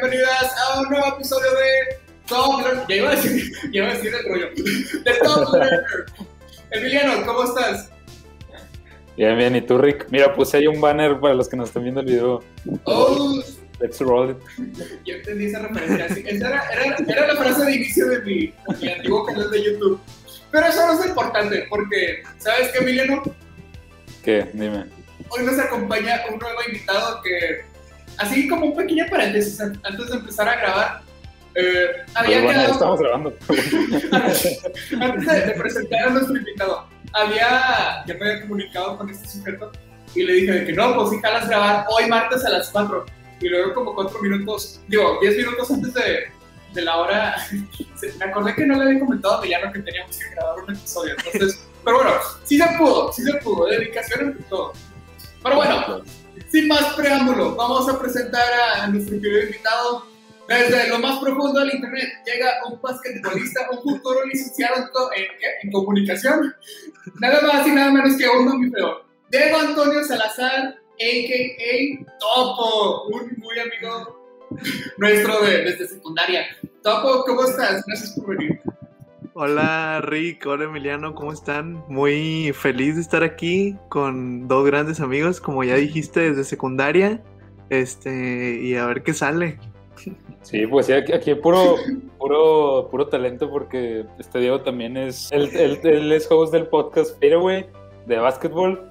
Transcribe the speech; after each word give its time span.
Bienvenidas 0.00 0.54
a 0.56 0.80
un 0.80 0.88
nuevo 0.90 1.06
episodio 1.08 1.50
de 1.50 1.98
Top 2.28 2.60
Learner. 2.60 2.86
Ya 2.88 2.94
iba 2.94 3.10
a 3.10 3.16
decir, 3.16 3.52
ya 3.72 3.82
iba 3.82 3.88
a 3.88 3.94
decir 3.94 4.12
el 4.14 4.28
rollo. 4.28 4.46
De 5.02 5.12
Top 5.24 5.52
Learner. 5.52 5.84
Emiliano, 6.70 7.26
¿cómo 7.26 7.44
estás? 7.44 7.90
Bien, 9.16 9.36
bien. 9.36 9.56
¿Y 9.56 9.62
tú, 9.62 9.78
Rick? 9.78 10.06
Mira, 10.10 10.32
puse 10.34 10.58
ahí 10.58 10.66
un 10.68 10.80
banner 10.80 11.18
para 11.18 11.34
los 11.34 11.48
que 11.48 11.56
nos 11.56 11.70
están 11.70 11.82
viendo 11.82 12.00
el 12.00 12.06
video. 12.06 12.44
Oh, 12.84 13.42
Let's 13.80 14.00
roll 14.00 14.30
it. 14.30 14.36
yo 15.04 15.16
entendí 15.16 15.46
esa 15.46 15.60
referencia. 15.60 16.06
Esa 16.06 16.48
era, 16.48 16.68
era, 16.70 16.96
era 17.06 17.26
la 17.32 17.36
frase 17.36 17.64
de 17.64 17.74
inicio 17.76 18.06
de 18.08 18.20
mi, 18.22 18.54
mi 18.80 18.88
antiguo 18.88 19.24
canal 19.24 19.50
de 19.50 19.64
YouTube. 19.64 20.00
Pero 20.50 20.66
eso 20.66 20.86
no 20.86 21.00
es 21.00 21.06
importante, 21.08 21.66
porque, 21.68 22.22
¿sabes 22.38 22.68
qué, 22.68 22.78
Emiliano? 22.78 23.22
¿Qué? 24.24 24.48
Dime. 24.52 24.86
Hoy 25.30 25.44
nos 25.44 25.58
acompaña 25.58 26.22
un 26.32 26.38
nuevo 26.38 26.58
invitado 26.66 27.20
que, 27.22 27.64
así 28.18 28.48
como 28.48 28.66
un 28.66 28.76
pequeño 28.76 29.06
paréntesis 29.10 29.60
an- 29.60 29.80
antes 29.84 30.08
de 30.10 30.16
empezar 30.16 30.48
a 30.48 30.56
grabar, 30.56 31.00
eh, 31.54 31.86
había 32.14 32.42
bueno, 32.42 32.52
quedado... 32.60 32.72
estamos 32.72 33.00
grabando. 33.00 33.34
Antes 35.00 35.26
de, 35.26 35.40
de 35.46 35.52
presentar 35.52 36.08
a 36.08 36.10
nuestro 36.10 36.36
invitado, 36.36 36.86
había, 37.12 38.04
ya 38.06 38.14
me 38.14 38.30
había 38.30 38.42
comunicado 38.42 38.96
con 38.98 39.10
este 39.10 39.26
sujeto 39.28 39.72
y 40.14 40.22
le 40.24 40.32
dije 40.34 40.52
de 40.52 40.66
que 40.66 40.72
no, 40.72 40.94
pues 40.94 41.10
sí, 41.10 41.16
jalas 41.20 41.48
grabar 41.48 41.84
hoy 41.90 42.08
martes 42.08 42.44
a 42.44 42.50
las 42.50 42.70
4. 42.70 43.06
Y 43.40 43.48
luego 43.48 43.74
como 43.74 43.94
4 43.94 44.20
minutos, 44.20 44.80
digo, 44.88 45.18
10 45.20 45.36
minutos 45.36 45.70
antes 45.70 45.94
de, 45.94 46.24
de 46.74 46.82
la 46.82 46.96
hora, 46.96 47.36
me 48.18 48.24
acordé 48.24 48.54
que 48.54 48.66
no 48.66 48.76
le 48.76 48.84
había 48.84 49.00
comentado 49.00 49.36
a 49.36 49.38
Emiliano 49.38 49.72
que 49.72 49.78
teníamos 49.80 50.16
que 50.16 50.30
grabar 50.30 50.58
un 50.64 50.74
episodio. 50.74 51.14
Entonces, 51.32 51.60
pero 51.84 51.96
bueno, 51.98 52.12
sí 52.44 52.58
se 52.58 52.66
pudo, 52.76 53.12
sí 53.12 53.22
se 53.22 53.34
pudo, 53.34 53.66
dedicación 53.66 54.20
entre 54.28 54.42
todo. 54.44 54.72
Pero 55.42 55.56
bueno, 55.56 56.02
sin 56.50 56.68
más 56.68 56.94
preámbulo, 56.94 57.54
vamos 57.54 57.88
a 57.88 57.98
presentar 57.98 58.52
a 58.76 58.86
nuestro 58.88 59.20
querido 59.20 59.42
invitado. 59.42 60.06
Desde 60.48 60.88
lo 60.88 60.98
más 60.98 61.18
profundo 61.18 61.60
del 61.60 61.74
internet 61.74 62.08
llega 62.24 62.48
un 62.70 62.80
basquetbolista, 62.80 63.68
un 63.70 63.82
futuro 63.82 64.24
licenciado 64.24 64.88
en, 65.14 65.70
comunicación. 65.70 66.54
Nada 67.20 67.42
más 67.42 67.66
y 67.66 67.72
nada 67.72 67.92
menos 67.92 68.16
que 68.16 68.26
un 68.26 68.46
mamífero. 68.46 69.04
Diego 69.30 69.58
Antonio 69.58 70.02
Salazar, 70.02 70.68
a.k.a. 70.68 72.18
Topo, 72.18 73.08
un 73.08 73.34
muy 73.36 73.58
amigo 73.58 74.18
nuestro 74.96 75.42
de, 75.42 75.64
desde 75.64 75.86
secundaria. 75.86 76.46
Topo, 76.82 77.24
¿cómo 77.26 77.44
estás? 77.44 77.84
Gracias 77.86 78.12
por 78.12 78.34
venir. 78.34 78.57
Hola 79.40 80.00
Rick, 80.00 80.44
hola 80.48 80.64
Emiliano, 80.64 81.14
¿cómo 81.14 81.32
están? 81.32 81.84
Muy 81.86 82.50
feliz 82.54 82.96
de 82.96 83.00
estar 83.02 83.22
aquí 83.22 83.76
con 83.88 84.48
dos 84.48 84.66
grandes 84.66 84.98
amigos, 84.98 85.40
como 85.40 85.62
ya 85.62 85.76
dijiste, 85.76 86.18
desde 86.30 86.42
secundaria. 86.42 87.22
Este, 87.70 88.58
y 88.60 88.74
a 88.74 88.86
ver 88.86 89.04
qué 89.04 89.14
sale. 89.14 89.60
Sí, 90.42 90.66
pues 90.66 90.86
sí, 90.86 90.92
aquí, 90.92 91.12
aquí 91.12 91.30
hay 91.30 91.36
puro, 91.36 91.76
puro, 92.18 92.88
puro 92.90 93.06
talento 93.06 93.48
porque 93.48 94.06
este 94.18 94.40
Diego 94.40 94.62
también 94.62 94.96
es, 94.96 95.30
él, 95.30 95.50
él- 95.54 95.78
él 95.84 96.10
es 96.10 96.26
host 96.28 96.52
del 96.52 96.66
podcast 96.66 97.12
Fadeaway 97.20 97.66
de 98.06 98.18
básquetbol. 98.18 98.90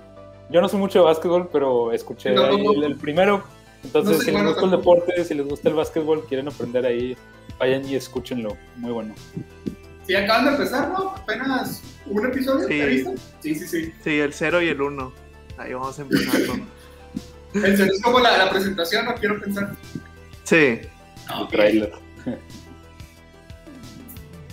Yo 0.49 0.61
no 0.61 0.69
sé 0.69 0.77
mucho 0.77 0.99
de 0.99 1.05
básquetbol, 1.07 1.49
pero 1.51 1.91
escuché 1.91 2.31
No, 2.31 2.45
ahí 2.45 2.63
no, 2.63 2.71
el, 2.71 2.83
el 2.85 2.95
primero. 2.95 3.43
Entonces, 3.83 4.11
No 4.11 4.17
soy 4.23 4.25
si 4.27 4.31
les 4.31 4.45
gusta 4.45 4.63
el 4.63 4.71
deporte, 4.71 5.25
si 5.25 5.33
les 5.33 5.45
gusta 5.45 5.67
el 5.67 5.75
básquetbol, 5.75 6.23
quieren 6.25 6.47
aprender 6.47 6.85
ahí, 6.85 7.17
vayan 7.59 7.85
y 7.85 7.95
escúchenlo. 7.95 8.55
Muy 8.77 8.93
bueno. 8.93 9.13
Sí, 10.07 10.15
acaban 10.15 10.45
de 10.45 10.51
empezar, 10.51 10.89
¿no? 10.89 11.09
Apenas 11.11 11.81
un 12.05 12.25
episodio, 12.25 12.67
Sí. 12.67 12.79
¿te 12.79 12.85
viste? 12.87 13.15
Sí, 13.41 13.55
sí, 13.55 13.67
sí. 13.67 13.93
Sí, 14.03 14.19
el 14.19 14.33
0 14.33 14.61
y 14.61 14.69
el 14.69 14.81
1. 14.81 15.13
Ahí 15.57 15.73
vamos 15.73 15.99
empezando. 15.99 16.53
En 17.53 17.77
serio, 17.77 17.93
es 17.93 18.01
como 18.01 18.19
la, 18.19 18.37
la 18.37 18.49
presentación, 18.49 19.05
no 19.05 19.15
quiero 19.15 19.39
pensar. 19.39 19.75
Sí, 20.43 20.55
El 21.39 21.47
trailer. 21.51 21.91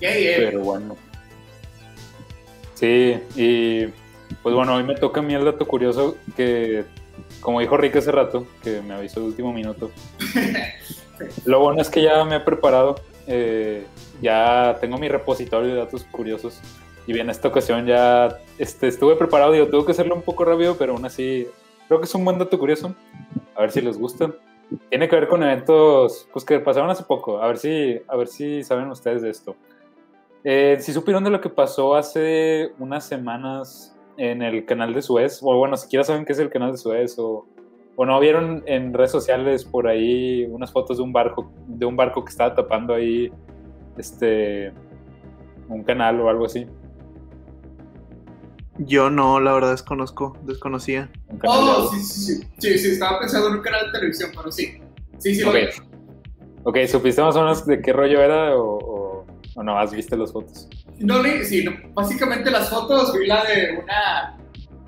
Qué 0.01 0.17
bien. 0.19 0.35
Pero 0.51 0.61
bueno. 0.61 0.97
Sí, 2.75 3.17
y 3.37 3.87
pues 4.43 4.55
bueno, 4.55 4.75
hoy 4.75 4.83
me 4.83 4.97
toca 4.97 5.21
a 5.21 5.23
mí 5.23 5.35
el 5.35 5.45
dato 5.45 5.67
curioso 5.67 6.17
que, 6.37 6.85
como 7.41 7.61
dijo 7.61 7.77
Rick 7.77 7.97
hace 7.97 8.11
rato, 8.11 8.47
que 8.63 8.81
me 8.83 8.95
avisó 8.95 9.21
de 9.21 9.27
último 9.27 9.53
minuto. 9.53 9.91
Lo 11.45 11.61
bueno 11.61 11.81
es 11.81 11.89
que 11.89 12.03
ya 12.03 12.25
me 12.25 12.37
he 12.37 12.41
preparado, 12.41 12.97
eh, 13.27 13.87
ya 14.21 14.77
tengo 14.81 14.99
mi 14.99 15.09
repositorio 15.09 15.75
de 15.75 15.81
datos 15.81 16.05
curiosos. 16.05 16.61
Y 17.07 17.13
bien, 17.13 17.29
esta 17.29 17.49
ocasión 17.49 17.87
ya 17.87 18.39
este, 18.59 18.89
estuve 18.89 19.17
preparado, 19.17 19.53
digo, 19.53 19.69
tuve 19.69 19.87
que 19.87 19.93
hacerlo 19.93 20.15
un 20.15 20.23
poco 20.23 20.45
rápido, 20.45 20.77
pero 20.77 20.95
aún 20.95 21.05
así 21.05 21.47
creo 21.87 22.01
que 22.01 22.07
es 22.07 22.15
un 22.15 22.25
buen 22.25 22.39
dato 22.39 22.59
curioso. 22.59 22.95
A 23.55 23.61
ver 23.61 23.71
si 23.71 23.81
les 23.81 23.99
gusta. 23.99 24.33
Tiene 24.89 25.09
que 25.09 25.17
ver 25.17 25.29
con 25.29 25.43
eventos 25.43 26.27
pues, 26.33 26.45
que 26.45 26.59
pasaron 26.59 26.91
hace 26.91 27.05
poco. 27.05 27.43
A 27.43 27.47
ver 27.49 27.59
si, 27.59 28.01
a 28.09 28.17
ver 28.17 28.29
si 28.29 28.63
saben 28.65 28.91
ustedes 28.91 29.23
de 29.23 29.31
esto. 29.31 29.55
Eh, 30.43 30.77
si 30.81 30.93
supieron 30.93 31.25
de 31.25 31.31
lo 31.31 31.41
que 31.41 31.49
pasó 31.49 31.95
hace 31.95 32.73
unas 32.79 33.07
semanas 33.07 33.97
en 34.17 34.43
el 34.43 34.65
canal 34.65 34.95
de 34.95 35.03
Suez, 35.03 35.41
o 35.43 35.57
bueno, 35.57 35.77
siquiera 35.77 36.05
saben 36.05 36.25
qué 36.25 36.33
es 36.33 36.39
el 36.39 36.51
canal 36.51 36.73
de 36.73 36.79
Suez, 36.79 37.19
o, 37.19 37.47
o 37.97 38.05
no 38.05 38.19
vieron 38.21 38.63
en 38.67 38.93
redes 38.93 39.11
sociales 39.13 39.65
por 39.65 39.87
ahí 39.87 40.45
unas 40.47 40.73
fotos 40.73 40.97
de 40.97 41.03
un 41.03 41.13
barco, 41.13 41.53
de 41.67 41.87
un 41.87 41.97
barco 41.97 42.25
que 42.25 42.31
estaba 42.31 42.55
tapando 42.55 42.95
ahí 42.95 43.31
este 43.97 44.73
un 45.69 45.83
canal 45.85 46.21
o 46.21 46.29
algo 46.29 46.47
así. 46.47 46.67
yo 48.79 49.09
no, 49.11 49.39
la 49.41 49.53
verdad 49.53 49.71
desconozco, 49.71 50.37
desconocía. 50.43 51.11
Un 51.29 51.39
canal 51.39 51.65
de 51.65 51.71
Oh, 51.71 51.89
sí, 51.93 52.01
sí, 52.03 52.21
sí. 52.21 52.49
Sí, 52.59 52.79
sí, 52.79 52.89
estaba 52.93 53.21
pensando 53.21 53.49
en 53.49 53.55
un 53.55 53.61
canal 53.63 53.87
de 53.87 53.93
televisión, 53.93 54.31
pero 54.37 54.51
sí. 54.51 54.81
Sí, 55.19 55.35
sí, 55.35 55.43
lo 55.43 55.53
Ok. 56.65 56.79
¿supiste 56.89 57.23
más 57.23 57.37
o 57.37 57.41
menos 57.41 57.65
de 57.67 57.81
qué 57.81 57.93
rollo 57.93 58.21
era 58.21 58.57
o, 58.57 58.79
o, 58.79 59.27
o 59.55 59.63
no 59.63 59.79
has 59.79 59.93
visto 59.93 60.17
las 60.17 60.33
fotos? 60.33 60.69
No 60.99 61.23
sí, 61.45 61.65
no, 61.65 61.73
básicamente 61.93 62.51
las 62.51 62.71
fotos 62.71 63.13
vi 63.19 63.27
la 63.27 63.45
de 63.45 63.79
una 63.83 64.37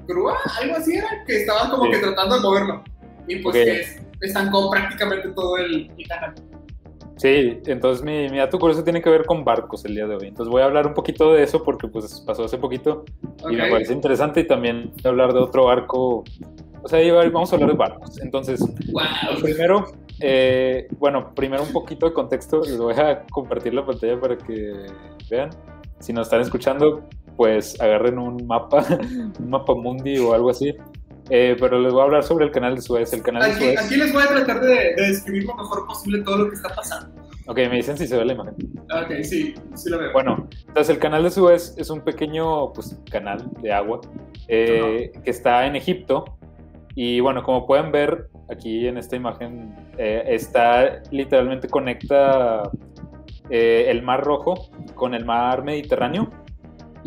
grúa, 0.07 0.37
algo 0.61 0.77
así 0.77 0.95
era, 0.97 1.09
que 1.27 1.37
estaban 1.43 1.71
como 1.71 1.85
Sí. 1.85 1.91
que 1.93 1.99
tratando 1.99 2.37
de 2.37 2.41
moverlo. 2.41 2.85
Y 3.29 3.37
pues 3.37 3.57
Ok. 3.57 3.65
que 3.65 3.81
es- 3.81 4.03
estancó 4.21 4.71
prácticamente 4.71 5.29
todo 5.31 5.57
el, 5.59 5.91
el 5.97 6.09
canal. 6.09 6.35
Sí, 7.17 7.61
entonces 7.67 8.05
mi, 8.05 8.29
mi 8.29 8.37
dato 8.39 8.59
curioso 8.59 8.85
tiene 8.85 9.01
que 9.01 9.09
ver 9.09 9.25
con 9.25 9.43
barcos 9.43 9.85
el 9.87 9.95
día 9.95 10.07
de 10.07 10.17
hoy. 10.17 10.29
Entonces 10.29 10.51
voy 10.51 10.61
a 10.61 10.67
hablar 10.67 10.87
un 10.87 10.93
poquito 10.95 11.33
de 11.33 11.43
eso 11.45 11.63
porque 11.65 11.89
pues 11.89 12.21
pasó 12.27 12.45
hace 12.45 12.59
poquito 12.59 13.05
y 13.51 13.55
me 13.57 13.71
parece 13.71 13.95
interesante 13.95 14.41
y 14.41 14.47
también 14.47 14.93
hablar 15.03 15.33
de 15.33 15.41
otro 15.41 15.65
barco. 15.65 16.25
O 16.83 16.89
sea, 16.89 17.01
vamos 17.33 17.51
a 17.53 17.57
hablar 17.57 17.71
de 17.71 17.77
barcos. 17.77 18.21
Entonces, 18.21 18.61
Wow. 18.93 19.03
primero, 19.43 19.87
eh, 20.21 20.87
bueno, 20.99 21.33
primero 21.35 21.63
un 21.63 21.73
poquito 21.73 22.07
de 22.07 22.13
contexto. 22.13 22.61
Les 22.61 22.77
voy 22.79 22.95
a 22.95 23.23
compartir 23.31 23.73
la 23.73 23.85
pantalla 23.85 24.21
para 24.21 24.37
que 24.37 24.73
vean. 25.31 25.51
Si 26.01 26.13
nos 26.13 26.27
están 26.27 26.43
escuchando, 26.43 27.03
pues 27.37 27.81
agarren 27.81 28.19
un 28.19 28.47
mapa, 28.47 28.85
un 29.41 29.49
mapa 29.51 29.75
mundi 29.75 30.19
o 30.19 30.35
algo 30.35 30.51
así. 30.51 30.75
Eh, 31.29 31.57
pero 31.59 31.81
les 31.81 31.93
voy 31.93 32.03
a 32.03 32.05
hablar 32.05 32.23
sobre 32.23 32.45
el 32.45 32.51
canal 32.51 32.77
de 32.77 32.83
Suez. 32.83 33.13
El 33.13 33.23
canal 33.23 33.43
de 33.43 33.49
Aquí, 33.51 33.65
Suez. 33.65 33.85
aquí 33.85 33.97
les 33.97 34.13
voy 34.13 34.23
a 34.23 34.29
tratar 34.29 34.61
de, 34.61 34.95
de 34.95 35.09
describir 35.09 35.45
lo 35.45 35.55
mejor 35.57 35.87
posible 35.87 36.23
todo 36.23 36.39
lo 36.39 36.49
que 36.49 36.55
está 36.57 36.69
pasando. 36.69 37.23
Ok, 37.49 37.59
me 37.59 37.77
dicen 37.77 37.97
si 37.97 38.07
se 38.07 38.17
ve 38.17 38.25
la 38.25 38.33
imagen. 38.33 38.55
Ok, 38.91 39.23
sí, 39.23 39.55
sí 39.75 39.89
lo 39.91 39.99
veo. 39.99 40.13
Bueno, 40.13 40.49
entonces 40.67 40.91
el 40.95 40.99
canal 41.01 41.23
de 41.23 41.31
Suez 41.31 41.75
es 41.77 41.91
un 41.91 42.01
pequeño 42.01 42.73
pues, 42.73 42.99
canal 43.11 43.49
de 43.63 43.73
agua 43.73 44.01
eh, 44.49 45.13
que 45.23 45.31
está 45.31 45.67
en 45.67 45.77
Egipto. 45.77 46.25
Y 46.97 47.21
bueno, 47.21 47.43
como 47.43 47.67
pueden 47.67 47.93
ver 47.93 48.29
aquí 48.51 48.89
en 48.89 48.99
esta 48.99 49.17
imagen, 49.17 49.75
eh, 49.99 50.25
está 50.27 51.03
literalmente 51.11 51.69
conecta 51.69 52.69
eh, 53.51 53.87
el 53.89 54.03
Mar 54.03 54.25
Rojo 54.25 54.71
con 54.95 55.15
el 55.15 55.25
Mar 55.25 55.63
Mediterráneo. 55.63 56.31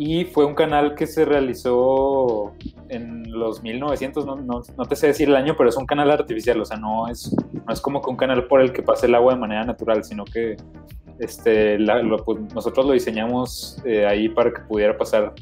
Y 0.02 0.24
fue 0.24 0.46
un 0.46 0.54
canal 0.54 0.94
que 0.94 1.06
se 1.06 1.26
realizó 1.26 2.54
en 2.88 3.30
los 3.30 3.62
1900, 3.62 4.24
no, 4.24 4.36
no, 4.36 4.62
no 4.78 4.84
te 4.86 4.96
sé 4.96 5.08
decir 5.08 5.28
el 5.28 5.36
año, 5.36 5.54
pero 5.58 5.68
es 5.68 5.76
un 5.76 5.84
canal 5.84 6.10
artificial, 6.10 6.58
o 6.58 6.64
sea, 6.64 6.78
no 6.78 7.06
es, 7.06 7.36
no 7.66 7.70
es 7.70 7.82
como 7.82 8.00
que 8.00 8.08
un 8.08 8.16
canal 8.16 8.46
por 8.46 8.62
el 8.62 8.72
que 8.72 8.82
pase 8.82 9.06
el 9.08 9.14
agua 9.14 9.34
de 9.34 9.40
manera 9.40 9.62
natural, 9.62 10.02
sino 10.02 10.24
que 10.24 10.56
este, 11.18 11.78
la- 11.78 12.00
lo- 12.02 12.16
pues, 12.24 12.38
nosotros 12.54 12.86
lo 12.86 12.92
diseñamos 12.92 13.76
eh, 13.84 14.06
ahí 14.06 14.30
para 14.30 14.50
que 14.54 14.62
pudiera 14.62 14.96
pasar 14.96 15.34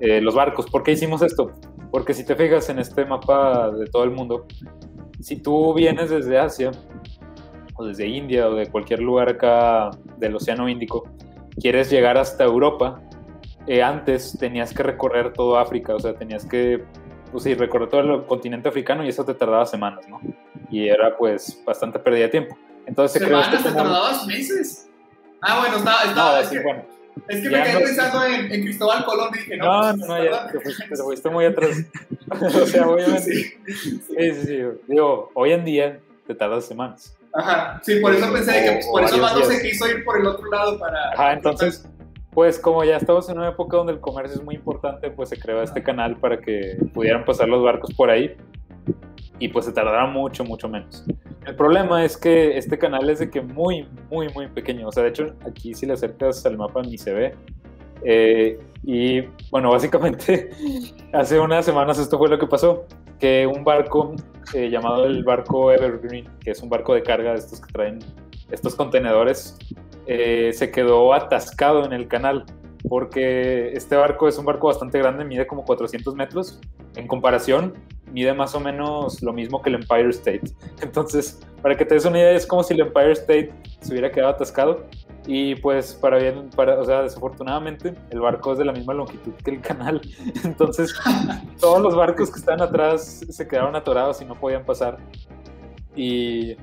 eh, 0.00 0.20
los 0.20 0.34
barcos. 0.34 0.66
¿Por 0.68 0.82
qué 0.82 0.90
hicimos 0.90 1.22
esto? 1.22 1.52
Porque 1.92 2.12
si 2.12 2.24
te 2.24 2.34
fijas 2.34 2.68
en 2.70 2.80
este 2.80 3.04
mapa 3.04 3.70
de 3.70 3.86
todo 3.86 4.02
el 4.02 4.10
mundo, 4.10 4.46
si 5.20 5.36
tú 5.36 5.74
vienes 5.74 6.10
desde 6.10 6.40
Asia 6.40 6.72
o 7.76 7.84
desde 7.84 8.08
India 8.08 8.48
o 8.48 8.54
de 8.56 8.66
cualquier 8.66 8.98
lugar 8.98 9.28
acá 9.28 9.90
del 10.18 10.34
Océano 10.34 10.68
Índico, 10.68 11.04
quieres 11.60 11.88
llegar 11.88 12.18
hasta 12.18 12.42
Europa, 12.42 13.00
eh, 13.66 13.82
antes 13.82 14.36
tenías 14.38 14.72
que 14.74 14.82
recorrer 14.82 15.32
todo 15.32 15.58
África, 15.58 15.94
o 15.94 15.98
sea, 16.00 16.14
tenías 16.14 16.44
que 16.44 16.82
pues 17.30 17.44
sí, 17.44 17.54
recorrer 17.54 17.88
todo 17.88 18.00
el 18.00 18.26
continente 18.26 18.68
africano 18.68 19.04
y 19.04 19.08
eso 19.08 19.24
te 19.24 19.32
tardaba 19.34 19.64
semanas, 19.64 20.06
¿no? 20.08 20.20
Y 20.70 20.88
era 20.88 21.16
pues 21.16 21.62
bastante 21.64 21.98
pérdida 21.98 22.24
de 22.24 22.28
tiempo. 22.28 22.58
Entonces 22.86 23.22
¿Semanas? 23.22 23.46
este 23.54 23.56
¿Te 23.58 23.62
canal- 23.74 23.84
tardabas 23.84 24.26
meses? 24.26 24.88
Ah, 25.40 25.60
bueno, 25.60 25.76
estaba, 25.78 26.02
estaba, 26.04 26.32
No, 26.34 26.38
es, 26.40 26.48
sí, 26.48 26.56
que, 26.56 26.62
bueno. 26.62 26.84
es 27.28 27.36
que 27.40 27.50
ya 27.50 27.58
me 27.58 27.62
quedé 27.64 27.72
no- 27.72 27.80
pensando 27.80 28.24
en, 28.24 28.52
en 28.52 28.62
Cristóbal 28.62 29.04
Colón 29.06 29.28
y 29.34 29.38
dije, 29.38 29.56
no, 29.56 29.64
No, 29.64 29.80
pues, 29.80 29.96
no, 29.96 30.06
no, 30.18 30.24
ya 30.24 30.46
te 30.52 30.60
fuiste, 30.60 30.88
te 30.88 30.96
fuiste 30.96 31.30
muy 31.30 31.44
atrás. 31.46 31.76
o 32.30 32.66
sea, 32.66 32.88
obviamente. 32.88 33.20
Sí. 33.22 33.42
Sí, 33.66 33.98
sí, 34.08 34.46
sí. 34.46 34.58
Digo, 34.88 35.30
hoy 35.34 35.52
en 35.52 35.64
día 35.64 36.00
te 36.26 36.34
tardas 36.34 36.66
semanas. 36.66 37.16
Ajá, 37.34 37.80
sí, 37.82 37.98
por 38.00 38.14
eso 38.14 38.30
pensé 38.30 38.52
de 38.52 38.62
que 38.78 38.80
por 38.90 39.02
eso 39.04 39.16
Mando 39.16 39.42
se 39.44 39.62
quiso 39.62 39.88
ir 39.88 40.04
por 40.04 40.20
el 40.20 40.26
otro 40.26 40.50
lado 40.50 40.78
para... 40.78 41.12
Ajá, 41.14 41.32
entonces, 41.32 41.88
pues 42.32 42.58
como 42.58 42.82
ya 42.82 42.96
estamos 42.96 43.28
en 43.28 43.38
una 43.38 43.48
época 43.48 43.76
donde 43.76 43.92
el 43.92 44.00
comercio 44.00 44.38
es 44.38 44.44
muy 44.44 44.54
importante, 44.54 45.10
pues 45.10 45.28
se 45.28 45.38
creó 45.38 45.62
este 45.62 45.82
canal 45.82 46.16
para 46.16 46.38
que 46.38 46.78
pudieran 46.94 47.24
pasar 47.24 47.48
los 47.48 47.62
barcos 47.62 47.92
por 47.94 48.10
ahí 48.10 48.34
y 49.38 49.48
pues 49.48 49.66
se 49.66 49.72
tardará 49.72 50.06
mucho, 50.06 50.44
mucho 50.44 50.68
menos. 50.68 51.04
El 51.46 51.56
problema 51.56 52.04
es 52.04 52.16
que 52.16 52.56
este 52.56 52.78
canal 52.78 53.10
es 53.10 53.18
de 53.18 53.28
que 53.28 53.40
muy, 53.40 53.88
muy, 54.10 54.28
muy 54.32 54.46
pequeño. 54.46 54.88
O 54.88 54.92
sea, 54.92 55.02
de 55.02 55.10
hecho, 55.10 55.34
aquí 55.46 55.74
si 55.74 55.84
le 55.84 55.94
acercas 55.94 56.46
al 56.46 56.56
mapa 56.56 56.80
ni 56.82 56.96
se 56.96 57.12
ve. 57.12 57.34
Eh, 58.04 58.58
y 58.84 59.22
bueno, 59.50 59.70
básicamente 59.70 60.50
hace 61.12 61.38
unas 61.38 61.64
semanas 61.64 61.98
esto 61.98 62.18
fue 62.18 62.28
lo 62.28 62.38
que 62.38 62.46
pasó, 62.46 62.86
que 63.18 63.46
un 63.46 63.62
barco 63.62 64.14
eh, 64.54 64.70
llamado 64.70 65.04
el 65.04 65.22
barco 65.22 65.70
Evergreen, 65.70 66.28
que 66.40 66.52
es 66.52 66.62
un 66.62 66.68
barco 66.68 66.94
de 66.94 67.02
carga 67.02 67.32
de 67.32 67.38
estos 67.38 67.60
que 67.60 67.72
traen 67.72 67.98
estos 68.50 68.74
contenedores, 68.74 69.58
eh, 70.06 70.52
se 70.52 70.70
quedó 70.70 71.14
atascado 71.14 71.84
en 71.84 71.92
el 71.92 72.08
canal 72.08 72.44
porque 72.88 73.72
este 73.74 73.96
barco 73.96 74.28
es 74.28 74.38
un 74.38 74.44
barco 74.44 74.66
bastante 74.66 74.98
grande, 74.98 75.24
mide 75.24 75.46
como 75.46 75.64
400 75.64 76.14
metros. 76.14 76.60
En 76.96 77.06
comparación, 77.06 77.74
mide 78.12 78.34
más 78.34 78.54
o 78.54 78.60
menos 78.60 79.22
lo 79.22 79.32
mismo 79.32 79.62
que 79.62 79.70
el 79.70 79.76
Empire 79.76 80.10
State. 80.10 80.42
Entonces, 80.82 81.40
para 81.62 81.76
que 81.76 81.84
te 81.84 81.94
des 81.94 82.04
una 82.04 82.18
idea, 82.18 82.32
es 82.32 82.46
como 82.46 82.62
si 82.62 82.74
el 82.74 82.80
Empire 82.80 83.12
State 83.12 83.52
se 83.80 83.92
hubiera 83.92 84.10
quedado 84.10 84.32
atascado. 84.32 84.84
Y 85.26 85.54
pues, 85.56 85.94
para 85.94 86.18
bien, 86.18 86.50
para, 86.56 86.80
o 86.80 86.84
sea, 86.84 87.02
desafortunadamente, 87.02 87.94
el 88.10 88.20
barco 88.20 88.52
es 88.52 88.58
de 88.58 88.64
la 88.64 88.72
misma 88.72 88.94
longitud 88.94 89.32
que 89.44 89.52
el 89.52 89.60
canal. 89.60 90.00
Entonces, 90.44 90.92
todos 91.60 91.80
los 91.80 91.94
barcos 91.94 92.30
que 92.32 92.40
estaban 92.40 92.60
atrás 92.60 93.24
se 93.28 93.46
quedaron 93.46 93.76
atorados 93.76 94.20
y 94.20 94.24
no 94.24 94.34
podían 94.34 94.64
pasar. 94.64 94.98
Y 95.94 96.56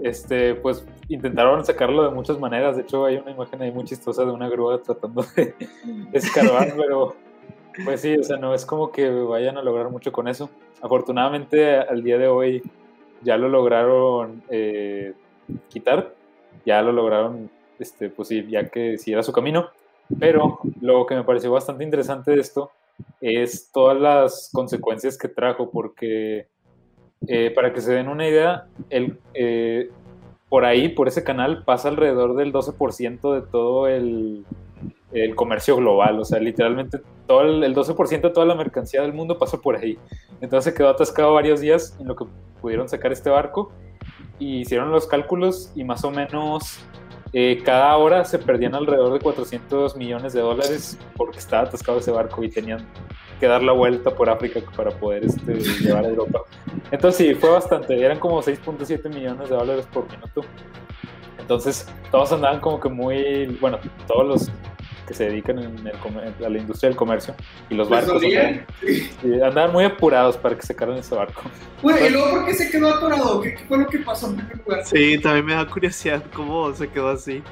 este, 0.00 0.54
pues 0.54 0.86
intentaron 1.14 1.64
sacarlo 1.64 2.04
de 2.04 2.10
muchas 2.10 2.38
maneras. 2.38 2.76
De 2.76 2.82
hecho, 2.82 3.04
hay 3.04 3.16
una 3.16 3.30
imagen 3.30 3.62
ahí 3.62 3.70
muy 3.70 3.84
chistosa 3.84 4.24
de 4.24 4.30
una 4.30 4.48
grúa 4.48 4.82
tratando 4.82 5.24
de 5.36 5.54
escarbar, 6.12 6.74
pero 6.76 7.14
pues 7.84 8.00
sí, 8.00 8.16
o 8.16 8.22
sea, 8.22 8.36
no 8.36 8.54
es 8.54 8.66
como 8.66 8.90
que 8.90 9.08
vayan 9.08 9.56
a 9.56 9.62
lograr 9.62 9.90
mucho 9.90 10.12
con 10.12 10.28
eso. 10.28 10.50
Afortunadamente, 10.80 11.76
al 11.76 12.02
día 12.02 12.18
de 12.18 12.28
hoy 12.28 12.62
ya 13.22 13.36
lo 13.36 13.48
lograron 13.48 14.42
eh, 14.48 15.14
quitar, 15.68 16.14
ya 16.66 16.82
lo 16.82 16.92
lograron, 16.92 17.50
este, 17.78 18.10
pues 18.10 18.28
sí, 18.28 18.46
ya 18.48 18.68
que 18.68 18.98
sí 18.98 19.12
era 19.12 19.22
su 19.22 19.32
camino. 19.32 19.68
Pero 20.18 20.58
lo 20.80 21.06
que 21.06 21.14
me 21.14 21.24
pareció 21.24 21.50
bastante 21.52 21.84
interesante 21.84 22.32
de 22.32 22.40
esto 22.40 22.70
es 23.20 23.70
todas 23.72 23.98
las 23.98 24.50
consecuencias 24.52 25.16
que 25.16 25.28
trajo, 25.28 25.70
porque 25.70 26.48
eh, 27.26 27.50
para 27.54 27.72
que 27.72 27.80
se 27.80 27.92
den 27.92 28.08
una 28.08 28.28
idea, 28.28 28.66
el, 28.90 29.18
eh, 29.34 29.90
por 30.52 30.66
ahí, 30.66 30.90
por 30.90 31.08
ese 31.08 31.24
canal, 31.24 31.64
pasa 31.64 31.88
alrededor 31.88 32.36
del 32.36 32.52
12% 32.52 33.34
de 33.34 33.40
todo 33.40 33.88
el, 33.88 34.44
comercio 35.34 35.76
global. 35.76 36.20
O 36.20 36.26
sea, 36.26 36.40
literalmente 36.40 37.00
todo 37.26 37.40
el, 37.40 37.64
el 37.64 37.74
12% 37.74 38.20
de 38.20 38.28
toda 38.28 38.44
la 38.44 38.54
mercancía 38.54 39.00
del 39.00 39.14
mundo 39.14 39.38
pasa 39.38 39.56
por 39.56 39.76
ahí. 39.76 39.96
Entonces 40.42 40.74
quedó 40.74 40.90
atascado 40.90 41.32
varios 41.32 41.62
días 41.62 41.96
en 41.98 42.06
lo 42.06 42.16
que 42.16 42.26
pudieron 42.60 42.86
sacar 42.86 43.12
este 43.12 43.30
barco 43.30 43.72
y 44.38 44.58
hicieron 44.58 44.90
los 44.90 45.06
cálculos 45.06 45.72
y 45.74 45.84
más 45.84 46.04
o 46.04 46.10
menos 46.10 46.84
eh, 47.32 47.62
cada 47.64 47.96
hora 47.96 48.24
se 48.24 48.38
perdían 48.38 48.74
alrededor 48.74 49.14
de 49.14 49.20
400 49.20 49.96
millones 49.96 50.34
de 50.34 50.40
dólares 50.40 50.98
porque 51.16 51.38
estaba 51.38 51.62
atascado 51.62 51.98
ese 51.98 52.10
barco 52.10 52.44
y 52.44 52.50
tenían 52.50 52.86
que 53.40 53.46
dar 53.46 53.62
la 53.62 53.72
vuelta 53.72 54.10
por 54.14 54.28
África 54.28 54.60
para 54.76 54.90
poder 54.90 55.24
este, 55.24 55.54
llevar 55.54 56.04
a 56.04 56.08
Europa. 56.08 56.42
Entonces 56.90 57.26
sí, 57.26 57.34
fue 57.34 57.50
bastante, 57.50 57.98
eran 57.98 58.18
como 58.18 58.42
6.7 58.42 59.08
millones 59.12 59.48
de 59.48 59.56
dólares 59.56 59.86
por 59.92 60.10
minuto. 60.10 60.42
Entonces 61.38 61.88
todos 62.10 62.32
andaban 62.32 62.60
como 62.60 62.78
que 62.78 62.88
muy, 62.88 63.46
bueno, 63.60 63.78
todos 64.06 64.26
los 64.26 64.52
que 65.12 65.18
se 65.18 65.24
dedican 65.24 65.58
en 65.58 65.86
el, 65.86 66.44
a 66.44 66.48
la 66.48 66.58
industria 66.58 66.88
del 66.88 66.96
comercio 66.96 67.34
y 67.68 67.74
los 67.74 67.88
barcos 67.88 68.22
andaban, 68.22 68.66
sí, 68.80 69.10
andaban, 69.22 69.72
muy 69.72 69.84
apurados 69.84 70.36
para 70.36 70.56
que 70.56 70.62
sacaran 70.62 70.96
ese 70.96 71.14
barco. 71.14 71.42
Bueno, 71.82 72.06
¿y 72.06 72.10
luego 72.10 72.30
por 72.30 72.46
qué 72.46 72.54
se 72.54 72.70
quedó 72.70 72.94
atorado? 72.94 73.40
¿Qué, 73.40 73.54
qué 73.54 73.64
fue 73.64 73.78
lo 73.78 73.86
que 73.86 73.98
pasó 73.98 74.28
en 74.28 74.36
primer 74.36 74.58
lugar? 74.58 74.84
Sí, 74.84 75.18
también 75.18 75.46
me 75.46 75.54
da 75.54 75.66
curiosidad 75.66 76.22
cómo 76.34 76.72
se 76.74 76.88
quedó 76.88 77.10
así. 77.10 77.42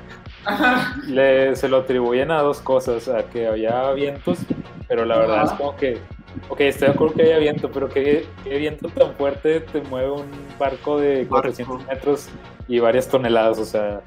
Ajá. 0.44 0.96
Le, 1.06 1.54
se 1.54 1.68
lo 1.68 1.78
atribuyen 1.78 2.30
a 2.30 2.40
dos 2.40 2.60
cosas, 2.60 3.08
a 3.08 3.24
que 3.24 3.46
había 3.46 3.92
vientos, 3.92 4.38
pero 4.88 5.04
la 5.04 5.18
verdad 5.18 5.42
Ajá. 5.42 5.52
es 5.52 5.52
como 5.52 5.76
que, 5.76 5.98
ok, 6.48 6.60
estoy 6.60 6.88
de 6.88 6.94
acuerdo 6.94 7.14
que 7.14 7.22
había 7.22 7.38
viento, 7.38 7.70
pero 7.70 7.88
¿qué, 7.88 8.26
qué 8.42 8.58
viento 8.58 8.88
tan 8.88 9.14
fuerte 9.14 9.60
te 9.60 9.82
mueve 9.82 10.10
un 10.10 10.30
barco 10.58 10.98
de 10.98 11.26
400 11.28 11.76
barco. 11.76 11.92
metros 11.92 12.28
y 12.68 12.78
varias 12.78 13.08
toneladas? 13.08 13.58
O 13.58 13.64
sea, 13.64 14.00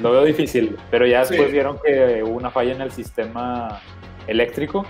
lo 0.00 0.12
veo 0.12 0.24
difícil, 0.24 0.76
pero 0.90 1.06
ya 1.06 1.20
después 1.20 1.46
sí. 1.46 1.52
vieron 1.52 1.78
que 1.84 2.22
hubo 2.22 2.36
una 2.36 2.50
falla 2.50 2.72
en 2.72 2.80
el 2.80 2.92
sistema 2.92 3.80
eléctrico 4.26 4.84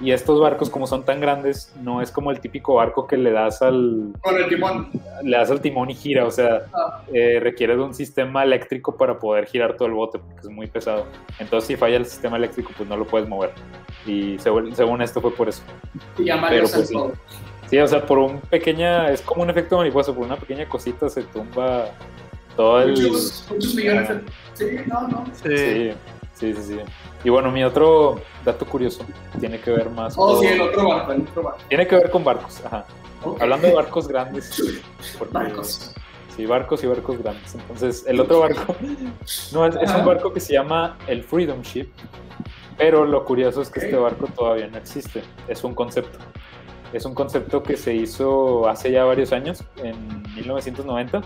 y 0.00 0.12
estos 0.12 0.40
barcos 0.40 0.68
como 0.68 0.86
son 0.86 1.04
tan 1.04 1.20
grandes 1.20 1.74
no 1.80 2.02
es 2.02 2.10
como 2.10 2.30
el 2.30 2.40
típico 2.40 2.74
barco 2.74 3.06
que 3.06 3.16
le 3.16 3.30
das 3.30 3.62
al 3.62 4.12
con 4.20 4.36
el 4.36 4.48
timón 4.48 4.90
le 5.22 5.36
das 5.36 5.50
al 5.50 5.60
timón 5.60 5.90
y 5.90 5.94
gira 5.94 6.26
o 6.26 6.30
sea 6.30 6.66
ah. 6.74 7.02
eh, 7.12 7.38
requiere 7.40 7.76
de 7.76 7.82
un 7.82 7.94
sistema 7.94 8.42
eléctrico 8.42 8.96
para 8.96 9.18
poder 9.18 9.46
girar 9.46 9.76
todo 9.76 9.88
el 9.88 9.94
bote 9.94 10.18
porque 10.18 10.40
es 10.42 10.48
muy 10.48 10.66
pesado 10.66 11.06
entonces 11.38 11.68
si 11.68 11.76
falla 11.76 11.96
el 11.96 12.06
sistema 12.06 12.36
eléctrico 12.36 12.72
pues 12.76 12.88
no 12.88 12.96
lo 12.96 13.06
puedes 13.06 13.28
mover 13.28 13.52
y 14.04 14.38
según, 14.38 14.74
según 14.74 15.00
esto 15.00 15.20
fue 15.20 15.34
por 15.34 15.48
eso 15.48 15.62
y 16.18 16.26
pero 16.48 16.68
pues 16.68 16.88
sí. 16.88 16.96
sí 17.68 17.78
o 17.78 17.88
sea 17.88 18.04
por 18.04 18.18
un 18.18 18.40
pequeña 18.40 19.10
es 19.10 19.22
como 19.22 19.42
un 19.42 19.50
efecto 19.50 19.78
mariposa 19.78 20.12
por 20.12 20.24
una 20.24 20.36
pequeña 20.36 20.68
cosita 20.68 21.08
se 21.08 21.22
tumba 21.22 21.86
todo 22.56 22.80
el 22.80 22.90
muchos, 22.90 23.46
muchos 23.50 23.74
millones 23.74 24.08
de... 24.08 24.22
sí 24.54 24.78
no 24.86 25.08
no 25.08 25.24
sí. 25.42 25.56
sí. 25.56 25.92
Sí, 26.38 26.52
sí. 26.52 26.78
Y 27.24 27.30
bueno, 27.30 27.50
mi 27.50 27.64
otro 27.64 28.20
dato 28.44 28.66
curioso 28.66 29.04
tiene 29.40 29.58
que 29.58 29.70
ver 29.70 29.88
más 29.88 30.14
oh, 30.18 30.34
con... 30.34 30.40
sí, 30.40 30.46
el 30.48 30.60
otro 30.60 30.88
barco, 30.88 31.12
el 31.12 31.22
otro 31.22 31.42
barco. 31.42 31.60
Tiene 31.68 31.86
que 31.86 31.96
ver 31.96 32.10
con 32.10 32.24
barcos, 32.24 32.62
ajá. 32.64 32.84
Okay. 33.24 33.42
Hablando 33.42 33.68
de 33.68 33.74
barcos 33.74 34.06
grandes. 34.06 34.62
Porque, 35.18 35.32
barcos. 35.32 35.94
Sí, 36.36 36.44
barcos 36.44 36.84
y 36.84 36.86
barcos 36.86 37.18
grandes. 37.18 37.54
Entonces, 37.54 38.04
el 38.06 38.20
otro 38.20 38.40
barco 38.40 38.76
no, 39.52 39.66
es, 39.66 39.76
es, 39.76 39.94
un 39.94 40.04
barco 40.04 40.32
que 40.32 40.40
se 40.40 40.52
llama 40.52 40.98
el 41.06 41.24
Freedom 41.24 41.62
Ship, 41.62 41.88
pero 42.76 43.06
lo 43.06 43.24
curioso 43.24 43.62
es 43.62 43.70
que 43.70 43.80
okay. 43.80 43.90
este 43.90 44.00
barco 44.00 44.26
todavía 44.26 44.66
no 44.66 44.76
existe. 44.76 45.22
Es 45.48 45.64
un 45.64 45.74
concepto. 45.74 46.18
Es 46.92 47.06
un 47.06 47.14
concepto 47.14 47.62
que 47.62 47.78
se 47.78 47.94
hizo 47.94 48.68
hace 48.68 48.92
ya 48.92 49.04
varios 49.04 49.32
años, 49.32 49.64
en 49.78 50.22
1990. 50.34 51.22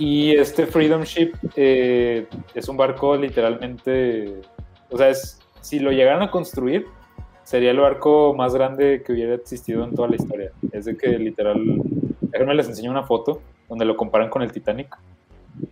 Y 0.00 0.34
este 0.34 0.66
Freedom 0.66 1.02
Ship 1.02 1.34
eh, 1.56 2.26
es 2.54 2.68
un 2.70 2.78
barco 2.78 3.14
literalmente, 3.18 4.40
o 4.88 4.96
sea, 4.96 5.10
es, 5.10 5.38
si 5.60 5.78
lo 5.78 5.92
llegaran 5.92 6.22
a 6.22 6.30
construir, 6.30 6.86
sería 7.44 7.70
el 7.70 7.80
barco 7.80 8.32
más 8.32 8.54
grande 8.54 9.02
que 9.04 9.12
hubiera 9.12 9.34
existido 9.34 9.84
en 9.84 9.94
toda 9.94 10.08
la 10.08 10.16
historia. 10.16 10.52
Es 10.72 10.86
de 10.86 10.96
que 10.96 11.08
literal, 11.18 11.62
déjenme 12.22 12.54
les 12.54 12.68
enseño 12.68 12.90
una 12.90 13.02
foto 13.02 13.42
donde 13.68 13.84
lo 13.84 13.94
comparan 13.94 14.30
con 14.30 14.40
el 14.40 14.50
Titanic. 14.50 14.96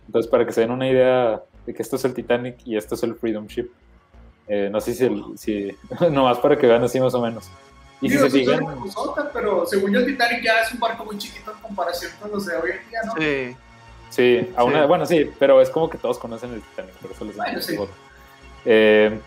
Entonces, 0.05 0.29
para 0.29 0.45
que 0.45 0.53
se 0.53 0.61
den 0.61 0.69
una 0.69 0.87
idea 0.87 1.41
de 1.65 1.73
que 1.73 1.81
esto 1.81 1.95
es 1.95 2.05
el 2.05 2.13
Titanic 2.13 2.57
y 2.65 2.77
esto 2.77 2.93
es 2.93 3.01
el 3.01 3.15
Freedom 3.15 3.47
Ship. 3.47 3.67
Eh, 4.47 4.69
no 4.71 4.79
sé 4.79 4.93
si, 4.93 5.05
el, 5.05 5.23
si 5.37 5.75
nomás 6.11 6.37
para 6.37 6.55
que 6.55 6.67
vean 6.67 6.83
así 6.83 6.99
más 6.99 7.15
o 7.15 7.21
menos. 7.23 7.49
Y 7.99 8.09
Digo, 8.09 8.25
si 8.25 8.29
se 8.29 8.39
fijan... 8.45 8.63
pero 9.33 9.65
según 9.65 9.91
yo 9.91 10.01
el 10.01 10.05
Titanic 10.05 10.43
ya 10.43 10.61
es 10.61 10.71
un 10.71 10.79
barco 10.79 11.03
muy 11.03 11.17
chiquito 11.17 11.51
en 11.51 11.57
comparación 11.61 12.11
con 12.21 12.29
los 12.29 12.45
de 12.45 12.55
hoy 12.57 12.69
en 12.79 12.89
día, 12.91 12.99
¿no? 13.07 13.13
Sí. 13.17 13.57
Sí, 14.09 14.47
a 14.55 14.63
una, 14.63 14.81
sí. 14.81 14.87
bueno, 14.87 15.05
sí, 15.05 15.29
pero 15.37 15.61
es 15.61 15.69
como 15.69 15.89
que 15.89 15.97
todos 15.97 16.17
conocen 16.17 16.53
el 16.53 16.61
Titanic, 16.61 16.93
por 16.95 17.11
eso 17.11 17.25
les 17.25 17.35
bueno, 17.37 17.61
sí. 17.61 17.77
eh, 18.65 19.19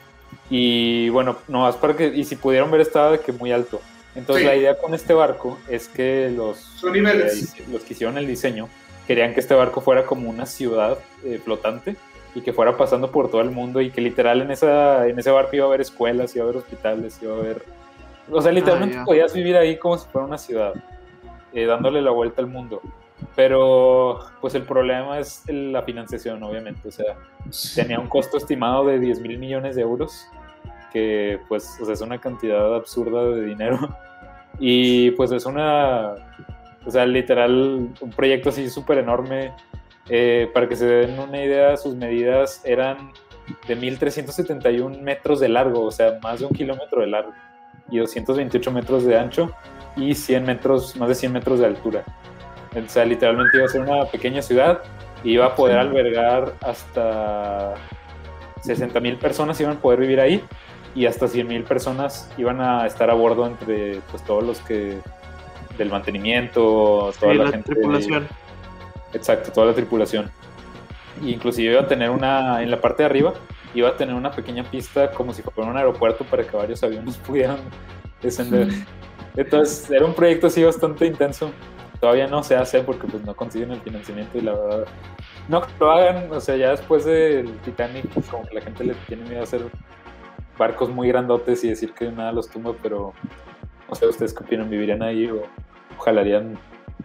Y 0.51 1.09
bueno, 1.11 1.37
nomás 1.49 1.77
para 1.77 1.97
que, 1.97 2.07
y 2.09 2.25
si 2.25 2.37
pudieron 2.37 2.71
ver, 2.71 2.81
estaba 2.81 3.13
de 3.13 3.21
que 3.21 3.33
muy 3.33 3.53
alto. 3.53 3.81
Entonces, 4.15 4.43
sí. 4.43 4.49
la 4.49 4.57
idea 4.57 4.77
con 4.79 4.93
este 4.93 5.15
barco 5.15 5.59
es 5.69 5.89
que 5.89 6.31
los, 6.37 6.59
Son 6.59 6.93
niveles. 6.93 7.55
Eh, 7.59 7.65
los 7.71 7.83
que 7.83 7.95
hicieron 7.95 8.19
el 8.19 8.27
diseño 8.27 8.69
querían 9.07 9.33
que 9.35 9.41
este 9.41 9.55
barco 9.55 9.81
fuera 9.81 10.05
como 10.05 10.29
una 10.29 10.47
ciudad 10.47 10.99
eh, 11.25 11.41
flotante 11.43 11.97
y 12.35 12.41
que 12.43 12.53
fuera 12.53 12.77
pasando 12.77 13.11
por 13.11 13.31
todo 13.31 13.41
el 13.41 13.51
mundo 13.51 13.81
y 13.81 13.91
que 13.91 14.01
literal 14.01 14.43
en, 14.43 14.51
esa, 14.51 15.07
en 15.09 15.19
ese 15.19 15.31
barco 15.31 15.57
iba 15.57 15.65
a 15.65 15.69
haber 15.69 15.81
escuelas, 15.81 16.35
iba 16.37 16.45
a 16.45 16.49
haber 16.49 16.59
hospitales, 16.59 17.19
iba 17.23 17.35
a 17.35 17.39
haber 17.39 17.63
O 18.31 18.41
sea, 18.43 18.53
literalmente 18.53 18.97
Ah, 18.97 19.01
ya. 19.01 19.05
podías 19.05 19.33
vivir 19.33 19.57
ahí 19.57 19.77
como 19.79 19.97
si 19.99 20.07
fuera 20.09 20.27
una 20.27 20.39
ciudad, 20.39 20.75
eh, 21.53 21.67
dándole 21.67 22.01
la 22.03 22.11
vuelta 22.11 22.41
al 22.43 22.49
mundo. 22.49 22.81
Pero, 23.35 24.21
pues 24.41 24.55
el 24.55 24.63
problema 24.63 25.19
es 25.19 25.43
la 25.49 25.83
financiación, 25.83 26.43
obviamente. 26.43 26.89
O 26.89 26.91
sea, 26.91 27.17
tenía 27.75 27.99
un 27.99 28.09
costo 28.09 28.37
estimado 28.37 28.87
de 28.87 28.99
10 28.99 29.21
mil 29.21 29.39
millones 29.39 29.77
de 29.77 29.83
euros, 29.83 30.29
que 30.93 31.41
pues 31.49 31.79
o 31.81 31.85
sea, 31.87 31.95
es 31.95 32.01
una 32.03 32.19
cantidad 32.19 32.75
absurda 32.75 33.25
de 33.25 33.45
dinero. 33.45 33.79
Y 34.59 35.13
pues 35.13 35.33
es 35.33 35.47
una, 35.47 36.15
o 36.85 36.91
sea, 36.91 37.07
literal, 37.07 37.89
un 37.99 38.11
proyecto 38.11 38.51
así 38.51 38.69
súper 38.69 38.99
enorme. 38.99 39.53
Eh, 40.11 40.51
para 40.53 40.69
que 40.69 40.77
se 40.77 40.85
den 40.85 41.19
una 41.19 41.43
idea, 41.43 41.77
sus 41.79 41.97
medidas 41.97 42.61
eran 42.65 43.13
de 43.67 43.77
1.371 43.77 45.01
metros 45.01 45.41
de 45.41 45.49
largo, 45.49 45.85
o 45.85 45.91
sea, 45.91 46.19
más 46.23 46.41
de 46.41 46.47
un 46.47 46.53
kilómetro 46.53 47.01
de 47.01 47.07
largo, 47.07 47.33
y 47.91 47.99
228 47.99 48.71
metros 48.71 49.05
de 49.05 49.19
ancho 49.19 49.53
y 49.97 50.15
100 50.15 50.45
metros, 50.45 50.97
más 50.97 51.09
de 51.09 51.15
100 51.15 51.33
metros 51.33 51.59
de 51.61 51.67
altura. 51.67 52.05
O 52.75 52.89
sea, 52.89 53.05
literalmente 53.05 53.57
iba 53.57 53.67
a 53.67 53.69
ser 53.69 53.81
una 53.83 54.05
pequeña 54.07 54.43
ciudad 54.43 54.83
y 55.23 55.33
iba 55.33 55.47
a 55.47 55.55
poder 55.55 55.79
albergar 55.79 56.55
hasta 56.63 57.75
60 58.63 58.99
mil 59.01 59.17
personas 59.17 59.61
iban 59.61 59.77
a 59.77 59.81
poder 59.81 60.01
vivir 60.01 60.21
ahí 60.21 60.43
y 60.95 61.07
hasta 61.07 61.29
100 61.29 61.47
mil 61.47 61.65
personas 61.65 62.31
iban 62.37 62.61
a 62.61 62.87
estar 62.87 63.11
a 63.11 63.15
bordo 63.15 63.47
entre 63.47 64.01
pues 64.11 64.25
todos 64.25 64.45
los 64.45 64.59
que 64.61 64.99
del 65.79 65.91
mantenimiento, 65.91 67.13
toda 67.19 67.33
Sí, 67.33 67.39
la, 67.39 67.45
la 67.45 67.51
gente 67.51 67.75
tripulación. 67.75 68.29
Exacto, 69.15 69.53
toda 69.53 69.67
la 69.69 69.75
tripulación. 69.75 70.31
Y 71.23 71.33
inclusive 71.33 71.73
iba 71.73 71.83
a 71.83 71.87
tener 71.87 72.11
una, 72.11 72.63
en 72.63 72.71
la 72.71 72.81
parte 72.81 73.03
de 73.03 73.07
arriba, 73.07 73.35
iba 73.75 73.89
a 73.89 73.97
tener 73.97 74.15
una 74.15 74.31
pequeña 74.31 74.65
pista 74.65 75.11
como 75.11 75.33
si 75.33 75.43
fuera 75.43 75.71
un 75.71 75.77
aeropuerto 75.77 76.25
para 76.25 76.45
que 76.45 76.57
varios 76.57 76.83
aviones 76.83 77.17
pudieran 77.27 77.59
descender. 78.23 78.69
Entonces 79.37 79.91
era 79.91 80.05
un 80.05 80.15
proyecto 80.15 80.49
así 80.49 80.63
bastante 80.63 81.07
intenso. 81.07 81.51
Todavía 82.03 82.27
no 82.27 82.43
se 82.43 82.57
hace 82.57 82.83
porque 82.83 83.07
pues 83.07 83.25
no 83.25 83.37
consiguen 83.37 83.71
el 83.71 83.81
financiamiento 83.81 84.37
y 84.37 84.41
la 84.41 84.55
verdad 84.55 84.87
no 85.49 85.63
lo 85.79 85.93
hagan, 85.93 86.33
o 86.33 86.41
sea, 86.41 86.57
ya 86.57 86.71
después 86.71 87.05
del 87.05 87.57
Titanic 87.61 88.13
como 88.29 88.45
que 88.45 88.57
la 88.57 88.61
gente 88.61 88.83
le 88.83 88.95
tiene 89.07 89.23
miedo 89.23 89.39
a 89.39 89.45
hacer 89.45 89.63
barcos 90.59 90.91
muy 90.91 91.07
grandotes 91.07 91.63
y 91.63 91.69
decir 91.69 91.95
que 91.95 92.11
nada 92.11 92.33
los 92.33 92.51
tumba, 92.51 92.73
pero 92.83 93.13
no 93.89 93.95
sé, 93.95 94.09
ustedes 94.09 94.35
qué 94.35 94.43
opinan, 94.43 94.69
vivirían 94.69 95.01
ahí 95.01 95.29
o 95.29 95.45
jalarían 96.01 96.59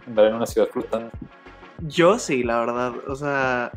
andar 0.04 0.26
en 0.26 0.34
una 0.34 0.46
ciudad 0.46 0.66
flotando. 0.66 1.10
Yo 1.86 2.18
sí, 2.18 2.42
la 2.42 2.58
verdad. 2.58 2.92
O 3.06 3.14
sea, 3.14 3.70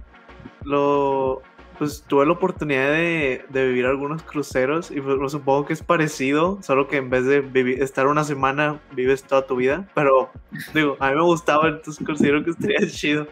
lo. 0.64 1.44
Pues 1.82 2.04
tuve 2.08 2.28
la 2.28 2.34
oportunidad 2.34 2.92
de, 2.92 3.44
de 3.50 3.66
vivir 3.66 3.88
algunos 3.88 4.22
cruceros 4.22 4.92
y 4.92 5.02
pues, 5.02 5.18
lo 5.18 5.28
supongo 5.28 5.66
que 5.66 5.74
es 5.74 5.82
parecido, 5.82 6.60
solo 6.62 6.88
que 6.88 6.98
en 6.98 7.10
vez 7.10 7.26
de 7.26 7.42
vivir, 7.42 7.82
estar 7.82 8.06
una 8.06 8.24
semana 8.24 8.80
vives 8.92 9.24
toda 9.24 9.48
tu 9.48 9.56
vida. 9.56 9.90
Pero 9.96 10.32
digo, 10.76 10.96
a 11.00 11.10
mí 11.10 11.16
me 11.16 11.24
gustaba, 11.24 11.70
entonces 11.70 12.06
considero 12.06 12.44
que 12.44 12.52
estaría 12.52 12.88
chido. 12.88 13.28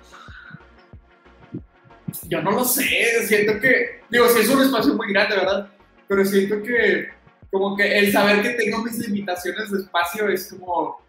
Yo 2.23 2.41
no 2.41 2.49
lo 2.49 2.65
sé, 2.65 3.23
siento 3.27 3.59
que, 3.59 4.01
digo, 4.09 4.27
sí 4.29 4.39
es 4.39 4.49
un 4.49 4.63
espacio 4.63 4.95
muy 4.95 5.13
grande, 5.13 5.35
¿verdad? 5.35 5.69
Pero 6.07 6.25
siento 6.25 6.63
que, 6.63 7.07
como 7.51 7.77
que 7.77 7.99
el 7.99 8.11
saber 8.11 8.41
que 8.41 8.63
tengo 8.63 8.83
mis 8.83 8.97
limitaciones 8.97 9.69
de 9.69 9.81
espacio 9.81 10.27
es 10.27 10.51
como, 10.51 10.99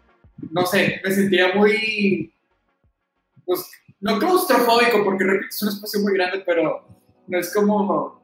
no 0.51 0.63
sé, 0.67 1.01
me 1.03 1.09
sentía 1.09 1.55
muy, 1.55 2.31
pues, 3.43 3.67
no 3.99 4.19
claustrofóbico, 4.19 5.03
porque 5.03 5.23
repito, 5.23 5.49
es 5.49 5.63
un 5.63 5.69
espacio 5.69 6.01
muy 6.01 6.13
grande, 6.13 6.43
pero 6.45 6.90
no 7.27 7.37
es 7.39 7.53
como, 7.53 8.21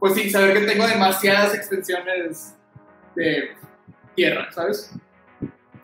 pues 0.00 0.14
sí, 0.14 0.30
saber 0.30 0.58
que 0.60 0.66
tengo 0.66 0.86
demasiadas 0.86 1.54
extensiones 1.54 2.56
de 3.14 3.50
tierra, 4.14 4.50
¿sabes? 4.52 4.92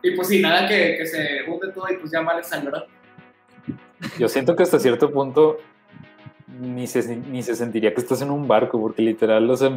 Y 0.02 0.10
pues 0.12 0.28
sí, 0.28 0.40
nada 0.40 0.68
que, 0.68 0.96
que 0.98 1.06
se 1.06 1.42
hunde 1.48 1.72
todo 1.72 1.86
y 1.90 1.96
pues 1.96 2.10
ya 2.12 2.20
vale 2.20 2.42
sal, 2.44 2.64
¿verdad? 2.64 2.84
Yo 4.18 4.28
siento 4.28 4.54
que 4.54 4.62
hasta 4.62 4.78
cierto 4.78 5.10
punto 5.10 5.58
ni 6.60 6.86
se, 6.86 7.16
ni 7.16 7.42
se 7.42 7.56
sentiría 7.56 7.94
que 7.94 8.00
estás 8.00 8.20
en 8.22 8.30
un 8.30 8.46
barco, 8.46 8.80
porque 8.80 9.02
literal, 9.02 9.48
o 9.50 9.56
sea, 9.56 9.76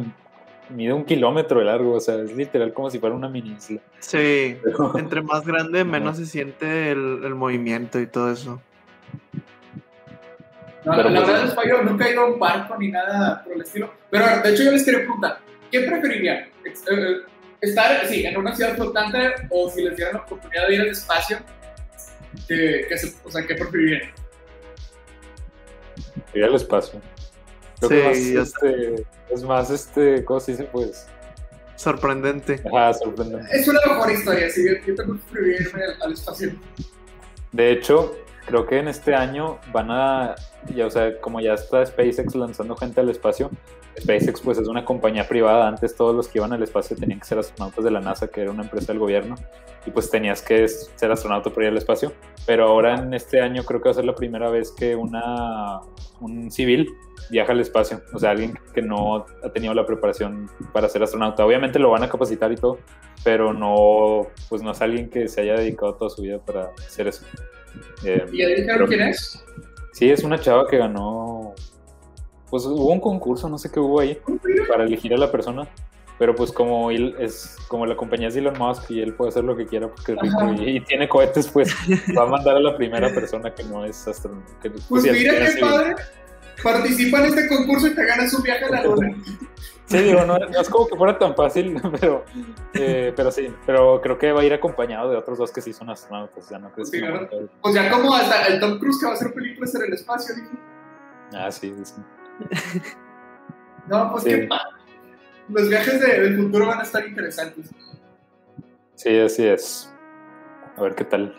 mide 0.70 0.92
un 0.92 1.04
kilómetro 1.04 1.60
de 1.60 1.64
largo, 1.64 1.94
o 1.94 2.00
sea, 2.00 2.16
es 2.16 2.36
literal 2.36 2.72
como 2.74 2.90
si 2.90 2.98
fuera 2.98 3.14
una 3.14 3.28
mini 3.28 3.52
isla. 3.56 3.80
Sí, 4.00 4.56
Pero- 4.62 4.98
entre 4.98 5.22
más 5.22 5.44
grande, 5.46 5.84
menos 5.84 6.18
se 6.18 6.26
siente 6.26 6.90
el, 6.92 7.20
el 7.24 7.34
movimiento 7.34 7.98
y 7.98 8.06
todo 8.06 8.30
eso. 8.30 8.60
No, 10.88 10.96
Pero 10.96 11.08
la 11.10 11.20
pues- 11.20 11.30
verdad 11.32 11.48
es 11.48 11.54
que 11.54 11.68
yo 11.68 11.82
nunca 11.82 12.06
he 12.08 12.12
ido 12.12 12.20
a 12.22 12.26
un 12.26 12.38
barco 12.38 12.76
ni 12.78 12.88
nada 12.88 13.44
por 13.44 13.52
el 13.52 13.60
estilo. 13.60 13.92
Pero 14.10 14.24
de 14.42 14.50
hecho 14.50 14.62
yo 14.64 14.70
les 14.72 14.84
quería 14.84 15.00
preguntar, 15.00 15.38
¿qué 15.70 15.80
preferirían? 15.82 16.38
Eh, 16.64 16.72
eh, 16.90 17.16
¿Estar, 17.60 18.06
sí, 18.06 18.24
en 18.24 18.36
una 18.36 18.54
ciudad 18.54 18.74
flotante 18.76 19.18
o 19.50 19.68
si 19.70 19.82
les 19.82 19.96
dieran 19.96 20.14
la 20.14 20.20
oportunidad 20.22 20.66
de 20.68 20.74
ir 20.74 20.80
al 20.80 20.86
espacio? 20.88 21.38
Que, 22.46 22.86
que 22.88 22.96
se- 22.96 23.14
o 23.24 23.30
sea, 23.30 23.46
¿qué 23.46 23.54
preferirían? 23.54 24.02
Ir 26.34 26.44
al 26.44 26.54
espacio. 26.54 27.00
Creo 27.80 27.90
Sí, 27.90 27.96
que 27.96 28.04
más, 28.04 28.32
ya 28.32 28.40
este, 28.42 29.06
es 29.30 29.42
más, 29.42 29.70
este, 29.70 30.24
¿cómo 30.24 30.40
se 30.40 30.52
dice? 30.52 30.64
Pues, 30.64 31.06
Sorprendente. 31.76 32.60
ajá, 32.72 32.94
sorprendente. 32.94 33.46
Es 33.56 33.68
una 33.68 33.80
mejor 33.86 34.10
historia, 34.10 34.50
sí, 34.50 34.64
yo 34.86 34.94
también 34.94 35.18
preferiría 35.18 35.60
irme 35.60 35.84
al, 35.84 36.02
al 36.02 36.12
espacio. 36.12 36.52
De 37.52 37.72
hecho, 37.72 38.16
creo 38.48 38.66
que 38.66 38.78
en 38.78 38.88
este 38.88 39.14
año 39.14 39.58
van 39.72 39.90
a, 39.90 40.34
ya, 40.74 40.86
o 40.86 40.90
sea, 40.90 41.20
como 41.20 41.40
ya 41.40 41.52
está 41.52 41.84
SpaceX 41.84 42.34
lanzando 42.34 42.74
gente 42.76 43.00
al 43.00 43.10
espacio, 43.10 43.50
SpaceX 44.00 44.40
pues 44.40 44.58
es 44.58 44.68
una 44.68 44.84
compañía 44.84 45.28
privada, 45.28 45.68
antes 45.68 45.94
todos 45.94 46.14
los 46.14 46.28
que 46.28 46.38
iban 46.38 46.52
al 46.54 46.62
espacio 46.62 46.96
tenían 46.96 47.20
que 47.20 47.26
ser 47.26 47.38
astronautas 47.38 47.84
de 47.84 47.90
la 47.90 48.00
NASA, 48.00 48.28
que 48.28 48.40
era 48.40 48.50
una 48.50 48.62
empresa 48.62 48.92
del 48.92 49.00
gobierno, 49.00 49.34
y 49.84 49.90
pues 49.90 50.10
tenías 50.10 50.40
que 50.40 50.66
ser 50.66 51.12
astronauta 51.12 51.50
para 51.50 51.66
ir 51.66 51.72
al 51.72 51.76
espacio, 51.76 52.12
pero 52.46 52.66
ahora 52.66 52.98
en 52.98 53.12
este 53.12 53.40
año 53.40 53.62
creo 53.64 53.80
que 53.80 53.88
va 53.88 53.90
a 53.90 53.94
ser 53.94 54.06
la 54.06 54.14
primera 54.14 54.48
vez 54.48 54.72
que 54.72 54.96
una, 54.96 55.80
un 56.20 56.50
civil 56.50 56.88
viaja 57.30 57.52
al 57.52 57.60
espacio, 57.60 58.00
o 58.14 58.18
sea, 58.18 58.30
alguien 58.30 58.58
que 58.72 58.80
no 58.80 59.26
ha 59.44 59.50
tenido 59.50 59.74
la 59.74 59.84
preparación 59.84 60.48
para 60.72 60.88
ser 60.88 61.02
astronauta. 61.02 61.44
Obviamente 61.44 61.78
lo 61.78 61.90
van 61.90 62.02
a 62.02 62.08
capacitar 62.08 62.50
y 62.50 62.56
todo, 62.56 62.78
pero 63.24 63.52
no, 63.52 64.28
pues 64.48 64.62
no 64.62 64.70
es 64.70 64.80
alguien 64.80 65.10
que 65.10 65.28
se 65.28 65.42
haya 65.42 65.56
dedicado 65.56 65.94
toda 65.96 66.08
su 66.08 66.22
vida 66.22 66.38
para 66.38 66.70
hacer 66.78 67.08
eso. 67.08 67.26
Eh, 68.04 68.24
¿Y 68.32 68.64
pero- 68.66 68.86
quién 68.86 69.02
es? 69.02 69.44
Sí, 69.92 70.10
es 70.10 70.22
una 70.22 70.38
chava 70.40 70.68
que 70.68 70.78
ganó. 70.78 71.54
Pues 72.50 72.64
hubo 72.64 72.92
un 72.92 73.00
concurso, 73.00 73.48
no 73.48 73.58
sé 73.58 73.70
qué 73.70 73.80
hubo 73.80 74.00
ahí, 74.00 74.18
para 74.68 74.84
elegir 74.84 75.12
a 75.12 75.16
la 75.18 75.30
persona. 75.30 75.68
Pero 76.18 76.34
pues 76.34 76.50
como 76.50 76.90
él 76.90 77.14
es 77.20 77.56
como 77.68 77.86
la 77.86 77.96
compañía 77.96 78.26
es 78.26 78.34
Elon 78.34 78.58
Musk 78.58 78.90
y 78.90 79.00
él 79.00 79.14
puede 79.14 79.28
hacer 79.28 79.44
lo 79.44 79.56
que 79.56 79.66
quiera 79.66 79.88
porque 79.88 80.12
es 80.12 80.18
rico 80.18 80.52
y, 80.54 80.76
y 80.76 80.80
tiene 80.80 81.08
cohetes, 81.08 81.46
pues 81.48 81.72
va 82.18 82.24
a 82.24 82.26
mandar 82.26 82.56
a 82.56 82.60
la 82.60 82.76
primera 82.76 83.12
persona 83.14 83.54
que 83.54 83.62
no 83.62 83.84
es 83.84 84.06
astronauta. 84.08 84.52
Pues 84.88 85.04
sí, 85.04 85.10
mira 85.12 85.34
qué 85.34 85.60
padre. 85.60 85.94
Participa 86.62 87.18
en 87.20 87.24
este 87.26 87.46
concurso 87.46 87.86
y 87.86 87.94
te 87.94 88.04
ganas 88.04 88.34
un 88.34 88.42
viaje 88.42 88.64
a 88.64 88.68
la 88.70 88.82
luna. 88.82 89.16
Sí, 89.88 89.98
digo, 90.02 90.24
no, 90.26 90.38
no 90.38 90.60
es 90.60 90.68
como 90.68 90.86
que 90.86 90.96
fuera 90.96 91.18
tan 91.18 91.34
fácil, 91.34 91.80
pero, 92.00 92.24
eh, 92.74 93.12
pero 93.16 93.30
sí, 93.30 93.52
pero 93.64 94.00
creo 94.02 94.18
que 94.18 94.32
va 94.32 94.42
a 94.42 94.44
ir 94.44 94.52
acompañado 94.52 95.10
de 95.10 95.16
otros 95.16 95.38
dos 95.38 95.50
que 95.50 95.62
sí 95.62 95.72
son 95.72 95.88
astronautas, 95.88 96.44
o 96.44 96.48
sea, 96.48 96.58
no 96.58 96.70
van 96.70 97.24
a- 97.24 97.28
Pues 97.62 97.74
ya 97.74 97.90
como 97.90 98.14
hasta 98.14 98.46
el 98.48 98.60
Tom 98.60 98.78
Cruise 98.78 98.98
que 99.00 99.06
va 99.06 99.12
a 99.12 99.14
hacer 99.14 99.32
películas 99.32 99.74
en 99.74 99.82
el 99.82 99.92
espacio, 99.94 100.34
dijo. 100.34 100.50
Ah, 101.34 101.50
sí, 101.50 101.74
sí. 101.82 101.94
No, 103.86 104.12
pues 104.12 104.24
Sí. 104.24 104.30
qué. 104.30 104.48
Los 105.48 105.68
viajes 105.70 106.00
de- 106.00 106.20
del 106.20 106.36
futuro 106.36 106.66
van 106.66 106.80
a 106.80 106.82
estar 106.82 107.06
interesantes. 107.06 107.70
Sí, 108.94 109.18
así 109.18 109.46
es. 109.46 109.90
A 110.76 110.82
ver 110.82 110.94
qué 110.94 111.04
tal. 111.04 111.34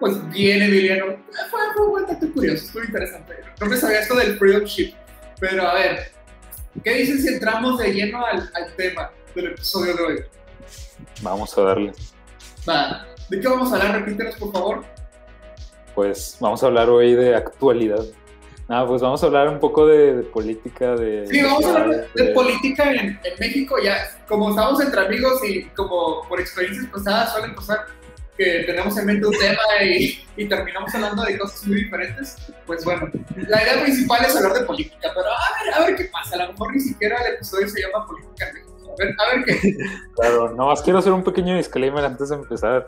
Pues 0.00 0.28
bien, 0.30 0.62
Emiliano. 0.62 1.06
Fue, 1.50 1.60
fue 1.74 1.84
un 1.86 1.90
buen 1.90 2.32
curioso, 2.32 2.64
estuvo 2.66 2.84
interesante. 2.84 3.34
No 3.60 3.66
me 3.66 3.76
sabía 3.76 4.00
esto 4.00 4.14
del 4.16 4.36
Freedom 4.38 4.64
Ship. 4.64 4.94
Pero 5.40 5.62
a 5.66 5.74
ver, 5.74 6.00
¿qué 6.84 6.94
dicen 6.94 7.18
si 7.20 7.28
entramos 7.28 7.78
de 7.78 7.92
lleno 7.92 8.24
al, 8.24 8.50
al 8.54 8.74
tema 8.76 9.10
del 9.34 9.46
episodio 9.48 9.94
de 9.96 10.02
hoy? 10.02 10.24
Vamos 11.22 11.56
a 11.56 11.62
darle. 11.62 11.92
Va, 12.68 13.06
¿de 13.28 13.40
qué 13.40 13.48
vamos 13.48 13.72
a 13.72 13.76
hablar? 13.76 14.00
Repítenos, 14.00 14.34
por 14.36 14.52
favor. 14.52 14.84
Pues 15.94 16.36
vamos 16.40 16.62
a 16.62 16.66
hablar 16.66 16.88
hoy 16.90 17.14
de 17.14 17.34
actualidad. 17.34 18.04
Nada, 18.68 18.86
pues 18.86 19.00
vamos 19.00 19.22
a 19.22 19.26
hablar 19.26 19.48
un 19.48 19.58
poco 19.58 19.86
de, 19.86 20.16
de 20.16 20.22
política, 20.24 20.94
de... 20.94 21.26
Sí, 21.26 21.40
vamos 21.42 21.64
a 21.64 21.68
hablar 21.70 21.88
de, 22.14 22.22
de 22.22 22.28
de- 22.28 22.34
política 22.34 22.92
en, 22.92 22.98
en 23.24 23.38
México. 23.40 23.76
Ya, 23.82 23.96
como 24.28 24.50
estamos 24.50 24.80
entre 24.82 25.00
amigos 25.00 25.40
y 25.48 25.64
como 25.70 26.22
por 26.28 26.38
experiencias 26.38 26.86
pasadas 26.92 27.32
suelen 27.32 27.54
pasar 27.54 27.86
que 28.38 28.62
tenemos 28.66 28.96
en 28.96 29.06
mente 29.06 29.26
un 29.26 29.36
tema 29.36 29.60
y, 29.84 30.24
y 30.36 30.48
terminamos 30.48 30.94
hablando 30.94 31.24
de 31.24 31.36
cosas 31.36 31.66
muy 31.66 31.82
diferentes, 31.82 32.36
pues 32.66 32.84
bueno, 32.84 33.10
la 33.36 33.62
idea 33.62 33.82
principal 33.82 34.24
es 34.24 34.36
hablar 34.36 34.52
de 34.54 34.60
política, 34.64 35.10
pero 35.14 35.26
a 35.26 35.64
ver, 35.64 35.74
a 35.74 35.86
ver 35.86 35.96
qué 35.96 36.04
pasa. 36.12 36.36
A 36.36 36.46
lo 36.46 36.52
mejor 36.52 36.72
ni 36.72 36.80
siquiera 36.80 37.16
el 37.26 37.34
episodio 37.34 37.68
se 37.68 37.82
llama 37.82 38.06
Política 38.06 38.46
México. 38.54 38.92
A 38.92 39.04
ver, 39.04 39.14
a 39.18 39.36
ver 39.36 39.44
qué. 39.44 39.76
Claro, 40.16 40.54
no, 40.54 40.66
más 40.66 40.80
quiero 40.82 41.00
hacer 41.00 41.12
un 41.12 41.24
pequeño 41.24 41.56
disclaimer 41.56 42.04
antes 42.04 42.28
de 42.30 42.36
empezar, 42.36 42.86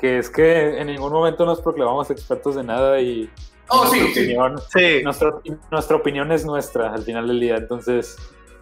que 0.00 0.18
es 0.18 0.28
que 0.28 0.78
en 0.80 0.88
ningún 0.88 1.12
momento 1.12 1.46
nos 1.46 1.60
proclamamos 1.60 2.10
expertos 2.10 2.56
de 2.56 2.64
nada 2.64 3.00
y 3.00 3.30
Oh, 3.70 3.84
nuestra, 3.84 4.00
sí. 4.00 4.10
opinión, 4.20 4.58
Sí, 4.72 5.02
nuestra, 5.04 5.30
nuestra 5.70 5.96
opinión 5.96 6.32
es 6.32 6.44
nuestra 6.44 6.92
al 6.92 7.02
final 7.02 7.28
del 7.28 7.38
día, 7.40 7.56
entonces 7.56 8.16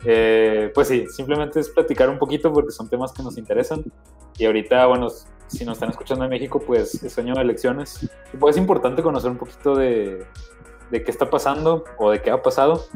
Eh, 0.05 0.71
pues 0.75 0.89
sí, 0.89 1.07
simplemente 1.09 1.59
es 1.59 1.69
platicar 1.71 2.09
un 2.11 2.19
poquito 2.19 2.53
porque 2.53 2.71
son 2.71 2.89
temas 2.89 3.13
que 3.13 3.23
nos 3.23 3.39
interesan. 3.39 3.83
Y 4.39 4.45
ahorita, 4.45 4.85
bueno, 4.87 5.09
si 5.47 5.65
nos 5.65 5.75
están 5.75 5.91
escuchando 5.91 6.25
en 6.25 6.31
México, 6.31 6.61
pues 6.61 7.03
es 7.03 7.19
año 7.19 7.35
de 7.35 7.43
elecciones. 7.43 8.09
Y 8.33 8.37
pues 8.37 8.57
es 8.57 8.61
importante 8.61 9.03
conocer 9.03 9.31
un 9.31 9.39
poquito 9.39 9.75
de, 9.75 10.27
de 10.91 11.05
qué 11.05 11.11
está 11.11 11.29
pasando 11.31 11.85
o 11.99 12.11
de 12.11 12.23
qué 12.23 12.31
ha 12.31 12.43
pasado. 12.43 12.87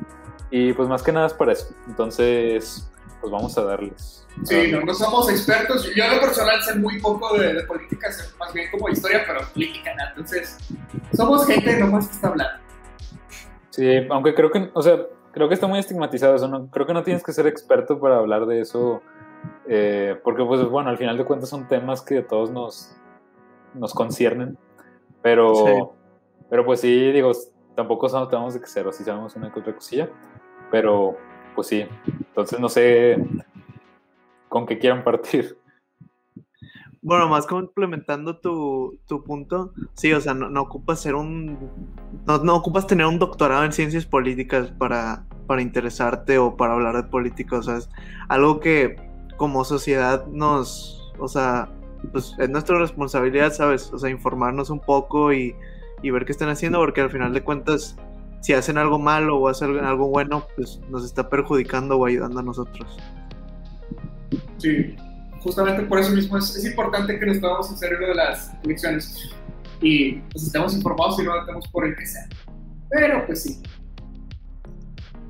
Y 0.51 0.73
pues 0.73 0.89
más 0.89 1.03
que 1.03 1.13
nada 1.13 1.27
es 1.27 1.35
para 1.35 1.53
eso. 1.53 1.73
Entonces, 1.87 2.91
pues 3.21 3.31
vamos 3.31 3.57
a 3.57 3.63
darles. 3.63 4.27
Sí, 4.45 4.73
no, 4.73 4.81
no 4.81 4.95
somos 4.95 5.31
expertos. 5.31 5.89
Yo 5.95 6.05
en 6.05 6.17
lo 6.17 6.21
personal 6.21 6.63
sé 6.63 6.75
muy 6.77 7.01
poco 7.01 7.37
de, 7.37 7.55
de 7.55 7.63
política, 7.65 8.11
sé 8.11 8.25
más 8.39 8.53
bien 8.53 8.71
como 8.71 8.89
historia, 8.89 9.23
pero 9.27 9.41
política 9.53 9.95
nada. 9.95 10.11
Entonces, 10.11 10.57
somos 11.15 11.47
gente 11.47 11.79
nomás 11.79 12.09
que 12.09 12.15
está 12.15 12.29
hablando. 12.29 12.61
Sí, 13.71 14.07
aunque 14.11 14.35
creo 14.35 14.51
que, 14.51 14.71
o 14.73 14.83
sea, 14.83 14.99
creo 15.33 15.49
que 15.49 15.55
está 15.55 15.67
muy 15.67 15.79
estigmatizado 15.79 16.35
eso. 16.35 16.49
¿no? 16.49 16.69
Creo 16.71 16.87
que 16.87 16.95
no 16.95 17.03
tienes 17.03 17.23
que 17.23 17.33
ser 17.33 17.47
experto 17.47 18.01
para 18.01 18.17
hablar 18.17 18.47
de 18.47 18.61
eso. 18.61 19.03
Eh, 19.73 20.21
porque, 20.25 20.45
pues, 20.45 20.69
bueno, 20.69 20.91
al 20.91 20.99
final 20.99 21.17
de 21.17 21.25
cuentas 21.25 21.49
son 21.49 21.69
temas 21.69 22.03
que 22.03 22.19
a 22.19 22.27
todos 22.27 22.51
nos, 22.51 22.97
nos 23.75 23.95
conciernen. 23.95 24.59
Pero, 25.23 25.55
Sí. 25.55 25.73
pero 26.49 26.65
pues 26.65 26.81
sí, 26.81 27.13
digo, 27.13 27.31
tampoco 27.77 28.09
sabemos 28.09 28.55
de 28.55 28.61
que 28.61 28.67
cero, 28.67 28.91
sí 28.91 29.05
sabemos 29.05 29.37
una 29.37 29.53
que 29.53 29.61
otra 29.61 29.73
cosilla. 29.75 30.11
Pero, 30.73 31.17
pues 31.55 31.69
sí. 31.69 31.87
Entonces 32.07 32.59
no 32.59 32.69
sé 32.69 33.25
con 34.49 34.67
qué 34.67 34.77
quieran 34.79 35.05
partir. 35.05 35.57
Bueno, 37.03 37.29
más 37.29 37.47
complementando 37.47 38.39
tu, 38.39 38.99
tu 39.07 39.23
punto, 39.23 39.73
sí, 39.95 40.13
o 40.13 40.21
sea, 40.21 40.35
no, 40.35 40.51
no 40.51 40.63
ocupas 40.63 41.01
ser 41.01 41.15
un. 41.15 41.57
No, 42.27 42.39
no 42.39 42.57
ocupas 42.57 42.89
tener 42.89 43.07
un 43.07 43.19
doctorado 43.21 43.65
en 43.65 43.73
ciencias 43.73 44.05
políticas 44.05 44.73
para, 44.73 45.25
para 45.47 45.63
interesarte 45.63 46.39
o 46.39 46.57
para 46.57 46.75
hablar 46.75 46.97
de 46.97 47.05
política. 47.05 47.59
O 47.59 47.63
sea, 47.63 47.77
es 47.77 47.89
algo 48.29 48.59
que 48.61 48.97
como 49.41 49.65
sociedad 49.65 50.27
nos. 50.27 51.11
O 51.19 51.27
sea, 51.27 51.71
pues 52.13 52.35
es 52.39 52.51
nuestra 52.51 52.79
responsabilidad, 52.79 53.55
¿sabes? 53.55 53.91
O 53.91 53.99
sea, 53.99 54.11
informarnos 54.11 54.69
un 54.69 54.81
poco 54.81 55.33
y, 55.33 55.57
y 56.03 56.11
ver 56.11 56.27
qué 56.27 56.33
están 56.33 56.51
haciendo, 56.51 56.79
porque 56.79 57.01
al 57.01 57.09
final 57.09 57.33
de 57.33 57.43
cuentas, 57.43 57.97
si 58.43 58.53
hacen 58.53 58.77
algo 58.77 58.99
malo 58.99 59.39
o 59.39 59.49
hacen 59.49 59.79
algo 59.79 60.09
bueno, 60.09 60.47
pues 60.57 60.79
nos 60.91 61.07
está 61.07 61.31
perjudicando 61.31 61.97
o 61.97 62.05
ayudando 62.05 62.41
a 62.41 62.43
nosotros. 62.43 62.99
Sí, 64.59 64.95
justamente 65.41 65.85
por 65.85 66.01
eso 66.01 66.11
mismo 66.15 66.37
es, 66.37 66.55
es 66.55 66.67
importante 66.67 67.19
que 67.19 67.25
nos 67.25 67.41
tomemos 67.41 67.71
en 67.71 67.79
serio 67.79 67.99
lo 67.99 68.09
de 68.09 68.15
las 68.17 68.53
elecciones 68.63 69.31
y 69.81 70.17
pues 70.33 70.45
estemos 70.45 70.77
informados 70.77 71.19
y 71.19 71.23
no 71.23 71.33
votemos 71.33 71.67
por 71.69 71.87
el 71.87 71.97
que 71.97 72.05
sea. 72.05 72.29
Pero 72.91 73.25
pues 73.25 73.43
sí, 73.45 73.63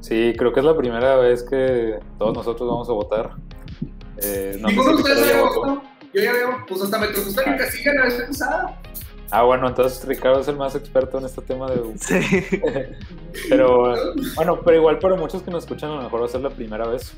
Sí, 0.00 0.32
creo 0.36 0.52
que 0.52 0.60
es 0.60 0.66
la 0.66 0.76
primera 0.76 1.16
vez 1.16 1.42
que 1.42 1.98
todos 2.18 2.34
nosotros 2.34 2.68
vamos 2.68 2.88
a 2.88 2.92
votar. 2.92 3.30
Eh, 4.22 4.56
no 4.60 4.68
ninguno 4.68 4.90
de 4.90 4.96
ustedes 4.96 5.22
había 5.22 5.42
votado. 5.42 5.82
Yo 6.12 6.22
ya 6.22 6.32
veo, 6.32 6.64
pues 6.66 6.82
hasta 6.82 6.98
me 6.98 7.06
estar 7.06 7.48
en 7.48 7.56
casilla 7.56 7.94
la 7.94 8.04
vez 8.04 8.14
pasada. 8.14 8.80
Ah, 9.32 9.42
bueno, 9.42 9.68
entonces 9.68 10.04
Ricardo 10.04 10.40
es 10.40 10.48
el 10.48 10.56
más 10.56 10.74
experto 10.74 11.18
en 11.18 11.24
este 11.24 11.40
tema 11.42 11.70
de... 11.70 11.80
Sí. 11.98 12.58
Pero 13.48 13.94
bueno, 14.34 14.60
pero 14.60 14.76
igual 14.76 14.98
para 14.98 15.14
muchos 15.14 15.42
que 15.42 15.52
nos 15.52 15.62
escuchan 15.62 15.90
a 15.90 15.96
lo 15.96 16.02
mejor 16.02 16.22
va 16.22 16.26
a 16.26 16.28
ser 16.28 16.40
la 16.40 16.50
primera 16.50 16.88
vez 16.88 17.12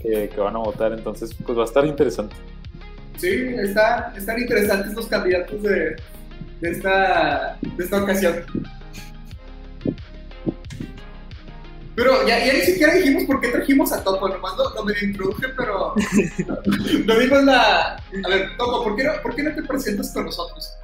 que, 0.00 0.30
que 0.30 0.40
van 0.40 0.56
a 0.56 0.58
votar, 0.58 0.90
entonces 0.92 1.34
pues 1.34 1.58
va 1.58 1.62
a 1.62 1.66
estar 1.66 1.84
interesante. 1.84 2.34
Sí, 3.18 3.28
está, 3.58 4.14
están 4.16 4.40
interesantes 4.40 4.94
los 4.94 5.06
candidatos 5.06 5.62
de, 5.62 5.96
de, 6.60 6.70
esta, 6.70 7.58
de 7.60 7.84
esta 7.84 8.02
ocasión. 8.02 8.36
Pero 11.96 12.26
ya, 12.26 12.44
ya 12.44 12.52
ni 12.52 12.60
siquiera 12.60 12.94
dijimos 12.94 13.24
por 13.24 13.40
qué 13.40 13.48
trajimos 13.48 13.92
a 13.92 14.02
Topo, 14.02 14.28
nomás 14.28 14.56
lo, 14.56 14.74
lo 14.74 14.84
medio 14.84 15.08
introduje, 15.08 15.48
pero 15.56 15.94
no 17.04 17.18
dimos 17.18 17.44
la... 17.44 17.96
A 17.96 18.28
ver, 18.28 18.56
Topo, 18.56 18.84
¿por 18.84 18.96
qué, 18.96 19.04
no, 19.04 19.12
¿por 19.22 19.34
qué 19.34 19.42
no 19.42 19.54
te 19.54 19.62
presentas 19.62 20.12
con 20.14 20.24
nosotros? 20.26 20.76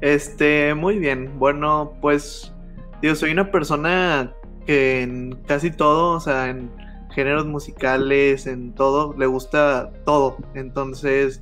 Este, 0.00 0.74
muy 0.74 0.98
bien. 0.98 1.38
Bueno, 1.38 1.96
pues, 2.00 2.52
digo, 3.00 3.14
soy 3.14 3.30
una 3.30 3.50
persona 3.50 4.34
que 4.66 5.02
en 5.02 5.38
casi 5.46 5.70
todo, 5.70 6.16
o 6.16 6.20
sea, 6.20 6.48
en 6.48 6.70
géneros 7.14 7.46
musicales, 7.46 8.46
en 8.46 8.74
todo, 8.74 9.14
le 9.16 9.26
gusta 9.26 9.92
todo. 10.04 10.36
Entonces, 10.54 11.40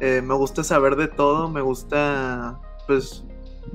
eh, 0.00 0.20
me 0.22 0.34
gusta 0.34 0.62
saber 0.62 0.96
de 0.96 1.08
todo, 1.08 1.48
me 1.48 1.62
gusta, 1.62 2.60
pues, 2.86 3.24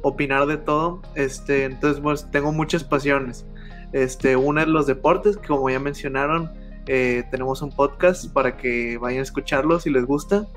opinar 0.04 0.46
de 0.46 0.58
todo. 0.58 1.02
Este, 1.16 1.64
entonces, 1.66 2.00
pues, 2.02 2.30
tengo 2.32 2.52
muchas 2.52 2.84
pasiones. 2.84 3.46
Este, 3.92 4.36
una 4.36 4.64
es 4.64 4.68
los 4.68 4.88
deportes, 4.88 5.38
que 5.38 5.48
como 5.48 5.70
ya 5.70 5.80
mencionaron, 5.80 6.52
eh, 6.88 7.24
tenemos 7.32 7.62
un 7.62 7.72
podcast 7.72 8.32
para 8.34 8.58
que 8.58 8.98
vayan 8.98 9.20
a 9.20 9.24
escucharlo 9.24 9.80
si 9.80 9.90
les 9.90 10.06
gusta 10.06 10.48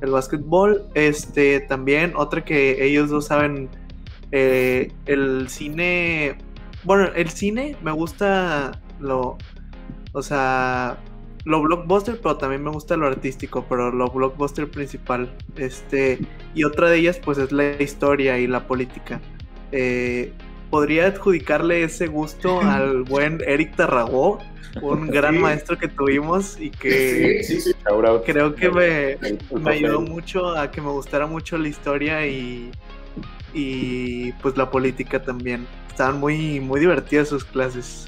el 0.00 0.10
básquetbol. 0.10 0.86
Este 0.94 1.60
también, 1.60 2.12
otra 2.16 2.44
que 2.44 2.84
ellos 2.84 3.10
dos 3.10 3.26
saben, 3.26 3.68
eh, 4.32 4.92
el 5.06 5.48
cine. 5.48 6.36
Bueno, 6.84 7.08
el 7.14 7.30
cine 7.30 7.76
me 7.82 7.92
gusta 7.92 8.72
lo. 9.00 9.38
O 10.12 10.22
sea, 10.22 10.98
lo 11.44 11.62
blockbuster, 11.62 12.20
pero 12.20 12.36
también 12.36 12.62
me 12.62 12.70
gusta 12.70 12.96
lo 12.96 13.06
artístico, 13.06 13.64
pero 13.68 13.90
lo 13.90 14.08
blockbuster 14.08 14.70
principal. 14.70 15.34
Este, 15.56 16.18
y 16.54 16.64
otra 16.64 16.90
de 16.90 16.98
ellas, 16.98 17.18
pues 17.24 17.38
es 17.38 17.52
la 17.52 17.80
historia 17.82 18.38
y 18.38 18.46
la 18.46 18.66
política. 18.66 19.20
Eh, 19.72 20.32
podría 20.72 21.08
adjudicarle 21.08 21.84
ese 21.84 22.06
gusto 22.06 22.60
al 22.62 23.02
buen 23.02 23.42
Eric 23.46 23.76
Tarragó, 23.76 24.38
un 24.80 25.08
gran 25.08 25.34
Sí. 25.34 25.40
maestro 25.40 25.78
que 25.78 25.86
tuvimos 25.86 26.58
y 26.58 26.70
que 26.70 27.44
Sí, 27.44 27.74
creo 28.24 28.54
que 28.54 28.70
me, 28.70 29.70
ayudó 29.70 30.00
mucho 30.00 30.56
a 30.56 30.70
que 30.70 30.80
me 30.80 30.88
gustara 30.88 31.26
mucho 31.26 31.58
la 31.58 31.68
historia 31.68 32.26
y, 32.26 32.72
y 33.52 34.32
pues 34.40 34.56
la 34.56 34.70
política 34.70 35.22
también. 35.22 35.66
Estaban 35.90 36.18
muy, 36.18 36.58
muy 36.58 36.80
divertidas 36.80 37.28
sus 37.28 37.44
clases. 37.44 38.06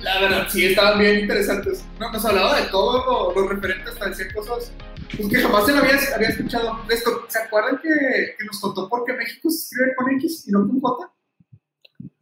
La 0.00 0.20
verdad, 0.20 0.48
sí, 0.50 0.66
estaban 0.66 0.98
bien 0.98 1.20
interesantes. 1.20 1.84
No, 2.00 2.10
nos 2.10 2.24
hablaba 2.24 2.60
de 2.60 2.66
todo 2.70 3.32
lo, 3.34 3.40
lo 3.40 3.48
referente 3.48 3.88
hasta 3.88 4.08
decir 4.08 4.34
cosas 4.34 4.72
pues, 5.16 5.28
que 5.28 5.36
jamás 5.36 5.64
se 5.64 5.72
lo 5.74 5.78
había, 5.78 5.96
había 6.16 6.28
escuchado. 6.28 6.80
Esto, 6.90 7.24
¿Se 7.28 7.38
acuerdan 7.38 7.78
que, 7.80 7.88
que 8.36 8.44
nos 8.46 8.58
contó 8.58 8.88
por 8.88 9.04
qué 9.04 9.12
México 9.12 9.48
se 9.48 9.58
escribe 9.58 9.94
con 9.94 10.10
X 10.16 10.48
y 10.48 10.50
no 10.50 10.66
con 10.66 10.80
J? 10.80 11.12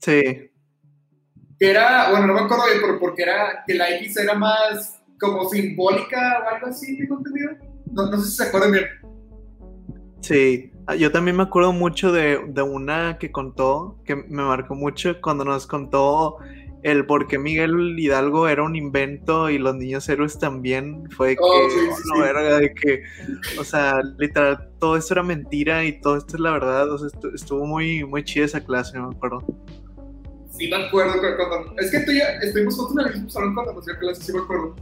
Sí, 0.00 0.50
Que 1.58 1.70
era, 1.70 2.10
bueno, 2.10 2.26
no 2.28 2.34
me 2.34 2.40
acuerdo 2.40 2.64
bien, 2.66 2.78
pero 2.80 2.98
porque 2.98 3.22
era 3.22 3.62
que 3.66 3.74
la 3.74 3.90
X 3.96 4.16
era 4.16 4.34
más 4.34 4.98
como 5.20 5.48
simbólica 5.48 6.42
o 6.44 6.48
algo 6.54 6.66
así, 6.68 6.96
tengo 6.98 7.18
entendido. 7.18 7.50
No, 7.92 8.06
no 8.10 8.18
sé 8.18 8.30
si 8.30 8.36
se 8.36 8.44
acuerdan 8.44 8.72
bien. 8.72 8.84
sí. 10.20 10.72
Ah, 10.86 10.96
Yo 10.96 11.12
también 11.12 11.36
me 11.36 11.44
acuerdo 11.44 11.72
mucho 11.72 12.10
de, 12.12 12.40
de 12.48 12.62
una 12.62 13.16
que 13.18 13.30
contó, 13.30 14.00
que 14.04 14.16
me 14.16 14.42
marcó 14.42 14.74
mucho, 14.74 15.20
cuando 15.20 15.44
nos 15.44 15.66
contó 15.66 16.38
el 16.82 17.06
por 17.06 17.28
qué 17.28 17.38
Miguel 17.38 17.96
Hidalgo 17.98 18.48
era 18.48 18.62
un 18.64 18.74
invento 18.74 19.50
y 19.50 19.58
los 19.58 19.76
niños 19.76 20.08
héroes 20.08 20.38
también. 20.38 21.08
Fue 21.10 21.36
que, 21.36 21.42
Oh, 21.42 21.68
sí, 21.70 21.78
sí, 21.80 21.86
oh, 21.90 21.98
no, 22.06 22.14
sí. 22.14 22.20
verga, 22.20 22.58
de 22.58 22.74
que, 22.74 23.02
o 23.56 23.64
sea, 23.64 24.00
literal, 24.18 24.68
todo 24.80 24.96
esto 24.96 25.14
era 25.14 25.22
mentira 25.22 25.84
y 25.84 26.00
todo 26.00 26.16
esto 26.16 26.36
es 26.36 26.40
la 26.40 26.52
verdad. 26.52 26.90
O 26.92 26.98
sea, 26.98 27.08
estu- 27.08 27.34
estuvo 27.34 27.64
muy, 27.66 28.04
muy 28.04 28.24
chida 28.24 28.46
esa 28.46 28.64
clase, 28.64 28.98
me 28.98 29.06
acuerdo. 29.06 29.44
Sí, 30.60 30.68
me 30.68 30.76
acuerdo 30.76 31.14
cu- 31.14 31.48
cuando. 31.48 31.74
Es 31.78 31.90
que 31.90 32.00
tú 32.00 32.10
y 32.12 32.18
yo 32.18 32.24
estuvimos 32.42 32.76
juntos 32.76 32.94
en 33.00 33.06
el 33.08 33.14
mismo 33.14 33.30
salón 33.30 33.54
cuando 33.54 33.72
nos 33.72 33.86
dio 33.86 33.98
clases, 33.98 34.26
sí 34.26 34.32
me 34.34 34.40
acuerdo. 34.40 34.76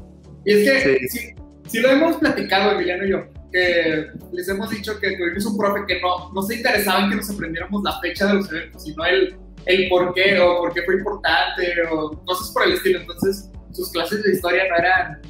Y 0.44 0.52
es 0.52 0.68
que 0.82 1.08
sí. 1.08 1.20
Sí, 1.68 1.78
lo 1.80 1.88
hemos 1.90 2.16
platicado, 2.16 2.72
Emiliano 2.72 3.04
y 3.04 3.10
yo, 3.10 3.18
que 3.52 4.06
les 4.32 4.48
hemos 4.48 4.70
dicho 4.70 4.98
que 4.98 5.16
tuvimos 5.16 5.46
un 5.46 5.56
profe 5.56 5.84
que 5.86 6.00
no, 6.00 6.32
no 6.32 6.42
se 6.42 6.56
interesaba 6.56 7.04
en 7.04 7.10
que 7.10 7.16
nos 7.16 7.30
aprendiéramos 7.30 7.82
la 7.84 8.00
fecha 8.00 8.26
de 8.26 8.34
los 8.34 8.50
eventos, 8.50 8.82
sino 8.82 9.04
el, 9.04 9.36
el 9.66 9.88
por 9.88 10.12
qué 10.14 10.40
o 10.40 10.58
por 10.58 10.72
qué 10.74 10.82
fue 10.82 10.94
importante 10.96 11.62
o 11.92 12.10
cosas 12.24 12.50
por 12.52 12.64
el 12.64 12.72
estilo. 12.72 13.00
Entonces, 13.00 13.50
sus 13.72 13.92
clases 13.92 14.22
de 14.24 14.32
historia 14.32 14.64
no 14.68 14.76
eran. 14.78 15.20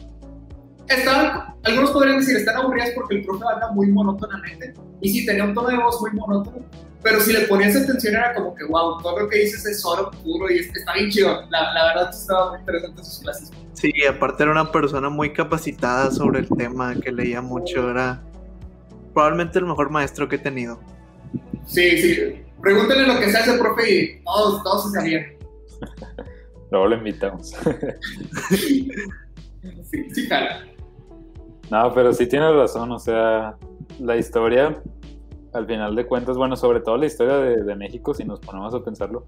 Estaban, 0.88 1.54
algunos 1.64 1.90
podrían 1.90 2.20
decir, 2.20 2.36
están 2.36 2.56
aburridas 2.56 2.90
porque 2.94 3.16
el 3.16 3.24
profe 3.26 3.44
habla 3.52 3.68
muy 3.72 3.88
monótonamente. 3.88 4.72
Y 5.02 5.10
sí, 5.10 5.26
tenía 5.26 5.44
un 5.44 5.52
tono 5.54 5.68
de 5.68 5.76
voz 5.76 6.00
muy 6.00 6.12
monótono. 6.12 6.64
Pero 7.02 7.20
si 7.20 7.32
le 7.32 7.42
ponías 7.42 7.76
atención 7.76 8.14
era 8.16 8.34
como 8.34 8.54
que, 8.54 8.64
wow, 8.64 9.00
todo 9.00 9.20
lo 9.20 9.28
que 9.28 9.38
dices 9.38 9.64
es 9.66 9.84
oro 9.84 10.10
puro 10.10 10.50
y 10.50 10.58
es- 10.58 10.74
está 10.76 10.94
bien 10.94 11.10
chido. 11.10 11.42
La, 11.50 11.72
la 11.72 11.84
verdad, 11.94 12.10
estaba 12.10 12.50
muy 12.50 12.60
interesante 12.60 13.04
sus 13.04 13.20
clases. 13.20 13.50
Sí, 13.74 13.92
aparte 14.08 14.42
era 14.42 14.50
una 14.52 14.72
persona 14.72 15.08
muy 15.08 15.32
capacitada 15.32 16.10
sobre 16.10 16.40
el 16.40 16.48
tema, 16.48 16.94
que 16.96 17.12
leía 17.12 17.40
mucho, 17.40 17.88
era 17.90 18.20
probablemente 19.14 19.58
el 19.60 19.66
mejor 19.66 19.90
maestro 19.90 20.28
que 20.28 20.36
he 20.36 20.38
tenido. 20.40 20.80
Sí, 21.66 21.98
sí. 21.98 22.42
Pregúntenle 22.60 23.06
lo 23.06 23.20
que 23.20 23.30
se 23.30 23.38
hace, 23.38 23.56
profe, 23.56 23.94
y 23.94 24.24
todos, 24.24 24.62
todos 24.64 24.90
se 24.90 24.98
sabían. 24.98 25.26
Luego 26.72 26.86
lo 26.88 26.96
invitamos. 26.96 27.52
Sí, 29.90 30.08
sí, 30.14 30.26
jala. 30.28 30.64
No, 31.70 31.92
pero 31.92 32.12
sí 32.12 32.26
tienes 32.26 32.54
razón, 32.54 32.92
o 32.92 32.98
sea, 32.98 33.56
la 33.98 34.16
historia, 34.16 34.80
al 35.58 35.66
final 35.66 35.94
de 35.94 36.06
cuentas, 36.06 36.36
bueno, 36.36 36.56
sobre 36.56 36.80
todo 36.80 36.96
la 36.96 37.06
historia 37.06 37.36
de, 37.36 37.76
México, 37.76 38.14
si 38.14 38.24
nos 38.24 38.40
ponemos 38.40 38.74
a 38.74 38.82
pensarlo, 38.82 39.26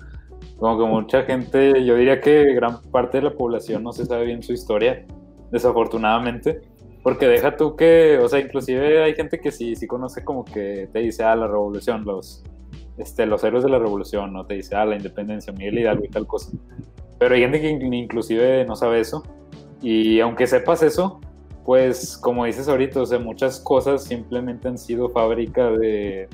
como 0.59 0.79
que 0.79 0.85
mucha 0.87 1.23
gente, 1.25 1.85
yo 1.85 1.97
diría 1.97 2.21
que 2.21 2.55
gran 2.55 2.81
parte 2.91 3.19
de 3.19 3.25
la 3.25 3.33
población 3.33 3.83
no 3.83 3.93
se 3.93 4.07
sabe 4.07 4.27
bien 4.27 4.43
su 4.43 4.53
historia, 4.53 5.05
desafortunadamente. 5.51 6.63
Porque 7.03 7.27
deja 7.27 7.57
tú 7.57 7.77
que, 7.77 8.19
o 8.19 8.29
sea, 8.29 8.41
inclusive 8.41 9.03
hay 9.03 9.15
gente 9.15 9.41
que 9.41 9.53
sí, 9.53 9.75
sí 9.75 9.87
conoce 9.87 10.23
como 10.23 10.45
que 10.45 10.89
te 10.93 10.99
dice, 10.99 11.25
ah, 11.25 11.35
la 11.35 11.47
revolución, 11.47 12.05
los, 12.05 12.45
este, 12.99 13.25
los 13.25 13.43
héroes 13.43 13.65
de 13.65 13.71
la 13.71 13.79
revolución, 13.79 14.35
¿no? 14.35 14.45
Te 14.45 14.55
dice, 14.55 14.77
ah, 14.77 14.85
la 14.85 14.97
independencia, 14.97 15.51
Miguel 15.53 15.79
Hidalgo 15.79 16.05
y 16.05 16.09
tal 16.09 16.27
cosa. 16.27 16.51
Pero 17.19 17.35
hay 17.35 17.41
gente 17.41 17.61
que 17.61 17.71
inclusive 17.71 18.67
no 18.67 18.77
sabe 18.77 19.01
eso. 19.01 19.23
Y 19.81 20.21
aunque 20.21 20.47
sepas 20.47 20.83
eso, 20.83 21.21
pues 21.71 22.19
como 22.19 22.47
dices 22.47 22.69
ahorita, 22.69 23.01
o 23.01 23.07
sea, 23.07 23.21
muchas 23.21 23.61
cosas 23.61 24.03
simplemente 24.03 24.67
han 24.67 24.77
sido 24.77 25.09
fábrica 25.09 25.71
de, 25.71 26.29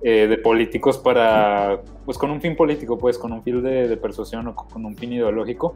eh, 0.00 0.28
de 0.28 0.38
políticos 0.38 0.96
para, 0.96 1.80
pues 2.04 2.16
con 2.16 2.30
un 2.30 2.40
fin 2.40 2.54
político, 2.54 2.96
pues 2.96 3.18
con 3.18 3.32
un 3.32 3.42
fin 3.42 3.64
de, 3.64 3.88
de, 3.88 3.96
persuasión 3.96 4.46
o 4.46 4.54
con 4.54 4.84
un 4.84 4.96
fin 4.96 5.12
ideológico. 5.12 5.74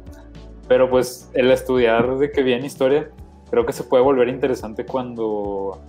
Pero 0.69 0.89
pues 0.89 1.29
el 1.35 1.51
estudiar 1.51 2.19
de 2.19 2.31
que 2.31 2.45
bien 2.45 2.65
historia, 2.65 3.11
creo 3.51 3.67
que 3.67 3.73
se 3.73 3.83
puede 3.83 4.05
volver 4.05 4.29
interesante 4.29 4.87
cuando 4.87 5.81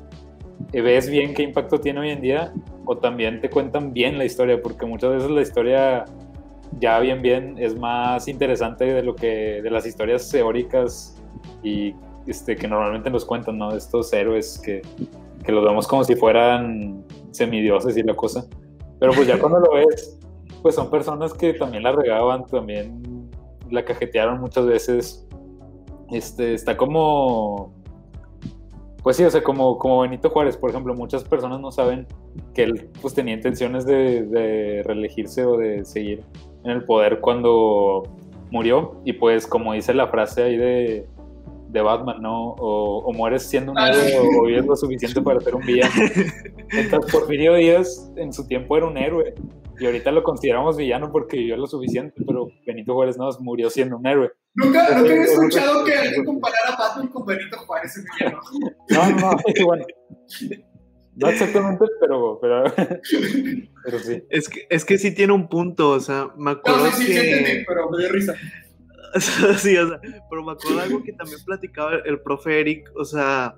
ves 0.74 1.08
bien 1.08 1.36
qué 1.36 1.44
impacto 1.44 1.80
tiene 1.80 2.00
hoy 2.00 2.10
en 2.10 2.22
día 2.22 2.54
o 2.86 2.98
también 2.98 3.40
te 3.40 3.52
cuentan 3.52 3.94
bien 3.94 4.18
la 4.18 4.26
historia, 4.26 4.60
porque 4.60 4.88
muchas 4.88 5.12
veces 5.12 5.30
la 5.30 5.44
historia 5.44 6.06
ya 6.80 7.00
bien 7.02 7.22
bien 7.22 7.56
es 7.60 7.78
más 7.78 8.28
interesante 8.28 8.86
de 8.86 9.04
lo 9.04 9.16
que 9.16 9.62
de 9.62 9.70
las 9.70 9.86
historias 9.86 10.28
teóricas 10.28 11.22
y 11.62 11.94
este 12.28 12.56
que 12.56 12.68
normalmente 12.68 13.10
nos 13.10 13.26
cuentan, 13.26 13.58
¿no? 13.58 13.72
De 13.72 13.78
estos 13.78 14.12
héroes 14.14 14.60
que, 14.64 14.82
que 15.44 15.52
los 15.52 15.64
vemos 15.64 15.88
como 15.88 16.04
si 16.04 16.16
fueran 16.16 17.04
semidioses 17.32 17.96
y 17.98 18.04
la 18.04 18.14
cosa. 18.14 18.46
Pero 19.00 19.14
pues 19.14 19.28
ya 19.28 19.40
cuando 19.40 19.60
lo 19.60 19.74
ves, 19.74 20.20
pues 20.62 20.76
son 20.76 20.90
personas 20.90 21.34
que 21.34 21.54
también 21.54 21.84
la 21.84 21.92
regaban, 21.92 22.46
también 22.46 23.30
la 23.70 23.84
cajetearon 23.84 24.40
muchas 24.40 24.66
veces. 24.66 25.28
Este, 26.12 26.54
está 26.54 26.78
como 26.78 27.74
pues 29.06 29.18
sí, 29.18 29.24
o 29.24 29.30
sea, 29.30 29.44
como, 29.44 29.78
como 29.78 30.02
Benito 30.02 30.32
Juárez, 30.32 30.58
por 30.58 30.72
ejemplo, 30.72 30.96
muchas 30.96 31.24
personas 31.24 31.60
no 31.60 31.72
saben 31.72 32.08
que 32.56 32.64
él 32.64 32.90
pues 33.04 33.14
tenía 33.14 33.36
intenciones 33.36 33.86
de, 33.86 34.24
de 34.24 34.82
reelegirse 34.84 35.46
o 35.46 35.58
de 35.58 35.86
seguir 35.86 36.24
en 36.64 36.72
el 36.72 36.86
poder 36.86 37.20
cuando 37.22 38.02
murió. 38.50 39.00
Y 39.06 39.14
pues 39.14 39.46
como 39.46 39.74
dice 39.74 39.94
la 39.94 40.08
frase 40.08 40.42
ahí 40.42 40.58
de, 40.58 41.08
de 41.68 41.82
Batman, 41.82 42.22
¿no? 42.22 42.56
O, 42.58 43.12
mueres 43.14 43.44
siendo 43.44 43.72
un 43.72 43.80
héroe 43.80 44.18
o, 44.20 44.46
vives 44.46 44.66
lo 44.66 44.76
suficiente 44.76 45.22
para 45.22 45.40
ser 45.40 45.56
un 45.56 45.66
villano. 45.66 45.94
Entonces 46.72 47.12
Porfirio 47.12 47.56
Díaz 47.56 48.12
en 48.16 48.34
su 48.34 48.48
tiempo 48.48 48.78
era 48.78 48.88
un 48.88 48.98
héroe 48.98 49.36
y 49.80 49.86
ahorita 49.86 50.12
lo 50.12 50.24
consideramos 50.24 50.78
villano 50.78 51.12
porque 51.12 51.38
vivió 51.38 51.58
lo 51.58 51.68
suficiente, 51.68 52.24
pero 52.26 52.48
Benito 52.66 52.94
Juárez 52.94 53.18
no 53.18 53.30
murió 53.40 53.70
siendo 53.70 53.98
un 53.98 54.08
héroe. 54.08 54.32
Nunca, 54.54 54.98
nunca 54.98 55.12
había 55.12 55.24
escuchado 55.24 55.84
que 55.84 55.94
alguien 55.94 56.24
comparara 56.24 56.74
a 56.74 56.78
Batman 56.78 57.08
con 57.10 57.26
Benito 57.26 57.58
Juárez 57.58 57.98
en 57.98 58.06
villano. 58.18 58.42
No, 58.90 59.10
no, 59.20 59.66
bueno. 59.66 59.86
No 61.16 61.30
exactamente, 61.30 61.86
pero, 62.02 62.40
pero, 62.42 62.64
pero 63.86 64.00
sí. 64.00 64.24
Es 64.30 64.50
que, 64.50 64.68
es 64.70 64.84
que 64.84 64.98
sí 64.98 65.14
tiene 65.14 65.32
un 65.32 65.48
punto, 65.48 65.92
o 65.92 66.00
sea, 66.02 66.28
me 66.38 66.52
acuerdo 66.52 66.86
no, 66.86 66.92
sí, 66.92 67.06
que... 67.06 67.14
Sí, 67.14 67.30
entendí, 67.30 67.66
pero 67.66 67.90
me 67.90 68.00
dio 68.00 68.12
risa. 68.12 68.36
sí, 69.58 69.78
o 69.78 69.88
sea, 69.88 70.00
pero 70.30 70.44
me 70.44 70.52
acuerdo 70.52 70.80
algo 70.82 71.04
que 71.04 71.14
también 71.14 71.40
platicaba 71.46 71.96
el 72.06 72.20
profe 72.20 72.60
Eric, 72.60 72.92
o 72.96 73.06
sea, 73.06 73.56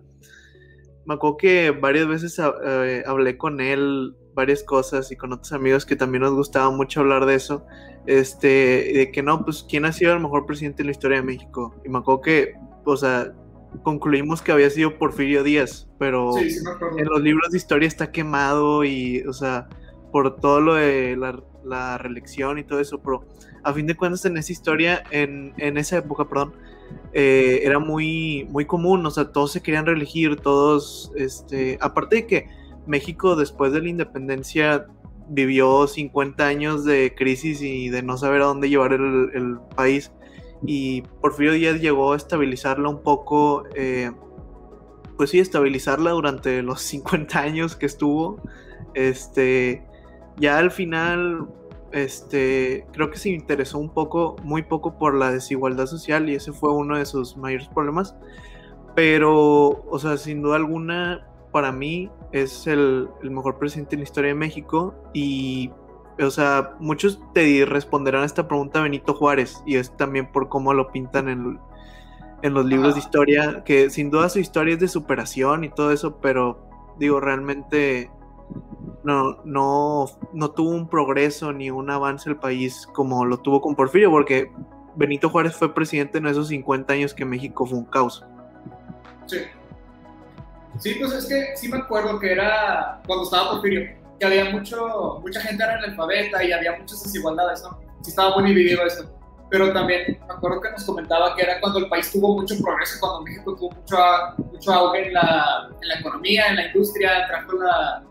me 1.06 1.16
acuerdo 1.16 1.38
que 1.38 1.72
varias 1.72 2.08
veces 2.08 2.40
eh, 2.66 3.04
hablé 3.08 3.38
con 3.38 3.62
él 3.62 4.16
varias 4.36 4.62
cosas 4.62 5.12
y 5.12 5.16
con 5.16 5.34
otros 5.34 5.52
amigos 5.54 5.86
que 5.86 5.96
también 5.96 6.22
nos 6.22 6.34
gustaba 6.34 6.70
mucho 6.70 7.00
hablar 7.00 7.26
de 7.26 7.36
eso, 7.36 7.66
este, 8.06 8.48
de 8.94 9.12
que 9.12 9.24
no, 9.24 9.44
pues, 9.44 9.66
¿quién 9.68 9.86
ha 9.86 9.92
sido 9.92 10.14
el 10.14 10.20
mejor 10.20 10.46
presidente 10.46 10.84
en 10.84 10.88
la 10.88 10.92
historia 10.92 11.18
de 11.18 11.24
México? 11.24 11.74
Y 11.84 11.90
me 11.90 11.98
acuerdo 11.98 12.22
que, 12.22 12.54
o 12.86 12.96
sea, 12.96 13.34
concluimos 13.84 14.42
que 14.42 14.52
había 14.52 14.70
sido 14.70 14.98
Porfirio 15.00 15.44
Díaz, 15.44 15.90
pero 15.98 16.38
en 16.38 17.06
los 17.06 17.22
libros 17.22 17.50
de 17.52 17.58
historia 17.58 17.88
está 17.88 18.12
quemado 18.12 18.84
y, 18.84 19.22
o 19.22 19.34
sea, 19.34 19.68
por 20.12 20.36
todo 20.36 20.62
lo 20.62 20.74
de 20.76 21.16
la, 21.18 21.42
la 21.64 21.98
reelección 21.98 22.60
y 22.60 22.64
todo 22.64 22.80
eso, 22.80 23.02
pero 23.02 23.26
a 23.68 23.74
fin 23.74 23.86
de 23.86 23.96
cuentas 23.96 24.24
en 24.24 24.38
esa 24.38 24.54
historia, 24.54 25.04
en, 25.12 25.54
en 25.58 25.78
esa 25.78 25.98
época, 25.98 26.30
perdón, 26.30 26.54
eh, 27.12 27.60
era 27.64 27.80
muy, 27.80 28.48
muy 28.50 28.64
común, 28.64 29.06
o 29.06 29.12
sea, 29.12 29.34
todos 29.34 29.52
se 29.52 29.62
querían 29.62 29.86
reelegir, 29.86 30.38
todos, 30.38 31.12
este, 31.18 31.78
aparte 31.82 32.16
de 32.16 32.28
que 32.28 32.50
México 32.86 33.36
después 33.36 33.74
de 33.74 33.82
la 33.82 33.90
independencia 33.90 34.88
vivió 35.28 35.86
50 35.86 36.48
años 36.48 36.86
de 36.86 37.14
crisis 37.14 37.62
y 37.62 37.90
de 37.90 38.04
no 38.04 38.18
saber 38.18 38.42
a 38.42 38.46
dónde 38.46 38.70
llevar 38.70 38.94
el, 38.94 39.58
país, 39.76 40.14
y 40.66 41.02
Porfirio 41.22 41.52
Díaz 41.52 41.82
llegó 41.82 42.14
a 42.14 42.16
estabilizarla 42.16 42.88
un 42.88 43.04
poco, 43.04 43.66
eh, 43.76 44.12
pues 45.18 45.32
sí, 45.32 45.40
estabilizarla 45.40 46.12
durante 46.12 46.64
los 46.64 46.82
50 46.84 47.38
años 47.38 47.76
que 47.76 47.86
estuvo, 47.86 48.42
este, 48.94 49.84
ya 50.38 50.58
al 50.58 50.72
final 50.72 51.50
este, 51.98 52.86
creo 52.94 53.10
que 53.10 53.18
se 53.18 53.30
interesó 53.30 53.80
un 53.80 53.90
poco, 53.90 54.36
muy 54.44 54.62
poco 54.64 54.98
por 54.98 55.16
la 55.16 55.32
desigualdad 55.32 55.88
social 55.88 56.30
y 56.30 56.36
ese 56.36 56.52
fue 56.52 56.72
uno 56.72 56.98
de 56.98 57.06
sus 57.06 57.38
mayores 57.38 57.68
problemas. 57.68 58.16
Pero, 58.96 59.84
o 59.90 60.00
sea, 60.00 60.18
sin 60.18 60.42
duda 60.42 60.58
alguna, 60.58 61.28
para 61.52 61.72
mí 61.72 62.12
es 62.32 62.68
el, 62.68 63.10
mejor 63.24 63.58
presidente 63.58 63.96
en 63.96 64.02
la 64.02 64.04
historia 64.04 64.30
de 64.30 64.36
México 64.36 64.96
y, 65.14 65.72
o 66.20 66.30
sea, 66.30 66.76
muchos 66.80 67.20
te 67.34 67.66
responderán 67.66 68.24
a 68.24 68.26
esta 68.26 68.48
pregunta 68.48 68.82
Benito 68.82 69.14
Juárez 69.14 69.62
y 69.66 69.76
es 69.76 69.96
también 69.98 70.32
por 70.32 70.50
cómo 70.50 70.74
lo 70.74 70.92
pintan 70.92 71.30
en, 71.30 71.60
en 72.42 72.54
los 72.54 72.66
libros 72.66 72.96
de 72.96 73.00
historia, 73.00 73.64
que 73.64 73.90
sin 73.90 74.10
duda 74.10 74.30
su 74.30 74.40
historia 74.40 74.76
es 74.76 74.80
de 74.80 74.88
superación 74.88 75.64
y 75.64 75.70
todo 75.70 75.92
eso, 75.92 76.18
pero 76.20 76.68
digo, 77.00 77.20
realmente 77.20 78.10
no, 79.04 79.42
no, 79.46 80.06
no 80.34 80.52
tuvo 80.52 80.72
un 80.72 80.90
progreso 80.90 81.54
ni 81.54 81.70
un 81.70 81.90
avance 81.90 82.30
el 82.30 82.36
país 82.36 82.88
como 82.94 83.26
lo 83.26 83.38
tuvo 83.38 83.62
con 83.62 83.76
Porfirio, 83.76 84.12
porque 84.12 84.52
Benito 84.96 85.30
Juárez 85.30 85.56
fue 85.56 85.74
presidente 85.74 86.18
en 86.18 86.28
esos 86.28 86.50
50 86.50 86.94
años 86.94 87.14
que 87.14 87.24
México 87.24 87.66
fue 87.66 87.78
un 87.78 87.86
caos. 87.86 88.26
Sí. 89.26 89.38
Sí, 90.80 90.96
pues 91.00 91.14
es 91.14 91.26
que 91.26 91.56
sí 91.56 91.70
me 91.70 91.78
acuerdo 91.78 92.20
que 92.20 92.32
era 92.32 93.02
cuando 93.08 93.24
estaba 93.24 93.52
Porfirio, 93.52 93.90
que 94.20 94.26
había 94.26 94.50
mucho, 94.52 95.20
mucha 95.22 95.40
gente 95.42 95.64
era 95.64 95.76
analfabeta 95.76 96.44
y 96.44 96.52
había 96.52 96.78
muchas 96.78 97.04
desigualdades, 97.04 97.64
¿no? 97.64 97.80
Sí 98.02 98.10
estaba 98.10 98.36
muy 98.36 98.50
dividido 98.50 98.86
eso. 98.86 99.10
Pero 99.50 99.72
también 99.72 100.20
me 100.28 100.34
acuerdo 100.34 100.60
que 100.60 100.72
nos 100.72 100.84
comentaba 100.84 101.34
que 101.36 101.44
era 101.44 101.62
cuando 101.62 101.80
el 101.80 101.88
país 101.88 102.12
tuvo 102.12 102.36
mucho 102.36 102.56
progreso, 102.62 102.98
cuando 103.00 103.22
México 103.22 103.56
tuvo 103.56 103.72
mucho, 103.72 103.98
mucho 104.52 104.74
auge 104.74 105.08
en 105.08 105.14
la, 105.14 105.70
en 105.82 105.88
la 105.88 106.00
economía, 106.00 106.48
en 106.50 106.56
la 106.58 106.68
industria, 106.68 107.26
trajo 107.28 107.54
la, 107.54 108.04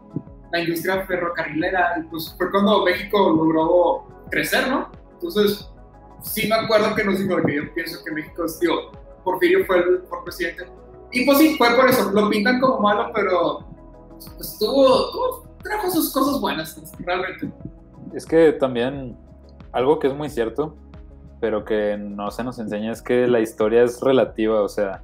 la 0.56 0.64
industria 0.64 1.06
ferrocarrilera, 1.06 2.06
pues 2.10 2.34
fue 2.36 2.50
cuando 2.50 2.84
México 2.84 3.18
logró 3.30 4.06
crecer, 4.30 4.68
¿no? 4.68 4.90
Entonces, 5.12 5.68
sí 6.22 6.48
me 6.48 6.54
acuerdo 6.54 6.94
que 6.94 7.04
nos 7.04 7.18
dijo 7.18 7.36
que 7.42 7.56
yo 7.56 7.74
pienso 7.74 8.02
que 8.04 8.12
México, 8.12 8.44
tío, 8.60 8.72
Porfirio 9.24 9.64
fue 9.66 9.78
el 9.78 10.02
mejor 10.02 10.24
presidente. 10.24 10.66
Y 11.12 11.24
pues 11.24 11.38
sí, 11.38 11.56
fue 11.56 11.74
por 11.76 11.88
eso, 11.88 12.10
lo 12.10 12.28
pintan 12.30 12.60
como 12.60 12.80
malo, 12.80 13.10
pero 13.14 13.60
pues 14.36 14.58
tuvo, 14.58 15.10
tuvo 15.10 15.46
trajo 15.62 15.90
sus 15.90 16.12
cosas 16.12 16.40
buenas, 16.40 16.80
realmente. 16.98 17.50
Es 18.14 18.24
que 18.24 18.52
también 18.52 19.16
algo 19.72 19.98
que 19.98 20.08
es 20.08 20.14
muy 20.14 20.30
cierto, 20.30 20.74
pero 21.40 21.64
que 21.64 21.96
no 21.98 22.30
se 22.30 22.44
nos 22.44 22.58
enseña 22.58 22.92
es 22.92 23.02
que 23.02 23.26
la 23.26 23.40
historia 23.40 23.82
es 23.82 24.00
relativa, 24.00 24.62
o 24.62 24.68
sea, 24.68 25.02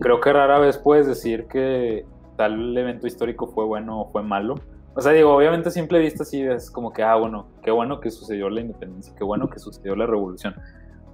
creo 0.00 0.20
que 0.20 0.32
rara 0.32 0.58
vez 0.58 0.78
puedes 0.78 1.06
decir 1.06 1.46
que 1.46 2.06
tal 2.36 2.76
evento 2.76 3.06
histórico 3.06 3.48
fue 3.48 3.64
bueno 3.64 4.02
o 4.02 4.10
fue 4.12 4.22
malo. 4.22 4.56
O 4.96 5.02
sea, 5.02 5.12
digo, 5.12 5.36
obviamente 5.36 5.68
a 5.68 5.72
simple 5.72 5.98
vista 5.98 6.24
sí 6.24 6.42
es 6.42 6.70
como 6.70 6.90
que, 6.90 7.02
ah, 7.02 7.16
bueno, 7.16 7.48
qué 7.62 7.70
bueno 7.70 8.00
que 8.00 8.10
sucedió 8.10 8.48
la 8.48 8.62
independencia, 8.62 9.14
qué 9.14 9.24
bueno 9.24 9.50
que 9.50 9.58
sucedió 9.58 9.94
la 9.94 10.06
revolución. 10.06 10.54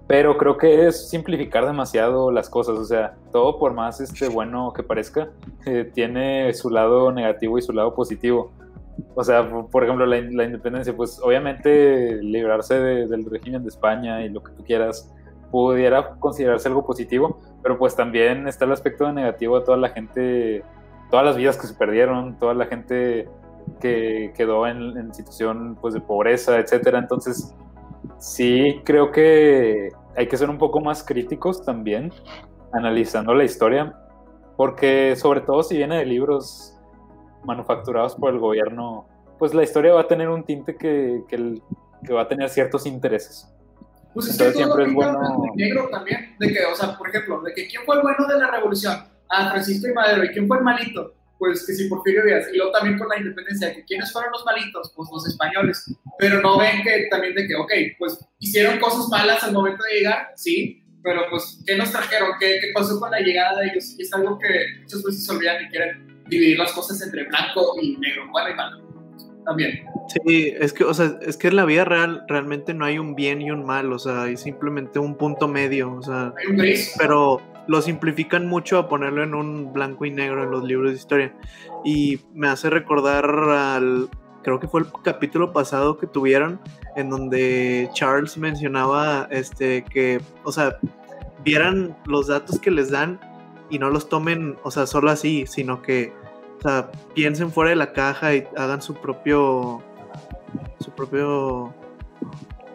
Pero 0.06 0.38
creo 0.38 0.56
que 0.56 0.86
es 0.86 1.08
simplificar 1.08 1.66
demasiado 1.66 2.30
las 2.30 2.48
cosas, 2.48 2.78
o 2.78 2.84
sea, 2.84 3.16
todo 3.32 3.58
por 3.58 3.74
más 3.74 4.00
este 4.00 4.28
bueno 4.28 4.72
que 4.72 4.84
parezca, 4.84 5.30
eh, 5.66 5.90
tiene 5.92 6.54
su 6.54 6.70
lado 6.70 7.10
negativo 7.10 7.58
y 7.58 7.62
su 7.62 7.72
lado 7.72 7.92
positivo. 7.92 8.52
O 9.16 9.24
sea, 9.24 9.50
por 9.50 9.82
ejemplo, 9.82 10.06
la, 10.06 10.18
independencia, 10.18 10.94
pues 10.94 11.20
obviamente 11.20 12.22
librarse 12.22 12.78
del 12.78 13.28
régimen 13.28 13.62
de 13.62 13.68
España 13.68 14.24
y 14.24 14.28
lo 14.28 14.44
que 14.44 14.52
tú 14.52 14.62
quieras 14.62 15.12
pudiera 15.50 16.10
considerarse 16.20 16.68
algo 16.68 16.86
positivo, 16.86 17.40
pero 17.62 17.78
pues 17.78 17.96
también 17.96 18.46
está 18.46 18.64
el 18.64 18.72
aspecto 18.72 19.12
negativo 19.12 19.58
de 19.58 19.64
toda 19.64 19.76
la 19.76 19.88
gente 19.88 20.62
todas 21.10 21.26
las 21.26 21.36
vidas 21.36 21.58
que 21.58 21.66
se 21.66 21.74
perdieron, 21.74 22.38
toda 22.38 22.54
la 22.54 22.64
gente 22.64 23.28
que 23.80 24.32
quedó 24.36 24.66
en, 24.66 25.14
situación 25.14 25.76
pues, 25.80 25.94
de 25.94 26.00
pobreza, 26.00 26.58
etcétera. 26.58 26.98
Entonces, 26.98 27.54
sí 28.18 28.80
creo 28.84 29.10
que 29.12 29.90
hay 30.16 30.28
que 30.28 30.36
ser 30.36 30.50
un 30.50 30.58
poco 30.58 30.80
más 30.80 31.02
críticos 31.04 31.64
también, 31.64 32.12
analizando 32.72 33.34
la 33.34 33.44
historia, 33.44 33.96
porque 34.56 35.16
sobre 35.16 35.40
todo 35.40 35.62
si 35.62 35.76
viene 35.76 35.98
de 35.98 36.06
libros 36.06 36.78
manufacturados 37.44 38.14
por 38.14 38.32
el 38.32 38.38
gobierno, 38.38 39.06
pues 39.38 39.54
la 39.54 39.62
historia 39.62 39.94
va 39.94 40.02
a 40.02 40.08
tener 40.08 40.28
un 40.28 40.44
tinte 40.44 40.76
que, 40.76 41.24
que 41.28 42.12
va 42.12 42.22
a 42.22 42.28
tener 42.28 42.48
ciertos 42.48 42.86
intereses. 42.86 43.52
Pues 44.14 44.26
es 44.26 44.32
Entonces 44.32 44.56
que 44.56 44.64
siempre 44.64 44.84
es 44.84 44.94
bueno- 44.94 45.44
en 45.46 45.56
negro 45.56 45.88
también, 45.90 46.36
de 46.38 46.52
que, 46.52 46.64
o 46.64 46.74
sea, 46.74 46.96
por 46.98 47.08
ejemplo, 47.08 47.40
de 47.42 47.54
que 47.54 47.66
quién 47.66 47.82
fue 47.84 47.96
el 47.96 48.02
bueno 48.02 48.26
de 48.26 48.38
la 48.38 48.50
revolución, 48.50 49.04
ah, 49.30 49.50
Francisco 49.50 49.88
y 49.88 49.94
Madero, 49.94 50.24
y 50.24 50.28
quién 50.28 50.46
fue 50.46 50.58
el 50.58 50.64
malito, 50.64 51.14
pues 51.42 51.66
que 51.66 51.72
sí, 51.72 51.88
Porfirio 51.88 52.24
Díaz, 52.24 52.46
y 52.52 52.56
luego 52.56 52.70
también 52.70 52.96
con 52.96 53.08
la 53.08 53.18
independencia, 53.18 53.74
que 53.74 53.84
quiénes 53.84 54.12
fueron 54.12 54.30
los 54.30 54.44
malitos, 54.44 54.92
pues 54.94 55.08
los 55.12 55.26
españoles, 55.26 55.92
pero 56.16 56.40
no 56.40 56.56
ven 56.56 56.84
que 56.84 57.08
también 57.10 57.34
de 57.34 57.48
que, 57.48 57.56
ok, 57.56 57.72
pues 57.98 58.16
hicieron 58.38 58.78
cosas 58.78 59.08
malas 59.08 59.42
al 59.42 59.52
momento 59.52 59.82
de 59.82 59.98
llegar, 59.98 60.28
sí, 60.36 60.84
pero 61.02 61.22
pues, 61.28 61.60
¿qué 61.66 61.74
nos 61.76 61.90
trajeron? 61.90 62.28
¿Qué, 62.38 62.58
qué 62.60 62.68
pasó 62.72 63.00
con 63.00 63.10
la 63.10 63.18
llegada 63.18 63.58
de 63.58 63.70
ellos? 63.72 63.92
Y 63.98 64.02
es 64.02 64.14
algo 64.14 64.38
que 64.38 64.82
muchas 64.82 65.02
veces 65.02 65.26
se 65.26 65.32
olvidan 65.32 65.64
y 65.64 65.68
quieren 65.70 66.24
dividir 66.28 66.56
las 66.56 66.70
cosas 66.74 67.02
entre 67.02 67.24
blanco 67.24 67.74
y 67.82 67.96
negro, 67.96 68.30
bueno 68.30 68.50
y 68.50 68.54
malo, 68.54 68.80
también. 69.44 69.84
Sí, 70.24 70.54
es 70.56 70.72
que, 70.72 70.84
o 70.84 70.94
sea, 70.94 71.18
es 71.22 71.36
que 71.36 71.48
en 71.48 71.56
la 71.56 71.64
vida 71.64 71.84
real 71.84 72.24
realmente 72.28 72.72
no 72.72 72.84
hay 72.84 72.98
un 72.98 73.16
bien 73.16 73.42
y 73.42 73.50
un 73.50 73.66
mal, 73.66 73.92
o 73.92 73.98
sea, 73.98 74.22
hay 74.22 74.36
simplemente 74.36 75.00
un 75.00 75.16
punto 75.16 75.48
medio, 75.48 75.92
o 75.92 76.02
sea, 76.02 76.32
Hay 76.38 76.46
un 76.52 76.56
gris, 76.56 76.94
pero 76.96 77.40
lo 77.68 77.82
simplifican 77.82 78.46
mucho 78.46 78.78
a 78.78 78.88
ponerlo 78.88 79.22
en 79.22 79.34
un 79.34 79.72
blanco 79.72 80.04
y 80.04 80.10
negro 80.10 80.44
en 80.44 80.50
los 80.50 80.64
libros 80.64 80.90
de 80.90 80.96
historia. 80.96 81.34
Y 81.84 82.20
me 82.34 82.48
hace 82.48 82.70
recordar 82.70 83.24
al, 83.24 84.08
creo 84.42 84.60
que 84.60 84.68
fue 84.68 84.82
el 84.82 84.86
capítulo 85.02 85.52
pasado 85.52 85.98
que 85.98 86.06
tuvieron, 86.06 86.60
en 86.96 87.10
donde 87.10 87.88
Charles 87.94 88.36
mencionaba 88.36 89.28
este, 89.30 89.84
que, 89.84 90.20
o 90.44 90.52
sea, 90.52 90.78
vieran 91.44 91.96
los 92.06 92.26
datos 92.28 92.58
que 92.58 92.70
les 92.70 92.90
dan 92.90 93.20
y 93.70 93.78
no 93.78 93.90
los 93.90 94.08
tomen, 94.08 94.56
o 94.62 94.70
sea, 94.70 94.86
solo 94.86 95.10
así, 95.10 95.46
sino 95.46 95.82
que, 95.82 96.12
o 96.58 96.62
sea, 96.62 96.90
piensen 97.14 97.50
fuera 97.50 97.70
de 97.70 97.76
la 97.76 97.92
caja 97.92 98.34
y 98.34 98.46
hagan 98.56 98.82
su 98.82 98.94
propio, 98.94 99.82
su 100.80 100.90
propio, 100.90 101.72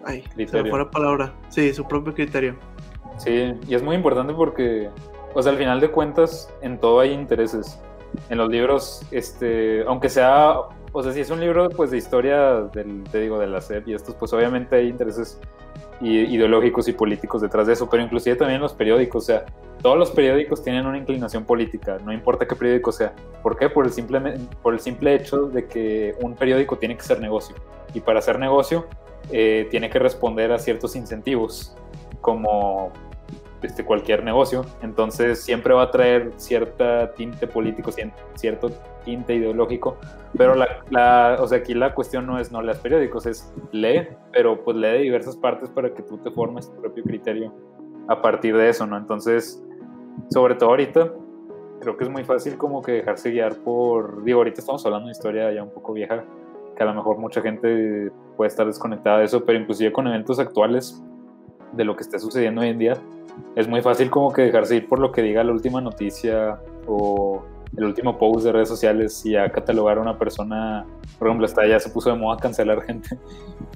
ay, 0.06 0.24
se 0.24 0.30
me 0.30 0.34
Criterio. 0.46 0.72
fue 0.72 0.80
la 0.80 0.90
palabra, 0.90 1.34
sí, 1.50 1.74
su 1.74 1.88
propio 1.88 2.14
criterio. 2.14 2.56
Sí, 3.18 3.54
y 3.68 3.76
es 3.76 3.84
muy 3.84 3.96
importante 3.96 4.34
porque, 4.34 4.90
o 5.34 5.42
sea, 5.42 5.52
al 5.52 5.58
final 5.58 5.80
de 5.80 5.90
cuentas, 5.90 6.54
en 6.62 6.80
todo 6.80 7.00
hay 7.00 7.12
intereses. 7.12 7.80
En 8.30 8.38
los 8.38 8.50
libros, 8.50 9.02
este, 9.12 9.84
aunque 9.84 10.10
sea, 10.10 10.60
o 10.92 11.04
sea, 11.04 11.12
si 11.12 11.22
es 11.22 11.30
un 11.30 11.40
libro, 11.40 11.70
pues, 11.70 11.92
de 11.92 11.98
historia, 11.98 12.62
del, 12.74 13.04
te 13.12 13.20
digo, 13.20 13.40
de 13.40 13.48
la 13.48 13.62
SEP 13.62 13.88
y 13.90 13.94
estos, 13.94 14.16
pues, 14.16 14.32
obviamente 14.34 14.76
hay 14.76 14.88
intereses 14.88 15.40
ideológicos 16.00 16.88
y 16.88 16.94
políticos 16.94 17.42
detrás 17.42 17.66
de 17.66 17.74
eso, 17.74 17.90
pero 17.90 18.04
inclusive 18.04 18.36
también 18.36 18.62
los 18.62 18.74
periódicos, 18.74 19.24
o 19.24 19.26
sea, 19.26 19.46
todos 19.82 19.98
los 19.98 20.12
periódicos 20.12 20.64
tienen 20.64 20.86
una 20.86 20.98
inclinación 20.98 21.44
política, 21.44 21.98
no 22.04 22.12
importa 22.14 22.48
qué 22.48 22.56
periódico 22.56 22.92
sea. 22.92 23.14
¿Por 23.42 23.58
qué? 23.58 23.70
Por 23.70 23.86
el 23.86 23.92
simple, 23.92 24.38
por 24.62 24.74
el 24.74 24.80
simple 24.80 25.16
hecho 25.16 25.48
de 25.48 25.66
que 25.66 26.16
un 26.22 26.36
periódico 26.36 26.78
tiene 26.78 26.96
que 26.96 27.04
ser 27.04 27.20
negocio. 27.20 27.56
Y 27.94 28.00
para 28.02 28.20
hacer 28.20 28.38
negocio, 28.40 28.86
eh, 29.32 29.68
tiene 29.70 29.90
que 29.90 30.00
responder 30.00 30.52
a 30.52 30.60
ciertos 30.60 30.96
incentivos, 30.96 31.76
como 32.22 32.92
este, 33.62 33.84
cualquier 33.84 34.24
negocio. 34.24 34.66
Entonces 34.82 35.42
siempre 35.42 35.74
va 35.74 35.84
a 35.84 35.92
traer 35.92 36.32
cierta 36.38 37.12
tinte 37.14 37.48
político, 37.48 37.92
cierto 38.36 38.72
tinte 39.04 39.36
ideológico. 39.36 39.98
Pero 40.38 40.56
la, 40.56 41.38
o 41.40 41.48
sea, 41.48 41.60
aquí 41.60 41.74
la 41.74 41.94
cuestión 41.94 42.26
no 42.26 42.40
es 42.40 42.52
no 42.52 42.62
leas 42.62 42.80
periódicos, 42.80 43.26
es 43.26 43.54
lee, 43.72 44.08
pero 44.32 44.64
pues 44.64 44.78
lee 44.78 44.90
de 44.90 45.00
diversas 45.00 45.36
partes 45.36 45.70
para 45.70 45.94
que 45.94 46.04
tú 46.04 46.18
te 46.18 46.30
formes 46.32 46.70
tu 46.70 46.80
propio 46.82 47.04
criterio 47.04 47.54
a 48.08 48.22
partir 48.22 48.56
de 48.56 48.70
eso, 48.70 48.86
¿no? 48.86 48.98
Entonces, 48.98 49.64
sobre 50.30 50.56
todo 50.56 50.70
ahorita, 50.70 51.12
creo 51.80 51.98
que 51.98 52.04
es 52.04 52.10
muy 52.10 52.24
fácil 52.24 52.58
como 52.58 52.82
que 52.82 52.94
dejarse 52.94 53.32
guiar 53.32 53.56
por, 53.58 54.24
digo, 54.24 54.40
ahorita 54.40 54.62
estamos 54.62 54.86
hablando 54.86 55.08
de 55.08 55.12
historia 55.12 55.52
ya 55.52 55.64
un 55.64 55.72
poco 55.72 55.94
vieja, 55.94 56.24
que 56.76 56.84
a 56.84 56.86
lo 56.86 56.94
mejor 56.94 57.18
mucha 57.18 57.42
gente 57.42 58.12
puede 58.36 58.50
estar 58.50 58.66
desconectada 58.66 59.20
de 59.20 59.26
eso, 59.26 59.44
pero 59.44 59.60
inclusive 59.60 59.92
con 59.92 60.08
eventos 60.08 60.40
actuales 60.40 61.04
de 61.74 61.84
lo 61.84 61.96
que 61.96 62.04
esté 62.04 62.20
sucediendo 62.20 62.62
hoy 62.62 62.70
en 62.70 62.78
día, 62.78 62.98
es 63.56 63.68
muy 63.68 63.82
fácil 63.82 64.10
como 64.10 64.32
que 64.32 64.44
dejarse 64.44 64.78
ir 64.78 64.88
por 64.88 65.00
lo 65.00 65.12
que 65.12 65.22
diga 65.22 65.44
la 65.44 65.52
última 65.52 65.82
noticia 65.82 66.60
o 66.86 67.44
el 67.76 67.86
último 67.86 68.18
post 68.18 68.46
de 68.46 68.52
redes 68.52 68.70
sociales 68.70 69.26
y 69.26 69.36
a 69.36 69.52
catalogar 69.52 69.98
a 69.98 70.02
una 70.02 70.18
persona, 70.18 70.86
por 71.20 71.28
ejemplo, 71.28 71.46
está 71.46 71.66
ya 71.68 71.80
se 71.80 71.90
puso 71.90 72.12
de 72.12 72.18
moda 72.18 72.38
cancelar 72.38 72.82
gente, 72.84 73.18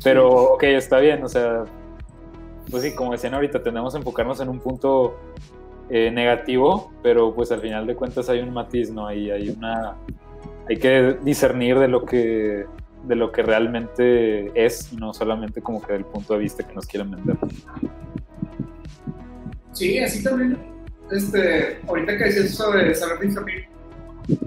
pero 0.03 0.53
ok, 0.53 0.63
está 0.63 0.99
bien, 0.99 1.23
o 1.23 1.27
sea, 1.27 1.63
pues 2.69 2.83
sí, 2.83 2.95
como 2.95 3.11
decían 3.11 3.33
ahorita, 3.33 3.61
tenemos 3.61 3.93
que 3.93 3.99
enfocarnos 3.99 4.39
en 4.39 4.49
un 4.49 4.59
punto 4.59 5.17
eh, 5.89 6.09
negativo, 6.09 6.91
pero 7.03 7.33
pues 7.33 7.51
al 7.51 7.59
final 7.59 7.85
de 7.85 7.95
cuentas 7.95 8.29
hay 8.29 8.39
un 8.39 8.53
matiz, 8.53 8.91
¿no? 8.91 9.07
Hay, 9.07 9.29
hay 9.29 9.49
una, 9.49 9.97
hay 10.69 10.77
que 10.77 11.17
discernir 11.21 11.77
de 11.79 11.87
lo 11.87 12.05
que 12.05 12.65
de 13.03 13.15
lo 13.15 13.31
que 13.31 13.41
realmente 13.41 14.51
es 14.53 14.93
y 14.93 14.95
no 14.95 15.11
solamente 15.11 15.61
como 15.61 15.81
que 15.81 15.93
del 15.93 16.05
punto 16.05 16.33
de 16.35 16.39
vista 16.39 16.65
que 16.65 16.73
nos 16.75 16.85
quieren 16.85 17.11
vender. 17.11 17.35
Sí, 19.81 19.97
así 19.97 20.21
también. 20.21 20.59
Este, 21.09 21.81
ahorita 21.87 22.15
que 22.15 22.25
decías 22.25 22.51
sobre 22.51 22.93
saber 22.93 23.19
discernir, 23.19 23.67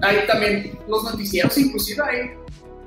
hay 0.01 0.25
también 0.27 0.79
los 0.87 1.03
noticieros, 1.03 1.57
inclusive 1.57 2.01
hay, 2.01 2.31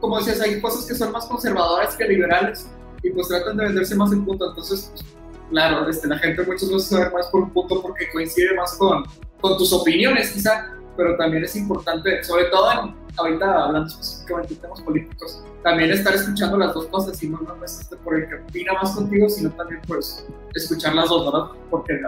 como 0.00 0.16
decías, 0.16 0.40
hay 0.40 0.58
cosas 0.58 0.86
que 0.86 0.94
son 0.94 1.12
más 1.12 1.26
conservadoras 1.26 1.94
que 1.94 2.08
liberales 2.08 2.66
y 3.02 3.10
pues 3.10 3.28
tratan 3.28 3.58
de 3.58 3.64
venderse 3.66 3.94
más 3.96 4.10
en 4.12 4.24
punto. 4.24 4.48
Entonces, 4.48 4.90
pues, 4.90 5.04
claro, 5.50 5.86
este, 5.90 6.08
la 6.08 6.16
gente 6.16 6.42
muchas 6.42 6.70
veces 6.70 6.84
sabe 6.84 7.10
más 7.10 7.26
por 7.26 7.42
un 7.42 7.50
punto 7.50 7.82
porque 7.82 8.08
coincide 8.10 8.54
más 8.54 8.74
con, 8.76 9.04
con 9.42 9.58
tus 9.58 9.70
opiniones, 9.74 10.30
quizá, 10.30 10.74
pero 10.96 11.18
también 11.18 11.44
es 11.44 11.54
importante, 11.54 12.24
sobre 12.24 12.46
todo 12.46 12.72
en, 12.72 12.94
ahorita 13.18 13.64
hablando 13.66 13.88
específicamente 13.88 14.54
de 14.54 14.60
temas 14.60 14.80
políticos, 14.80 15.42
también 15.62 15.90
estar 15.90 16.14
escuchando 16.14 16.56
las 16.56 16.72
dos 16.72 16.86
cosas 16.86 17.22
y 17.22 17.28
no 17.28 17.40
nomás 17.42 17.82
este 17.82 17.94
por 17.96 18.16
el 18.16 18.26
que 18.26 18.36
opina 18.36 18.72
más 18.72 18.92
contigo, 18.92 19.28
sino 19.28 19.50
también 19.50 19.82
pues 19.86 20.26
escuchar 20.54 20.94
las 20.94 21.10
dos, 21.10 21.30
¿verdad? 21.30 21.50
Porque 21.70 22.00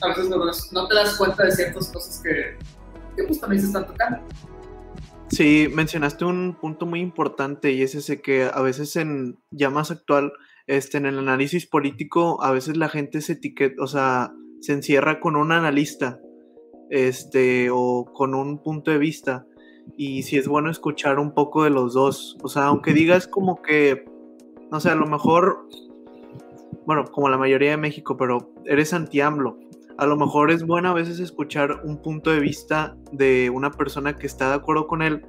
a 0.00 0.08
veces 0.08 0.28
no, 0.72 0.88
te 0.88 0.94
das 0.94 1.16
cuenta 1.16 1.44
de 1.44 1.52
ciertas 1.52 1.88
cosas 1.88 2.22
que, 2.22 2.56
que 3.16 3.24
pues 3.24 3.40
también 3.40 3.60
se 3.60 3.68
están 3.68 3.86
tocando. 3.86 4.20
Sí, 5.28 5.68
mencionaste 5.72 6.24
un 6.24 6.56
punto 6.60 6.86
muy 6.86 7.00
importante 7.00 7.72
y 7.72 7.82
es 7.82 7.94
ese 7.94 8.20
que 8.20 8.48
a 8.52 8.60
veces 8.60 8.94
en 8.96 9.38
ya 9.50 9.70
más 9.70 9.90
actual, 9.90 10.32
este, 10.66 10.98
en 10.98 11.06
el 11.06 11.18
análisis 11.18 11.66
político, 11.66 12.42
a 12.42 12.52
veces 12.52 12.76
la 12.76 12.88
gente 12.88 13.20
se 13.20 13.32
etiqueta, 13.32 13.82
o 13.82 13.86
sea, 13.86 14.32
se 14.60 14.72
encierra 14.72 15.18
con 15.18 15.34
un 15.36 15.50
analista, 15.50 16.20
este, 16.90 17.70
o 17.72 18.04
con 18.12 18.34
un 18.34 18.62
punto 18.62 18.90
de 18.90 18.98
vista. 18.98 19.46
Y 19.96 20.22
si 20.22 20.36
es 20.36 20.48
bueno 20.48 20.70
escuchar 20.70 21.18
un 21.18 21.32
poco 21.32 21.64
de 21.64 21.70
los 21.70 21.94
dos. 21.94 22.36
O 22.42 22.48
sea, 22.48 22.64
aunque 22.64 22.92
digas 22.92 23.26
como 23.28 23.62
que, 23.62 24.04
no 24.70 24.80
sé, 24.80 24.90
a 24.90 24.94
lo 24.94 25.06
mejor, 25.06 25.68
bueno, 26.86 27.04
como 27.04 27.28
la 27.28 27.38
mayoría 27.38 27.70
de 27.70 27.76
México, 27.76 28.16
pero 28.16 28.52
eres 28.64 28.92
anti-AMLO 28.92 29.58
a 29.98 30.06
lo 30.06 30.16
mejor 30.16 30.50
es 30.50 30.64
bueno 30.64 30.90
a 30.90 30.94
veces 30.94 31.20
escuchar 31.20 31.80
un 31.84 32.02
punto 32.02 32.30
de 32.30 32.40
vista 32.40 32.96
de 33.12 33.50
una 33.50 33.70
persona 33.70 34.16
que 34.16 34.26
está 34.26 34.50
de 34.50 34.56
acuerdo 34.56 34.86
con 34.86 35.02
él. 35.02 35.22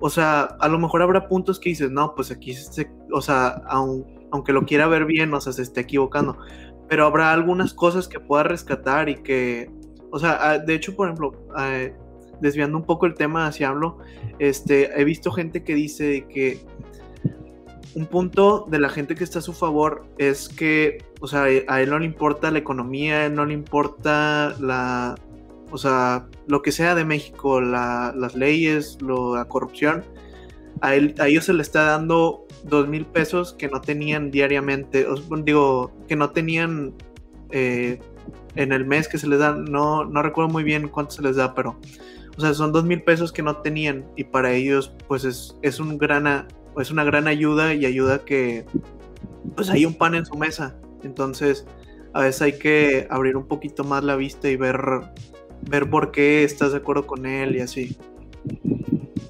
O 0.00 0.10
sea, 0.10 0.42
a 0.42 0.68
lo 0.68 0.78
mejor 0.78 1.02
habrá 1.02 1.28
puntos 1.28 1.58
que 1.58 1.70
dices, 1.70 1.90
no, 1.90 2.14
pues 2.14 2.30
aquí, 2.30 2.54
se, 2.54 2.90
o 3.12 3.20
sea, 3.20 3.62
aun, 3.68 4.04
aunque 4.30 4.52
lo 4.52 4.64
quiera 4.64 4.86
ver 4.86 5.06
bien, 5.06 5.32
o 5.34 5.40
sea, 5.40 5.52
se 5.52 5.62
esté 5.62 5.80
equivocando. 5.80 6.38
Pero 6.88 7.06
habrá 7.06 7.32
algunas 7.32 7.74
cosas 7.74 8.06
que 8.06 8.20
pueda 8.20 8.44
rescatar 8.44 9.08
y 9.08 9.16
que, 9.16 9.70
o 10.12 10.18
sea, 10.18 10.58
de 10.58 10.74
hecho, 10.74 10.94
por 10.94 11.08
ejemplo, 11.08 11.32
eh, 11.58 11.96
desviando 12.40 12.76
un 12.76 12.84
poco 12.84 13.06
el 13.06 13.14
tema 13.14 13.46
hacia 13.46 13.70
AMLO, 13.70 13.98
este, 14.38 15.00
he 15.00 15.04
visto 15.04 15.32
gente 15.32 15.64
que 15.64 15.74
dice 15.74 16.26
que 16.28 16.60
un 17.96 18.04
punto 18.04 18.66
de 18.68 18.78
la 18.78 18.90
gente 18.90 19.14
que 19.14 19.24
está 19.24 19.38
a 19.38 19.42
su 19.42 19.54
favor 19.54 20.04
es 20.18 20.50
que, 20.50 21.02
o 21.22 21.26
sea, 21.26 21.44
a 21.44 21.80
él 21.80 21.88
no 21.88 21.98
le 21.98 22.04
importa 22.04 22.50
la 22.50 22.58
economía, 22.58 23.20
a 23.20 23.26
él 23.26 23.34
no 23.34 23.46
le 23.46 23.54
importa 23.54 24.54
la, 24.60 25.14
o 25.70 25.78
sea, 25.78 26.26
lo 26.46 26.60
que 26.60 26.72
sea 26.72 26.94
de 26.94 27.06
México, 27.06 27.62
la, 27.62 28.12
las 28.14 28.34
leyes, 28.34 28.98
la 29.00 29.46
corrupción. 29.46 30.04
A, 30.82 30.94
ellos 30.94 31.46
se 31.46 31.54
le 31.54 31.62
está 31.62 31.84
dando 31.84 32.46
dos 32.64 32.86
mil 32.86 33.06
pesos 33.06 33.54
que 33.54 33.66
no 33.66 33.80
tenían 33.80 34.30
diariamente, 34.30 35.06
os, 35.06 35.26
digo, 35.46 35.90
que 36.06 36.16
no 36.16 36.32
tenían 36.32 36.92
eh, 37.50 37.98
en 38.56 38.72
el 38.72 38.84
mes 38.84 39.08
que 39.08 39.16
se 39.16 39.26
les 39.26 39.38
da, 39.38 39.52
no, 39.54 40.04
no 40.04 40.22
recuerdo 40.22 40.50
muy 40.50 40.64
bien 40.64 40.88
cuánto 40.88 41.12
se 41.12 41.22
les 41.22 41.36
da, 41.36 41.54
pero, 41.54 41.80
o 42.36 42.40
sea, 42.42 42.52
son 42.52 42.72
dos 42.72 42.84
mil 42.84 43.02
pesos 43.02 43.32
que 43.32 43.42
no 43.42 43.56
tenían 43.56 44.04
y 44.16 44.24
para 44.24 44.52
ellos, 44.52 44.92
pues 45.08 45.24
es, 45.24 45.56
es 45.62 45.80
un 45.80 45.96
gran 45.96 46.26
es 46.80 46.90
una 46.90 47.04
gran 47.04 47.28
ayuda 47.28 47.74
y 47.74 47.86
ayuda 47.86 48.24
que 48.24 48.64
pues 49.54 49.70
hay 49.70 49.86
un 49.86 49.94
pan 49.94 50.14
en 50.14 50.26
su 50.26 50.36
mesa. 50.36 50.76
Entonces, 51.02 51.66
a 52.12 52.22
veces 52.22 52.42
hay 52.42 52.58
que 52.58 53.06
abrir 53.10 53.36
un 53.36 53.46
poquito 53.46 53.84
más 53.84 54.04
la 54.04 54.16
vista 54.16 54.48
y 54.48 54.56
ver 54.56 54.76
ver 55.62 55.88
por 55.90 56.12
qué 56.12 56.44
estás 56.44 56.72
de 56.72 56.78
acuerdo 56.78 57.06
con 57.06 57.26
él 57.26 57.56
y 57.56 57.60
así. 57.60 57.96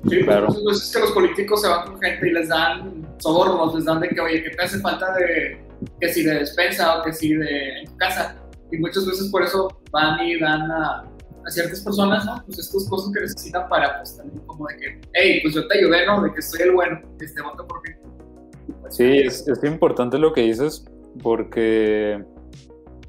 Sí, 0.09 0.23
claro. 0.23 0.47
Muchas 0.47 0.65
veces 0.65 0.93
que 0.93 1.01
los 1.01 1.13
políticos 1.13 1.63
se 1.63 1.69
van 1.69 1.87
con 1.87 2.01
gente 2.01 2.29
y 2.29 2.33
les 2.33 2.49
dan 2.49 3.07
sobornos, 3.19 3.75
les 3.75 3.85
dan 3.85 4.01
de 4.01 4.09
que, 4.09 4.21
oye, 4.21 4.43
¿qué 4.43 4.51
te 4.51 4.63
hace 4.63 4.79
falta 4.81 5.13
de 5.15 5.59
que 6.01 6.13
si 6.13 6.23
de 6.23 6.35
despensa 6.35 6.99
o 6.99 7.05
que 7.05 7.13
si 7.13 7.35
de 7.35 7.81
en 7.81 7.87
tu 7.87 7.97
casa? 7.97 8.37
Y 8.71 8.79
muchas 8.79 9.07
veces 9.07 9.29
por 9.31 9.43
eso 9.43 9.81
van 9.91 10.25
y 10.25 10.39
dan 10.39 10.71
a, 10.71 11.05
a 11.47 11.51
ciertas 11.51 11.81
personas, 11.81 12.25
¿no? 12.27 12.43
Pues 12.45 12.59
estas 12.59 12.89
cosas 12.89 13.13
que 13.13 13.21
necesitan 13.21 13.69
para, 13.69 13.99
pues 13.99 14.17
también 14.17 14.45
como 14.47 14.67
de 14.67 14.77
que, 14.77 15.01
hey, 15.15 15.41
pues 15.43 15.55
yo 15.55 15.67
te 15.69 15.79
ayudé, 15.79 16.07
¿no? 16.07 16.23
De 16.23 16.33
que 16.33 16.43
soy 16.43 16.63
el 16.63 16.73
bueno, 16.73 17.01
este 17.21 17.41
voto 17.41 17.67
por 17.67 17.81
mí. 17.83 17.95
Sí, 18.91 19.19
es, 19.19 19.47
es 19.47 19.65
importante 19.65 20.19
lo 20.19 20.33
que 20.33 20.43
dices 20.43 20.85
porque, 21.23 22.25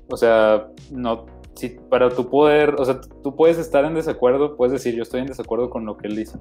o 0.09 0.17
sea, 0.17 0.67
no, 0.91 1.25
si 1.55 1.69
para 1.69 2.09
tu 2.09 2.29
poder, 2.29 2.75
o 2.77 2.85
sea, 2.85 3.01
tú 3.23 3.35
puedes 3.35 3.57
estar 3.57 3.83
en 3.85 3.95
desacuerdo, 3.95 4.55
puedes 4.55 4.73
decir 4.73 4.95
yo 4.95 5.03
estoy 5.03 5.21
en 5.21 5.27
desacuerdo 5.27 5.69
con 5.69 5.85
lo 5.85 5.97
que 5.97 6.07
él 6.07 6.15
dice, 6.15 6.37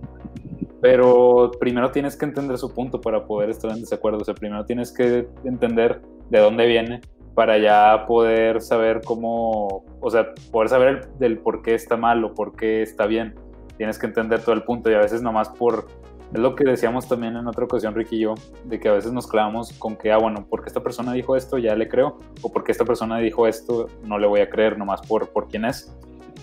pero 0.83 1.51
primero 1.59 1.91
tienes 1.91 2.17
que 2.17 2.27
entender 2.27 2.59
su 2.59 2.73
punto 2.73 3.01
para 3.01 3.27
poder 3.27 3.51
estar 3.51 3.71
en 3.71 3.81
desacuerdo, 3.81 4.19
o 4.19 4.25
sea, 4.25 4.35
primero 4.35 4.65
tienes 4.67 4.93
que 4.93 5.27
entender 5.45 6.03
de 6.29 6.39
dónde 6.41 6.67
viene 6.67 7.01
para 7.37 7.59
ya 7.59 8.07
poder 8.07 8.63
saber 8.63 9.03
cómo, 9.05 9.85
o 10.01 10.11
sea, 10.11 10.33
poder 10.51 10.71
saber 10.71 10.89
el, 10.89 11.19
del 11.19 11.39
por 11.39 11.63
qué 11.63 11.75
está 11.75 11.97
mal 11.97 12.25
o 12.25 12.35
por 12.35 12.57
qué 12.57 12.83
está 12.83 13.07
bien. 13.07 13.35
Tienes 13.77 13.99
que 13.99 14.07
entender 14.07 14.41
todo 14.41 14.55
el 14.55 14.63
punto 14.63 14.91
y 14.91 14.95
a 14.95 15.01
veces 15.01 15.21
nomás 15.21 15.51
por 15.51 15.87
es 16.33 16.41
lo 16.41 16.57
que 16.57 16.65
decíamos 16.65 17.07
también 17.07 17.37
en 17.37 17.47
otra 17.47 17.65
ocasión, 17.65 17.95
Ricky 17.95 18.17
y 18.17 18.21
yo, 18.21 18.35
de 18.65 18.81
que 18.81 18.89
a 18.89 18.93
veces 18.93 19.13
nos 19.13 19.29
clavamos 19.29 19.73
con 19.75 19.97
que, 19.97 20.11
ah, 20.11 20.19
bueno, 20.19 20.47
porque 20.49 20.69
esta 20.69 20.83
persona 20.83 21.13
dijo 21.13 21.37
esto, 21.37 21.57
ya 21.59 21.77
le 21.77 21.89
creo, 21.89 22.19
o 22.43 22.51
porque 22.51 22.73
esta 22.73 22.85
persona 22.85 23.19
dijo 23.19 23.47
esto, 23.47 23.87
no 24.03 24.19
le 24.19 24.27
voy 24.27 24.41
a 24.41 24.51
creer 24.51 24.77
nomás 24.77 25.03
por, 25.03 25.29
por 25.29 25.47
quién 25.47 25.67
es. 25.67 25.95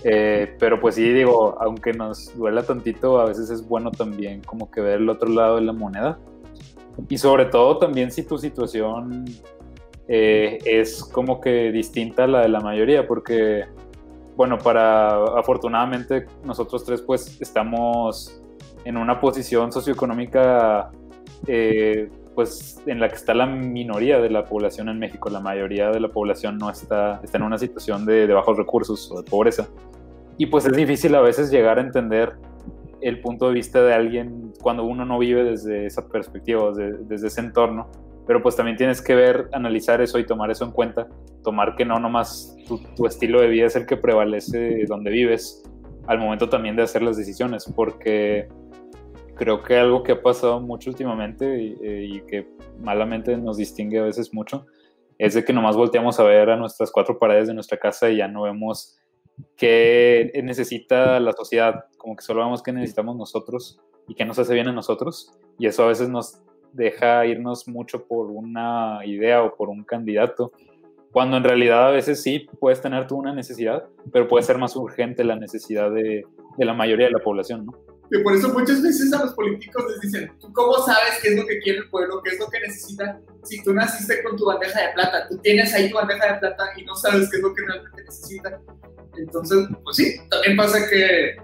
Eh, 0.06 0.56
pero 0.58 0.80
pues 0.80 0.96
sí, 0.96 1.12
digo, 1.12 1.58
aunque 1.60 1.92
nos 1.92 2.36
duela 2.38 2.64
tantito, 2.64 3.20
a 3.20 3.26
veces 3.26 3.50
es 3.50 3.68
bueno 3.68 3.92
también 3.92 4.42
como 4.42 4.72
que 4.72 4.80
ver 4.80 5.00
el 5.00 5.10
otro 5.10 5.30
lado 5.30 5.56
de 5.56 5.64
la 5.64 5.74
moneda. 5.74 6.18
Y 7.10 7.18
sobre 7.18 7.46
todo 7.46 7.78
también 7.80 8.12
si 8.12 8.24
tu 8.24 8.38
situación 8.38 9.26
eh, 10.08 10.60
es 10.66 11.04
como 11.04 11.40
que 11.40 11.72
distinta 11.72 12.26
a 12.26 12.28
la 12.28 12.42
de 12.42 12.50
la 12.50 12.60
mayoría, 12.60 13.08
porque, 13.08 13.66
bueno, 14.36 14.58
para, 14.58 15.24
afortunadamente 15.38 16.26
nosotros 16.44 16.84
tres 16.84 17.02
pues 17.02 17.40
estamos 17.42 18.42
en 18.86 18.98
una 18.98 19.20
posición 19.20 19.72
socioeconómica 19.72 20.92
eh, 21.48 22.10
pues 22.36 22.82
en 22.86 23.00
la 23.00 23.10
que 23.10 23.16
está 23.16 23.34
la 23.34 23.46
minoría 23.46 24.20
de 24.20 24.30
la 24.30 24.46
población 24.46 24.90
en 24.90 25.00
México. 25.00 25.30
La 25.30 25.40
mayoría 25.40 25.90
de 25.90 26.00
la 26.00 26.10
población 26.10 26.58
no 26.58 26.70
está, 26.70 27.20
está 27.24 27.38
en 27.38 27.44
una 27.44 27.58
situación 27.58 28.06
de, 28.06 28.28
bajos 28.28 28.58
recursos 28.58 29.12
o 29.12 29.22
de 29.22 29.30
pobreza. 29.30 29.68
Y 30.38 30.48
pues 30.48 30.66
es 30.66 30.76
difícil 30.76 31.14
a 31.16 31.22
veces 31.22 31.52
llegar 31.52 31.78
a 31.78 31.82
entender 31.82 32.34
el 33.02 33.22
punto 33.22 33.48
de 33.48 33.54
vista 33.54 33.84
de 33.84 33.94
alguien 33.94 34.52
cuando 34.62 34.84
uno 34.84 35.06
no 35.06 35.20
vive 35.20 35.44
desde 35.44 35.86
esa 35.86 36.08
perspectiva, 36.08 36.72
desde, 36.72 37.04
desde 37.04 37.28
ese 37.28 37.42
entorno. 37.42 37.88
Pero 38.26 38.42
pues 38.42 38.56
también 38.56 38.78
tienes 38.78 39.02
que 39.02 39.16
ver, 39.16 39.50
analizar 39.52 40.02
eso 40.02 40.18
y 40.20 40.26
tomar 40.26 40.50
eso 40.50 40.64
en 40.64 40.72
cuenta. 40.72 41.08
Tomar 41.44 41.76
que 41.76 41.86
no 41.86 42.00
nomás 42.00 42.56
tu, 42.96 43.06
estilo 43.06 43.42
de 43.42 43.48
vida 43.48 43.66
es 43.66 43.76
el 43.76 43.86
que 43.86 43.98
prevalece 43.98 44.86
donde 44.88 45.12
vives 45.12 45.64
al 46.08 46.20
momento 46.20 46.50
también 46.50 46.76
de 46.76 46.84
hacer 46.84 47.02
las 47.02 47.18
decisiones, 47.18 47.66
porque 47.76 48.48
creo 49.36 49.64
que 49.64 49.78
algo 49.78 50.04
que 50.04 50.14
ha 50.14 50.22
pasado 50.22 50.60
mucho 50.60 50.90
últimamente 50.90 51.62
y, 51.62 52.22
que 52.28 52.48
malamente 52.80 53.38
nos 53.38 53.58
distingue 53.58 54.00
a 54.00 54.04
veces 54.04 54.34
mucho 54.34 54.66
es 55.18 55.34
de 55.34 55.44
que 55.44 55.54
nomás 55.54 55.76
volteamos 55.76 56.20
a 56.20 56.24
ver 56.24 56.50
a 56.50 56.58
nuestras 56.58 56.92
cuatro 56.92 57.20
paredes 57.20 57.48
de 57.48 57.54
nuestra 57.54 57.78
casa 57.78 58.10
y 58.10 58.18
ya 58.18 58.28
no 58.28 58.44
vemos 58.44 58.98
qué 59.56 60.32
necesita 60.44 61.20
la 61.20 61.32
sociedad, 61.34 61.86
como 61.98 62.16
que 62.16 62.24
solo 62.24 62.44
vemos 62.44 62.62
qué 62.62 62.72
necesitamos 62.72 63.16
nosotros 63.16 63.80
y 64.08 64.16
qué 64.16 64.26
nos 64.26 64.38
hace 64.40 64.54
bien 64.54 64.68
a 64.68 64.74
nosotros 64.74 65.32
y 65.58 65.68
eso 65.68 65.84
a 65.84 65.88
veces 65.88 66.10
nos 66.10 66.42
deja 66.74 67.26
irnos 67.26 67.68
mucho 67.68 68.06
por 68.06 68.28
una 68.28 69.00
idea 69.06 69.44
o 69.44 69.56
por 69.56 69.70
un 69.70 69.84
candidato 69.84 70.52
cuando 71.12 71.38
en 71.38 71.44
realidad 71.44 71.88
a 71.88 71.92
veces 71.92 72.24
sí 72.24 72.48
puedes 72.60 72.82
tener 72.82 73.06
tú 73.08 73.18
una 73.18 73.34
necesidad, 73.34 73.86
pero 74.12 74.28
puede 74.28 74.44
ser 74.44 74.58
más 74.58 74.76
urgente 74.76 75.24
la 75.24 75.36
necesidad 75.36 75.92
de, 75.92 76.26
de 76.58 76.66
la 76.66 76.74
mayoría 76.74 77.06
de 77.06 77.12
la 77.12 77.20
población, 77.20 77.68
¿no? 77.68 77.74
que 78.14 78.20
por 78.20 78.34
eso 78.36 78.50
muchas 78.50 78.82
veces 78.82 79.12
a 79.12 79.26
los 79.26 79.34
políticos 79.34 79.84
les 79.90 80.02
dicen, 80.02 80.32
¿tú 80.40 80.52
cómo 80.54 80.74
sabes 80.86 81.20
qué 81.22 81.30
es 81.30 81.36
lo 81.36 81.48
que 81.48 81.60
quiere 81.60 81.80
el 81.80 81.90
pueblo, 81.90 82.22
qué 82.24 82.32
es 82.32 82.40
lo 82.40 82.48
que 82.48 82.60
necesita? 82.60 83.20
Si 83.44 83.64
tú 83.64 83.74
naciste 83.74 84.22
con 84.24 84.38
tu 84.38 84.46
bandeja 84.46 84.82
de 84.82 84.94
plata, 84.94 85.28
tú 85.30 85.38
tienes 85.40 85.74
ahí 85.74 85.90
tu 85.90 85.96
bandeja 85.96 86.34
de 86.34 86.40
plata 86.40 86.64
y 86.78 86.86
no 86.86 86.96
sabes 86.96 87.30
qué 87.32 87.38
es 87.38 87.44
lo 87.44 87.54
que 87.56 87.64
realmente 87.66 88.04
necesita. 88.04 88.60
Entonces, 89.18 89.68
pues 89.84 89.96
sí, 89.96 90.16
también 90.30 90.56
pasa 90.56 90.88
que 90.88 91.38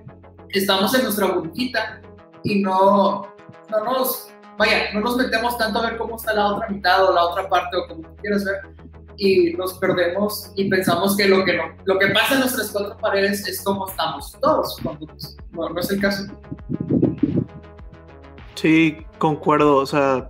estamos 0.50 0.94
en 0.94 1.04
nuestra 1.04 1.28
burbujita 1.28 2.02
y 2.44 2.62
no, 2.62 3.34
no 3.72 3.84
nos, 3.84 4.32
vaya, 4.60 4.94
no 4.94 5.00
nos 5.00 5.16
metemos 5.16 5.58
tanto 5.58 5.80
a 5.80 5.90
ver 5.90 5.98
cómo 5.98 6.18
está 6.18 6.34
la 6.34 6.54
otra 6.54 6.68
mitad 6.68 7.06
o 7.06 7.14
la 7.14 7.24
otra 7.24 7.48
parte 7.48 7.78
o 7.78 7.88
como 7.88 8.16
quieras 8.18 8.44
ver 8.44 8.58
y 9.20 9.54
nos 9.54 9.74
perdemos 9.76 10.52
y 10.56 10.70
pensamos 10.70 11.16
que 11.16 11.28
lo 11.28 11.44
que, 11.44 11.56
no, 11.56 11.64
lo 11.86 11.98
que 11.98 12.08
pasa 12.08 12.36
en 12.36 12.40
nuestras 12.42 12.72
cuatro 12.72 12.98
paredes 12.98 13.48
es 13.48 13.62
como 13.62 13.88
estamos 13.88 14.38
todos, 14.42 14.78
cuando 14.82 15.08
pues, 15.08 15.38
no, 15.52 15.78
es 15.78 15.92
el 15.92 16.02
caso. 16.02 16.24
Sí, 18.56 18.98
concuerdo, 19.18 19.78
o 19.78 19.86
sea, 19.86 20.30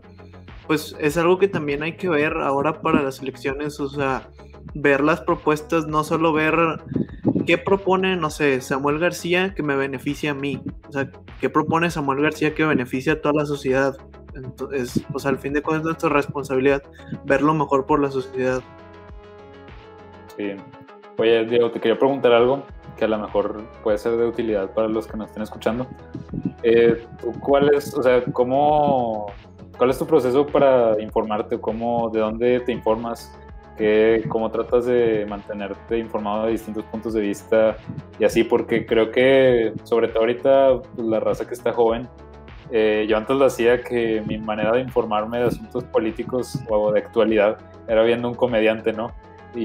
pues 0.67 0.95
es 0.99 1.17
algo 1.17 1.37
que 1.37 1.47
también 1.47 1.83
hay 1.83 1.97
que 1.97 2.09
ver 2.09 2.33
ahora 2.37 2.81
para 2.81 3.03
las 3.03 3.19
elecciones, 3.21 3.79
o 3.79 3.89
sea, 3.89 4.27
ver 4.73 5.01
las 5.01 5.21
propuestas, 5.21 5.87
no 5.87 6.03
solo 6.03 6.33
ver 6.33 6.55
qué 7.45 7.57
propone, 7.57 8.15
no 8.15 8.29
sé, 8.29 8.59
Samuel 8.61 8.99
García 8.99 9.53
que 9.53 9.63
me 9.63 9.75
beneficia 9.75 10.31
a 10.31 10.35
mí, 10.35 10.61
o 10.87 10.91
sea, 10.91 11.11
qué 11.39 11.49
propone 11.49 11.91
Samuel 11.91 12.21
García 12.21 12.55
que 12.55 12.65
beneficia 12.65 13.13
a 13.13 13.21
toda 13.21 13.41
la 13.41 13.45
sociedad. 13.45 13.95
Entonces, 14.43 15.05
sea, 15.19 15.31
al 15.31 15.39
fin 15.39 15.53
de 15.53 15.61
cuentas, 15.61 15.85
nuestra 15.85 16.09
responsabilidad 16.09 16.83
ver 17.25 17.41
lo 17.41 17.53
mejor 17.53 17.85
por 17.85 18.01
la 18.01 18.11
sociedad. 18.11 18.61
Sí. 20.37 20.55
Oye, 21.17 21.45
Diego, 21.45 21.69
te 21.71 21.79
quería 21.79 21.99
preguntar 21.99 22.31
algo 22.31 22.63
que 22.97 23.05
a 23.05 23.07
lo 23.07 23.17
mejor 23.17 23.63
puede 23.81 23.97
ser 23.97 24.17
de 24.17 24.25
utilidad 24.25 24.71
para 24.73 24.87
los 24.87 25.07
que 25.07 25.17
nos 25.17 25.27
estén 25.27 25.43
escuchando. 25.43 25.87
Eh, 26.63 27.05
¿Cuál 27.41 27.73
es, 27.73 27.93
o 27.93 28.03
sea, 28.03 28.23
cómo, 28.25 29.27
cuál 29.77 29.89
es 29.89 29.97
tu 29.97 30.05
proceso 30.05 30.45
para 30.45 31.01
informarte? 31.01 31.59
¿Cómo, 31.59 32.09
¿De 32.09 32.19
dónde 32.19 32.59
te 32.59 32.71
informas? 32.71 33.37
¿Qué, 33.77 34.25
¿Cómo 34.27 34.51
tratas 34.51 34.85
de 34.85 35.25
mantenerte 35.29 35.97
informado 35.97 36.45
de 36.45 36.51
distintos 36.51 36.83
puntos 36.85 37.13
de 37.13 37.21
vista? 37.21 37.77
Y 38.19 38.25
así, 38.25 38.43
porque 38.43 38.85
creo 38.85 39.11
que, 39.11 39.73
sobre 39.83 40.09
todo 40.09 40.19
ahorita, 40.19 40.81
pues, 40.95 41.07
la 41.07 41.21
raza 41.21 41.47
que 41.47 41.53
está 41.53 41.71
joven, 41.71 42.07
eh, 42.71 43.05
yo 43.09 43.17
antes 43.17 43.35
lo 43.35 43.45
hacía 43.45 43.81
que 43.81 44.23
mi 44.27 44.37
manera 44.37 44.71
de 44.73 44.81
informarme 44.81 45.39
de 45.39 45.45
asuntos 45.45 45.83
políticos 45.85 46.59
o 46.69 46.91
de 46.91 46.99
actualidad 46.99 47.57
era 47.87 48.03
viendo 48.03 48.27
un 48.27 48.35
comediante, 48.35 48.93
¿no? 48.93 49.11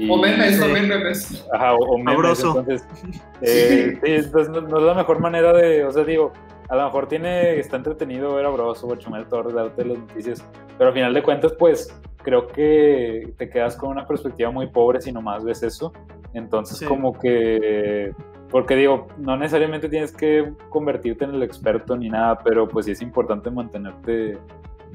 o 0.09 0.17
memes, 0.17 0.61
o 0.61 0.67
memes. 0.67 1.47
Ajá, 1.53 1.75
o, 1.75 1.97
memes. 1.97 2.43
Entonces, 2.43 2.87
eh, 3.41 3.99
sí. 4.03 4.11
entonces 4.11 4.49
no, 4.49 4.77
es 4.77 4.83
la 4.83 4.93
mejor 4.95 5.19
manera 5.19 5.53
de, 5.53 5.85
o 5.85 5.91
sea, 5.91 6.03
digo, 6.03 6.33
a 6.69 6.75
lo 6.75 6.85
mejor 6.85 7.07
tiene, 7.07 7.59
está 7.59 7.77
entretenido 7.77 8.33
ver 8.35 8.45
a 8.45 8.49
Broso 8.49 8.87
o 8.87 8.95
Chumel 8.95 9.25
Torres 9.27 9.53
darte 9.53 9.85
las 9.85 9.99
noticias, 9.99 10.43
pero 10.77 10.89
al 10.89 10.93
final 10.93 11.13
de 11.13 11.21
cuentas, 11.21 11.53
pues, 11.57 11.95
creo 12.23 12.47
que 12.47 13.33
te 13.37 13.49
quedas 13.49 13.75
con 13.75 13.89
una 13.89 14.07
perspectiva 14.07 14.49
muy 14.49 14.67
pobre 14.67 14.99
si 15.01 15.11
nomás 15.11 15.43
ves 15.43 15.61
eso. 15.61 15.93
Entonces, 16.33 16.85
como 16.87 17.17
que, 17.17 18.11
porque 18.49 18.75
digo, 18.75 19.07
no 19.17 19.37
necesariamente 19.37 19.89
tienes 19.89 20.11
que 20.11 20.53
convertirte 20.69 21.25
en 21.25 21.35
el 21.35 21.43
experto 21.43 21.95
ni 21.95 22.09
nada, 22.09 22.39
pero 22.39 22.67
pues 22.67 22.85
sí 22.85 22.91
es 22.91 23.01
importante 23.01 23.49
mantenerte 23.49 24.37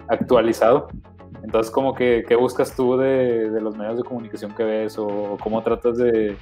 actualizado. 0.08 0.88
Entonces, 1.42 1.72
como 1.72 1.94
que, 1.94 2.24
¿qué 2.26 2.36
buscas 2.36 2.74
tú 2.74 2.96
de, 2.96 3.50
los 3.60 3.76
medios 3.76 3.96
de 3.96 4.04
comunicación 4.04 4.54
que 4.54 4.62
ves 4.62 4.98
o 4.98 5.36
cómo 5.40 5.62
tratas 5.62 5.96
de, 5.96 6.36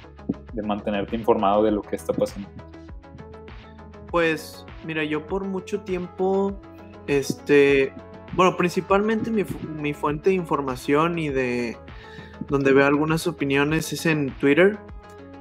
mantenerte 0.63 1.15
informado 1.15 1.63
de 1.63 1.71
lo 1.71 1.81
que 1.81 1.95
está 1.95 2.13
pasando? 2.13 2.49
Pues, 4.11 4.65
mira, 4.85 5.03
yo 5.03 5.25
por 5.25 5.45
mucho 5.45 5.81
tiempo, 5.81 6.59
este, 7.07 7.93
bueno, 8.33 8.57
principalmente 8.57 9.31
mi, 9.31 9.45
mi 9.81 9.93
fuente 9.93 10.31
de 10.31 10.35
información 10.35 11.17
y 11.17 11.29
de 11.29 11.77
donde 12.47 12.73
veo 12.73 12.85
algunas 12.85 13.27
opiniones 13.27 13.93
es 13.93 14.05
en 14.05 14.31
Twitter. 14.31 14.79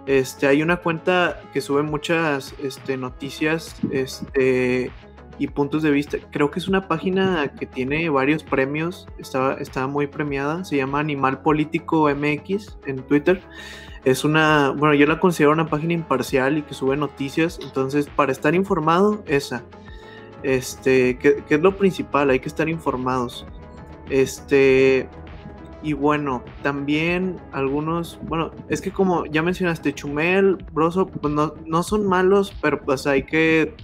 Este, 0.09 0.47
hay 0.47 0.63
una 0.63 0.79
cuenta 0.79 1.39
que 1.53 1.61
sube 1.61 1.83
muchas 1.83 2.55
este, 2.63 2.97
noticias 2.97 3.77
este, 3.93 4.91
y 5.39 5.49
puntos 5.49 5.83
de 5.83 5.91
vista. 5.91 6.17
Creo 6.31 6.51
que 6.51 6.61
es 6.61 6.67
una 6.67 6.89
página 6.89 7.53
que 7.59 7.67
tiene 7.67 8.09
varios 8.09 8.43
premios, 8.43 9.07
está, 9.19 9.87
muy 9.87 10.07
premiada, 10.07 10.65
se 10.65 10.79
llama 10.79 11.01
Animal 11.01 11.43
Político 11.43 12.09
MX 12.09 12.79
en 12.87 13.03
Twitter. 13.03 13.43
Es 14.07 14.25
una, 14.25 14.71
bueno, 14.71 14.95
yo 14.95 15.05
la 15.05 15.21
considero 15.21 15.53
una 15.53 15.67
página 15.67 15.93
imparcial 15.93 16.57
y 16.57 16.63
que 16.63 16.73
sube 16.73 16.97
noticias, 16.97 17.59
entonces 17.63 18.07
para 18.07 18.33
estar 18.33 18.55
informado, 18.55 19.23
esa. 19.27 19.63
Este, 20.43 21.19
que, 21.19 21.45
es 21.47 21.61
lo 21.61 21.77
principal, 21.77 22.31
hay 22.31 22.41
que 22.41 22.49
estar 22.49 22.71
informados. 22.71 23.45
Este, 24.09 25.07
y 25.83 25.93
bueno, 25.93 26.43
también 26.63 27.37
algunos, 27.53 28.19
bueno, 28.25 28.51
es 28.69 28.81
que 28.81 28.91
como 28.91 29.27
ya 29.27 29.43
mencionaste, 29.43 29.95
Chumel, 29.95 30.65
Broso, 30.73 31.07
pues 31.07 31.33
no, 31.33 31.55
no 31.67 31.83
son 31.83 32.07
malos, 32.07 32.55
pero 32.61 32.81
pues 32.83 33.07
hay 33.07 33.25
que 33.25 33.75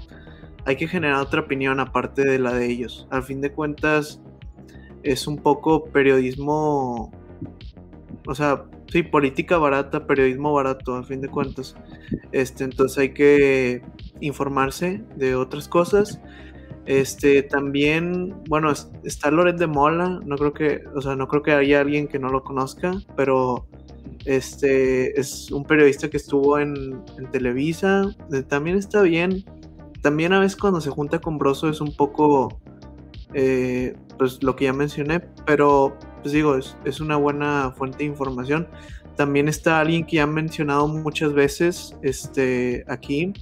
hay 0.66 0.76
que 0.76 0.88
generar 0.88 1.20
otra 1.20 1.42
opinión 1.42 1.78
aparte 1.78 2.24
de 2.24 2.38
la 2.38 2.54
de 2.54 2.66
ellos. 2.70 3.06
Al 3.10 3.22
fin 3.22 3.40
de 3.40 3.52
cuentas, 3.52 4.20
es 5.02 5.26
un 5.26 5.36
poco 5.36 5.84
periodismo, 5.84 7.12
o 8.26 8.34
sea, 8.34 8.64
sí, 8.90 9.02
política 9.02 9.58
barata, 9.58 10.06
periodismo 10.06 10.52
barato, 10.52 10.96
al 10.96 11.04
fin 11.04 11.20
de 11.20 11.28
cuentas. 11.28 11.76
Este, 12.32 12.64
entonces 12.64 12.98
hay 12.98 13.12
que 13.12 13.82
informarse 14.20 15.04
de 15.16 15.34
otras 15.36 15.68
cosas. 15.68 16.20
Este, 16.86 17.42
también, 17.42 18.34
bueno, 18.46 18.72
está 19.04 19.30
Loret 19.30 19.56
de 19.56 19.66
Mola, 19.66 20.20
no 20.24 20.36
creo 20.36 20.52
que, 20.52 20.84
o 20.94 21.00
sea, 21.00 21.16
no 21.16 21.28
creo 21.28 21.42
que 21.42 21.52
haya 21.52 21.80
alguien 21.80 22.08
que 22.08 22.18
no 22.18 22.28
lo 22.28 22.44
conozca, 22.44 22.92
pero 23.16 23.66
este 24.26 25.18
es 25.18 25.50
un 25.50 25.64
periodista 25.64 26.10
que 26.10 26.18
estuvo 26.18 26.58
en, 26.58 27.02
Televisa, 27.32 28.04
eh, 28.32 28.42
también 28.42 28.76
está 28.76 29.02
bien. 29.02 29.44
También 30.02 30.34
a 30.34 30.40
veces 30.40 30.56
cuando 30.56 30.82
se 30.82 30.90
junta 30.90 31.18
con 31.18 31.38
Broso 31.38 31.70
es 31.70 31.80
un 31.80 31.96
poco, 31.96 32.60
eh, 33.32 33.96
pues 34.18 34.42
lo 34.42 34.54
que 34.54 34.66
ya 34.66 34.74
mencioné, 34.74 35.20
pero 35.46 35.96
pues 36.20 36.32
digo, 36.32 36.56
es, 36.56 36.76
es, 36.84 37.00
una 37.00 37.16
buena 37.16 37.72
fuente 37.76 37.98
de 37.98 38.04
información. 38.04 38.68
También 39.16 39.48
está 39.48 39.80
alguien 39.80 40.04
que 40.04 40.16
ya 40.16 40.24
han 40.24 40.34
mencionado 40.34 40.88
muchas 40.88 41.32
veces 41.32 41.96
este, 42.02 42.84
aquí, 42.88 43.32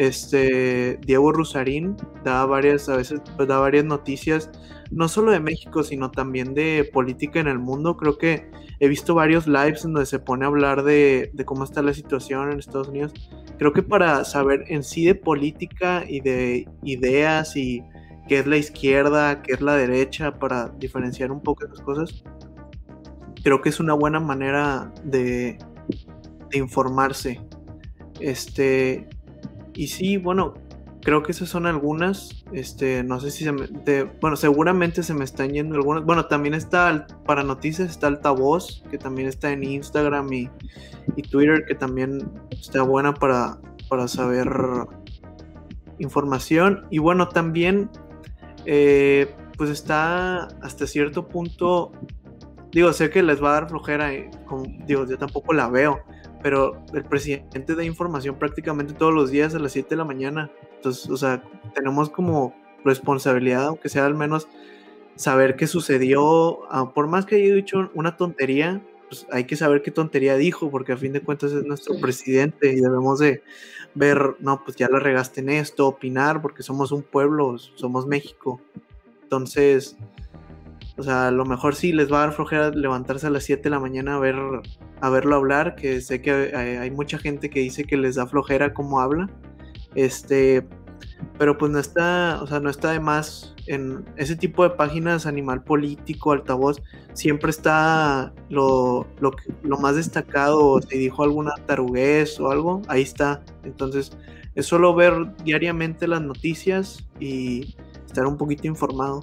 este, 0.00 0.98
Diego 1.04 1.30
Rusarín 1.30 1.94
da 2.24 2.46
varias, 2.46 2.88
a 2.88 2.96
veces 2.96 3.20
pues, 3.36 3.46
da 3.46 3.58
varias 3.58 3.84
noticias, 3.84 4.50
no 4.90 5.08
solo 5.08 5.30
de 5.30 5.40
México, 5.40 5.82
sino 5.82 6.10
también 6.10 6.54
de 6.54 6.88
política 6.90 7.38
en 7.38 7.48
el 7.48 7.58
mundo. 7.58 7.98
Creo 7.98 8.16
que 8.16 8.50
he 8.78 8.88
visto 8.88 9.14
varios 9.14 9.46
lives 9.46 9.84
en 9.84 9.92
donde 9.92 10.06
se 10.06 10.18
pone 10.18 10.46
a 10.46 10.48
hablar 10.48 10.84
de, 10.84 11.30
cómo 11.44 11.64
está 11.64 11.82
la 11.82 11.92
situación 11.92 12.50
en 12.50 12.58
Estados 12.58 12.88
Unidos. 12.88 13.12
Creo 13.58 13.74
que 13.74 13.82
para 13.82 14.24
saber 14.24 14.64
en 14.68 14.84
sí 14.84 15.04
de 15.04 15.14
política 15.14 16.02
y 16.08 16.20
de 16.20 16.66
ideas 16.82 17.54
y 17.54 17.82
qué 18.26 18.38
es 18.38 18.46
la 18.46 18.56
izquierda, 18.56 19.42
qué 19.42 19.52
es 19.52 19.60
la 19.60 19.74
derecha, 19.74 20.38
para 20.38 20.70
diferenciar 20.78 21.30
un 21.30 21.42
poco 21.42 21.66
las 21.66 21.80
cosas, 21.82 22.24
creo 23.44 23.60
que 23.60 23.68
es 23.68 23.78
una 23.80 23.92
buena 23.92 24.18
manera 24.18 24.94
de, 25.04 25.58
de 26.50 26.58
informarse. 26.58 27.38
Este, 28.18 29.06
y 29.74 29.88
sí, 29.88 30.16
bueno, 30.16 30.54
creo 31.02 31.22
que 31.22 31.32
esas 31.32 31.48
son 31.48 31.66
algunas. 31.66 32.44
Este, 32.52 33.02
no 33.02 33.20
sé 33.20 33.30
si 33.30 33.44
se 33.44 33.52
me. 33.52 33.66
bueno, 34.20 34.36
seguramente 34.36 35.02
se 35.02 35.14
me 35.14 35.24
están 35.24 35.50
yendo 35.50 35.76
algunas. 35.76 36.04
Bueno, 36.04 36.26
también 36.26 36.54
está 36.54 37.06
para 37.24 37.42
noticias, 37.42 37.90
está 37.90 38.06
Altavoz, 38.06 38.82
que 38.90 38.98
también 38.98 39.28
está 39.28 39.52
en 39.52 39.64
Instagram 39.64 40.32
y, 40.32 40.50
Twitter, 41.30 41.64
que 41.66 41.74
también 41.74 42.30
está 42.50 42.82
buena 42.82 43.14
para, 43.14 43.58
para 43.88 44.08
saber 44.08 44.48
información. 45.98 46.86
Y 46.90 46.98
bueno, 46.98 47.28
también, 47.28 47.90
eh, 48.66 49.34
pues 49.56 49.70
está 49.70 50.44
hasta 50.62 50.86
cierto 50.86 51.28
punto. 51.28 51.92
Digo, 52.72 52.92
sé 52.92 53.10
que 53.10 53.22
les 53.22 53.42
va 53.42 53.50
a 53.50 53.52
dar 53.52 53.68
flojera, 53.68 54.14
eh, 54.14 54.30
digo, 54.86 55.04
yo 55.04 55.18
tampoco 55.18 55.52
la 55.52 55.68
veo 55.68 56.00
pero 56.42 56.82
el 56.94 57.04
presidente 57.04 57.74
da 57.74 57.84
información 57.84 58.36
prácticamente 58.36 58.94
todos 58.94 59.12
los 59.12 59.30
días 59.30 59.54
a 59.54 59.58
las 59.58 59.72
7 59.72 59.90
de 59.90 59.96
la 59.96 60.04
mañana. 60.04 60.50
Entonces, 60.76 61.08
o 61.10 61.16
sea, 61.16 61.42
tenemos 61.74 62.10
como 62.10 62.54
responsabilidad, 62.84 63.66
aunque 63.66 63.88
sea 63.88 64.06
al 64.06 64.14
menos 64.14 64.48
saber 65.16 65.56
qué 65.56 65.66
sucedió. 65.66 66.60
Ah, 66.70 66.92
por 66.94 67.06
más 67.08 67.26
que 67.26 67.36
haya 67.36 67.54
dicho 67.54 67.90
una 67.94 68.16
tontería, 68.16 68.80
pues 69.08 69.26
hay 69.30 69.44
que 69.44 69.56
saber 69.56 69.82
qué 69.82 69.90
tontería 69.90 70.36
dijo, 70.36 70.70
porque 70.70 70.92
a 70.92 70.96
fin 70.96 71.12
de 71.12 71.20
cuentas 71.20 71.52
es 71.52 71.64
nuestro 71.64 71.98
presidente 72.00 72.72
y 72.72 72.80
debemos 72.80 73.18
de 73.18 73.42
ver, 73.94 74.36
no, 74.38 74.64
pues 74.64 74.76
ya 74.76 74.88
la 74.88 75.00
regaste 75.00 75.40
en 75.40 75.50
esto, 75.50 75.86
opinar, 75.86 76.40
porque 76.40 76.62
somos 76.62 76.92
un 76.92 77.02
pueblo, 77.02 77.58
somos 77.58 78.06
México. 78.06 78.60
Entonces, 79.24 79.96
o 80.96 81.02
sea, 81.02 81.28
a 81.28 81.30
lo 81.30 81.44
mejor 81.44 81.74
sí 81.74 81.92
les 81.92 82.10
va 82.12 82.18
a 82.18 82.26
dar 82.26 82.32
flojera 82.32 82.70
levantarse 82.70 83.26
a 83.26 83.30
las 83.30 83.44
7 83.44 83.64
de 83.64 83.70
la 83.70 83.80
mañana 83.80 84.14
a 84.14 84.18
ver 84.18 84.36
a 85.00 85.10
verlo 85.10 85.36
hablar, 85.36 85.74
que 85.76 86.00
sé 86.00 86.20
que 86.20 86.54
hay, 86.54 86.90
mucha 86.90 87.18
gente 87.18 87.50
que 87.50 87.60
dice 87.60 87.84
que 87.84 87.96
les 87.96 88.16
da 88.16 88.26
flojera 88.26 88.74
cómo 88.74 89.00
habla. 89.00 89.30
Este, 89.94 90.66
pero 91.38 91.58
pues 91.58 91.72
no 91.72 91.78
está, 91.78 92.40
o 92.42 92.46
sea, 92.46 92.60
no 92.60 92.70
está 92.70 92.92
de 92.92 93.00
más 93.00 93.54
en 93.66 94.04
ese 94.16 94.36
tipo 94.36 94.62
de 94.62 94.70
páginas, 94.70 95.26
animal 95.26 95.62
político, 95.62 96.32
altavoz, 96.32 96.82
siempre 97.12 97.50
está 97.50 98.32
lo, 98.48 99.06
lo, 99.20 99.32
lo 99.62 99.78
más 99.78 99.96
destacado, 99.96 100.80
si 100.82 100.98
dijo 100.98 101.22
alguna 101.22 101.52
taruguez 101.66 102.40
o 102.40 102.50
algo, 102.50 102.82
ahí 102.88 103.02
está. 103.02 103.42
Entonces, 103.64 104.12
es 104.54 104.66
solo 104.66 104.94
ver 104.94 105.14
diariamente 105.44 106.08
las 106.08 106.20
noticias 106.20 107.06
y 107.20 107.76
estar 108.06 108.26
un 108.26 108.36
poquito 108.36 108.66
informado. 108.66 109.20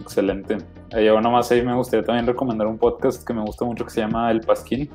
Excelente. 0.00 0.58
Yo 0.90 1.20
nomás 1.20 1.50
ahí 1.50 1.62
me 1.62 1.74
gustaría 1.74 2.04
también 2.04 2.26
recomendar 2.26 2.66
un 2.66 2.78
podcast 2.78 3.26
que 3.26 3.34
me 3.34 3.42
gusta 3.42 3.64
mucho 3.64 3.84
que 3.84 3.90
se 3.90 4.00
llama 4.00 4.30
El 4.30 4.40
Pasquín. 4.40 4.88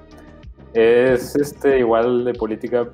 Es 0.74 1.36
este 1.36 1.80
igual 1.80 2.24
de 2.24 2.34
política. 2.34 2.89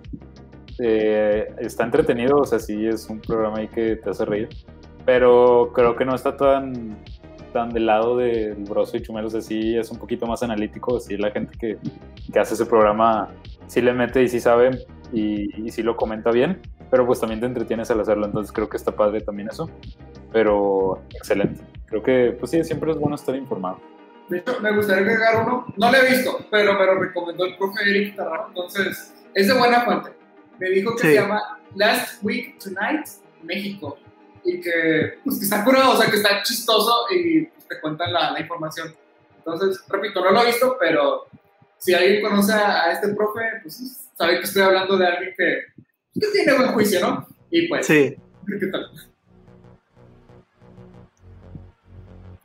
Eh, 0.80 1.54
está 1.60 1.84
entretenido, 1.84 2.38
o 2.38 2.46
sea, 2.46 2.60
sí 2.60 2.86
es 2.86 3.10
un 3.10 3.20
programa 3.20 3.60
ahí 3.60 3.68
que 3.68 3.98
te 3.98 4.10
hace 4.10 4.26
reír. 4.26 4.50
Pero 5.06 5.72
creo 5.74 5.96
que 5.96 6.06
no 6.06 6.16
está 6.16 6.36
tan, 6.36 6.98
tan 7.54 7.70
del 7.70 7.86
lado 7.86 8.18
del 8.18 8.56
Broso 8.64 8.98
y 8.98 9.02
Chumel, 9.02 9.26
o 9.26 9.30
sea, 9.30 9.40
es 9.40 9.92
un 9.92 10.00
poquito 10.00 10.26
más 10.26 10.44
analítico. 10.44 11.00
Sí, 11.00 11.18
la 11.18 11.32
gente 11.32 11.56
que, 11.58 11.78
que 12.32 12.40
hace 12.40 12.56
ese 12.56 12.66
programa 12.66 13.30
sí 13.68 13.82
le 13.82 13.94
mete 13.94 14.24
y 14.24 14.28
sí 14.28 14.40
sabe 14.40 14.86
y, 15.14 15.66
y 15.66 15.70
sí 15.70 15.84
lo 15.84 15.96
comenta 15.96 16.32
bien. 16.32 16.60
Pero 16.90 17.06
pues 17.06 17.20
también 17.20 17.40
te 17.40 17.46
entretienes 17.46 17.92
al 17.92 18.00
hacerlo, 18.00 18.26
entonces 18.26 18.52
creo 18.52 18.70
que 18.70 18.78
está 18.78 18.92
padre 18.92 19.22
también 19.22 19.50
eso. 19.50 19.70
Pero 20.32 21.02
excelente 21.14 21.62
creo 21.88 22.04
que, 22.04 22.38
pues 22.40 22.52
sí, 22.52 22.64
siempre 22.64 22.92
es 22.92 22.98
bueno 22.98 23.16
estar 23.16 23.36
informado. 23.36 23.80
De 24.30 24.40
hecho, 24.40 24.60
me 24.60 24.76
gustaría 24.76 25.04
agregar 25.04 25.44
uno, 25.44 25.74
no 25.76 25.92
lo 25.92 25.98
he 25.98 26.10
visto, 26.10 26.46
pero 26.52 26.74
me 26.74 26.86
lo 26.86 26.96
recomendó 26.96 27.46
el 27.46 27.58
profe 27.58 27.90
Eric 27.90 28.16
Tarrano, 28.16 28.50
entonces 28.50 29.14
es 29.34 29.48
de 29.48 29.54
buena 29.54 29.82
fuente. 29.82 30.12
Me 30.60 30.70
dijo 30.70 30.96
que 30.96 31.02
se 31.02 31.14
llama 31.14 31.60
Last 31.76 32.22
Week 32.24 32.60
Tonight, 32.60 33.08
México, 33.44 33.98
y 34.44 34.60
que, 34.60 35.20
pues, 35.24 35.40
que 35.40 35.46
está 35.46 35.64
curado, 35.64 35.94
o 35.94 35.96
sea, 35.96 36.10
que 36.10 36.18
está 36.18 36.44
chistoso 36.44 37.06
y 37.12 37.46
pues, 37.46 37.68
te 37.68 37.80
cuentan 37.80 38.12
la, 38.12 38.32
la, 38.32 38.40
información. 38.42 38.94
Entonces, 39.38 39.82
repito, 39.88 40.22
no 40.22 40.32
lo 40.32 40.42
he 40.42 40.48
visto, 40.48 40.76
pero 40.80 41.28
si 41.78 41.94
alguien 41.94 42.22
conoce 42.22 42.54
a, 42.54 42.92
este 42.92 43.10
profe, 43.10 43.42
pues 43.62 44.10
sabe 44.14 44.40
que 44.40 44.44
estoy 44.44 44.64
hablando 44.64 44.98
de 44.98 45.08
alguien 45.08 45.34
que, 45.38 45.84
que 46.20 46.28
tiene 46.32 46.54
buen 46.56 46.74
juicio, 46.74 47.02
¿no? 47.02 47.28
Y 47.52 47.68
pues, 47.68 47.86
sí. 47.86 48.16
¿qué 48.48 48.68
tal? 48.68 48.92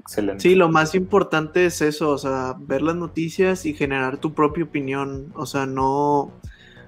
Excelente. 0.00 0.42
Sí, 0.42 0.54
lo 0.54 0.68
más 0.68 0.94
importante 0.94 1.66
es 1.66 1.80
eso, 1.80 2.10
o 2.10 2.18
sea, 2.18 2.56
ver 2.58 2.82
las 2.82 2.96
noticias 2.96 3.66
y 3.66 3.74
generar 3.74 4.18
tu 4.18 4.34
propia 4.34 4.64
opinión, 4.64 5.32
o 5.34 5.46
sea, 5.46 5.64
no 5.66 6.32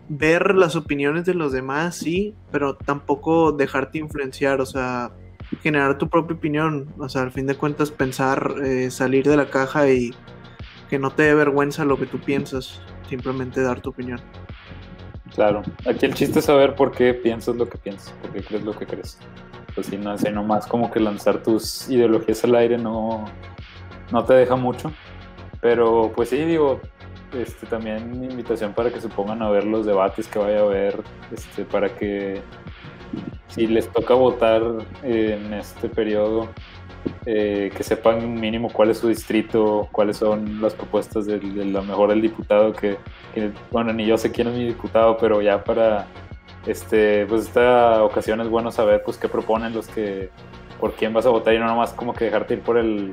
ver 0.08 0.54
las 0.54 0.76
opiniones 0.76 1.24
de 1.24 1.34
los 1.34 1.52
demás, 1.52 1.96
sí, 1.96 2.34
pero 2.50 2.76
tampoco 2.76 3.52
dejarte 3.52 3.98
influenciar, 3.98 4.60
o 4.60 4.66
sea, 4.66 5.12
generar 5.62 5.98
tu 5.98 6.08
propia 6.08 6.36
opinión, 6.36 6.92
o 6.98 7.08
sea, 7.08 7.22
al 7.22 7.32
fin 7.32 7.46
de 7.46 7.54
cuentas 7.54 7.90
pensar, 7.90 8.56
eh, 8.62 8.90
salir 8.90 9.24
de 9.26 9.36
la 9.36 9.48
caja 9.48 9.88
y 9.90 10.12
que 10.90 10.98
no 10.98 11.10
te 11.10 11.22
dé 11.22 11.34
vergüenza 11.34 11.84
lo 11.84 11.98
que 11.98 12.06
tú 12.06 12.18
piensas, 12.18 12.80
simplemente 13.08 13.62
dar 13.62 13.80
tu 13.80 13.90
opinión. 13.90 14.20
Claro, 15.34 15.62
aquí 15.86 16.06
el 16.06 16.14
chiste 16.14 16.38
es 16.38 16.44
saber 16.44 16.74
por 16.74 16.92
qué 16.92 17.12
piensas 17.12 17.56
lo 17.56 17.68
que 17.68 17.76
piensas, 17.76 18.12
por 18.22 18.30
qué 18.30 18.42
crees 18.42 18.64
lo 18.64 18.72
que 18.72 18.86
crees 18.86 19.18
pues 19.74 19.88
si 19.88 19.98
no 19.98 20.16
sé, 20.16 20.30
nomás 20.30 20.66
como 20.66 20.90
que 20.90 21.00
lanzar 21.00 21.42
tus 21.42 21.88
ideologías 21.88 22.44
al 22.44 22.54
aire 22.54 22.78
no, 22.78 23.24
no 24.12 24.24
te 24.24 24.34
deja 24.34 24.56
mucho. 24.56 24.92
Pero 25.60 26.12
pues 26.14 26.28
sí, 26.28 26.36
digo, 26.36 26.80
este, 27.32 27.66
también 27.66 28.24
invitación 28.30 28.72
para 28.72 28.90
que 28.90 29.00
se 29.00 29.08
pongan 29.08 29.42
a 29.42 29.50
ver 29.50 29.64
los 29.64 29.86
debates 29.86 30.28
que 30.28 30.38
vaya 30.38 30.60
a 30.60 30.62
haber, 30.62 31.02
este, 31.32 31.64
para 31.64 31.94
que 31.94 32.40
si 33.48 33.66
les 33.66 33.88
toca 33.90 34.14
votar 34.14 34.62
en 35.02 35.52
este 35.54 35.88
periodo, 35.88 36.48
eh, 37.26 37.70
que 37.76 37.82
sepan 37.82 38.38
mínimo 38.38 38.70
cuál 38.72 38.90
es 38.90 38.98
su 38.98 39.08
distrito, 39.08 39.88
cuáles 39.92 40.18
son 40.18 40.60
las 40.60 40.74
propuestas 40.74 41.26
de, 41.26 41.38
lo 41.38 41.82
mejor 41.82 42.10
del 42.10 42.22
diputado, 42.22 42.72
que, 42.72 42.96
que, 43.34 43.50
bueno, 43.70 43.92
ni 43.92 44.06
yo 44.06 44.18
sé 44.18 44.30
quién 44.30 44.48
es 44.48 44.54
mi 44.54 44.66
diputado, 44.66 45.16
pero 45.16 45.40
ya 45.40 45.62
para 45.64 46.06
este, 46.66 47.26
pues 47.26 47.42
esta 47.42 48.02
ocasión 48.02 48.40
es 48.40 48.48
bueno 48.48 48.70
saber 48.70 49.02
pues 49.04 49.16
qué 49.16 49.28
proponen 49.28 49.74
los 49.74 49.86
que, 49.88 50.30
por 50.78 50.94
quién 50.94 51.12
vas 51.12 51.26
a 51.26 51.30
votar 51.30 51.54
y 51.54 51.58
no 51.58 51.66
nomás 51.66 51.92
como 51.92 52.14
que 52.14 52.26
dejarte 52.26 52.54
ir 52.54 52.60
por 52.60 52.78
el, 52.78 53.12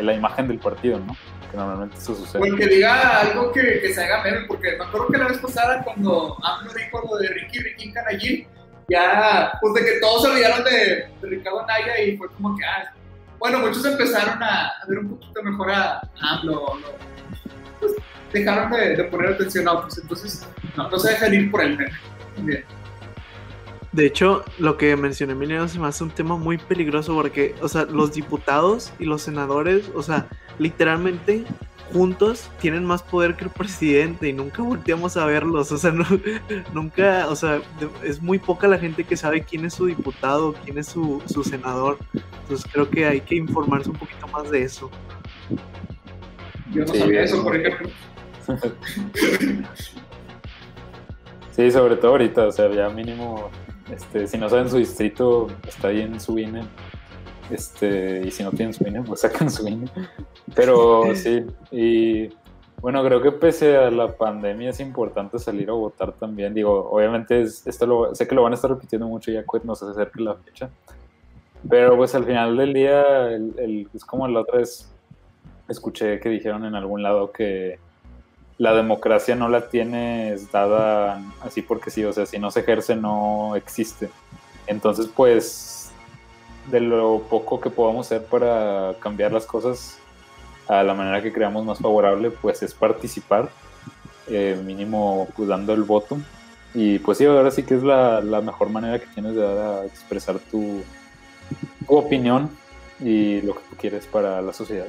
la 0.00 0.14
imagen 0.14 0.48
del 0.48 0.58
partido, 0.58 1.00
¿no? 1.00 1.16
Que 1.50 1.56
normalmente 1.56 1.96
eso 1.96 2.14
sucede. 2.14 2.52
O 2.52 2.56
que 2.56 2.66
diga 2.66 3.20
algo 3.20 3.50
que, 3.52 3.80
que 3.80 3.94
se 3.94 4.04
haga 4.04 4.22
meme, 4.22 4.46
porque 4.46 4.76
me 4.76 4.84
acuerdo 4.84 5.08
que 5.08 5.18
la 5.18 5.28
vez 5.28 5.38
pasada 5.38 5.82
cuando 5.82 6.36
AMLO 6.42 6.72
dijo 6.74 7.02
lo 7.10 7.18
de 7.18 7.28
Ricky 7.28 7.58
Ricky 7.60 7.92
Canallín, 7.92 8.46
ya, 8.88 9.52
pues 9.60 9.74
de 9.74 9.84
que 9.84 10.00
todos 10.00 10.22
se 10.22 10.28
olvidaron 10.28 10.64
de, 10.64 11.08
Ricardo 11.22 11.66
Naya 11.66 12.00
y 12.00 12.16
fue 12.16 12.28
como 12.28 12.56
que, 12.56 12.64
ah, 12.64 12.94
bueno, 13.38 13.60
muchos 13.60 13.84
empezaron 13.84 14.42
a, 14.42 14.72
ver 14.88 14.98
un 14.98 15.10
poquito 15.10 15.42
mejor 15.42 15.70
a, 15.70 16.00
AMLO, 16.20 16.78
pues 17.80 17.92
dejaron 18.32 18.70
de, 18.70 19.04
poner 19.04 19.32
atención 19.32 19.68
a 19.68 19.74
otros, 19.74 19.98
entonces 19.98 20.46
no, 20.76 20.90
no 20.90 20.98
se 20.98 21.10
dejan 21.10 21.34
ir 21.34 21.50
por 21.50 21.62
el 21.62 21.76
meme. 21.76 21.92
Bien. 22.38 22.64
De 23.92 24.06
hecho, 24.06 24.44
lo 24.58 24.76
que 24.76 24.94
mencioné 24.96 25.32
Emiliano 25.32 25.66
se 25.66 25.78
me 25.78 25.88
hace 25.88 26.04
un 26.04 26.10
tema 26.10 26.36
muy 26.36 26.58
peligroso 26.58 27.14
porque, 27.14 27.54
o 27.62 27.68
sea, 27.68 27.84
los 27.84 28.12
diputados 28.12 28.92
y 28.98 29.06
los 29.06 29.22
senadores, 29.22 29.90
o 29.94 30.02
sea, 30.02 30.26
literalmente 30.58 31.44
juntos 31.92 32.50
tienen 32.60 32.84
más 32.84 33.02
poder 33.02 33.34
que 33.36 33.44
el 33.44 33.50
presidente 33.50 34.28
y 34.28 34.32
nunca 34.32 34.62
volteamos 34.62 35.16
a 35.16 35.26
verlos, 35.26 35.72
o 35.72 35.78
sea, 35.78 35.92
nunca, 36.74 37.28
o 37.28 37.36
sea, 37.36 37.60
es 38.04 38.20
muy 38.20 38.38
poca 38.38 38.68
la 38.68 38.78
gente 38.78 39.04
que 39.04 39.16
sabe 39.16 39.42
quién 39.42 39.64
es 39.64 39.74
su 39.74 39.86
diputado, 39.86 40.54
quién 40.64 40.78
es 40.78 40.86
su, 40.86 41.22
su 41.26 41.44
senador, 41.44 41.98
entonces 42.42 42.70
creo 42.72 42.88
que 42.88 43.06
hay 43.06 43.20
que 43.20 43.36
informarse 43.36 43.90
un 43.90 43.96
poquito 43.96 44.26
más 44.28 44.50
de 44.50 44.62
eso. 44.62 44.90
Yo 46.72 46.84
no 46.84 46.94
sabía 46.94 47.22
eso, 47.22 47.42
por 47.42 47.56
ejemplo. 47.56 47.88
sí, 51.52 51.70
sobre 51.70 51.96
todo 51.96 52.12
ahorita, 52.12 52.46
o 52.46 52.52
sea, 52.52 52.70
ya 52.70 52.88
mínimo 52.88 53.50
este, 53.94 54.26
si 54.26 54.36
no 54.36 54.48
saben 54.48 54.68
su 54.68 54.76
distrito, 54.76 55.48
está 55.66 55.88
ahí 55.88 56.02
en 56.02 56.20
su 56.20 56.38
INE. 56.38 56.62
Este, 57.50 58.22
y 58.26 58.30
si 58.30 58.42
no 58.42 58.50
tienen 58.50 58.74
su 58.74 58.86
INE, 58.86 59.02
pues 59.02 59.20
sacan 59.20 59.50
su 59.50 59.66
INE. 59.66 59.88
Pero 60.54 61.04
sí, 61.14 61.44
y 61.70 62.28
bueno, 62.80 63.02
creo 63.04 63.20
que 63.20 63.32
pese 63.32 63.76
a 63.76 63.90
la 63.90 64.16
pandemia 64.16 64.70
es 64.70 64.80
importante 64.80 65.38
salir 65.38 65.70
a 65.70 65.72
votar 65.72 66.12
también. 66.12 66.54
Digo, 66.54 66.88
obviamente 66.90 67.42
esto 67.42 67.86
lo, 67.86 68.14
sé 68.14 68.28
que 68.28 68.34
lo 68.34 68.42
van 68.42 68.52
a 68.52 68.56
estar 68.56 68.70
repitiendo 68.70 69.08
mucho 69.08 69.32
ya 69.32 69.42
que 69.42 69.60
nos 69.64 69.82
acerque 69.82 70.22
la 70.22 70.34
fecha. 70.34 70.70
Pero 71.68 71.96
pues 71.96 72.14
al 72.14 72.24
final 72.24 72.56
del 72.56 72.72
día, 72.72 73.32
es 73.92 74.04
como 74.04 74.28
la 74.28 74.40
otra 74.40 74.58
vez 74.58 74.88
escuché 75.68 76.20
que 76.20 76.28
dijeron 76.28 76.64
en 76.64 76.74
algún 76.74 77.02
lado 77.02 77.32
que 77.32 77.78
la 78.58 78.74
democracia 78.74 79.34
no 79.34 79.48
la 79.48 79.68
tienes 79.68 80.50
dada 80.50 81.20
así 81.42 81.62
porque 81.62 81.90
sí, 81.90 82.04
o 82.04 82.12
sea, 82.12 82.26
si 82.26 82.38
no 82.38 82.50
se 82.50 82.60
ejerce 82.60 82.94
no 82.96 83.56
existe. 83.56 84.08
Entonces, 84.66 85.08
pues, 85.14 85.77
de 86.70 86.80
lo 86.80 87.22
poco 87.28 87.60
que 87.60 87.70
podamos 87.70 88.06
hacer 88.06 88.24
para 88.24 88.94
cambiar 89.00 89.32
las 89.32 89.46
cosas 89.46 89.98
a 90.68 90.82
la 90.82 90.94
manera 90.94 91.22
que 91.22 91.32
creamos 91.32 91.64
más 91.64 91.78
favorable, 91.78 92.30
pues 92.30 92.62
es 92.62 92.74
participar, 92.74 93.48
eh, 94.26 94.60
mínimo 94.64 95.28
pues 95.36 95.48
dando 95.48 95.72
el 95.72 95.82
voto. 95.82 96.18
Y 96.74 96.98
pues 96.98 97.18
sí, 97.18 97.24
ahora 97.24 97.50
sí 97.50 97.62
que 97.62 97.74
es 97.74 97.82
la, 97.82 98.20
mejor 98.44 98.68
manera 98.68 98.98
que 98.98 99.06
tienes 99.06 99.34
de 99.34 99.40
dar 99.40 99.58
a 99.58 99.86
expresar 99.86 100.38
tu, 100.38 100.82
tu 101.86 101.96
opinión 101.96 102.50
y 103.00 103.40
lo 103.40 103.54
que 103.54 103.60
tú 103.70 103.76
quieres 103.76 104.06
para 104.06 104.42
la 104.42 104.52
sociedad. 104.52 104.86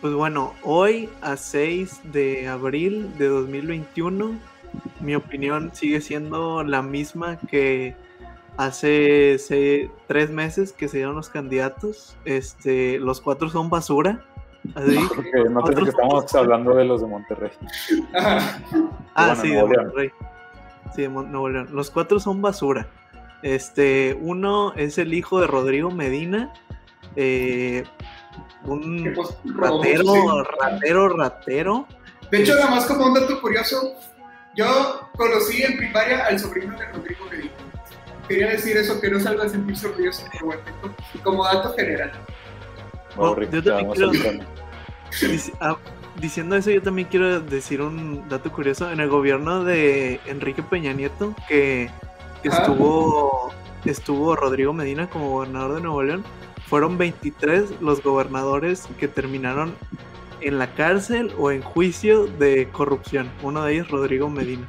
Pues 0.00 0.14
bueno, 0.14 0.54
hoy 0.62 1.10
a 1.20 1.36
6 1.36 2.12
de 2.12 2.48
abril 2.48 3.16
de 3.18 3.28
2021, 3.28 4.32
mi 5.00 5.14
opinión 5.14 5.70
sigue 5.74 6.00
siendo 6.00 6.64
la 6.64 6.82
misma 6.82 7.38
que 7.38 7.94
hace 8.56 9.90
tres 10.06 10.30
meses 10.30 10.72
que 10.72 10.88
se 10.88 10.98
dieron 10.98 11.16
los 11.16 11.28
candidatos. 11.28 12.16
Este, 12.24 12.98
los 12.98 13.20
cuatro 13.20 13.48
son 13.48 13.70
basura. 13.70 14.24
Así, 14.74 14.96
no, 15.50 15.64
que 15.64 15.88
estamos 15.88 16.32
hablando 16.34 16.74
de 16.76 16.84
los 16.84 17.00
de 17.00 17.06
Monterrey. 17.08 17.50
ah, 19.14 19.34
sí, 19.40 19.50
de 19.50 19.62
Monterrey. 19.62 20.10
Sí, 20.94 21.02
de 21.02 21.08
Nuevo 21.08 21.48
León. 21.48 21.68
Los 21.72 21.90
cuatro 21.90 22.20
son 22.20 22.40
basura. 22.42 22.86
Este, 23.42 24.16
uno 24.20 24.72
es 24.74 24.98
el 24.98 25.14
hijo 25.14 25.40
de 25.40 25.48
Rodrigo 25.48 25.90
Medina. 25.90 26.52
Eh, 27.16 27.84
un 28.64 29.14
ratero, 29.56 30.44
ratero, 30.44 31.08
ratero. 31.08 31.86
De 32.30 32.42
hecho, 32.42 32.54
nada 32.54 32.70
más 32.70 32.86
como 32.86 33.06
un 33.06 33.14
dato 33.14 33.40
curioso, 33.40 33.94
yo 34.54 35.10
conocí 35.16 35.62
en 35.62 35.76
primaria 35.76 36.26
al 36.26 36.38
sobrino 36.38 36.78
de 36.78 36.86
Rodrigo 36.86 37.24
Medina. 37.30 37.51
Quería 38.32 38.48
decir 38.48 38.74
eso, 38.78 38.98
que 38.98 39.10
no 39.10 39.20
salga 39.20 39.44
a 39.44 39.48
sentirse 39.50 39.86
orgulloso 39.86 40.24
por 40.40 40.58
como 41.22 41.44
dato 41.44 41.74
general. 41.74 42.12
Ah, 45.60 45.76
diciendo 46.18 46.56
eso, 46.56 46.70
yo 46.70 46.80
también 46.80 47.08
quiero 47.10 47.42
decir 47.42 47.82
un 47.82 48.26
dato 48.30 48.50
curioso. 48.50 48.90
En 48.90 49.00
el 49.00 49.10
gobierno 49.10 49.64
de 49.64 50.18
Enrique 50.24 50.62
Peña 50.62 50.94
Nieto, 50.94 51.34
que 51.46 51.90
estuvo, 52.42 53.52
estuvo 53.84 54.34
Rodrigo 54.34 54.72
Medina 54.72 55.10
como 55.10 55.28
gobernador 55.28 55.74
de 55.74 55.82
Nuevo 55.82 56.02
León, 56.02 56.24
fueron 56.68 56.96
23 56.96 57.82
los 57.82 58.02
gobernadores 58.02 58.88
que 58.98 59.08
terminaron 59.08 59.74
en 60.40 60.58
la 60.58 60.72
cárcel 60.72 61.34
o 61.36 61.50
en 61.50 61.60
juicio 61.60 62.28
de 62.28 62.70
corrupción. 62.72 63.30
Uno 63.42 63.62
de 63.62 63.74
ellos, 63.74 63.90
Rodrigo 63.90 64.30
Medina. 64.30 64.66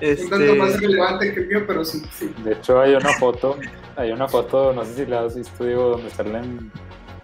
Este... 0.00 0.24
Un 0.24 0.30
tanto 0.30 0.54
más 0.56 0.80
relevante 0.80 1.34
que 1.34 1.40
el 1.40 1.46
mío, 1.48 1.64
pero 1.66 1.84
sí, 1.84 2.02
De 2.44 2.52
hecho, 2.52 2.80
hay 2.80 2.94
una 2.94 3.12
foto, 3.14 3.56
hay 3.96 4.12
una 4.12 4.28
foto, 4.28 4.72
no 4.72 4.84
sé 4.84 4.94
si 4.94 5.06
la 5.06 5.24
has 5.24 5.36
visto, 5.36 5.64
digo, 5.64 5.90
donde 5.90 6.10
salen 6.10 6.72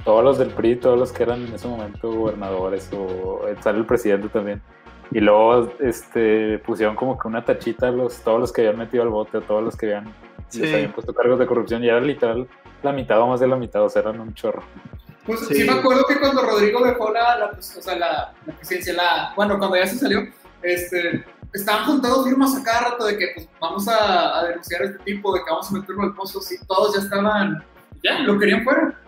todos 0.04 0.22
los 0.22 0.38
del 0.38 0.50
PRI, 0.50 0.76
todos 0.76 0.98
los 0.98 1.12
que 1.12 1.22
eran 1.22 1.46
en 1.46 1.54
ese 1.54 1.66
momento 1.66 2.12
gobernadores, 2.12 2.88
o 2.92 3.40
sale 3.60 3.78
el 3.78 3.86
presidente 3.86 4.28
también. 4.28 4.62
Y 5.10 5.20
luego 5.20 5.72
este, 5.80 6.58
pusieron 6.58 6.96
como 6.96 7.18
que 7.18 7.28
una 7.28 7.44
tachita 7.44 7.88
a 7.88 7.90
los, 7.92 8.20
todos 8.20 8.40
los 8.40 8.52
que 8.52 8.62
habían 8.62 8.78
metido 8.78 9.02
al 9.02 9.08
bote, 9.08 9.38
a 9.38 9.40
todos 9.40 9.62
los 9.62 9.76
que 9.76 9.86
habían, 9.86 10.14
habían 10.54 10.92
puesto 10.92 11.14
cargos 11.14 11.38
de 11.38 11.46
corrupción, 11.46 11.82
y 11.82 11.88
era 11.88 12.00
literal 12.00 12.46
la 12.82 12.92
mitad 12.92 13.20
o 13.20 13.26
más 13.26 13.40
de 13.40 13.48
la 13.48 13.56
mitad, 13.56 13.82
o 13.82 13.88
sea, 13.88 14.02
eran 14.02 14.20
un 14.20 14.34
chorro. 14.34 14.62
Pues 15.24 15.40
sí, 15.40 15.64
me 15.64 15.72
acuerdo 15.72 16.04
que 16.06 16.20
cuando 16.20 16.42
Rodrigo 16.42 16.84
dejó 16.84 17.12
la, 17.12 17.36
la, 17.36 17.50
pues, 17.50 17.76
o 17.76 17.82
sea, 17.82 17.96
la, 17.96 18.32
la 18.46 18.52
presidencia, 18.54 18.94
la, 18.94 19.32
bueno, 19.34 19.58
cuando 19.58 19.76
ya 19.76 19.86
se 19.86 19.96
salió, 19.96 20.20
este, 20.62 21.24
estaban 21.56 21.84
juntados 21.84 22.24
firmas 22.24 22.56
a 22.56 22.62
cada 22.62 22.90
rato 22.90 23.06
de 23.06 23.18
que 23.18 23.26
pues, 23.34 23.48
vamos 23.60 23.88
a, 23.88 24.38
a, 24.38 24.44
denunciar 24.46 24.82
a 24.82 24.84
este 24.86 24.98
tipo, 25.04 25.34
de 25.34 25.40
que 25.40 25.50
vamos 25.50 25.70
a 25.70 25.74
meterlo 25.74 26.02
al 26.02 26.14
pozo, 26.14 26.40
sí, 26.40 26.56
todos 26.66 26.94
ya 26.94 27.02
estaban, 27.02 27.64
ya, 28.02 28.20
lo 28.20 28.38
querían 28.38 28.64
fuera. 28.64 29.00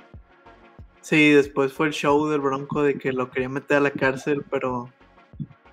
Sí, 1.01 1.31
después 1.31 1.73
fue 1.73 1.89
el 1.89 1.93
show 1.93 2.29
del 2.29 2.41
Bronco 2.41 2.83
de 2.83 2.99
que 2.99 3.13
lo 3.13 3.31
querían 3.31 3.53
meter 3.53 3.79
a 3.79 3.81
la 3.81 3.91
cárcel, 3.91 4.45
pero, 4.51 4.91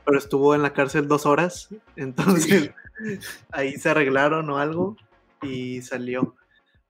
pero 0.05 0.17
estuvo 0.17 0.55
en 0.55 0.61
la 0.61 0.73
cárcel 0.73 1.07
dos 1.07 1.25
horas, 1.25 1.69
entonces 1.95 2.71
ahí 3.51 3.73
se 3.73 3.89
arreglaron 3.89 4.49
o 4.49 4.57
algo 4.57 4.95
y 5.41 5.81
salió. 5.81 6.35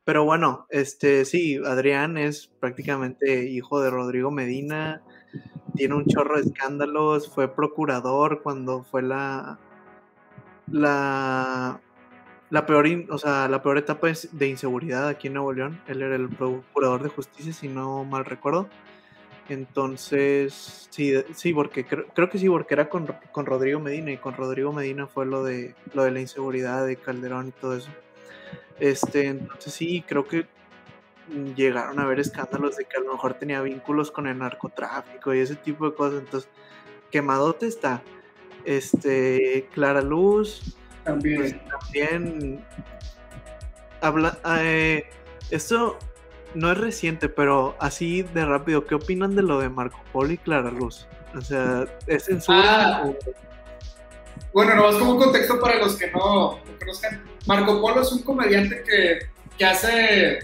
Pero 0.04 0.24
bueno, 0.24 0.68
este 0.70 1.26
sí, 1.26 1.60
Adrián 1.66 2.18
es 2.18 2.48
prácticamente 2.60 3.50
hijo 3.50 3.82
de 3.82 3.90
Rodrigo 3.90 4.30
Medina, 4.30 5.02
tiene 5.76 5.96
un 5.96 6.06
chorro 6.06 6.36
de 6.36 6.44
escándalos, 6.44 7.34
fue 7.34 7.54
procurador 7.54 8.42
cuando 8.44 8.84
fue 8.84 9.02
la 9.02 9.60
la 10.68 11.80
la 12.50 12.66
peor, 12.66 12.88
o 13.10 13.18
sea, 13.18 13.48
la 13.48 13.62
peor 13.62 13.78
etapa 13.78 14.08
de 14.32 14.48
inseguridad 14.48 15.08
aquí 15.08 15.28
en 15.28 15.34
Nuevo 15.34 15.52
León. 15.54 15.82
Él 15.88 16.02
era 16.02 16.16
el 16.16 16.30
procurador 16.30 17.04
de 17.04 17.10
justicia, 17.10 17.54
si 17.54 17.68
no 17.68 18.04
mal 18.06 18.26
recuerdo. 18.26 18.70
Entonces, 19.50 20.88
sí, 20.90 21.14
sí, 21.36 21.54
porque 21.54 21.86
creo, 21.86 22.08
creo 22.08 22.30
que 22.30 22.40
sí, 22.40 22.48
porque 22.48 22.74
era 22.74 22.90
con, 22.90 23.08
con, 23.32 23.46
Rodrigo 23.46 23.80
Medina 23.80 24.12
y 24.12 24.18
con 24.18 24.36
Rodrigo 24.36 24.74
Medina 24.74 25.06
fue 25.08 25.26
lo 25.26 25.44
de 25.44 25.76
lo 25.94 26.04
de 26.04 26.12
la 26.12 26.20
inseguridad 26.20 26.86
de 26.86 26.96
Calderón 26.96 27.50
y 27.50 27.52
todo 27.52 27.76
eso. 27.76 27.92
Este, 28.80 29.28
entonces 29.28 29.74
sí, 29.74 30.04
creo 30.08 30.28
que 30.28 30.48
llegaron 31.56 32.00
a 32.00 32.04
haber 32.04 32.20
escándalos 32.20 32.78
de 32.78 32.86
que 32.86 32.98
a 32.98 33.02
lo 33.02 33.14
mejor 33.14 33.36
tenía 33.36 33.62
vínculos 33.62 34.12
con 34.12 34.28
el 34.28 34.38
narcotráfico 34.38 35.34
y 35.34 35.40
ese 35.40 35.56
tipo 35.56 35.90
de 35.90 35.96
cosas. 35.96 36.22
Entonces, 36.22 36.50
quemadote 37.12 37.68
está. 37.68 38.02
Este, 38.66 39.68
Clara 39.74 40.02
Luz. 40.02 40.76
También. 41.04 41.40
Pues, 41.40 41.56
también. 41.70 42.66
Habla, 44.02 44.38
eh, 44.60 45.06
esto 45.52 45.98
no 46.54 46.72
es 46.72 46.78
reciente, 46.78 47.30
pero 47.30 47.76
así 47.80 48.24
de 48.24 48.46
rápido, 48.46 48.86
¿qué 48.86 48.96
opinan 48.96 49.36
de 49.36 49.42
lo 49.42 49.60
de 49.60 49.70
Marco 49.70 50.00
Polo 50.12 50.32
y 50.32 50.38
Clara 50.38 50.72
Luz? 50.72 51.08
O 51.36 51.42
sea, 51.42 51.86
¿es 52.08 52.26
censura? 52.26 52.62
Ah, 52.64 53.12
bueno, 54.54 54.76
no, 54.76 54.90
es 54.90 54.96
como 54.96 55.12
un 55.12 55.18
contexto 55.20 55.60
para 55.60 55.80
los 55.80 55.98
que 55.98 56.10
no 56.12 56.60
conozcan 56.80 57.24
Marco 57.46 57.82
Polo 57.82 58.02
es 58.02 58.12
un 58.12 58.24
comediante 58.24 58.84
que, 58.84 59.20
que 59.58 59.66
hace 59.66 60.40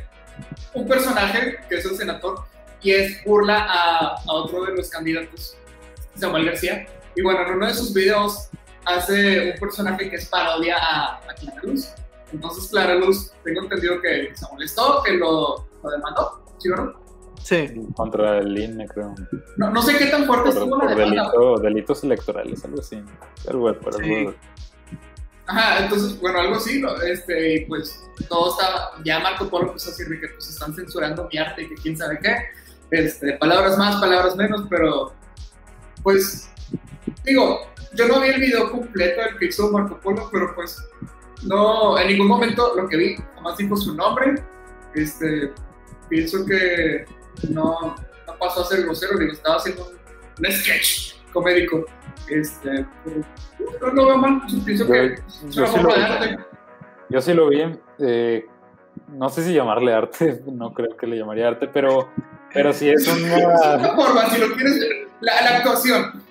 un 0.74 0.88
personaje, 0.88 1.58
que 1.68 1.76
es 1.76 1.86
el 1.86 1.96
senador, 1.96 2.46
y 2.82 2.92
es 2.92 3.24
burla 3.24 3.66
a, 3.70 4.16
a, 4.16 4.34
otro 4.34 4.66
de 4.66 4.76
los 4.76 4.90
candidatos, 4.90 5.58
Samuel 6.16 6.46
García. 6.46 6.88
Y 7.16 7.22
bueno, 7.22 7.42
en 7.48 7.54
uno 7.56 7.68
de 7.68 7.74
sus 7.74 7.94
videos 7.94 8.50
hace 8.86 9.52
un 9.52 9.60
personaje 9.60 10.10
que 10.10 10.16
es 10.16 10.28
parodia 10.28 10.78
a, 10.78 11.18
a 11.18 11.34
Clara 11.40 11.62
Luz. 11.64 11.90
Entonces 12.32 12.70
Clara 12.70 12.96
Luz, 12.96 13.32
tengo 13.44 13.64
entendido 13.64 14.02
que 14.02 14.32
se 14.34 14.46
molestó, 14.52 15.04
que 15.04 15.14
lo, 15.14 15.68
lo 15.84 15.90
demandó, 15.90 16.44
¿sí 16.58 16.70
verdad? 16.70 16.94
Sí. 17.44 17.68
Contra 17.96 18.38
el 18.38 18.58
INE, 18.58 18.88
creo. 18.88 19.16
No, 19.58 19.72
no 19.72 19.82
sé 19.82 19.98
qué 19.98 20.06
tan 20.08 20.26
fuerte 20.26 20.52
por, 20.52 20.64
estuvo 20.64 20.80
por 20.80 20.96
delito, 20.96 21.58
delitos 21.60 22.04
electorales, 22.04 22.64
algo 22.64 22.80
así. 22.80 23.04
Algo, 23.50 23.74
pero 23.80 23.98
sí. 23.98 24.30
Ajá, 25.48 25.84
entonces, 25.84 26.20
bueno, 26.22 26.40
algo 26.40 26.56
así, 26.56 26.80
¿no? 26.80 26.96
Este, 27.02 27.56
y 27.56 27.66
pues 27.66 28.08
todo 28.30 28.52
está, 28.52 28.92
ya 29.04 29.20
Marco 29.20 29.50
Polo 29.50 29.68
empezó 29.68 29.90
a 29.90 29.92
decir 29.92 30.08
que 30.20 30.28
pues 30.30 30.50
están 30.50 30.74
censurando 30.74 31.28
mi 31.32 31.40
arte 31.40 31.64
y 31.64 31.70
que 31.70 31.76
quién 31.76 31.98
sabe 31.98 32.20
qué, 32.22 32.38
este, 32.92 33.34
palabras 33.34 33.78
más, 33.78 34.00
palabras 34.00 34.36
menos, 34.36 34.68
pero 34.70 35.14
pues, 36.04 36.51
digo, 37.26 37.60
yo 37.94 38.08
no 38.08 38.20
vi 38.22 38.30
el 38.30 38.40
video 38.42 38.72
completo 38.72 39.22
del 39.22 39.38
que 39.38 39.46
hizo 39.46 39.72
Marco 39.72 40.00
Polo, 40.00 40.30
pero 40.32 40.54
pues 40.56 40.78
no, 41.44 41.98
en 41.98 42.08
ningún 42.08 42.28
momento 42.28 42.74
lo 42.76 42.88
que 42.88 42.98
vi, 42.98 43.16
jamás 43.36 43.58
dijo 43.58 43.76
su 43.76 43.96
nombre. 43.96 44.36
Este, 44.94 45.52
pienso 46.10 46.46
que 46.46 47.06
no, 47.50 47.96
no 48.28 48.38
pasó 48.40 48.62
a 48.62 48.66
ser 48.66 48.84
grosero, 48.84 49.18
digo, 49.18 49.32
estaba 49.34 49.56
haciendo 49.58 49.86
un, 49.88 50.46
un 50.46 50.52
sketch 50.52 51.16
comédico. 51.34 51.86
Este, 52.30 52.86
pero 53.80 53.94
no, 53.94 54.16
no 54.18 54.42
pues, 54.42 54.64
pienso 54.64 54.86
Yo- 54.86 54.92
que 54.92 55.14
es 55.16 55.58
una 55.58 55.68
sí 55.68 55.72
forma 55.78 55.96
de 55.96 56.04
arte. 56.04 56.38
Yo 57.10 57.22
sí 57.22 57.34
lo 57.34 57.50
vi, 57.50 57.62
eh, 58.00 58.46
no 59.10 59.28
sé 59.30 59.44
si 59.44 59.54
llamarle 59.54 59.94
arte, 59.94 60.42
no 60.52 60.74
creo 60.74 60.96
que 60.96 61.08
le 61.08 61.18
llamaría 61.18 61.48
arte, 61.48 61.68
pero, 61.68 62.10
pero 62.54 62.72
sí 62.74 62.90
es 62.90 63.02
Es 63.08 63.14
una... 63.18 63.76
una 63.78 63.96
forma, 63.96 64.30
si 64.30 64.40
lo 64.40 64.54
quieres, 64.54 64.80
la, 65.20 65.42
la 65.42 65.58
actuación. 65.58 66.24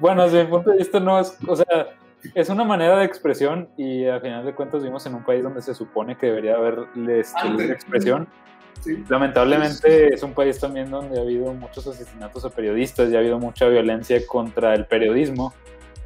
Bueno, 0.00 0.24
desde 0.24 0.44
mi 0.44 0.50
punto 0.50 0.70
de 0.70 0.78
vista 0.78 0.98
no 0.98 1.20
es, 1.20 1.36
o 1.46 1.54
sea, 1.54 1.88
es 2.34 2.48
una 2.48 2.64
manera 2.64 2.98
de 2.98 3.04
expresión 3.04 3.68
y 3.76 4.06
al 4.06 4.20
final 4.20 4.44
de 4.44 4.54
cuentas 4.54 4.80
vivimos 4.80 5.04
en 5.06 5.14
un 5.14 5.24
país 5.24 5.42
donde 5.42 5.62
se 5.62 5.74
supone 5.74 6.16
que 6.16 6.26
debería 6.26 6.56
haber 6.56 6.86
libre 6.94 7.20
expresión. 7.72 8.28
Sí. 8.80 9.04
Lamentablemente 9.08 10.14
es 10.14 10.22
un 10.22 10.32
país 10.32 10.58
también 10.58 10.90
donde 10.90 11.18
ha 11.18 11.22
habido 11.22 11.52
muchos 11.52 11.86
asesinatos 11.86 12.44
a 12.46 12.50
periodistas 12.50 13.10
y 13.10 13.16
ha 13.16 13.18
habido 13.18 13.38
mucha 13.38 13.68
violencia 13.68 14.18
contra 14.26 14.74
el 14.74 14.86
periodismo 14.86 15.52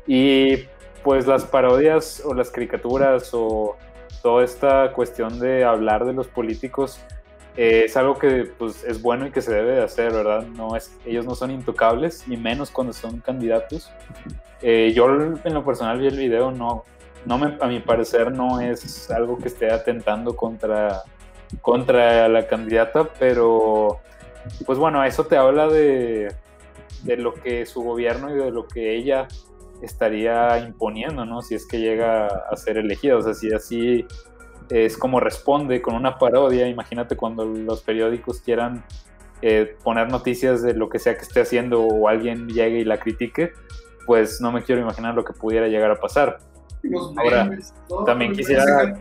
y 0.08 0.64
pues 1.04 1.26
las 1.26 1.44
parodias 1.44 2.22
o 2.24 2.34
las 2.34 2.50
caricaturas 2.50 3.30
o 3.32 3.76
toda 4.22 4.42
esta 4.42 4.90
cuestión 4.92 5.38
de 5.38 5.64
hablar 5.64 6.04
de 6.04 6.14
los 6.14 6.26
políticos 6.26 6.98
eh, 7.56 7.82
es 7.84 7.96
algo 7.96 8.18
que 8.18 8.50
pues 8.58 8.82
es 8.84 9.00
bueno 9.00 9.26
y 9.26 9.30
que 9.30 9.40
se 9.40 9.54
debe 9.54 9.72
de 9.72 9.82
hacer, 9.82 10.12
¿verdad? 10.12 10.46
No 10.46 10.76
es, 10.76 10.96
ellos 11.04 11.24
no 11.24 11.34
son 11.34 11.50
intocables, 11.50 12.26
ni 12.26 12.36
menos 12.36 12.70
cuando 12.70 12.92
son 12.92 13.20
candidatos. 13.20 13.92
Eh, 14.60 14.92
yo 14.94 15.06
en 15.06 15.54
lo 15.54 15.64
personal 15.64 16.00
vi 16.00 16.08
el 16.08 16.16
video, 16.16 16.50
no, 16.50 16.84
no 17.26 17.38
me, 17.38 17.56
a 17.60 17.66
mi 17.66 17.80
parecer 17.80 18.32
no 18.32 18.60
es 18.60 19.10
algo 19.10 19.38
que 19.38 19.48
esté 19.48 19.70
atentando 19.70 20.34
contra, 20.34 21.02
contra 21.60 22.28
la 22.28 22.46
candidata, 22.46 23.08
pero 23.18 24.00
pues 24.66 24.78
bueno, 24.78 25.04
eso 25.04 25.24
te 25.26 25.36
habla 25.36 25.68
de, 25.68 26.34
de 27.02 27.16
lo 27.16 27.34
que 27.34 27.66
su 27.66 27.82
gobierno 27.82 28.34
y 28.34 28.38
de 28.38 28.50
lo 28.50 28.66
que 28.66 28.96
ella 28.96 29.28
estaría 29.80 30.58
imponiendo, 30.58 31.24
¿no? 31.24 31.42
Si 31.42 31.54
es 31.54 31.66
que 31.66 31.78
llega 31.78 32.26
a 32.26 32.56
ser 32.56 32.78
elegida, 32.78 33.16
o 33.16 33.22
sea, 33.22 33.34
si 33.34 33.52
así 33.52 34.06
es 34.70 34.96
como 34.96 35.20
responde 35.20 35.82
con 35.82 35.94
una 35.94 36.18
parodia, 36.18 36.68
imagínate 36.68 37.16
cuando 37.16 37.44
los 37.44 37.82
periódicos 37.82 38.40
quieran 38.40 38.84
eh, 39.42 39.76
poner 39.82 40.10
noticias 40.10 40.62
de 40.62 40.74
lo 40.74 40.88
que 40.88 40.98
sea 40.98 41.16
que 41.16 41.22
esté 41.22 41.40
haciendo 41.40 41.82
o 41.82 42.08
alguien 42.08 42.48
llegue 42.48 42.78
y 42.78 42.84
la 42.84 42.98
critique, 42.98 43.52
pues 44.06 44.40
no 44.40 44.52
me 44.52 44.62
quiero 44.62 44.80
imaginar 44.80 45.14
lo 45.14 45.24
que 45.24 45.32
pudiera 45.32 45.68
llegar 45.68 45.90
a 45.90 45.96
pasar. 45.96 46.38
Los 46.82 47.16
Ahora, 47.16 47.44
memes, 47.44 47.74
También 48.06 48.32
quisiera, 48.32 48.94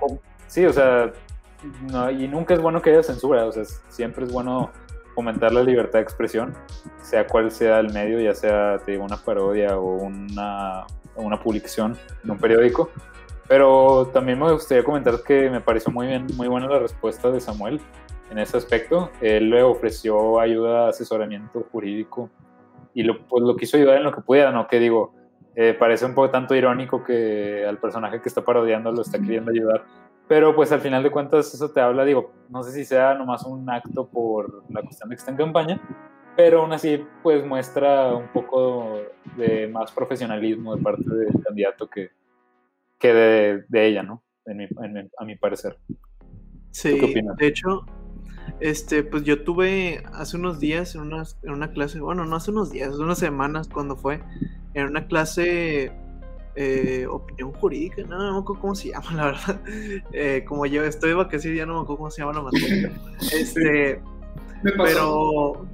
sí, 0.47 0.65
o 0.65 0.73
sea, 0.73 1.11
no, 1.89 2.11
y 2.11 2.27
nunca 2.27 2.53
es 2.53 2.61
bueno 2.61 2.81
que 2.81 2.91
haya 2.91 3.03
censura, 3.03 3.45
o 3.45 3.51
sea, 3.51 3.63
siempre 3.89 4.25
es 4.25 4.31
bueno 4.31 4.71
fomentar 5.15 5.53
la 5.53 5.63
libertad 5.63 5.99
de 5.99 6.03
expresión, 6.03 6.53
sea 7.01 7.27
cual 7.27 7.51
sea 7.51 7.79
el 7.79 7.93
medio, 7.93 8.19
ya 8.19 8.33
sea 8.33 8.79
te 8.83 8.93
digo, 8.93 9.03
una 9.03 9.17
parodia 9.17 9.77
o 9.77 9.95
una, 9.95 10.85
una 11.15 11.39
publicación 11.39 11.97
en 12.23 12.31
un 12.31 12.37
periódico. 12.37 12.89
Pero 13.47 14.07
también 14.13 14.39
me 14.39 14.51
gustaría 14.51 14.83
comentar 14.83 15.21
que 15.23 15.49
me 15.49 15.61
pareció 15.61 15.91
muy 15.91 16.07
bien, 16.07 16.27
muy 16.35 16.47
buena 16.47 16.67
la 16.67 16.79
respuesta 16.79 17.29
de 17.29 17.39
Samuel 17.39 17.81
en 18.31 18.39
ese 18.39 18.57
aspecto. 18.57 19.11
Él 19.21 19.49
le 19.49 19.63
ofreció 19.63 20.39
ayuda, 20.39 20.89
asesoramiento 20.89 21.65
jurídico 21.71 22.29
y 22.93 23.03
lo, 23.03 23.25
pues, 23.27 23.43
lo 23.43 23.55
quiso 23.55 23.77
ayudar 23.77 23.97
en 23.97 24.03
lo 24.03 24.13
que 24.13 24.21
pudiera, 24.21 24.51
¿no? 24.51 24.67
Que 24.67 24.79
digo, 24.79 25.13
eh, 25.55 25.73
parece 25.73 26.05
un 26.05 26.15
poco 26.15 26.31
tanto 26.31 26.55
irónico 26.55 27.03
que 27.03 27.65
al 27.67 27.77
personaje 27.77 28.21
que 28.21 28.29
está 28.29 28.43
parodiando 28.43 28.91
lo 28.91 29.01
está 29.01 29.19
queriendo 29.19 29.51
ayudar. 29.51 29.83
Pero 30.27 30.55
pues 30.55 30.71
al 30.71 30.79
final 30.79 31.03
de 31.03 31.11
cuentas 31.11 31.53
eso 31.53 31.69
te 31.71 31.81
habla, 31.81 32.05
digo, 32.05 32.31
no 32.49 32.63
sé 32.63 32.71
si 32.71 32.85
sea 32.85 33.13
nomás 33.13 33.43
un 33.43 33.69
acto 33.69 34.07
por 34.07 34.63
la 34.69 34.81
cuestión 34.81 35.09
de 35.09 35.15
que 35.15 35.19
está 35.19 35.31
en 35.31 35.37
campaña, 35.37 35.81
pero 36.37 36.61
aún 36.61 36.71
así 36.71 37.05
pues 37.21 37.45
muestra 37.45 38.13
un 38.13 38.29
poco 38.29 38.99
de 39.35 39.67
más 39.67 39.91
profesionalismo 39.91 40.75
de 40.75 40.81
parte 40.81 41.03
del 41.13 41.43
candidato 41.43 41.87
que, 41.87 42.11
que 43.03 43.13
de, 43.13 43.63
de 43.67 43.85
ella, 43.87 44.01
¿no? 44.01 44.23
En 44.45 44.57
mi- 44.57 44.63
en 44.81 44.93
mi- 44.93 45.09
a 45.19 45.25
mi 45.25 45.35
parecer. 45.35 45.77
Sí, 46.71 46.97
qué 46.97 47.05
opinas? 47.05 47.35
de 47.35 47.47
hecho, 47.47 47.85
este, 48.61 49.03
pues 49.03 49.23
yo 49.23 49.43
tuve 49.43 50.01
hace 50.13 50.37
unos 50.37 50.61
días 50.61 50.95
en 50.95 51.01
una, 51.01 51.23
en 51.43 51.51
una 51.51 51.71
clase, 51.71 51.99
bueno, 51.99 52.23
no 52.25 52.37
hace 52.37 52.51
unos 52.51 52.71
días, 52.71 52.89
hace 52.93 53.01
unas 53.01 53.19
semanas 53.19 53.67
cuando 53.67 53.97
fue, 53.97 54.21
en 54.73 54.85
una 54.87 55.05
clase 55.07 55.91
eh, 56.55 57.05
opinión 57.09 57.51
jurídica, 57.51 58.03
no, 58.03 58.17
no 58.17 58.33
me 58.35 58.39
acuerdo 58.39 58.61
cómo 58.61 58.75
se 58.75 58.89
llama, 58.91 59.11
la 59.15 59.25
verdad. 59.25 59.61
Eh, 60.13 60.45
como 60.47 60.65
yo 60.65 60.83
estoy 60.85 61.09
de 61.09 61.15
vacaciones, 61.15 61.57
ya 61.59 61.65
no 61.65 61.73
me 61.73 61.81
acuerdo 61.81 61.97
cómo 61.97 62.11
se 62.11 62.21
llama 62.21 62.33
la 62.33 62.41
materia. 62.43 62.91
Este, 63.33 64.01
pero, 64.77 65.67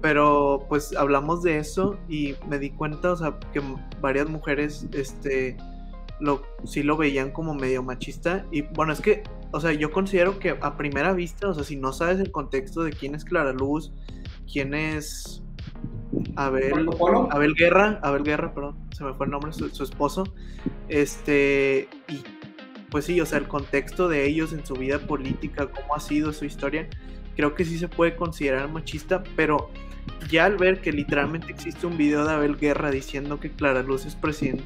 pero 0.00 0.66
pues 0.68 0.94
hablamos 0.96 1.42
de 1.44 1.58
eso 1.58 1.96
y 2.08 2.34
me 2.48 2.58
di 2.58 2.70
cuenta, 2.70 3.12
o 3.12 3.16
sea, 3.16 3.38
que 3.52 3.62
varias 4.00 4.28
mujeres, 4.28 4.88
este, 4.92 5.56
lo, 6.20 6.42
sí 6.64 6.82
lo 6.82 6.96
veían 6.96 7.30
como 7.30 7.54
medio 7.54 7.82
machista. 7.82 8.46
Y 8.50 8.62
bueno, 8.62 8.92
es 8.92 9.00
que, 9.00 9.22
o 9.52 9.60
sea, 9.60 9.72
yo 9.72 9.92
considero 9.92 10.38
que 10.38 10.50
a 10.60 10.76
primera 10.76 11.12
vista, 11.12 11.48
o 11.48 11.54
sea, 11.54 11.64
si 11.64 11.76
no 11.76 11.92
sabes 11.92 12.20
el 12.20 12.30
contexto 12.30 12.82
de 12.82 12.92
quién 12.92 13.14
es 13.14 13.24
Clara 13.24 13.52
Luz, 13.52 13.92
quién 14.50 14.74
es 14.74 15.42
Abel. 16.36 16.88
Abel 17.30 17.54
Guerra, 17.54 18.00
Abel 18.02 18.22
Guerra, 18.22 18.54
perdón, 18.54 18.76
se 18.92 19.04
me 19.04 19.14
fue 19.14 19.26
el 19.26 19.32
nombre, 19.32 19.52
su, 19.52 19.68
su 19.70 19.82
esposo, 19.82 20.24
este, 20.88 21.88
y 22.08 22.22
pues 22.90 23.06
sí, 23.06 23.20
o 23.20 23.26
sea, 23.26 23.38
el 23.38 23.48
contexto 23.48 24.08
de 24.08 24.26
ellos 24.26 24.52
en 24.52 24.64
su 24.64 24.74
vida 24.74 24.98
política, 25.00 25.68
cómo 25.68 25.94
ha 25.96 26.00
sido 26.00 26.32
su 26.32 26.44
historia, 26.44 26.88
creo 27.36 27.54
que 27.54 27.64
sí 27.64 27.78
se 27.78 27.88
puede 27.88 28.14
considerar 28.16 28.68
machista, 28.70 29.22
pero 29.36 29.70
ya 30.30 30.46
al 30.46 30.56
ver 30.56 30.80
que 30.80 30.92
literalmente 30.92 31.50
existe 31.52 31.86
un 31.86 31.96
video 31.96 32.24
de 32.24 32.32
Abel 32.32 32.56
Guerra 32.56 32.90
diciendo 32.90 33.40
que 33.40 33.50
Clara 33.50 33.82
Luz 33.82 34.06
es 34.06 34.14
eh, 34.14 34.58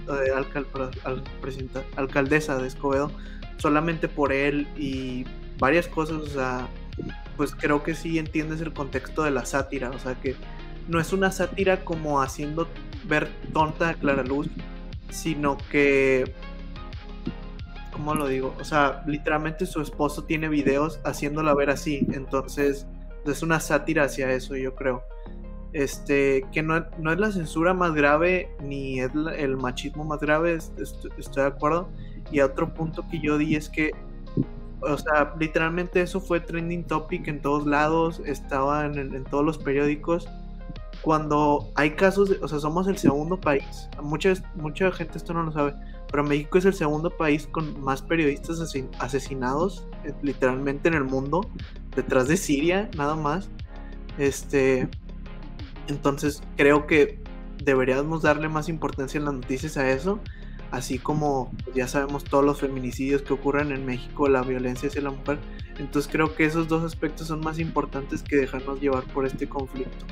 presidenta- 1.40 1.84
alcaldesa 1.96 2.58
de 2.58 2.68
Escobedo, 2.68 3.10
solamente 3.58 4.08
por 4.08 4.32
él 4.32 4.66
y 4.76 5.24
varias 5.58 5.88
cosas, 5.88 6.16
o 6.16 6.26
sea, 6.26 6.68
pues 7.36 7.54
creo 7.54 7.82
que 7.82 7.94
sí 7.94 8.18
entiendes 8.18 8.60
el 8.60 8.72
contexto 8.72 9.22
de 9.22 9.30
la 9.30 9.44
sátira, 9.44 9.90
o 9.90 9.98
sea 9.98 10.14
que 10.14 10.36
no 10.86 11.00
es 11.00 11.12
una 11.12 11.30
sátira 11.30 11.84
como 11.84 12.22
haciendo 12.22 12.68
ver 13.06 13.28
tonta 13.52 13.90
a 13.90 13.94
Clara 13.94 14.22
Luz, 14.22 14.48
sino 15.10 15.58
que 15.70 16.32
¿cómo 17.92 18.14
lo 18.14 18.28
digo? 18.28 18.54
O 18.60 18.64
sea, 18.64 19.02
literalmente 19.06 19.66
su 19.66 19.80
esposo 19.80 20.22
tiene 20.24 20.48
videos 20.48 21.00
haciéndola 21.04 21.52
ver 21.54 21.70
así, 21.70 22.06
entonces 22.12 22.86
es 23.26 23.42
una 23.42 23.58
sátira 23.60 24.04
hacia 24.04 24.30
eso, 24.32 24.56
yo 24.56 24.74
creo. 24.74 25.02
Este, 25.72 26.46
que 26.52 26.62
no, 26.62 26.84
no 26.98 27.12
es 27.12 27.18
la 27.18 27.30
censura 27.30 27.74
más 27.74 27.92
grave 27.94 28.50
ni 28.62 29.00
es 29.00 29.10
el 29.36 29.56
machismo 29.58 30.02
más 30.04 30.18
grave, 30.20 30.54
es- 30.54 30.72
est- 30.78 31.06
estoy 31.18 31.42
de 31.42 31.48
acuerdo. 31.48 31.88
Y 32.32 32.40
otro 32.40 32.72
punto 32.74 33.06
que 33.10 33.20
yo 33.20 33.36
di 33.38 33.54
es 33.56 33.68
que, 33.68 33.92
o 34.80 34.96
sea, 34.96 35.34
literalmente 35.38 36.00
eso 36.00 36.20
fue 36.20 36.40
trending 36.40 36.84
topic 36.84 37.28
en 37.28 37.40
todos 37.42 37.66
lados, 37.66 38.22
estaba 38.24 38.86
en, 38.86 38.98
en 38.98 39.24
todos 39.24 39.44
los 39.44 39.58
periódicos. 39.58 40.26
Cuando 41.02 41.70
hay 41.74 41.90
casos, 41.92 42.30
de- 42.30 42.38
o 42.42 42.48
sea, 42.48 42.58
somos 42.58 42.88
el 42.88 42.96
segundo 42.98 43.40
país, 43.40 43.88
mucha, 44.02 44.32
mucha 44.56 44.90
gente 44.90 45.16
esto 45.18 45.32
no 45.32 45.42
lo 45.44 45.52
sabe, 45.52 45.74
pero 46.10 46.24
México 46.24 46.58
es 46.58 46.64
el 46.64 46.74
segundo 46.74 47.10
país 47.10 47.46
con 47.46 47.80
más 47.80 48.02
periodistas 48.02 48.58
asesin- 48.60 48.88
asesinados, 48.98 49.86
eh, 50.04 50.12
literalmente 50.22 50.88
en 50.88 50.94
el 50.94 51.04
mundo, 51.04 51.42
detrás 51.94 52.26
de 52.26 52.36
Siria, 52.36 52.90
nada 52.96 53.14
más. 53.14 53.48
Este, 54.18 54.88
entonces 55.88 56.42
creo 56.56 56.86
que 56.86 57.18
deberíamos 57.62 58.22
darle 58.22 58.48
más 58.48 58.68
importancia 58.68 59.18
en 59.18 59.24
las 59.24 59.34
noticias 59.34 59.76
a 59.76 59.90
eso, 59.90 60.20
así 60.70 60.98
como 60.98 61.50
pues, 61.64 61.74
ya 61.76 61.88
sabemos 61.88 62.24
todos 62.24 62.44
los 62.44 62.60
feminicidios 62.60 63.22
que 63.22 63.32
ocurren 63.32 63.72
en 63.72 63.84
México, 63.86 64.28
la 64.28 64.42
violencia 64.42 64.88
hacia 64.88 65.02
la 65.02 65.10
mujer. 65.10 65.38
Entonces 65.78 66.10
creo 66.10 66.34
que 66.34 66.44
esos 66.44 66.68
dos 66.68 66.82
aspectos 66.84 67.28
son 67.28 67.40
más 67.40 67.58
importantes 67.58 68.22
que 68.22 68.36
dejarnos 68.36 68.80
llevar 68.80 69.04
por 69.04 69.26
este 69.26 69.48
conflicto. 69.48 70.06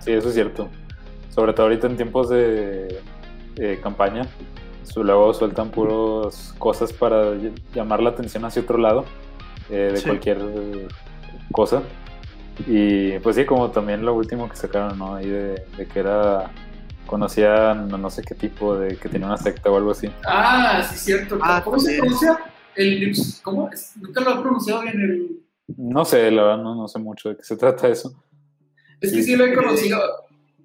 Sí, 0.00 0.12
eso 0.12 0.28
es 0.28 0.34
cierto. 0.34 0.68
Sobre 1.30 1.52
todo 1.52 1.66
ahorita 1.66 1.86
en 1.86 1.96
tiempos 1.96 2.28
de 2.28 3.00
eh, 3.56 3.80
campaña, 3.82 4.26
su- 4.84 5.04
luego 5.04 5.32
sueltan 5.32 5.70
puras 5.70 6.54
cosas 6.58 6.92
para 6.92 7.34
ll- 7.34 7.52
llamar 7.74 8.02
la 8.02 8.10
atención 8.10 8.44
hacia 8.44 8.62
otro 8.62 8.78
lado 8.78 9.04
eh, 9.70 9.90
de 9.92 9.96
Sí. 9.96 10.06
cualquier 10.06 10.38
cosa. 11.52 11.82
Y 12.66 13.18
pues 13.20 13.36
sí, 13.36 13.44
como 13.44 13.70
también 13.70 14.04
lo 14.04 14.14
último 14.14 14.48
que 14.48 14.56
sacaron, 14.56 14.98
¿no? 14.98 15.14
Ahí 15.14 15.28
de, 15.28 15.64
de 15.76 15.86
que 15.86 15.98
era, 16.00 16.50
conocían 17.06 17.88
no, 17.88 17.98
no 17.98 18.10
sé 18.10 18.22
qué 18.22 18.34
tipo, 18.34 18.76
de 18.76 18.96
que 18.96 19.08
tenía 19.08 19.26
una 19.26 19.36
secta 19.38 19.70
o 19.70 19.76
algo 19.76 19.90
así. 19.90 20.10
Ah, 20.26 20.82
sí, 20.90 20.98
cierto. 20.98 21.38
Ah, 21.42 21.62
¿Cómo 21.64 21.78
se 21.78 21.96
pronuncia? 21.98 22.38
El, 22.74 23.12
¿Cómo? 23.42 23.70
Es- 23.70 23.96
Nunca 23.96 24.20
lo 24.20 24.30
he 24.38 24.42
pronunciado 24.42 24.82
bien. 24.82 25.00
El... 25.00 25.38
No 25.76 26.04
sé, 26.04 26.30
la 26.30 26.42
verdad, 26.42 26.62
no, 26.62 26.74
no 26.74 26.88
sé 26.88 26.98
mucho 26.98 27.30
de 27.30 27.36
qué 27.36 27.42
se 27.44 27.56
trata 27.56 27.88
eso. 27.88 28.22
Es 29.00 29.12
que 29.12 29.22
sí 29.22 29.34
lo 29.36 29.44
he 29.46 29.54
conocido. 29.54 29.98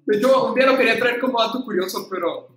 De 0.06 0.16
hecho, 0.16 0.48
un 0.48 0.54
día 0.54 0.66
lo 0.66 0.76
quería 0.76 0.98
traer 0.98 1.18
como 1.20 1.40
dato 1.40 1.62
curioso, 1.64 2.06
pero 2.10 2.48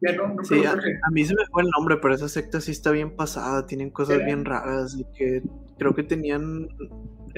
Ya 0.00 0.12
no, 0.12 0.28
no 0.28 0.44
Sí, 0.44 0.64
a, 0.64 0.72
creo 0.72 0.82
que- 0.84 0.98
a 1.02 1.10
mí 1.10 1.24
se 1.24 1.34
me 1.34 1.44
fue 1.50 1.62
el 1.62 1.68
nombre, 1.70 1.96
pero 2.00 2.14
esa 2.14 2.28
secta 2.28 2.60
sí 2.60 2.70
está 2.70 2.90
bien 2.92 3.14
pasada, 3.16 3.66
tienen 3.66 3.90
cosas 3.90 4.24
bien 4.24 4.44
raras 4.44 4.96
y 4.96 5.04
que 5.16 5.42
creo 5.78 5.94
que 5.94 6.04
tenían, 6.04 6.68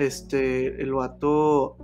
este, 0.01 0.81
el 0.83 0.93
vato 0.95 1.77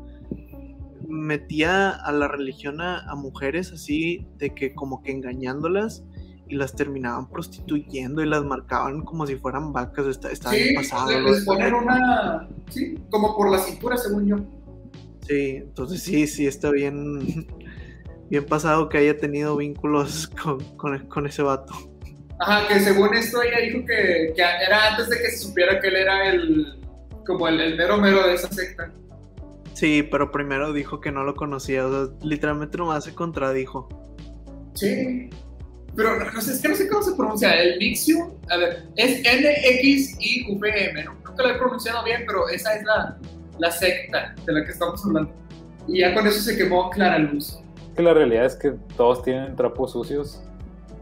metía 1.08 1.90
a 1.90 2.12
la 2.12 2.28
religión 2.28 2.80
a, 2.80 3.00
a 3.10 3.14
mujeres 3.14 3.72
así, 3.72 4.26
de 4.38 4.54
que 4.54 4.74
como 4.74 5.02
que 5.02 5.12
engañándolas 5.12 6.04
y 6.48 6.54
las 6.56 6.74
terminaban 6.74 7.28
prostituyendo 7.28 8.22
y 8.22 8.26
las 8.26 8.44
marcaban 8.44 9.02
como 9.02 9.26
si 9.26 9.36
fueran 9.36 9.72
vacas, 9.72 10.06
está, 10.06 10.50
Sí, 10.50 10.62
bien 10.62 10.74
pasado. 10.76 11.20
les 11.20 11.46
una. 11.46 12.48
Sí, 12.70 12.94
como 13.10 13.36
por 13.36 13.50
la 13.50 13.58
cintura, 13.58 13.96
según 13.96 14.26
yo. 14.26 14.36
Sí, 15.26 15.56
entonces 15.56 16.02
sí, 16.02 16.26
sí 16.26 16.46
está 16.46 16.70
bien, 16.70 17.48
bien 18.30 18.44
pasado 18.46 18.88
que 18.88 18.98
haya 18.98 19.16
tenido 19.18 19.56
vínculos 19.56 20.28
con, 20.42 20.60
con, 20.76 20.98
con 21.06 21.26
ese 21.26 21.42
vato. 21.42 21.74
Ajá, 22.38 22.68
que 22.68 22.80
según 22.80 23.14
esto 23.14 23.42
ella 23.42 23.60
dijo 23.60 23.80
que, 23.86 24.32
que 24.36 24.42
era 24.42 24.90
antes 24.90 25.08
de 25.08 25.16
que 25.16 25.30
se 25.30 25.38
supiera 25.38 25.80
que 25.80 25.88
él 25.88 25.96
era 25.96 26.28
el. 26.30 26.80
Como 27.26 27.48
el, 27.48 27.60
el 27.60 27.76
mero 27.76 27.98
mero 27.98 28.26
de 28.26 28.34
esa 28.34 28.48
secta. 28.52 28.90
Sí, 29.74 30.02
pero 30.02 30.32
primero 30.32 30.72
dijo 30.72 31.00
que 31.00 31.12
no 31.12 31.24
lo 31.24 31.34
conocía, 31.34 31.86
o 31.86 31.90
sea, 31.90 32.14
literalmente 32.22 32.78
nomás 32.78 33.04
se 33.04 33.14
contradijo. 33.14 33.88
Sí. 34.74 35.28
Pero 35.94 36.18
no, 36.18 36.30
no 36.30 36.40
sé, 36.40 36.52
es 36.52 36.60
que 36.60 36.68
no 36.68 36.74
sé 36.74 36.88
cómo 36.88 37.02
se 37.02 37.14
pronuncia. 37.14 37.54
El 37.54 37.78
Nixium, 37.78 38.30
a 38.50 38.56
ver, 38.56 38.86
es 38.96 39.20
N-X-I-V-M, 39.24 41.04
¿no? 41.04 41.14
Nunca 41.26 41.42
lo 41.42 41.48
he 41.50 41.58
pronunciado 41.58 42.04
bien, 42.04 42.24
pero 42.26 42.48
esa 42.48 42.74
es 42.74 42.84
la, 42.84 43.18
la 43.58 43.70
secta 43.70 44.34
de 44.44 44.52
la 44.52 44.64
que 44.64 44.70
estamos 44.70 45.04
hablando. 45.04 45.30
Y 45.88 46.00
ya 46.00 46.14
con 46.14 46.26
eso 46.26 46.40
se 46.40 46.56
quemó 46.56 46.90
Clara 46.90 47.18
Luz. 47.18 47.58
Que 47.94 48.02
la 48.02 48.12
realidad 48.12 48.44
es 48.44 48.56
que 48.56 48.72
todos 48.96 49.22
tienen 49.22 49.56
trapos 49.56 49.92
sucios, 49.92 50.42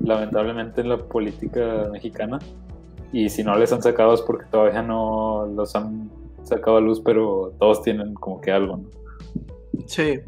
lamentablemente 0.00 0.80
en 0.80 0.88
la 0.88 0.98
política 0.98 1.88
mexicana. 1.92 2.38
Y 3.14 3.28
si 3.28 3.44
no 3.44 3.56
les 3.56 3.72
han 3.72 3.80
sacado 3.80 4.12
es 4.12 4.20
porque 4.22 4.46
todavía 4.50 4.82
no 4.82 5.46
los 5.46 5.76
han 5.76 6.10
sacado 6.42 6.78
a 6.78 6.80
luz, 6.80 7.00
pero 7.00 7.54
todos 7.60 7.80
tienen 7.80 8.12
como 8.14 8.40
que 8.40 8.50
algo, 8.50 8.78
¿no? 8.78 8.90
Sí. 9.86 10.18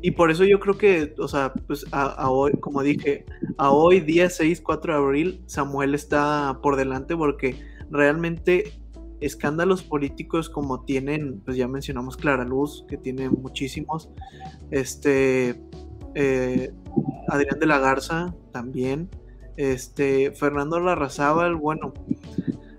Y 0.00 0.12
por 0.12 0.30
eso 0.30 0.44
yo 0.44 0.58
creo 0.58 0.78
que, 0.78 1.14
o 1.18 1.28
sea, 1.28 1.52
pues 1.66 1.84
a, 1.92 2.30
hoy, 2.30 2.52
como 2.52 2.82
dije, 2.82 3.26
a 3.58 3.72
hoy, 3.72 4.00
día 4.00 4.30
6, 4.30 4.62
4 4.62 4.94
de 4.94 4.98
abril, 4.98 5.42
Samuel 5.44 5.94
está 5.94 6.60
por 6.62 6.76
delante 6.76 7.14
porque 7.14 7.56
realmente 7.90 8.72
escándalos 9.20 9.82
políticos 9.82 10.48
como 10.48 10.82
tienen, 10.86 11.42
pues 11.44 11.58
ya 11.58 11.68
mencionamos 11.68 12.16
Clara 12.16 12.46
Luz, 12.46 12.86
que 12.88 12.96
tiene 12.96 13.28
muchísimos, 13.28 14.08
este, 14.70 15.60
eh, 16.14 16.72
Adrián 17.28 17.58
de 17.58 17.66
la 17.66 17.80
Garza 17.80 18.34
también, 18.50 19.10
este, 19.60 20.32
Fernando 20.32 20.80
Larrazábal, 20.80 21.54
bueno, 21.54 21.92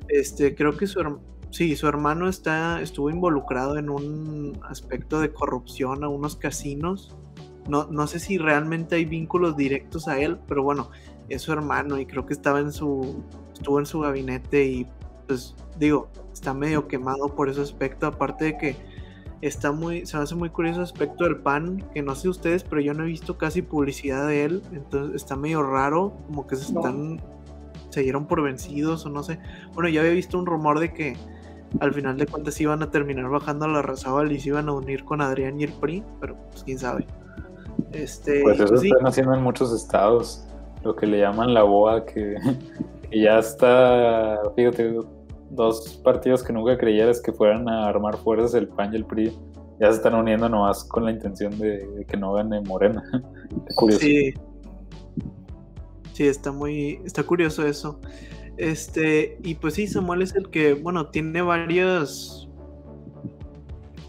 este, 0.08 0.56
creo 0.56 0.76
que 0.76 0.88
su, 0.88 1.20
sí, 1.52 1.76
su 1.76 1.88
hermano 1.88 2.28
está, 2.28 2.82
estuvo 2.82 3.12
involucrado 3.12 3.78
en 3.78 3.92
un 3.92 4.60
aspecto 4.64 5.20
de 5.20 5.32
corrupción 5.32 6.04
a 6.04 6.10
unos 6.10 6.36
casinos. 6.36 7.16
No, 7.70 7.86
no 7.92 8.08
sé 8.08 8.20
si 8.20 8.40
realmente 8.40 8.96
hay 8.96 9.06
vínculos 9.06 9.56
directos 9.56 10.08
a 10.08 10.20
él, 10.20 10.40
pero 10.48 10.64
bueno, 10.64 10.90
es 11.30 11.44
su 11.44 11.54
hermano 11.54 12.00
y 12.00 12.08
creo 12.08 12.26
que 12.26 12.34
estaba 12.34 12.60
en 12.60 12.72
su, 12.72 13.24
estuvo 13.54 13.78
en 13.78 13.86
su 13.86 14.00
gabinete 14.00 14.66
y 14.66 14.88
pues 15.28 15.56
digo, 15.78 16.10
está 16.34 16.56
medio 16.56 16.88
quemado 16.88 17.36
por 17.36 17.48
ese 17.48 17.62
aspecto, 17.62 18.08
aparte 18.08 18.46
de 18.46 18.58
que 18.58 18.76
está 19.42 19.72
muy, 19.72 20.06
se 20.06 20.18
me 20.18 20.24
hace 20.24 20.36
muy 20.36 20.50
curioso 20.50 20.80
el 20.80 20.84
aspecto 20.84 21.24
del 21.24 21.38
pan, 21.38 21.84
que 21.94 22.02
no 22.02 22.16
sé 22.16 22.30
ustedes, 22.30 22.64
pero 22.64 22.82
yo 22.82 22.94
no 22.94 23.04
he 23.04 23.08
visto 23.08 23.38
casi 23.38 23.62
publicidad 23.62 24.28
de 24.28 24.46
él, 24.46 24.64
entonces 24.72 25.16
está 25.16 25.36
medio 25.36 25.64
raro, 25.64 26.14
como 26.28 26.46
que 26.48 26.56
se 26.56 26.72
No. 26.74 26.80
están, 26.82 27.22
se 27.89 28.02
dieron 28.02 28.26
por 28.28 28.42
vencidos 28.42 29.06
o 29.06 29.10
no 29.10 29.24
sé. 29.24 29.39
Bueno, 29.74 29.89
ya 29.89 30.02
había 30.02 30.14
visto 30.14 30.38
un 30.38 30.46
rumor 30.46 30.80
de 30.80 30.94
que 30.94 31.18
al 31.80 31.94
final 31.94 32.18
de 32.18 32.28
cuentas 32.28 32.60
iban 32.62 32.84
a 32.84 32.92
terminar 32.92 33.30
bajando 33.30 33.66
a 33.66 33.68
la 33.70 33.82
Razábal 33.82 34.32
y 34.32 34.39
se 34.39 34.50
iban 34.50 34.70
a 34.70 34.74
unir 34.74 35.06
con 35.06 35.22
Adrián 35.22 35.60
y 35.60 35.64
el 35.64 35.74
PRI, 35.74 36.04
pero 36.20 36.36
pues 36.52 36.64
quién 36.64 36.78
sabe. 36.80 37.06
Este, 37.94 38.42
Pues 38.44 38.60
eso 38.60 38.68
pues, 38.68 38.82
sí, 38.82 38.89
están 38.89 39.08
haciendo 39.08 39.34
en 39.34 39.42
muchos 39.42 39.74
estados, 39.74 40.46
lo 40.84 40.96
que 40.96 41.08
le 41.08 41.20
llaman 41.20 41.54
la 41.54 41.64
BOA, 41.64 42.06
que, 42.06 42.36
que 43.10 43.20
ya 43.22 43.39
está, 43.39 44.39
fíjate, 44.56 45.00
dos 45.52 46.02
partidos 46.04 46.43
que 46.43 46.54
nunca 46.54 46.78
creyeras 46.78 47.22
que 47.22 47.32
fueran 47.32 47.68
a 47.70 47.88
armar 47.88 48.18
fuerzas, 48.18 48.54
el 48.54 48.68
PAN 48.68 48.93
y 48.93 48.97
el 48.97 49.06
PRI, 49.06 49.38
ya 49.80 49.89
se 49.89 49.97
están 49.97 50.14
uniendo 50.14 50.47
nomás 50.47 50.84
con 50.84 51.06
la 51.06 51.12
intención 51.12 51.58
de, 51.58 52.06
que 52.08 52.16
no 52.16 52.34
gane 52.34 52.62
Morena. 52.62 53.04
Qué 53.68 53.76
curioso. 53.76 54.02
Sí. 54.02 54.34
Sí, 56.14 56.28
está 56.28 56.52
muy. 56.52 57.02
Está 57.04 57.24
curioso 57.24 57.66
eso. 57.66 57.99
Este. 58.58 59.39
Y 59.43 59.56
pues 59.56 59.74
sí, 59.74 59.88
Samuel 59.88 60.22
es 60.22 60.36
el 60.36 60.49
que, 60.49 60.76
bueno, 60.76 61.08
tiene 61.08 61.41
varios. 61.41 62.49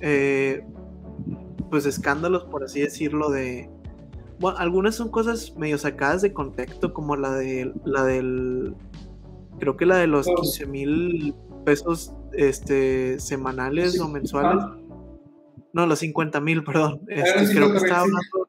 eh, 0.01 0.63
pues 1.71 1.87
escándalos, 1.87 2.45
por 2.45 2.65
así 2.65 2.81
decirlo, 2.81 3.31
de. 3.31 3.71
Bueno, 4.39 4.59
algunas 4.59 4.95
son 4.95 5.09
cosas 5.09 5.57
medio 5.57 5.79
sacadas 5.79 6.21
de 6.21 6.35
contexto, 6.35 6.93
como 6.93 7.17
la 7.17 7.33
de 7.33 7.73
la 7.85 8.05
del. 8.05 8.75
Creo 9.63 9.77
que 9.77 9.87
la 9.87 9.97
de 9.99 10.09
los 10.09 10.27
Los- 10.27 10.41
15 10.41 10.67
mil 10.67 11.37
pesos 11.65 12.13
este, 12.33 13.21
semanales 13.21 13.93
Sí. 13.93 14.01
o 14.01 14.09
mensuales. 14.09 14.61
Ah, 14.61 14.77
No, 15.73 15.87
los 15.87 16.01
50 16.01 16.41
mil, 16.41 16.65
perdón. 16.65 17.03
Este, 17.07 17.31
creo, 17.33 17.71
que 17.73 17.79
50,000, 17.79 17.85
estaba 17.85 18.01
hablando, 18.01 18.49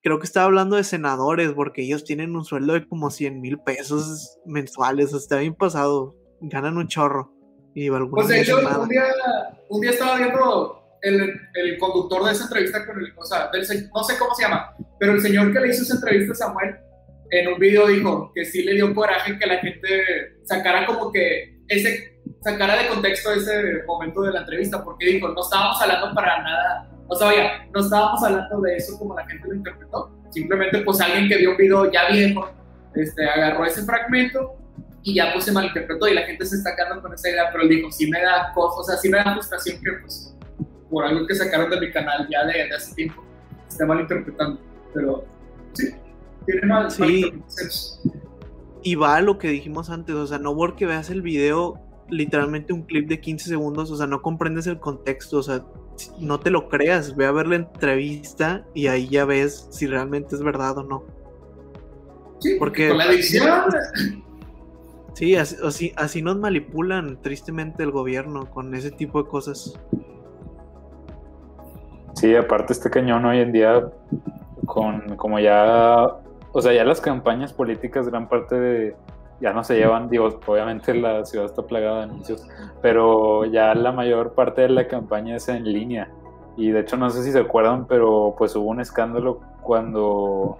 creo 0.00 0.18
que 0.20 0.26
estaba 0.26 0.46
hablando 0.46 0.76
de 0.76 0.84
senadores, 0.84 1.50
porque 1.54 1.82
ellos 1.82 2.04
tienen 2.04 2.36
un 2.36 2.44
sueldo 2.44 2.74
de 2.74 2.86
como 2.86 3.10
100 3.10 3.40
mil 3.40 3.58
pesos 3.58 4.38
mensuales. 4.46 5.12
Está 5.12 5.38
bien 5.38 5.56
pasado. 5.56 6.14
Ganan 6.40 6.76
un 6.78 6.86
chorro. 6.86 7.32
Y 7.74 7.90
Pues 7.90 8.28
de 8.28 8.40
hecho, 8.42 8.58
un 8.80 8.88
día, 8.88 9.02
un 9.70 9.80
día 9.80 9.90
estaba 9.90 10.16
viendo 10.18 10.78
el, 11.02 11.32
el 11.54 11.78
conductor 11.80 12.24
de 12.26 12.30
esa 12.30 12.44
entrevista 12.44 12.86
con 12.86 12.96
el, 13.00 13.12
o 13.18 13.24
sea, 13.24 13.50
del 13.52 13.62
no 13.92 14.04
sé 14.04 14.16
cómo 14.16 14.32
se 14.36 14.44
llama, 14.44 14.72
pero 15.00 15.14
el 15.14 15.20
señor 15.20 15.52
que 15.52 15.58
le 15.58 15.70
hizo 15.70 15.82
esa 15.82 15.96
entrevista 15.96 16.32
a 16.32 16.36
Samuel, 16.36 16.76
en 17.40 17.48
un 17.48 17.58
video 17.58 17.88
dijo 17.88 18.30
que 18.32 18.44
sí 18.44 18.62
le 18.62 18.74
dio 18.74 18.94
coraje 18.94 19.36
que 19.38 19.46
la 19.46 19.58
gente 19.58 20.36
sacara 20.44 20.86
como 20.86 21.10
que 21.10 21.58
ese, 21.68 22.20
sacara 22.42 22.76
de 22.76 22.88
contexto 22.88 23.32
ese 23.32 23.82
momento 23.86 24.22
de 24.22 24.32
la 24.32 24.40
entrevista, 24.40 24.84
porque 24.84 25.06
dijo, 25.06 25.28
no 25.28 25.40
estábamos 25.40 25.80
hablando 25.82 26.14
para 26.14 26.42
nada, 26.42 26.90
o 27.08 27.16
sea, 27.16 27.26
vaya, 27.28 27.66
no 27.72 27.80
estábamos 27.80 28.22
hablando 28.22 28.60
de 28.60 28.76
eso 28.76 28.98
como 28.98 29.16
la 29.16 29.26
gente 29.26 29.48
lo 29.48 29.54
interpretó, 29.54 30.12
simplemente 30.30 30.78
pues 30.80 31.00
alguien 31.00 31.28
que 31.28 31.38
vio 31.38 31.50
un 31.52 31.56
video 31.56 31.90
ya 31.90 32.08
viejo, 32.08 32.48
este, 32.94 33.28
agarró 33.28 33.64
ese 33.64 33.82
fragmento 33.82 34.54
y 35.02 35.16
ya 35.16 35.32
pues 35.32 35.44
se 35.44 35.52
malinterpretó 35.52 36.06
y 36.06 36.14
la 36.14 36.22
gente 36.22 36.46
se 36.46 36.56
está 36.56 36.76
quedando 36.76 37.02
con 37.02 37.12
esa 37.12 37.30
idea, 37.30 37.50
pero 37.50 37.64
él 37.64 37.68
dijo, 37.68 37.90
sí 37.90 38.08
me 38.08 38.22
da 38.22 38.52
cosa, 38.54 38.80
o 38.80 38.84
sea, 38.84 38.96
sí 38.96 39.08
me 39.08 39.18
da 39.18 39.32
frustración 39.32 39.82
que 39.82 39.92
pues 40.02 40.36
por 40.88 41.04
algo 41.04 41.26
que 41.26 41.34
sacaron 41.34 41.68
de 41.68 41.80
mi 41.80 41.90
canal 41.90 42.28
ya 42.30 42.44
de, 42.44 42.52
de 42.52 42.74
hace 42.74 42.94
tiempo, 42.94 43.24
se 43.66 43.74
esté 43.74 43.84
malinterpretando, 43.86 44.60
pero 44.94 45.24
sí, 45.72 45.92
tiene 46.46 46.66
mal, 46.66 46.90
Sí. 46.90 47.32
Y 48.82 48.96
va 48.96 49.16
a 49.16 49.20
lo 49.22 49.38
que 49.38 49.48
dijimos 49.48 49.88
antes, 49.90 50.14
o 50.14 50.26
sea, 50.26 50.38
no 50.38 50.54
porque 50.54 50.84
veas 50.86 51.08
el 51.10 51.22
video, 51.22 51.78
literalmente 52.10 52.72
un 52.74 52.82
clip 52.82 53.08
de 53.08 53.18
15 53.20 53.48
segundos, 53.48 53.90
o 53.90 53.96
sea, 53.96 54.06
no 54.06 54.20
comprendes 54.20 54.66
el 54.66 54.78
contexto, 54.78 55.38
o 55.38 55.42
sea, 55.42 55.64
no 56.18 56.38
te 56.40 56.50
lo 56.50 56.68
creas, 56.68 57.16
ve 57.16 57.24
a 57.24 57.32
ver 57.32 57.46
la 57.46 57.56
entrevista 57.56 58.66
y 58.74 58.88
ahí 58.88 59.08
ya 59.08 59.24
ves 59.24 59.68
si 59.70 59.86
realmente 59.86 60.34
es 60.34 60.42
verdad 60.42 60.76
o 60.78 60.82
no. 60.82 61.04
Sí, 62.40 62.56
Porque- 62.58 62.88
con 62.88 62.98
la 62.98 63.04
adicción, 63.04 63.64
Sí, 65.14 65.36
así, 65.36 65.54
así, 65.64 65.92
así 65.96 66.22
nos 66.22 66.36
manipulan 66.38 67.22
tristemente 67.22 67.84
el 67.84 67.92
gobierno 67.92 68.50
con 68.50 68.74
ese 68.74 68.90
tipo 68.90 69.22
de 69.22 69.28
cosas. 69.28 69.78
Sí, 72.14 72.34
aparte 72.34 72.72
este 72.72 72.90
cañón 72.90 73.24
hoy 73.24 73.38
en 73.38 73.52
día, 73.52 73.92
con 74.66 75.16
como 75.16 75.38
ya, 75.38 76.16
o 76.54 76.62
sea, 76.62 76.72
ya 76.72 76.84
las 76.84 77.00
campañas 77.00 77.52
políticas, 77.52 78.08
gran 78.08 78.28
parte 78.28 78.54
de, 78.54 78.96
ya 79.40 79.52
no 79.52 79.64
se 79.64 79.74
llevan, 79.74 80.08
digo, 80.08 80.28
obviamente 80.46 80.94
la 80.94 81.24
ciudad 81.24 81.46
está 81.46 81.62
plagada 81.62 81.98
de 81.98 82.02
anuncios, 82.04 82.46
pero 82.80 83.44
ya 83.44 83.74
la 83.74 83.90
mayor 83.90 84.34
parte 84.34 84.62
de 84.62 84.68
la 84.68 84.86
campaña 84.86 85.34
es 85.34 85.48
en 85.48 85.64
línea. 85.64 86.08
Y 86.56 86.70
de 86.70 86.80
hecho 86.80 86.96
no 86.96 87.10
sé 87.10 87.24
si 87.24 87.32
se 87.32 87.40
acuerdan, 87.40 87.86
pero 87.88 88.36
pues 88.38 88.54
hubo 88.54 88.70
un 88.70 88.80
escándalo 88.80 89.40
cuando, 89.62 90.56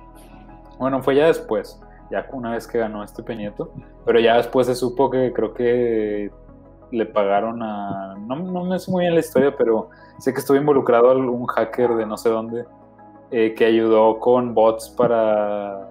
bueno, 0.81 1.01
fue 1.01 1.15
ya 1.15 1.27
después, 1.27 1.81
ya 2.11 2.27
una 2.33 2.51
vez 2.51 2.67
que 2.67 2.79
ganó 2.79 3.05
este 3.05 3.23
Peñeto, 3.23 3.71
pero 4.05 4.19
ya 4.19 4.37
después 4.37 4.67
se 4.67 4.75
supo 4.75 5.11
que 5.11 5.33
creo 5.33 5.55
que 5.55 6.33
le 6.91 7.07
pagaron 7.07 7.63
a, 7.63 8.17
no, 8.19 8.35
no 8.35 8.65
me 8.65 8.81
sé 8.81 8.91
muy 8.91 9.03
bien 9.03 9.15
la 9.15 9.21
historia, 9.21 9.55
pero 9.57 9.91
sé 10.19 10.33
que 10.33 10.41
estuvo 10.41 10.57
involucrado 10.57 11.13
algún 11.13 11.47
hacker 11.47 11.95
de 11.95 12.05
no 12.05 12.17
sé 12.17 12.31
dónde 12.31 12.65
eh, 13.37 13.53
que 13.53 13.64
ayudó 13.64 14.20
con 14.20 14.55
bots 14.55 14.91
para 14.91 15.91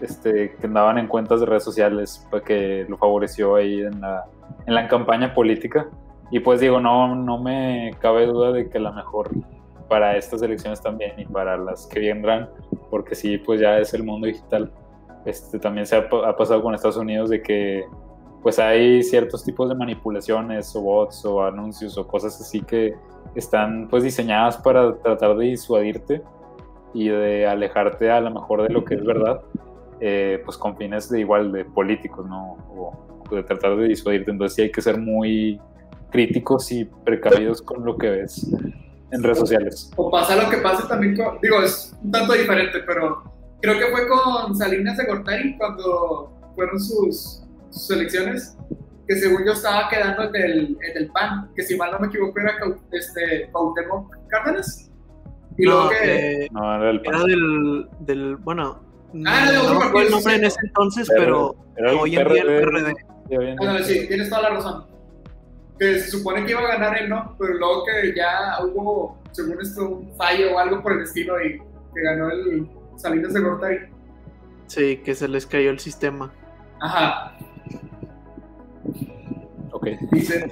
este 0.00 0.54
que 0.54 0.66
andaban 0.68 0.96
en 0.98 1.08
cuentas 1.08 1.40
de 1.40 1.46
redes 1.46 1.64
sociales 1.64 2.24
para 2.30 2.44
que 2.44 2.86
lo 2.88 2.96
favoreció 2.96 3.56
ahí 3.56 3.80
en 3.80 4.00
la, 4.00 4.26
en 4.64 4.74
la 4.76 4.86
campaña 4.86 5.34
política. 5.34 5.88
Y 6.30 6.38
pues 6.38 6.60
digo 6.60 6.80
no 6.80 7.16
no 7.16 7.36
me 7.36 7.90
cabe 7.98 8.26
duda 8.26 8.52
de 8.52 8.70
que 8.70 8.78
la 8.78 8.92
mejor 8.92 9.28
para 9.88 10.16
estas 10.16 10.40
elecciones 10.40 10.80
también 10.80 11.18
y 11.18 11.24
para 11.24 11.56
las 11.56 11.84
que 11.88 11.98
vendrán 11.98 12.48
porque 12.90 13.16
sí 13.16 13.38
pues 13.38 13.60
ya 13.60 13.80
es 13.80 13.92
el 13.92 14.04
mundo 14.04 14.28
digital. 14.28 14.70
Este, 15.24 15.58
también 15.58 15.84
se 15.84 15.96
ha, 15.96 16.08
ha 16.26 16.36
pasado 16.36 16.62
con 16.62 16.76
Estados 16.76 16.96
Unidos 16.96 17.28
de 17.28 17.42
que 17.42 17.86
pues 18.40 18.60
hay 18.60 19.02
ciertos 19.02 19.44
tipos 19.44 19.68
de 19.68 19.74
manipulaciones 19.74 20.76
o 20.76 20.80
bots 20.80 21.24
o 21.24 21.42
anuncios 21.42 21.98
o 21.98 22.06
cosas 22.06 22.40
así 22.40 22.60
que 22.62 22.94
están 23.34 23.88
pues 23.88 24.04
diseñadas 24.04 24.56
para 24.58 24.96
tratar 24.98 25.36
de 25.36 25.46
disuadirte 25.46 26.22
y 26.94 27.08
de 27.08 27.46
alejarte 27.46 28.10
a 28.10 28.20
lo 28.20 28.30
mejor 28.30 28.62
de 28.62 28.70
lo 28.70 28.84
que 28.84 28.94
es 28.94 29.04
verdad, 29.04 29.40
eh, 30.00 30.40
pues 30.44 30.56
con 30.56 30.76
fines 30.76 31.10
de 31.10 31.20
igual 31.20 31.52
de 31.52 31.64
políticos, 31.64 32.26
¿no? 32.26 32.56
O 32.70 33.26
de 33.30 33.42
tratar 33.42 33.76
de 33.76 33.88
disuadirte. 33.88 34.30
Entonces 34.30 34.56
sí 34.56 34.62
hay 34.62 34.72
que 34.72 34.80
ser 34.80 34.98
muy 34.98 35.60
críticos 36.10 36.70
y 36.72 36.84
precavidos 36.84 37.62
con 37.62 37.84
lo 37.84 37.96
que 37.98 38.10
ves 38.10 38.46
en 39.10 39.22
redes 39.22 39.38
sociales. 39.38 39.90
O 39.96 40.10
pasa 40.10 40.36
lo 40.42 40.50
que 40.50 40.58
pasa 40.58 40.86
también 40.88 41.16
con, 41.16 41.38
digo, 41.40 41.62
es 41.62 41.94
un 42.02 42.10
tanto 42.10 42.32
diferente, 42.32 42.78
pero 42.86 43.22
creo 43.60 43.78
que 43.78 43.86
fue 43.86 44.08
con 44.08 44.54
Salinas 44.54 44.96
de 44.96 45.06
Gortari 45.06 45.56
cuando 45.56 46.32
fueron 46.54 46.78
sus, 46.78 47.42
sus 47.70 47.90
elecciones, 47.90 48.56
que 49.06 49.16
según 49.16 49.44
yo 49.44 49.52
estaba 49.52 49.88
quedando 49.88 50.24
en 50.24 50.36
el, 50.36 50.78
en 50.82 50.96
el 50.96 51.10
PAN, 51.10 51.50
que 51.54 51.62
si 51.62 51.76
mal 51.76 51.92
no 51.92 52.00
me 52.00 52.08
equivoco 52.08 52.38
era 52.40 52.54
este, 52.92 53.48
Cuauhtémoc 53.52 54.14
Cárdenas. 54.28 54.87
Y 55.58 55.64
luego 55.64 55.84
No, 55.84 55.88
que... 55.90 56.44
eh, 56.44 56.48
No, 56.52 56.74
era 56.76 56.90
el 56.90 57.02
era 57.04 57.18
del, 57.24 57.88
del, 58.00 58.36
bueno, 58.36 58.80
Ah, 59.26 59.42
era 59.42 59.52
de 59.52 59.58
otro 59.58 59.74
no 59.74 59.80
recuerdo 59.80 60.06
el 60.06 60.10
nombre 60.12 60.32
sí, 60.34 60.38
en 60.38 60.44
ese 60.44 60.58
entonces, 60.64 61.08
pero 61.16 61.56
era 61.76 61.90
el 61.92 61.96
hoy 61.98 62.16
en 62.16 62.28
día 62.28 62.42
el 62.42 62.46
PRD. 62.62 62.94
Ándale, 63.60 63.84
sí, 63.84 64.06
tienes 64.08 64.28
toda 64.28 64.42
la 64.42 64.50
razón. 64.50 64.84
Que 65.78 65.94
se 66.00 66.10
supone 66.10 66.44
que 66.44 66.50
iba 66.52 66.60
a 66.60 66.66
ganar 66.66 66.98
él, 67.00 67.08
¿no? 67.08 67.34
Pero 67.38 67.54
luego 67.54 67.84
que 67.84 68.14
ya 68.14 68.58
hubo, 68.64 69.18
según 69.32 69.60
esto, 69.62 69.88
un 69.88 70.14
fallo 70.16 70.54
o 70.54 70.58
algo 70.58 70.82
por 70.82 70.92
el 70.92 71.02
estilo 71.02 71.42
y 71.42 71.58
que 71.58 72.02
ganó 72.02 72.30
el 72.30 72.68
Salinas 72.96 73.32
de 73.32 73.40
Gortari. 73.40 73.78
Sí, 74.66 74.98
que 74.98 75.14
se 75.14 75.26
les 75.28 75.46
cayó 75.46 75.70
el 75.70 75.78
sistema. 75.78 76.30
Ajá. 76.80 77.32
Ok. 79.72 79.86
Dice. 80.12 80.50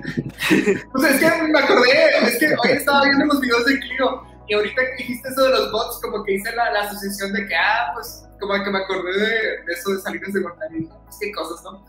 Pues 0.93 1.05
es 1.05 1.21
que 1.21 1.43
me 1.49 1.59
acordé, 1.59 1.91
es 2.23 2.39
que 2.39 2.47
hoy 2.47 2.71
estaba 2.77 3.03
viendo 3.03 3.27
los 3.27 3.41
videos 3.41 3.65
de 3.67 3.79
Clio 3.81 4.23
y 4.49 4.55
ahorita 4.55 4.83
que 4.83 4.97
dijiste 5.03 5.29
eso 5.29 5.45
de 5.45 5.51
los 5.51 5.73
bots, 5.73 6.01
como 6.03 6.23
que 6.25 6.35
hice 6.35 6.55
la, 6.55 6.71
la 6.73 6.81
asociación 6.83 7.33
de 7.33 7.47
que, 7.47 7.55
ah, 7.57 7.91
pues, 7.95 8.27
como 8.41 8.53
que 8.63 8.71
me 8.71 8.79
acordé 8.79 9.13
de, 9.13 9.29
de 9.67 9.73
eso 9.73 9.91
de 9.93 10.01
Salinas 10.01 10.33
de 10.33 10.41
Gortari. 10.43 10.89
Pues 11.05 11.17
qué 11.21 11.33
cosas, 11.33 11.65
¿no? 11.65 11.85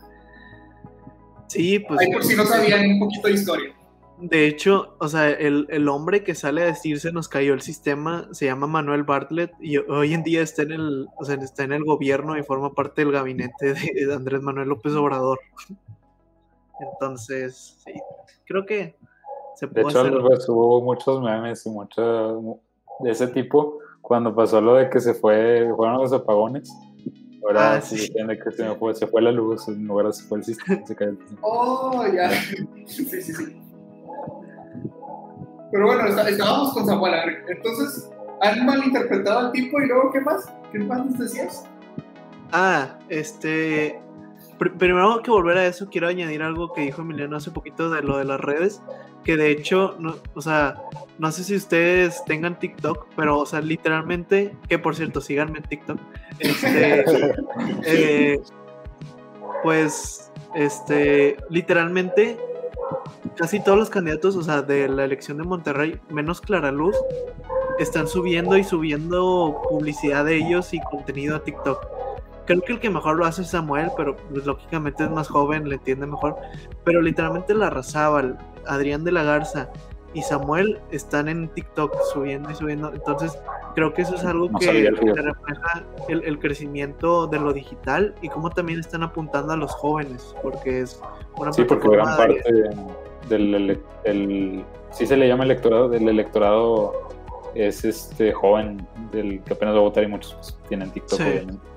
Sí, 1.48 1.78
pues 1.78 2.00
Ahí 2.00 2.12
por 2.12 2.24
si 2.24 2.36
no 2.36 2.44
sabían 2.44 2.90
un 2.92 2.98
poquito 3.00 3.28
de 3.28 3.34
historia. 3.34 3.74
de 4.18 4.46
hecho, 4.46 4.96
o 4.98 5.08
sea, 5.08 5.30
el, 5.30 5.66
el 5.70 5.88
hombre 5.88 6.24
que 6.24 6.34
sale 6.34 6.62
a 6.62 6.66
decir 6.66 7.00
se 7.00 7.12
nos 7.12 7.28
cayó 7.28 7.54
el 7.54 7.62
sistema 7.62 8.28
se 8.32 8.46
llama 8.46 8.66
Manuel 8.66 9.04
Bartlett 9.04 9.52
y 9.60 9.78
hoy 9.78 10.12
en 10.12 10.24
día 10.24 10.42
está 10.42 10.62
en 10.62 10.72
el, 10.72 11.06
o 11.16 11.24
sea, 11.24 11.36
está 11.36 11.62
en 11.64 11.72
el 11.72 11.84
gobierno 11.84 12.36
y 12.36 12.42
forma 12.42 12.74
parte 12.74 13.02
del 13.02 13.12
gabinete 13.12 13.74
de, 13.74 14.06
de 14.06 14.14
Andrés 14.14 14.42
Manuel 14.42 14.68
López 14.68 14.92
Obrador. 14.94 15.40
Entonces, 16.80 17.78
sí, 17.84 17.92
creo 18.44 18.66
que 18.66 18.97
se 19.58 19.66
De 19.66 19.80
hecho, 19.82 20.00
hacer. 20.00 20.20
pues, 20.20 20.48
hubo 20.48 20.80
muchos 20.82 21.20
memes 21.22 21.64
y 21.66 21.70
mucho 21.70 22.60
de 23.00 23.10
ese 23.10 23.26
tipo 23.28 23.78
cuando 24.02 24.34
pasó 24.34 24.60
lo 24.60 24.74
de 24.74 24.88
que 24.88 25.00
se 25.00 25.14
fue, 25.14 25.68
fueron 25.76 25.98
los 25.98 26.12
apagones. 26.12 26.72
Ahora 27.44 27.74
Ah, 27.74 27.80
sí 27.80 27.96
sí. 27.98 28.12
que 28.12 28.50
se, 28.52 28.64
me 28.64 28.74
fue, 28.76 28.94
se 28.94 29.06
fue 29.06 29.22
la 29.22 29.32
luz, 29.32 29.68
en 29.68 29.86
lugar 29.86 30.06
de 30.06 30.12
se 30.12 30.24
fue 30.24 30.38
el 30.38 30.44
sistema, 30.44 30.84
se 30.86 30.94
cayó 30.96 31.10
el 31.12 31.18
sistema. 31.20 31.40
Oh, 31.42 32.04
ya. 32.12 32.30
Sí, 32.86 33.04
sí, 33.04 33.20
sí. 33.22 33.60
Pero 35.70 35.86
bueno, 35.86 36.06
está- 36.06 36.28
estábamos 36.28 36.72
con 36.72 36.86
Samuel. 36.86 37.14
Entonces, 37.48 38.10
han 38.40 38.64
malinterpretado 38.64 39.38
al 39.40 39.52
tipo 39.52 39.80
y 39.80 39.86
luego, 39.86 40.10
¿qué 40.12 40.20
más? 40.20 40.52
¿Qué 40.72 40.78
más 40.78 41.04
nos 41.04 41.18
decías? 41.18 41.64
Ah, 42.52 42.98
este. 43.08 44.00
Pr- 44.58 44.76
primero 44.76 45.22
que 45.22 45.30
volver 45.30 45.58
a 45.58 45.66
eso, 45.66 45.88
quiero 45.90 46.08
añadir 46.08 46.42
algo 46.42 46.72
que 46.72 46.82
dijo 46.82 47.02
Emiliano 47.02 47.36
hace 47.36 47.50
poquito 47.50 47.90
de 47.90 48.02
lo 48.02 48.18
de 48.18 48.24
las 48.24 48.40
redes. 48.40 48.82
Que 49.24 49.36
de 49.36 49.50
hecho, 49.50 49.96
no, 49.98 50.16
o 50.34 50.40
sea, 50.40 50.76
no 51.18 51.30
sé 51.32 51.44
si 51.44 51.56
ustedes 51.56 52.24
tengan 52.24 52.58
TikTok, 52.58 53.08
pero, 53.16 53.38
o 53.38 53.46
sea, 53.46 53.60
literalmente, 53.60 54.56
que 54.68 54.78
por 54.78 54.94
cierto, 54.94 55.20
síganme 55.20 55.58
en 55.58 55.64
TikTok. 55.64 55.98
Este, 56.38 57.04
eh, 57.84 58.40
pues, 59.62 60.30
este, 60.54 61.36
literalmente, 61.50 62.38
casi 63.36 63.60
todos 63.62 63.78
los 63.78 63.90
candidatos, 63.90 64.36
o 64.36 64.42
sea, 64.42 64.62
de 64.62 64.88
la 64.88 65.04
elección 65.04 65.38
de 65.38 65.44
Monterrey, 65.44 66.00
menos 66.08 66.40
Clara 66.40 66.70
Luz, 66.72 66.96
están 67.78 68.08
subiendo 68.08 68.56
y 68.56 68.64
subiendo 68.64 69.60
publicidad 69.68 70.24
de 70.24 70.36
ellos 70.36 70.72
y 70.72 70.80
contenido 70.80 71.36
a 71.36 71.44
TikTok. 71.44 71.86
Creo 72.48 72.62
que 72.62 72.72
el 72.72 72.80
que 72.80 72.88
mejor 72.90 73.16
lo 73.16 73.26
hace 73.26 73.42
es 73.42 73.50
Samuel, 73.50 73.90
pero 73.94 74.16
pues, 74.16 74.46
lógicamente 74.46 75.04
es 75.04 75.10
más 75.10 75.28
joven, 75.28 75.68
le 75.68 75.74
entiende 75.74 76.06
mejor. 76.06 76.34
Pero 76.82 77.02
literalmente 77.02 77.52
la 77.54 77.68
Razábal, 77.68 78.38
Adrián 78.66 79.04
de 79.04 79.12
la 79.12 79.22
Garza 79.22 79.68
y 80.14 80.22
Samuel 80.22 80.80
están 80.90 81.28
en 81.28 81.48
TikTok 81.48 81.94
subiendo 82.14 82.50
y 82.50 82.54
subiendo. 82.54 82.90
Entonces, 82.94 83.38
creo 83.74 83.92
que 83.92 84.00
eso 84.00 84.14
es 84.14 84.24
algo 84.24 84.48
No 84.48 84.58
que, 84.58 84.90
refleja 84.90 85.84
el, 86.08 86.24
el 86.24 86.38
crecimiento 86.38 87.26
de 87.26 87.38
lo 87.38 87.52
digital 87.52 88.14
y 88.22 88.30
cómo 88.30 88.48
también 88.48 88.80
están 88.80 89.02
apuntando 89.02 89.52
a 89.52 89.56
los 89.58 89.70
jóvenes, 89.74 90.34
porque 90.42 90.80
es 90.80 91.00
una 91.36 91.52
Sí, 91.52 91.64
porque 91.64 91.86
gran 91.90 92.16
parte 92.16 92.42
del, 93.28 93.54
ele- 93.54 93.80
del- 94.04 94.64
sí 94.90 95.06
se 95.06 95.18
le 95.18 95.28
llama 95.28 95.44
electorado, 95.44 95.90
del 95.90 96.08
electorado 96.08 96.94
es 97.54 97.84
este 97.84 98.32
joven 98.32 98.86
del 99.12 99.42
que 99.44 99.52
apenas 99.52 99.74
va 99.74 99.80
a 99.80 99.82
votar 99.82 100.04
y 100.04 100.06
muchos 100.06 100.32
pues, 100.36 100.58
tienen 100.70 100.90
TikTok, 100.90 101.18
Sí. 101.18 101.24
obviamente. 101.24 101.68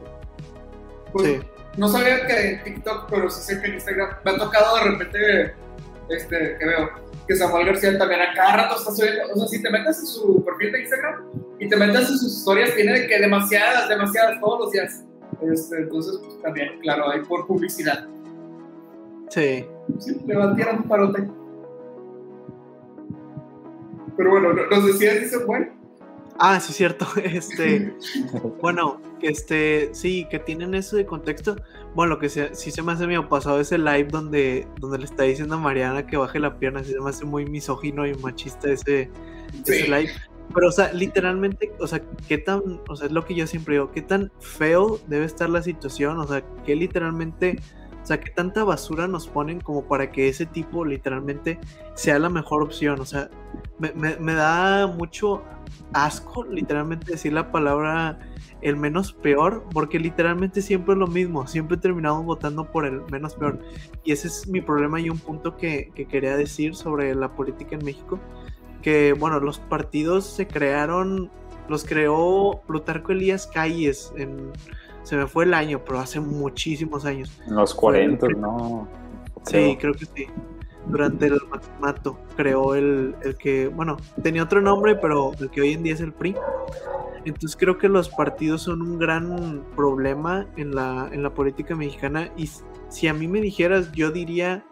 Pues, 1.12 1.28
Sí. 1.28 1.40
No 1.78 1.88
sabía 1.88 2.26
que 2.28 2.50
en 2.52 2.64
TikTok, 2.64 3.08
pero 3.10 3.30
sí 3.30 3.42
sé 3.42 3.62
que 3.62 3.68
en 3.68 3.76
Instagram 3.76 4.10
me 4.26 4.32
ha 4.32 4.38
tocado 4.38 4.76
de 4.76 4.84
repente, 4.84 5.56
este, 6.10 6.58
que 6.60 6.66
veo, 6.66 6.90
que 7.26 7.36
Samuel 7.36 7.66
García 7.68 7.98
también 7.98 8.20
a 8.22 8.34
cada 8.34 8.58
rato 8.58 8.76
está 8.78 8.92
subiendo. 8.92 9.22
O 9.34 9.38
sea, 9.38 9.48
si 9.48 9.62
te 9.62 9.70
metes 9.70 10.00
en 10.00 10.06
su 10.06 10.44
perfil 10.44 10.74
de 10.74 10.82
Instagram 10.82 11.24
y 11.60 11.70
te 11.70 11.78
metes 11.78 12.02
en 12.10 12.18
sus 12.18 12.38
historias, 12.40 12.76
tiene 12.76 13.00
de 13.00 13.08
que 13.08 13.20
demasiadas, 13.20 13.88
demasiadas, 13.88 14.40
todos 14.42 14.60
los 14.60 14.72
días. 14.72 15.04
Este, 15.42 15.78
entonces, 15.78 16.20
pues, 16.24 16.42
también, 16.42 16.78
claro, 16.82 17.10
hay 17.10 17.22
por 17.22 17.48
publicidad. 17.48 18.06
Sí. 19.30 19.66
Sí, 20.00 20.18
le 20.28 20.38
un 20.38 20.84
parote. 20.90 21.30
Pero 24.18 24.30
bueno, 24.30 24.52
no- 24.54 24.68
nos 24.68 24.86
decías, 24.86 25.22
dice, 25.22 25.38
bueno, 25.46 25.68
Ah, 26.38 26.60
sí, 26.60 26.74
cierto. 26.74 27.06
Este, 27.24 27.94
bueno, 28.62 29.00
este, 29.22 29.90
sí, 29.94 30.28
que 30.30 30.40
tienen 30.40 30.74
eso 30.76 30.96
de 30.98 31.06
contexto. 31.06 31.56
Bueno, 31.96 32.16
lo 32.16 32.20
que 32.20 32.30
se- 32.30 32.56
sí 32.56 32.72
se 32.72 32.82
me 32.84 32.92
hace 32.94 33.08
medio 33.08 33.28
pasado 33.30 33.60
ese 33.60 33.78
live 33.78 34.06
donde, 34.12 34.68
donde 34.80 34.98
le 35.00 35.06
está 35.06 35.24
diciendo 35.24 35.56
a 35.56 35.60
Mariana 35.60 36.08
que 36.08 36.18
baje 36.18 36.40
la 36.40 36.58
pierna. 36.60 36.84
Sí 36.84 36.92
se 36.94 37.00
me 37.02 37.10
hace 37.10 37.26
muy 37.26 37.46
misógino 37.46 38.06
y 38.08 38.14
machista 38.16 38.72
ese, 38.72 39.12
ese 39.66 39.88
live. 39.88 40.12
Pero, 40.54 40.68
o 40.68 40.72
sea, 40.72 40.92
literalmente, 40.94 41.72
o 41.80 41.88
sea, 41.88 42.02
qué 42.28 42.38
tan, 42.38 42.82
o 42.90 42.96
sea, 42.96 43.08
es 43.08 43.14
lo 43.14 43.26
que 43.26 43.36
yo 43.36 43.48
siempre 43.48 43.76
digo, 43.76 43.92
qué 43.92 44.02
tan 44.02 44.32
feo 44.40 45.00
debe 45.08 45.26
estar 45.26 45.50
la 45.50 45.62
situación. 45.64 46.20
O 46.20 46.28
sea, 46.28 46.44
que 46.66 46.76
literalmente, 46.76 47.60
o 48.04 48.06
sea, 48.06 48.20
qué 48.20 48.32
tanta 48.32 48.64
basura 48.64 49.08
nos 49.08 49.28
ponen 49.28 49.62
como 49.62 49.88
para 49.88 50.12
que 50.12 50.28
ese 50.28 50.46
tipo 50.46 50.84
literalmente 50.86 51.60
sea 51.96 52.20
la 52.20 52.30
mejor 52.30 52.64
opción. 52.64 53.00
O 53.00 53.06
sea, 53.06 53.30
me, 53.82 53.92
me- 53.94 54.18
me 54.18 54.34
da 54.34 54.88
mucho 54.88 55.44
asco 55.94 56.46
literalmente 56.46 57.12
decir 57.12 57.34
la 57.34 57.52
palabra 57.52 58.20
el 58.62 58.78
menos 58.78 59.12
peor, 59.14 59.64
porque 59.74 60.00
literalmente 60.00 60.62
siempre 60.62 60.94
es 60.94 61.00
lo 61.00 61.08
mismo, 61.08 61.48
siempre 61.48 61.78
terminamos 61.78 62.24
votando 62.26 62.72
por 62.72 62.86
el 62.86 63.02
menos 63.12 63.34
peor. 63.34 63.60
Y 64.04 64.12
ese 64.12 64.28
es 64.28 64.48
mi 64.48 64.62
problema 64.62 65.00
y 65.02 65.10
un 65.10 65.18
punto 65.18 65.58
que, 65.58 65.92
que 65.96 66.06
quería 66.06 66.38
decir 66.38 66.76
sobre 66.76 67.16
la 67.16 67.30
política 67.34 67.76
en 67.76 67.84
México, 67.84 68.20
que 68.84 69.14
bueno, 69.14 69.40
los 69.40 69.60
partidos 69.60 70.26
se 70.28 70.48
crearon, 70.48 71.32
los 71.70 71.84
creó 71.86 72.62
Plutarco 72.68 73.12
Elías 73.14 73.48
Calles, 73.48 74.14
en, 74.16 74.52
se 75.04 75.18
me 75.18 75.26
fue 75.28 75.46
el 75.46 75.56
año, 75.56 75.82
pero 75.84 76.00
hace 76.00 76.20
muchísimos 76.20 77.06
años. 77.06 77.32
En 77.48 77.56
los 77.56 77.74
40, 77.74 78.28
¿no? 78.30 78.88
Sí, 79.44 79.76
creo 79.80 79.94
que 79.94 80.06
sí. 80.06 80.28
Durante 80.92 81.28
el 81.28 81.40
maximato 81.50 82.20
creó 82.36 82.76
el, 82.76 83.16
el 83.24 83.36
que, 83.38 83.70
bueno, 83.70 83.98
tenía 84.22 84.44
otro 84.44 84.62
nombre, 84.62 84.96
pero 84.96 85.32
el 85.40 85.50
que 85.50 85.62
hoy 85.62 85.72
en 85.74 85.84
día 85.84 85.94
es 85.94 86.02
el 86.02 86.14
PRI. 86.14 86.36
Entonces 87.24 87.56
creo 87.56 87.78
que 87.78 87.88
los 87.88 88.10
partidos 88.10 88.64
son 88.64 88.82
un 88.82 88.98
gran 88.98 89.64
problema 89.76 90.48
en 90.58 90.76
la, 90.76 91.10
en 91.12 91.24
la 91.24 91.34
política 91.34 91.76
mexicana. 91.76 92.32
Y 92.36 92.50
si 92.90 93.08
a 93.08 93.14
mí 93.14 93.28
me 93.28 93.42
dijeras, 93.42 93.92
yo 93.92 94.12
diría 94.12 94.66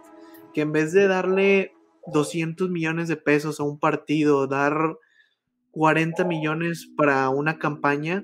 que 0.54 0.62
en 0.62 0.72
vez 0.72 0.92
de 0.92 1.08
darle 1.08 1.74
200 2.08 2.70
millones 2.70 3.08
de 3.08 3.18
pesos 3.18 3.60
a 3.60 3.64
un 3.64 3.80
partido, 3.80 4.48
dar 4.48 4.98
40 5.72 6.24
millones 6.26 6.90
para 6.98 7.30
una 7.30 7.60
campaña, 7.60 8.24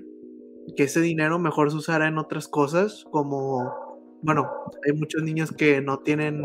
que 0.75 0.83
ese 0.83 1.01
dinero 1.01 1.37
mejor 1.37 1.69
se 1.69 1.77
usara 1.77 2.07
en 2.07 2.17
otras 2.17 2.47
cosas, 2.47 3.05
como, 3.11 4.19
bueno, 4.23 4.49
hay 4.85 4.93
muchos 4.93 5.21
niños 5.21 5.51
que 5.51 5.81
no 5.81 5.99
tienen 5.99 6.43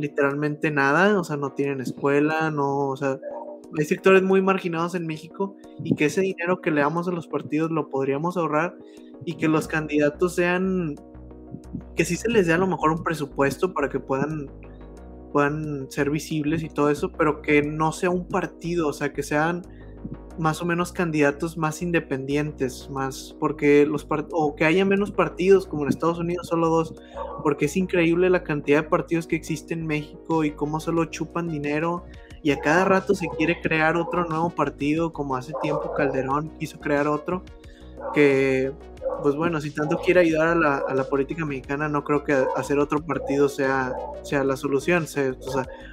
literalmente 0.00 0.70
nada, 0.70 1.18
o 1.18 1.24
sea, 1.24 1.36
no 1.36 1.52
tienen 1.52 1.80
escuela, 1.80 2.50
no, 2.50 2.88
o 2.88 2.96
sea, 2.96 3.18
hay 3.78 3.84
sectores 3.84 4.22
muy 4.22 4.42
marginados 4.42 4.94
en 4.94 5.06
México 5.06 5.56
y 5.84 5.94
que 5.94 6.06
ese 6.06 6.22
dinero 6.22 6.60
que 6.60 6.70
le 6.70 6.80
damos 6.80 7.06
a 7.08 7.12
los 7.12 7.26
partidos 7.26 7.70
lo 7.70 7.88
podríamos 7.88 8.36
ahorrar 8.36 8.76
y 9.24 9.34
que 9.34 9.48
los 9.48 9.68
candidatos 9.68 10.34
sean, 10.34 10.96
que 11.94 12.04
sí 12.04 12.16
se 12.16 12.28
les 12.28 12.46
dé 12.46 12.54
a 12.54 12.58
lo 12.58 12.66
mejor 12.66 12.90
un 12.90 13.04
presupuesto 13.04 13.72
para 13.72 13.88
que 13.88 14.00
puedan, 14.00 14.50
puedan 15.32 15.90
ser 15.90 16.10
visibles 16.10 16.62
y 16.62 16.68
todo 16.68 16.90
eso, 16.90 17.12
pero 17.12 17.42
que 17.42 17.62
no 17.62 17.92
sea 17.92 18.10
un 18.10 18.26
partido, 18.26 18.88
o 18.88 18.92
sea, 18.92 19.12
que 19.12 19.22
sean 19.22 19.62
más 20.40 20.60
o 20.62 20.64
menos 20.64 20.92
candidatos 20.92 21.56
más 21.56 21.82
independientes, 21.82 22.88
más 22.90 23.36
porque 23.38 23.86
los 23.86 24.06
o 24.32 24.56
que 24.56 24.64
haya 24.64 24.84
menos 24.84 25.10
partidos 25.10 25.66
como 25.66 25.82
en 25.82 25.90
Estados 25.90 26.18
Unidos 26.18 26.48
solo 26.48 26.68
dos, 26.68 26.94
porque 27.42 27.66
es 27.66 27.76
increíble 27.76 28.30
la 28.30 28.42
cantidad 28.42 28.82
de 28.82 28.88
partidos 28.88 29.26
que 29.26 29.36
existen 29.36 29.80
en 29.80 29.86
México 29.86 30.44
y 30.44 30.52
cómo 30.52 30.80
solo 30.80 31.04
chupan 31.04 31.48
dinero 31.48 32.04
y 32.42 32.52
a 32.52 32.60
cada 32.60 32.84
rato 32.86 33.14
se 33.14 33.28
quiere 33.36 33.60
crear 33.60 33.96
otro 33.96 34.24
nuevo 34.24 34.50
partido 34.50 35.12
como 35.12 35.36
hace 35.36 35.52
tiempo 35.62 35.92
Calderón 35.94 36.50
quiso 36.58 36.80
crear 36.80 37.06
otro 37.06 37.44
que 38.14 38.72
pues 39.22 39.34
bueno, 39.34 39.60
si 39.60 39.70
tanto 39.70 39.98
quiere 39.98 40.20
ayudar 40.20 40.48
a 40.48 40.54
la, 40.54 40.76
a 40.78 40.94
la 40.94 41.04
política 41.04 41.44
mexicana, 41.44 41.88
no 41.88 42.04
creo 42.04 42.24
que 42.24 42.32
hacer 42.56 42.78
otro 42.78 43.00
partido 43.04 43.48
sea, 43.48 43.94
sea 44.22 44.44
la 44.44 44.56
solución. 44.56 45.06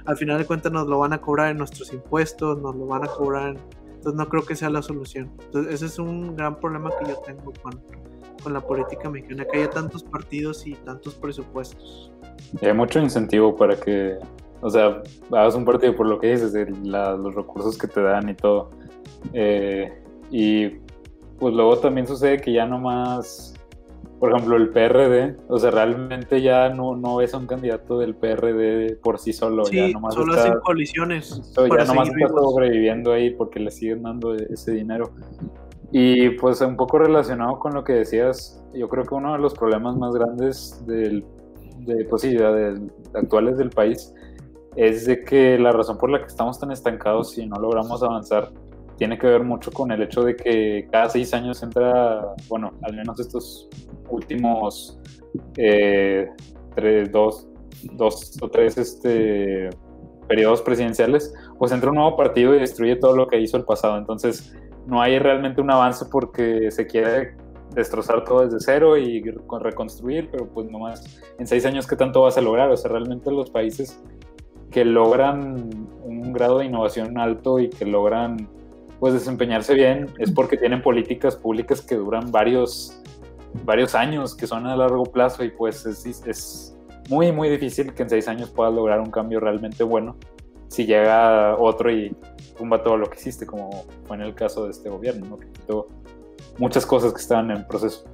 al 0.06 0.16
final 0.16 0.38
de 0.38 0.44
cuentas 0.44 0.72
nos 0.72 0.86
lo 0.86 0.98
van 0.98 1.12
a 1.12 1.20
cobrar 1.20 1.50
en 1.50 1.58
nuestros 1.58 1.92
impuestos, 1.92 2.60
nos 2.60 2.74
lo 2.74 2.86
van 2.86 3.04
a 3.04 3.08
cobrar 3.08 3.48
en, 3.50 3.58
entonces 3.98 4.16
no 4.16 4.28
creo 4.28 4.46
que 4.46 4.54
sea 4.54 4.70
la 4.70 4.80
solución. 4.80 5.30
Entonces 5.46 5.74
ese 5.74 5.86
es 5.86 5.98
un 5.98 6.36
gran 6.36 6.58
problema 6.60 6.90
que 6.98 7.10
yo 7.10 7.16
tengo 7.26 7.52
con, 7.62 7.80
con 8.42 8.52
la 8.52 8.60
política 8.60 9.10
mexicana, 9.10 9.44
que 9.44 9.58
haya 9.58 9.70
tantos 9.70 10.04
partidos 10.04 10.66
y 10.66 10.74
tantos 10.74 11.14
presupuestos. 11.16 12.12
Y 12.62 12.66
hay 12.66 12.74
mucho 12.74 13.00
incentivo 13.00 13.56
para 13.56 13.74
que, 13.78 14.16
o 14.60 14.70
sea, 14.70 15.02
hagas 15.32 15.56
un 15.56 15.64
partido 15.64 15.96
por 15.96 16.06
lo 16.06 16.20
que 16.20 16.28
dices, 16.28 16.52
de 16.52 16.66
los 16.70 17.34
recursos 17.34 17.76
que 17.76 17.88
te 17.88 18.00
dan 18.00 18.28
y 18.28 18.34
todo. 18.34 18.70
Eh, 19.32 20.00
y 20.30 20.68
pues 21.40 21.54
luego 21.54 21.76
también 21.78 22.06
sucede 22.06 22.40
que 22.40 22.52
ya 22.52 22.66
nomás 22.66 23.54
por 24.18 24.32
ejemplo, 24.32 24.56
el 24.56 24.70
PRD, 24.70 25.36
o 25.48 25.58
sea, 25.58 25.70
realmente 25.70 26.42
ya 26.42 26.70
no, 26.70 26.96
no 26.96 27.20
es 27.20 27.34
un 27.34 27.46
candidato 27.46 27.98
del 27.98 28.16
PRD 28.16 28.96
por 28.96 29.18
sí 29.18 29.32
solo. 29.32 29.64
Sí, 29.64 29.76
ya 29.76 29.88
nomás 29.88 30.14
solo 30.14 30.34
hacen 30.34 30.58
coaliciones. 30.60 31.52
ya 31.56 31.84
nomás 31.84 32.08
está 32.08 32.28
sobreviviendo 32.28 33.12
ahí 33.12 33.30
porque 33.30 33.60
le 33.60 33.70
siguen 33.70 34.02
dando 34.02 34.34
ese 34.34 34.72
dinero. 34.72 35.10
Y 35.92 36.30
pues 36.30 36.60
un 36.60 36.76
poco 36.76 36.98
relacionado 36.98 37.58
con 37.58 37.74
lo 37.74 37.84
que 37.84 37.94
decías, 37.94 38.62
yo 38.74 38.88
creo 38.88 39.04
que 39.04 39.14
uno 39.14 39.32
de 39.32 39.38
los 39.38 39.54
problemas 39.54 39.96
más 39.96 40.14
grandes 40.14 40.84
del, 40.86 41.24
de, 41.78 42.04
pues 42.04 42.26
actuales 43.14 43.56
del 43.56 43.70
país 43.70 44.12
es 44.76 45.06
de 45.06 45.24
que 45.24 45.58
la 45.58 45.72
razón 45.72 45.96
por 45.96 46.10
la 46.10 46.20
que 46.20 46.26
estamos 46.26 46.58
tan 46.58 46.72
estancados 46.72 47.38
y 47.38 47.46
no 47.46 47.56
logramos 47.56 48.02
avanzar 48.02 48.50
tiene 48.98 49.16
que 49.16 49.28
ver 49.28 49.44
mucho 49.44 49.70
con 49.70 49.90
el 49.92 50.02
hecho 50.02 50.22
de 50.22 50.36
que 50.36 50.88
cada 50.90 51.08
seis 51.08 51.32
años 51.32 51.62
entra, 51.62 52.34
bueno, 52.48 52.72
al 52.82 52.94
menos 52.94 53.18
estos 53.20 53.68
últimos 54.10 54.98
eh, 55.56 56.28
tres, 56.74 57.10
dos, 57.12 57.48
dos 57.92 58.36
o 58.42 58.48
tres 58.48 58.76
este, 58.76 59.70
periodos 60.26 60.62
presidenciales, 60.62 61.32
pues 61.58 61.70
entra 61.70 61.90
un 61.90 61.96
nuevo 61.96 62.16
partido 62.16 62.54
y 62.54 62.58
destruye 62.58 62.96
todo 62.96 63.16
lo 63.16 63.28
que 63.28 63.40
hizo 63.40 63.56
el 63.56 63.64
pasado. 63.64 63.96
Entonces, 63.98 64.54
no 64.86 65.00
hay 65.00 65.18
realmente 65.20 65.60
un 65.60 65.70
avance 65.70 66.04
porque 66.10 66.70
se 66.72 66.86
quiere 66.86 67.36
destrozar 67.74 68.24
todo 68.24 68.44
desde 68.44 68.58
cero 68.58 68.96
y 68.96 69.22
reconstruir, 69.60 70.28
pero 70.32 70.48
pues 70.48 70.68
nomás 70.70 71.20
en 71.38 71.46
seis 71.46 71.64
años, 71.66 71.86
¿qué 71.86 71.94
tanto 71.94 72.22
vas 72.22 72.36
a 72.36 72.40
lograr? 72.40 72.70
O 72.70 72.76
sea, 72.76 72.90
realmente 72.90 73.30
los 73.30 73.50
países 73.50 74.02
que 74.70 74.84
logran 74.84 75.70
un 76.02 76.32
grado 76.32 76.58
de 76.58 76.64
innovación 76.64 77.18
alto 77.18 77.58
y 77.58 77.70
que 77.70 77.84
logran 77.84 78.48
pues 79.00 79.14
desempeñarse 79.14 79.74
bien 79.74 80.06
es 80.18 80.30
porque 80.30 80.56
tienen 80.56 80.82
políticas 80.82 81.36
públicas 81.36 81.80
que 81.80 81.94
duran 81.94 82.30
varios, 82.32 83.00
varios 83.64 83.94
años, 83.94 84.34
que 84.34 84.46
son 84.46 84.66
a 84.66 84.76
largo 84.76 85.04
plazo 85.04 85.44
y 85.44 85.50
pues 85.50 85.86
es, 85.86 86.04
es 86.26 86.76
muy, 87.08 87.32
muy 87.32 87.48
difícil 87.48 87.94
que 87.94 88.02
en 88.02 88.10
seis 88.10 88.28
años 88.28 88.50
puedas 88.50 88.74
lograr 88.74 89.00
un 89.00 89.10
cambio 89.10 89.40
realmente 89.40 89.82
bueno 89.84 90.16
si 90.68 90.86
llega 90.86 91.56
otro 91.56 91.90
y 91.90 92.14
tumba 92.56 92.82
todo 92.82 92.96
lo 92.96 93.08
que 93.08 93.18
hiciste, 93.18 93.46
como 93.46 93.86
fue 94.04 94.16
en 94.16 94.22
el 94.22 94.34
caso 94.34 94.64
de 94.64 94.70
este 94.70 94.88
gobierno, 94.88 95.26
¿no? 95.26 95.38
que 95.38 95.48
quitó 95.50 95.88
muchas 96.58 96.86
cosas 96.86 97.12
que 97.12 97.20
estaban 97.20 97.50
en 97.50 97.66
proceso. 97.66 98.04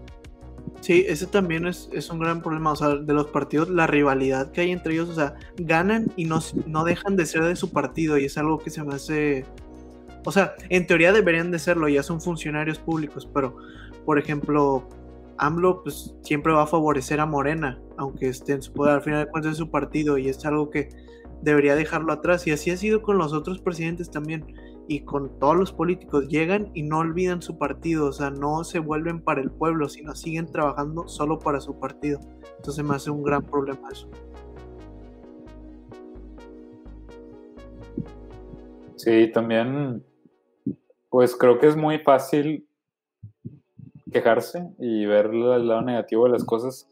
Sí, 0.81 1.05
ese 1.09 1.27
también 1.27 1.67
es, 1.67 1.89
es, 1.93 2.11
un 2.11 2.19
gran 2.19 2.43
problema, 2.43 2.73
o 2.73 2.77
sea, 2.77 2.91
de 2.91 3.13
los 3.13 3.27
partidos, 3.27 3.71
la 3.71 3.87
rivalidad 3.87 4.51
que 4.53 4.63
hay 4.63 4.71
entre 4.71 4.95
ellos, 4.95 5.09
o 5.09 5.15
sea, 5.15 5.35
ganan 5.57 6.13
y 6.17 6.27
no, 6.27 6.41
no 6.67 6.85
dejan 6.85 7.17
de 7.17 7.27
ser 7.27 7.45
de 7.45 7.57
su 7.57 7.71
partido 7.71 8.19
y 8.19 8.27
es 8.27 8.39
algo 8.39 8.59
que 8.59 8.71
se 8.71 8.83
me 8.83 8.95
hace 8.95 9.45
o 10.25 10.33
sea, 10.33 10.55
en 10.71 10.87
teoría 10.87 11.13
deberían 11.13 11.51
de 11.51 11.59
serlo, 11.59 11.89
ya 11.89 12.03
son 12.03 12.21
funcionarios 12.21 12.79
públicos, 12.79 13.29
pero, 13.33 13.57
por 14.05 14.19
ejemplo, 14.19 14.89
AMLO 15.39 15.83
pues, 15.83 16.15
siempre 16.23 16.53
va 16.53 16.63
a 16.63 16.67
favorecer 16.67 17.21
a 17.21 17.27
Morena, 17.27 17.81
aunque 17.97 18.29
esté 18.29 18.53
en 18.53 18.63
su 18.63 18.73
poder, 18.73 18.95
al 18.95 19.03
final 19.03 19.25
de 19.25 19.31
cuentas 19.31 19.53
es 19.53 19.59
su 19.59 19.71
partido 19.71 20.19
y 20.19 20.29
es 20.29 20.45
algo 20.47 20.71
que 20.71 20.89
debería 21.43 21.75
dejarlo 21.75 22.13
atrás. 22.13 22.47
Y 22.47 22.53
así 22.53 22.71
ha 22.71 22.77
sido 22.77 23.03
con 23.03 23.19
los 23.19 23.33
otros 23.33 23.59
presidentes 23.61 24.11
también 24.11 24.47
y 24.89 25.01
con 25.01 25.39
todos 25.39 25.57
los 25.57 25.73
políticos. 25.73 26.29
Llegan 26.29 26.71
y 26.75 26.83
no 26.83 26.99
olvidan 26.99 27.43
su 27.43 27.59
partido, 27.59 28.07
o 28.07 28.13
sea, 28.13 28.31
no 28.31 28.65
se 28.65 28.79
vuelven 28.79 29.21
para 29.21 29.43
el 29.43 29.51
pueblo, 29.51 29.89
sino 29.89 30.15
siguen 30.15 30.47
trabajando 30.47 31.09
solo 31.09 31.39
para 31.39 31.61
su 31.61 31.79
partido. 31.79 32.21
Entonces 32.57 32.85
me 32.85 32.95
hace 32.95 33.11
un 33.11 33.23
gran 33.23 33.43
problema 33.43 33.89
eso. 33.93 34.09
Sí, 38.97 39.31
también 39.35 40.03
pues 41.15 41.37
creo 41.37 41.61
que 41.61 41.69
es 41.69 41.77
muy 41.77 42.01
fácil 42.01 42.67
quejarse 44.11 44.69
y 44.81 45.07
ver 45.07 45.27
el 45.27 45.69
lado 45.69 45.81
negativo 45.83 46.25
de 46.25 46.33
las 46.33 46.43
cosas, 46.43 46.89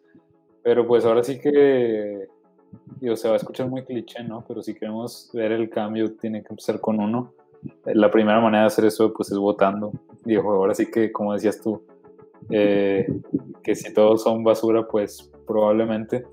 pero 0.62 0.86
pues 0.86 1.04
ahora 1.04 1.24
sí 1.24 1.40
que, 1.40 2.28
digo, 3.00 3.16
se 3.16 3.26
va 3.26 3.34
a 3.34 3.38
escuchar 3.38 3.68
muy 3.68 3.82
cliché, 3.82 4.22
¿no? 4.22 4.44
Pero 4.46 4.62
si 4.62 4.74
queremos 4.74 5.28
ver 5.32 5.50
el 5.50 5.68
cambio, 5.68 6.14
tiene 6.14 6.40
que 6.40 6.50
empezar 6.50 6.78
con 6.78 7.00
uno. 7.00 7.32
La 7.84 8.12
primera 8.12 8.40
manera 8.40 8.60
de 8.60 8.66
hacer 8.68 8.84
eso, 8.84 9.12
pues 9.12 9.32
es 9.32 9.38
votando. 9.38 9.90
Digo, 10.24 10.52
ahora 10.52 10.72
sí 10.72 10.88
que, 10.88 11.10
como 11.10 11.32
decías 11.32 11.60
tú, 11.60 11.82
eh, 12.48 13.08
que 13.64 13.74
si 13.74 13.92
todos 13.92 14.22
son 14.22 14.44
basura, 14.44 14.86
pues 14.86 15.32
probablemente. 15.48 16.24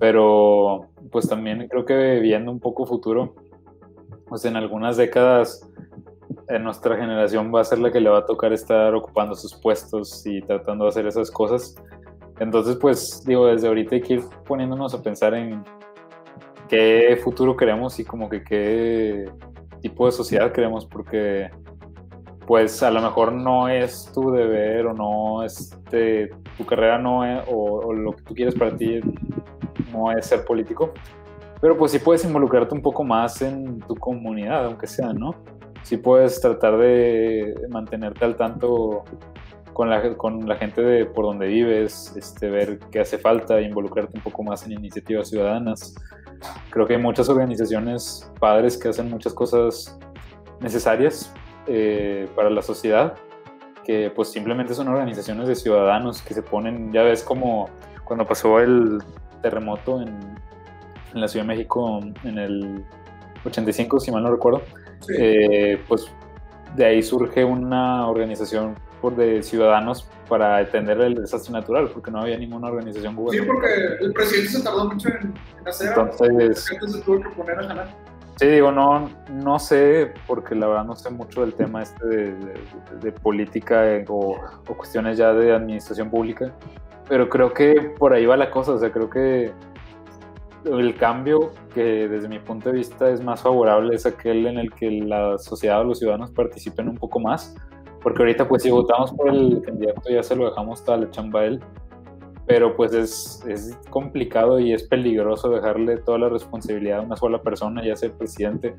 Pero 0.00 0.88
pues 1.12 1.28
también 1.28 1.68
creo 1.68 1.84
que 1.84 2.18
viendo 2.18 2.50
un 2.50 2.58
poco 2.58 2.86
futuro, 2.86 3.36
pues 4.26 4.44
en 4.46 4.56
algunas 4.56 4.96
décadas 4.96 5.70
en 6.50 6.64
nuestra 6.64 6.96
generación 6.96 7.52
va 7.54 7.60
a 7.60 7.64
ser 7.64 7.78
la 7.78 7.92
que 7.92 8.00
le 8.00 8.10
va 8.10 8.18
a 8.18 8.26
tocar 8.26 8.52
estar 8.52 8.94
ocupando 8.94 9.34
sus 9.34 9.54
puestos 9.54 10.26
y 10.26 10.42
tratando 10.42 10.84
de 10.84 10.90
hacer 10.90 11.06
esas 11.06 11.30
cosas. 11.30 11.76
Entonces, 12.40 12.76
pues 12.76 13.22
digo, 13.24 13.46
desde 13.46 13.68
ahorita 13.68 13.94
hay 13.94 14.00
que 14.00 14.14
ir 14.14 14.22
poniéndonos 14.46 14.94
a 14.94 15.02
pensar 15.02 15.34
en 15.34 15.62
qué 16.68 17.18
futuro 17.22 17.56
queremos 17.56 17.98
y 18.00 18.04
como 18.04 18.28
que 18.28 18.42
qué 18.42 19.30
tipo 19.80 20.06
de 20.06 20.12
sociedad 20.12 20.52
queremos, 20.52 20.86
porque 20.86 21.50
pues 22.46 22.82
a 22.82 22.90
lo 22.90 23.00
mejor 23.00 23.32
no 23.32 23.68
es 23.68 24.10
tu 24.12 24.32
deber 24.32 24.86
o 24.86 24.94
no 24.94 25.44
este, 25.44 26.30
tu 26.56 26.66
carrera 26.66 26.98
no 26.98 27.24
es, 27.24 27.44
o, 27.48 27.80
o 27.86 27.92
lo 27.92 28.12
que 28.12 28.22
tú 28.22 28.34
quieres 28.34 28.54
para 28.56 28.76
ti 28.76 29.00
no 29.92 30.10
es 30.10 30.26
ser 30.26 30.44
político, 30.44 30.92
pero 31.60 31.76
pues 31.76 31.92
sí 31.92 31.98
puedes 31.98 32.24
involucrarte 32.24 32.74
un 32.74 32.82
poco 32.82 33.04
más 33.04 33.40
en 33.42 33.78
tu 33.80 33.94
comunidad, 33.94 34.64
aunque 34.64 34.86
sea, 34.86 35.12
¿no? 35.12 35.34
Sí 35.82 35.96
puedes 35.96 36.40
tratar 36.40 36.76
de 36.78 37.54
mantenerte 37.68 38.24
al 38.24 38.36
tanto 38.36 39.04
con 39.72 39.88
la, 39.88 40.16
con 40.16 40.46
la 40.46 40.56
gente 40.56 40.82
de 40.82 41.06
por 41.06 41.24
donde 41.24 41.46
vives, 41.46 42.14
este, 42.16 42.50
ver 42.50 42.78
qué 42.90 43.00
hace 43.00 43.18
falta, 43.18 43.60
involucrarte 43.60 44.16
un 44.16 44.22
poco 44.22 44.42
más 44.42 44.66
en 44.66 44.72
iniciativas 44.72 45.28
ciudadanas. 45.28 45.94
Creo 46.70 46.86
que 46.86 46.94
hay 46.94 47.02
muchas 47.02 47.28
organizaciones 47.28 48.30
padres 48.38 48.76
que 48.76 48.88
hacen 48.88 49.10
muchas 49.10 49.32
cosas 49.32 49.98
necesarias 50.60 51.32
eh, 51.66 52.28
para 52.34 52.50
la 52.50 52.62
sociedad, 52.62 53.14
que 53.84 54.10
pues 54.14 54.28
simplemente 54.28 54.74
son 54.74 54.88
organizaciones 54.88 55.48
de 55.48 55.54
ciudadanos 55.54 56.20
que 56.22 56.34
se 56.34 56.42
ponen, 56.42 56.92
ya 56.92 57.02
ves 57.02 57.22
como 57.22 57.70
cuando 58.04 58.26
pasó 58.26 58.60
el 58.60 58.98
terremoto 59.40 60.02
en, 60.02 60.08
en 60.08 61.20
la 61.20 61.28
Ciudad 61.28 61.44
de 61.44 61.48
México 61.48 62.00
en 62.24 62.38
el 62.38 62.84
85, 63.44 64.00
si 64.00 64.10
mal 64.10 64.22
no 64.22 64.30
recuerdo, 64.30 64.62
eh, 65.08 65.80
pues 65.88 66.06
de 66.76 66.84
ahí 66.84 67.02
surge 67.02 67.44
una 67.44 68.08
organización 68.08 68.74
por 69.00 69.16
de 69.16 69.42
ciudadanos 69.42 70.08
para 70.28 70.58
atender 70.58 71.00
el 71.00 71.14
desastre 71.16 71.52
natural, 71.52 71.90
porque 71.92 72.10
no 72.10 72.20
había 72.20 72.38
ninguna 72.38 72.68
organización 72.68 73.16
gubernamental. 73.16 73.56
Sí, 73.56 73.88
porque 73.96 74.04
el 74.04 74.12
presidente 74.12 74.50
se 74.50 74.62
tardó 74.62 74.84
mucho 74.84 75.08
en, 75.08 75.34
hacer 75.66 75.88
Entonces, 75.88 76.64
se 76.64 77.00
tuvo 77.02 77.20
que 77.20 77.30
poner 77.30 77.58
a 77.58 77.66
jalar. 77.66 77.88
Sí, 78.36 78.46
digo, 78.46 78.72
no, 78.72 79.10
no 79.28 79.58
sé, 79.58 80.14
porque 80.26 80.54
la 80.54 80.66
verdad 80.66 80.84
no 80.84 80.96
sé 80.96 81.10
mucho 81.10 81.42
del 81.42 81.52
tema 81.54 81.82
este 81.82 82.06
de, 82.06 83.12
política 83.22 83.86
eh, 83.86 84.04
o, 84.08 84.38
o, 84.66 84.74
cuestiones 84.74 85.18
ya 85.18 85.34
de 85.34 85.52
administración 85.52 86.08
pública, 86.08 86.50
pero 87.06 87.28
creo 87.28 87.52
que 87.52 87.94
por 87.98 88.14
ahí 88.14 88.24
va 88.24 88.38
la 88.38 88.50
cosa, 88.50 88.72
o 88.72 88.78
sea, 88.78 88.90
creo 88.90 89.10
que 89.10 89.52
el 90.64 90.94
cambio 90.96 91.52
que 91.74 92.08
desde 92.08 92.28
mi 92.28 92.38
punto 92.38 92.70
de 92.70 92.76
vista 92.76 93.10
es 93.10 93.22
más 93.22 93.42
favorable 93.42 93.94
es 93.94 94.06
aquel 94.06 94.46
en 94.46 94.58
el 94.58 94.72
que 94.72 94.90
la 94.90 95.38
sociedad 95.38 95.80
o 95.80 95.84
los 95.84 95.98
ciudadanos 95.98 96.30
participen 96.30 96.88
un 96.88 96.96
poco 96.96 97.20
más, 97.20 97.56
porque 98.02 98.22
ahorita 98.22 98.48
pues 98.48 98.62
si 98.62 98.70
votamos 98.70 99.12
por 99.12 99.28
el 99.28 99.62
candidato 99.62 100.10
ya 100.10 100.22
se 100.22 100.36
lo 100.36 100.48
dejamos 100.48 100.84
toda 100.84 100.98
la 100.98 101.10
chamba 101.10 101.40
a 101.40 101.44
él, 101.46 101.60
pero 102.46 102.76
pues 102.76 102.92
es, 102.92 103.44
es 103.46 103.78
complicado 103.90 104.58
y 104.58 104.72
es 104.72 104.82
peligroso 104.82 105.50
dejarle 105.50 105.98
toda 105.98 106.18
la 106.18 106.28
responsabilidad 106.28 106.98
a 106.98 107.02
una 107.02 107.16
sola 107.16 107.40
persona, 107.40 107.84
ya 107.84 107.96
sea 107.96 108.08
el 108.08 108.14
presidente 108.14 108.74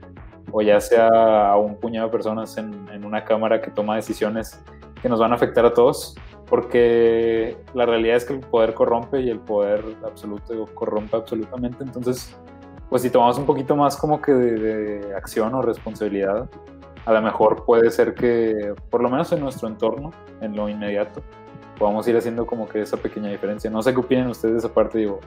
o 0.52 0.62
ya 0.62 0.80
sea 0.80 1.52
a 1.52 1.58
un 1.58 1.80
puñado 1.80 2.08
de 2.08 2.12
personas 2.12 2.58
en, 2.58 2.88
en 2.90 3.06
una 3.06 3.24
cámara 3.24 3.62
que 3.62 3.72
toma 3.72 3.96
decisiones 3.96 4.62
que 5.02 5.10
nos 5.10 5.20
van 5.20 5.32
a 5.32 5.36
afectar 5.36 5.66
a 5.66 5.74
todos 5.74 6.16
porque 6.52 7.56
la 7.74 7.86
realidad 7.86 8.18
es 8.18 8.26
que 8.26 8.34
el 8.34 8.42
poder 8.42 8.74
corrompe 8.74 9.22
y 9.22 9.30
el 9.30 9.40
poder 9.40 9.86
absoluto 10.04 10.66
corrompe 10.74 11.16
absolutamente. 11.16 11.82
Entonces, 11.82 12.36
pues 12.90 13.04
si 13.04 13.10
tomamos 13.10 13.38
un 13.38 13.46
poquito 13.46 13.74
más 13.78 13.96
como 13.96 14.22
que 14.22 14.34
de, 14.34 15.16
acción 15.16 15.56
o 15.56 15.62
responsabilidad, 15.62 16.50
a 17.06 17.14
lo 17.14 17.22
mejor 17.22 17.64
puede 17.64 17.90
ser 17.90 18.14
que, 18.14 18.74
por 18.90 19.02
lo 19.02 19.10
menos 19.10 19.32
en 19.32 19.40
nuestro 19.40 19.70
entorno, 19.70 20.12
en 20.42 20.54
lo 20.54 20.68
inmediato, 20.68 21.22
podamos 21.80 22.06
ir 22.10 22.18
haciendo 22.18 22.46
como 22.46 22.68
que 22.68 22.82
esa 22.82 22.98
pequeña 22.98 23.30
diferencia. 23.30 23.70
No 23.70 23.82
sé 23.82 23.94
qué 23.94 24.02
opinan 24.02 24.28
ustedes 24.28 24.56
de 24.56 24.60
esa 24.60 24.74
parte, 24.74 24.98
digo, 24.98 25.22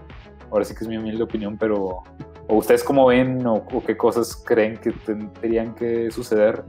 ahora 0.51 0.67
sí 0.67 0.75
que 0.75 0.85
es 0.85 0.89
mi 0.89 0.99
humilde 0.99 1.23
opinión, 1.23 1.57
pero 1.57 2.03
¿o 2.49 2.55
ustedes 2.55 2.85
cómo 2.85 3.07
ven 3.07 3.47
o, 3.47 3.65
o 3.73 3.83
qué 3.83 3.97
cosas 3.97 4.37
creen 4.37 4.77
que 4.77 4.93
tendrían 4.93 5.75
que 5.75 6.11
suceder 6.11 6.65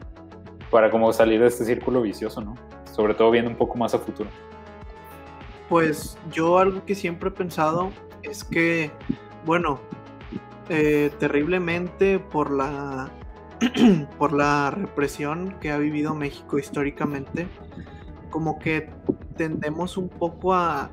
para 0.71 0.89
como 0.89 1.11
salir 1.11 1.41
de 1.41 1.47
este 1.47 1.65
círculo 1.65 2.01
vicioso, 2.01 2.39
¿no? 2.39 2.55
Sobre 2.95 3.13
todo 3.13 3.31
viendo 3.31 3.51
un 3.51 3.57
poco 3.57 3.75
más 3.77 3.93
a 3.93 3.99
futuro. 3.99 4.29
Pues 5.67 6.17
yo 6.31 6.59
algo 6.59 6.85
que 6.85 6.95
siempre 6.95 7.29
he 7.29 7.31
pensado 7.31 7.91
es 8.23 8.43
que, 8.43 8.91
bueno, 9.45 9.79
eh, 10.69 11.11
terriblemente 11.19 12.19
por 12.19 12.51
la 12.51 13.11
por 14.17 14.33
la 14.33 14.71
represión 14.71 15.57
que 15.59 15.71
ha 15.71 15.77
vivido 15.77 16.13
México 16.13 16.57
históricamente, 16.57 17.47
como 18.29 18.59
que 18.59 18.89
tendemos 19.35 19.97
un 19.97 20.09
poco 20.09 20.53
a, 20.53 20.91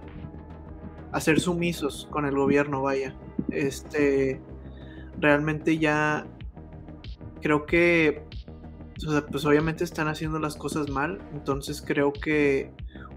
a 1.13 1.21
ser 1.21 1.41
sumisos 1.41 2.09
con 2.11 2.25
el 2.27 2.37
gobierno, 2.37 2.83
vaya. 2.83 3.15
Este, 3.51 4.41
realmente 5.19 5.79
ya 5.79 6.27
creo 7.41 7.67
que, 7.67 8.25
pues 9.31 9.45
obviamente 9.45 9.85
están 9.85 10.09
haciendo 10.09 10.39
las 10.39 10.57
cosas 10.57 10.89
mal, 10.89 11.21
entonces 11.33 11.83
creo 11.83 12.13
que 12.13 12.71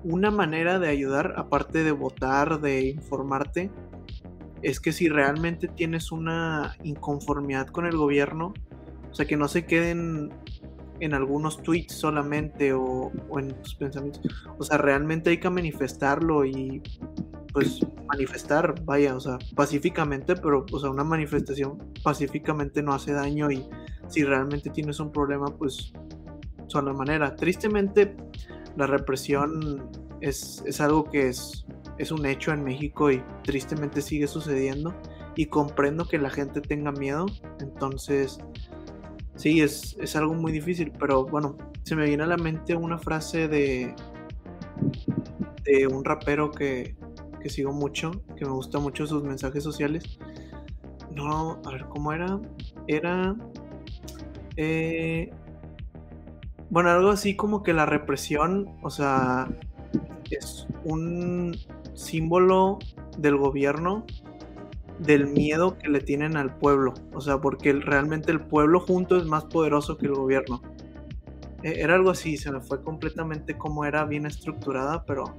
una 0.03 0.31
manera 0.31 0.79
de 0.79 0.89
ayudar, 0.89 1.33
aparte 1.37 1.83
de 1.83 1.91
votar, 1.91 2.61
de 2.61 2.89
informarte, 2.89 3.71
es 4.61 4.79
que 4.79 4.91
si 4.91 5.09
realmente 5.09 5.67
tienes 5.67 6.11
una 6.11 6.75
inconformidad 6.83 7.67
con 7.67 7.85
el 7.85 7.97
gobierno, 7.97 8.53
o 9.11 9.13
sea, 9.13 9.25
que 9.25 9.37
no 9.37 9.47
se 9.47 9.65
queden 9.65 10.33
en 10.99 11.13
algunos 11.13 11.61
tweets 11.61 11.93
solamente 11.93 12.73
o, 12.73 13.11
en 13.37 13.49
tus 13.61 13.75
pensamientos, 13.75 14.21
o 14.57 14.63
sea, 14.63 14.77
realmente 14.77 15.29
hay 15.29 15.39
que 15.39 15.49
manifestarlo 15.49 16.45
y 16.45 16.81
pues 17.53 17.85
manifestar, 18.07 18.75
vaya, 18.83 19.15
o 19.15 19.19
sea, 19.19 19.37
pacíficamente, 19.55 20.35
pero 20.35 20.65
o 20.71 20.79
sea, 20.79 20.89
una 20.89 21.03
manifestación 21.03 21.77
pacíficamente 22.03 22.81
no 22.83 22.93
hace 22.93 23.13
daño 23.13 23.51
y 23.51 23.65
si 24.07 24.23
realmente 24.23 24.69
tienes 24.69 24.99
un 24.99 25.11
problema, 25.11 25.47
pues 25.47 25.93
son 26.67 26.85
la 26.85 26.93
manera. 26.93 27.35
Tristemente, 27.35 28.15
la 28.77 28.87
represión 28.87 29.89
es, 30.21 30.63
algo 30.79 31.05
que 31.05 31.29
es, 31.29 31.65
es 31.97 32.11
un 32.11 32.25
hecho 32.25 32.51
en 32.51 32.63
México 32.63 33.11
y 33.11 33.23
tristemente 33.43 34.01
sigue 34.01 34.27
sucediendo. 34.27 34.93
Y 35.37 35.47
comprendo 35.47 36.07
que 36.07 36.17
la 36.17 36.29
gente 36.29 36.61
tenga 36.61 36.93
miedo. 36.93 37.25
Entonces, 37.59 38.39
sí, 39.35 39.61
es, 39.61 39.97
es 39.99 40.15
algo 40.15 40.33
muy 40.33 40.51
difícil. 40.53 40.93
Pero 40.97 41.25
bueno, 41.25 41.57
se 41.83 41.95
me 41.95 42.05
viene 42.05 42.23
a 42.23 42.27
la 42.27 42.37
mente 42.37 42.73
una 42.75 42.97
frase 42.97 43.49
de, 43.49 43.93
de 45.65 45.87
un 45.87 46.05
rapero 46.05 46.51
que, 46.51 46.95
que 47.41 47.49
sigo 47.49 47.73
mucho, 47.73 48.11
que 48.37 48.45
me 48.45 48.51
gusta 48.51 48.79
mucho 48.79 49.05
sus 49.05 49.23
mensajes 49.23 49.63
sociales. 49.63 50.17
No, 51.11 51.61
a 51.65 51.71
ver, 51.71 51.85
¿cómo 51.89 52.11
era? 52.11 52.39
Era... 52.87 53.35
Eh, 54.57 55.31
bueno, 56.69 56.89
algo 56.89 57.09
así 57.09 57.35
como 57.35 57.63
que 57.63 57.73
la 57.73 57.85
represión, 57.85 58.69
o 58.81 58.89
sea, 58.89 59.47
es 60.29 60.67
un 60.83 61.55
símbolo 61.93 62.79
del 63.17 63.37
gobierno 63.37 64.05
del 64.99 65.27
miedo 65.27 65.77
que 65.77 65.89
le 65.89 65.99
tienen 65.99 66.37
al 66.37 66.57
pueblo. 66.57 66.93
O 67.13 67.21
sea, 67.21 67.39
porque 67.39 67.73
realmente 67.73 68.31
el 68.31 68.41
pueblo 68.41 68.79
junto 68.79 69.17
es 69.17 69.25
más 69.25 69.45
poderoso 69.45 69.97
que 69.97 70.05
el 70.05 70.13
gobierno. 70.13 70.61
E, 71.63 71.81
era 71.81 71.95
algo 71.95 72.11
así, 72.11 72.37
se 72.37 72.51
me 72.51 72.61
fue 72.61 72.81
completamente 72.81 73.57
como 73.57 73.85
era 73.85 74.05
bien 74.05 74.25
estructurada, 74.25 75.03
pero, 75.05 75.35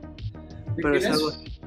pero 0.76 0.94
es 0.94 1.06
algo 1.06 1.28
así. 1.28 1.60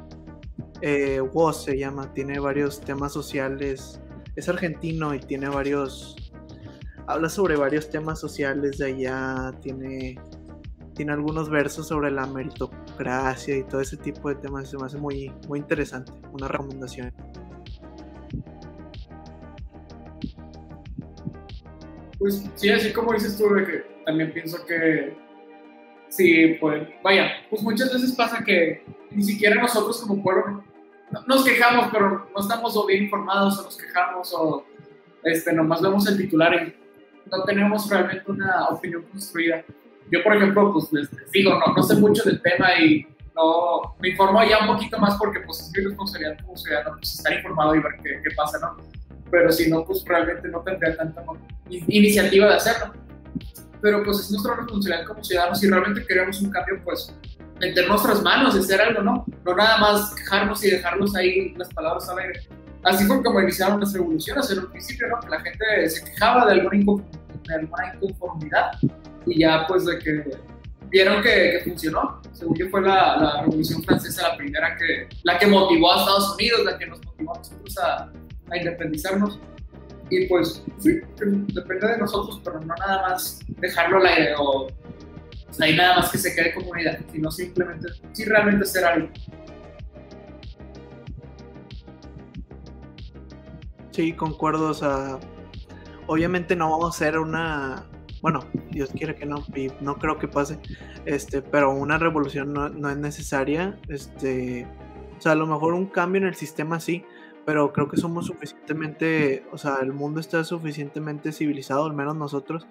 Eh, 0.82 1.22
Woz 1.22 1.64
se 1.64 1.78
llama, 1.78 2.14
tiene 2.14 2.40
varios 2.40 2.80
temas 2.82 3.12
sociales. 3.12 4.02
Es 4.36 4.48
argentino 4.48 5.14
y 5.14 5.20
tiene 5.20 5.50
varios 5.50 6.29
habla 7.10 7.28
sobre 7.28 7.56
varios 7.56 7.90
temas 7.90 8.20
sociales 8.20 8.78
de 8.78 8.86
allá, 8.86 9.52
tiene, 9.64 10.20
tiene 10.94 11.12
algunos 11.12 11.50
versos 11.50 11.88
sobre 11.88 12.12
la 12.12 12.28
meritocracia 12.28 13.58
y 13.58 13.64
todo 13.64 13.82
ese 13.82 13.98
tipo 13.98 14.30
de 14.30 14.36
temas, 14.36 14.70
se 14.70 14.78
me 14.78 14.86
hace 14.86 14.98
muy, 15.00 15.34
muy 15.48 15.58
interesante, 15.58 16.12
una 16.32 16.48
recomendación. 16.48 17.12
Pues 22.20 22.44
sí, 22.54 22.70
así 22.70 22.94
como 22.94 23.14
dices 23.14 23.36
tú, 23.40 23.46
también 24.06 24.32
pienso 24.32 24.64
que 24.68 25.18
sí, 26.10 26.58
pues 26.62 26.88
vaya, 27.04 27.32
pues 27.50 27.64
muchas 27.64 27.92
veces 27.92 28.12
pasa 28.12 28.44
que 28.44 28.86
ni 29.10 29.24
siquiera 29.24 29.60
nosotros 29.60 30.00
como 30.02 30.22
pueblo 30.22 30.64
nos 31.26 31.44
quejamos, 31.44 31.90
pero 31.92 32.30
no 32.36 32.40
estamos 32.40 32.78
o 32.78 32.86
bien 32.86 33.06
informados 33.06 33.58
o 33.58 33.64
nos 33.64 33.78
quejamos 33.78 34.32
o 34.36 34.64
este, 35.24 35.52
nomás 35.54 35.82
vemos 35.82 36.08
el 36.08 36.16
titular 36.16 36.54
y 36.54 36.79
no 37.32 37.44
tenemos 37.44 37.90
realmente 37.90 38.30
una 38.30 38.68
opinión 38.70 39.04
construida. 39.04 39.64
Yo, 40.12 40.24
por 40.24 40.36
ejemplo, 40.36 40.74
pues 40.74 40.92
les, 40.92 41.10
digo, 41.32 41.52
no, 41.54 41.74
no 41.74 41.84
sé 41.84 41.96
mucho 41.96 42.24
del 42.24 42.42
tema 42.42 42.76
y 42.80 43.06
no 43.36 43.96
me 44.00 44.10
informo 44.10 44.44
ya 44.44 44.60
un 44.60 44.68
poquito 44.68 44.98
más 45.00 45.16
porque 45.18 45.40
pues 45.42 45.60
es 45.62 45.72
mi 45.76 45.84
responsabilidad 45.86 46.38
como 46.44 46.58
ciudadano 46.58 46.98
pues, 46.98 47.14
estar 47.14 47.34
informado 47.34 47.76
y 47.76 47.80
ver 47.80 47.94
qué, 48.04 48.22
qué, 48.24 48.36
pasa, 48.36 48.60
¿no? 48.60 48.78
Pero 49.30 49.52
si 49.52 49.70
no, 49.70 49.86
pues 49.86 50.04
realmente 50.06 50.48
no 50.48 50.62
tendría 50.62 50.98
tanta 50.98 51.24
iniciativa 51.70 52.48
de 52.48 52.56
hacerlo. 52.56 52.94
Pero 53.82 54.04
pues 54.04 54.20
es 54.20 54.32
nuestra 54.32 54.56
responsabilidad 54.56 55.06
como 55.06 55.24
ciudadanos 55.24 55.60
si 55.60 55.70
realmente 55.70 56.06
queremos 56.06 56.42
un 56.42 56.50
cambio, 56.50 56.82
pues 56.84 57.16
meter 57.60 57.88
nuestras 57.88 58.22
manos 58.24 58.56
hacer 58.56 58.82
algo, 58.82 59.02
¿no? 59.02 59.26
No 59.46 59.56
nada 59.56 59.78
más 59.78 60.16
quejarnos 60.16 60.64
y 60.64 60.72
dejarnos 60.72 61.16
ahí 61.16 61.54
las 61.56 61.72
palabras 61.74 62.10
al 62.10 62.20
aire. 62.20 62.40
Así 62.84 63.06
fue 63.06 63.22
como 63.24 63.42
iniciaron 63.42 63.80
las 63.80 63.94
revoluciones 63.94 64.50
en 64.52 64.60
un 64.60 64.72
principio, 64.72 65.08
¿no? 65.08 65.20
Que 65.20 65.30
la 65.30 65.42
gente 65.42 65.90
se 65.90 66.04
quejaba 66.06 66.46
de 66.46 66.54
alguna, 66.54 66.78
inconformidad 66.78 68.72
y 69.26 69.40
ya 69.40 69.66
pues 69.68 69.86
de 69.86 70.00
que 70.00 70.24
vieron 70.90 71.22
que, 71.22 71.62
funcionó. 71.66 72.22
Según 72.32 72.56
yo 72.58 72.70
fue 72.70 72.82
la, 72.82 73.42
Revolución 73.42 73.84
Francesa 73.84 74.30
la 74.30 74.38
primera 74.38 74.76
que, 74.78 75.10
la 75.24 75.38
que 75.38 75.48
motivó 75.48 75.94
a 75.94 76.00
Estados 76.00 76.36
Unidos, 76.36 76.62
la 76.66 76.78
que 76.78 76.88
nos 76.88 77.04
motivó 77.06 77.36
a 77.36 77.38
nosotros 77.38 77.78
a, 77.80 78.12
a 78.52 78.58
independizarnos. 78.58 79.40
Y 80.10 80.26
pues 80.26 80.64
sí, 80.80 81.00
depende 81.18 81.88
de 81.88 81.98
nosotros, 81.98 82.42
pero 82.44 82.60
no 82.62 82.74
nada 82.76 83.10
más 83.10 83.40
dejarlo 83.60 84.04
aire 84.04 84.34
o, 84.40 84.68
ahí 85.60 85.76
nada 85.76 85.98
más 85.98 86.12
que 86.12 86.18
se 86.18 86.36
quede 86.36 86.54
como 86.54 86.70
una 86.72 86.82
idea, 86.82 87.00
sino 87.12 87.32
simplemente, 87.32 87.90
sí 88.14 88.26
realmente 88.26 88.64
hacer 88.64 88.86
algo. 88.86 89.10
Sí, 94.00 94.14
concuerdo, 94.14 94.70
o 94.70 94.74
sea, 94.74 95.20
obviamente 96.08 96.56
no 96.56 96.72
vamos 96.72 96.86
a 96.86 96.90
hacer 96.96 97.20
una, 97.20 97.84
bueno, 98.22 98.46
Dios 98.72 98.92
quiere 98.92 99.14
que 99.14 99.26
no, 99.26 99.44
no 99.82 99.98
creo 99.98 100.18
que 100.18 100.30
pase, 100.30 100.58
este, 101.04 101.42
pero 101.42 101.72
una 101.72 101.98
revolución 101.98 102.54
no, 102.54 102.90
es 102.90 102.96
necesaria, 102.96 103.78
este, 103.90 104.66
o 105.18 105.22
sea, 105.22 105.34
a 105.34 105.36
lo 105.36 105.48
mejor 105.48 105.74
un 105.74 105.88
cambio 105.88 106.22
en 106.22 106.30
el 106.30 106.36
sistema 106.36 106.80
sí, 106.80 107.04
pero 107.46 107.74
creo 107.74 107.90
que 107.90 107.98
somos 107.98 108.28
suficientemente, 108.28 109.44
o 109.52 109.58
sea, 109.58 109.80
el 109.82 109.92
mundo 109.92 110.22
está 110.22 110.46
suficientemente 110.46 111.34
civilizado, 111.34 111.86
al 111.86 111.94
menos 111.94 112.16
nosotros, 112.16 112.68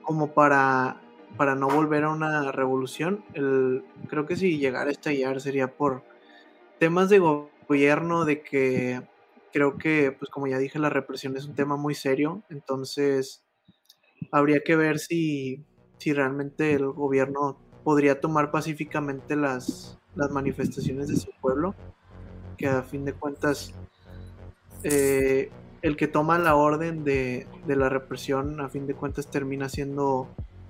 como 0.00 0.32
para, 0.32 0.96
para 1.36 1.56
no 1.56 1.68
volver 1.68 2.04
a 2.04 2.08
una 2.08 2.52
revolución. 2.52 3.22
El, 3.34 3.84
creo 4.08 4.24
que 4.24 4.34
si 4.34 4.56
llegara 4.56 4.88
a 4.88 4.92
estallar 4.92 5.42
sería 5.42 5.76
por 5.76 6.04
temas 6.78 7.10
de 7.10 7.18
gobierno, 7.18 8.24
de 8.24 8.40
que 8.40 9.02
creo 9.52 9.78
que, 9.78 10.12
pues 10.12 10.30
como 10.30 10.46
ya 10.46 10.58
dije, 10.58 10.78
la 10.78 10.90
represión 10.90 11.36
es 11.36 11.46
un 11.46 11.54
tema 11.54 11.76
muy 11.76 11.94
serio, 11.94 12.42
entonces 12.50 13.44
habría 14.30 14.60
que 14.60 14.76
ver 14.76 14.98
si, 14.98 15.64
si 15.98 16.12
realmente 16.12 16.72
el 16.72 16.90
gobierno 16.90 17.58
podría 17.84 18.20
tomar 18.20 18.50
pacíficamente 18.50 19.36
las, 19.36 19.98
las 20.14 20.30
manifestaciones 20.30 21.08
de 21.08 21.16
su 21.16 21.30
pueblo, 21.40 21.74
que 22.56 22.68
a 22.68 22.82
fin 22.82 23.04
de 23.04 23.12
cuentas 23.12 23.74
eh, 24.82 25.50
el 25.82 25.96
que 25.96 26.08
toma 26.08 26.38
la 26.38 26.56
orden 26.56 27.04
de, 27.04 27.46
de, 27.66 27.76
la 27.76 27.88
represión, 27.88 28.60
a 28.60 28.68
fin 28.68 28.86
de 28.86 28.94
cuentas, 28.94 29.30
termina 29.30 29.68
siendo 29.68 30.28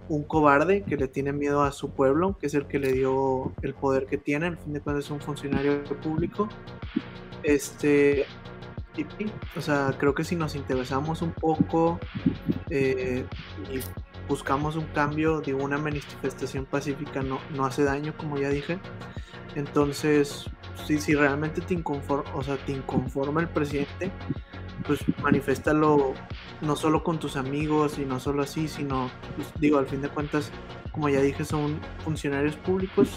un 0.09 0.25
cobarde 0.25 0.83
que 0.83 0.97
le 0.97 1.09
tiene 1.09 1.33
miedo 1.33 1.63
a 1.63 1.73
su 1.73 1.91
pueblo, 1.91 2.37
que 2.39 2.47
es 2.47 2.55
el 2.55 2.67
que 2.67 2.79
le 2.79 2.93
dio 2.93 3.53
el 3.63 3.75
poder 3.75 4.07
que 4.07 4.19
tiene, 4.19 4.47
al 4.47 4.59
fin 4.59 4.73
de 4.73 4.81
cuentas 4.81 5.05
es 5.05 5.11
un 5.11 5.21
funcionario 5.21 5.83
público. 6.03 6.49
Este, 7.43 8.27
o 9.57 9.61
sea, 9.61 9.95
creo 9.99 10.15
que 10.15 10.25
si 10.25 10.37
nos 10.37 10.55
interesamos 10.55 11.23
un 11.23 11.33
poco 11.33 11.99
eh, 12.71 13.25
y 13.73 13.81
buscamos 14.29 14.77
un 14.77 14.87
cambio 14.87 15.41
de 15.41 15.55
una 15.55 15.79
manifestación 15.79 16.67
pacífica 16.67 17.23
no, 17.23 17.41
no 17.55 17.65
hace 17.65 17.85
daño, 17.85 18.15
como 18.17 18.39
ya 18.39 18.49
dije. 18.49 18.79
Entonces, 19.55 20.47
si, 20.87 20.99
si 20.99 21.15
realmente 21.15 21.61
te 21.61 21.75
inconforma, 21.75 22.31
o 22.35 22.43
sea, 22.43 22.57
te 22.57 22.73
inconforma 22.73 23.41
el 23.41 23.49
presidente, 23.49 24.13
pues 24.87 25.01
manifestalo 25.23 26.15
no 26.61 26.77
solo 26.77 27.03
con 27.03 27.19
tus 27.19 27.37
amigos 27.37 27.99
y 27.99 28.05
no 28.05 28.21
solo 28.21 28.43
así, 28.43 28.69
sino, 28.69 29.11
pues, 29.37 29.49
digo, 29.59 29.79
al 29.79 29.87
fin 29.87 30.03
de 30.03 30.09
cuentas, 30.09 30.51
como 30.93 31.09
ya 31.09 31.21
dije, 31.21 31.45
son 31.45 31.81
funcionarios 32.05 32.57
públicos. 32.57 33.09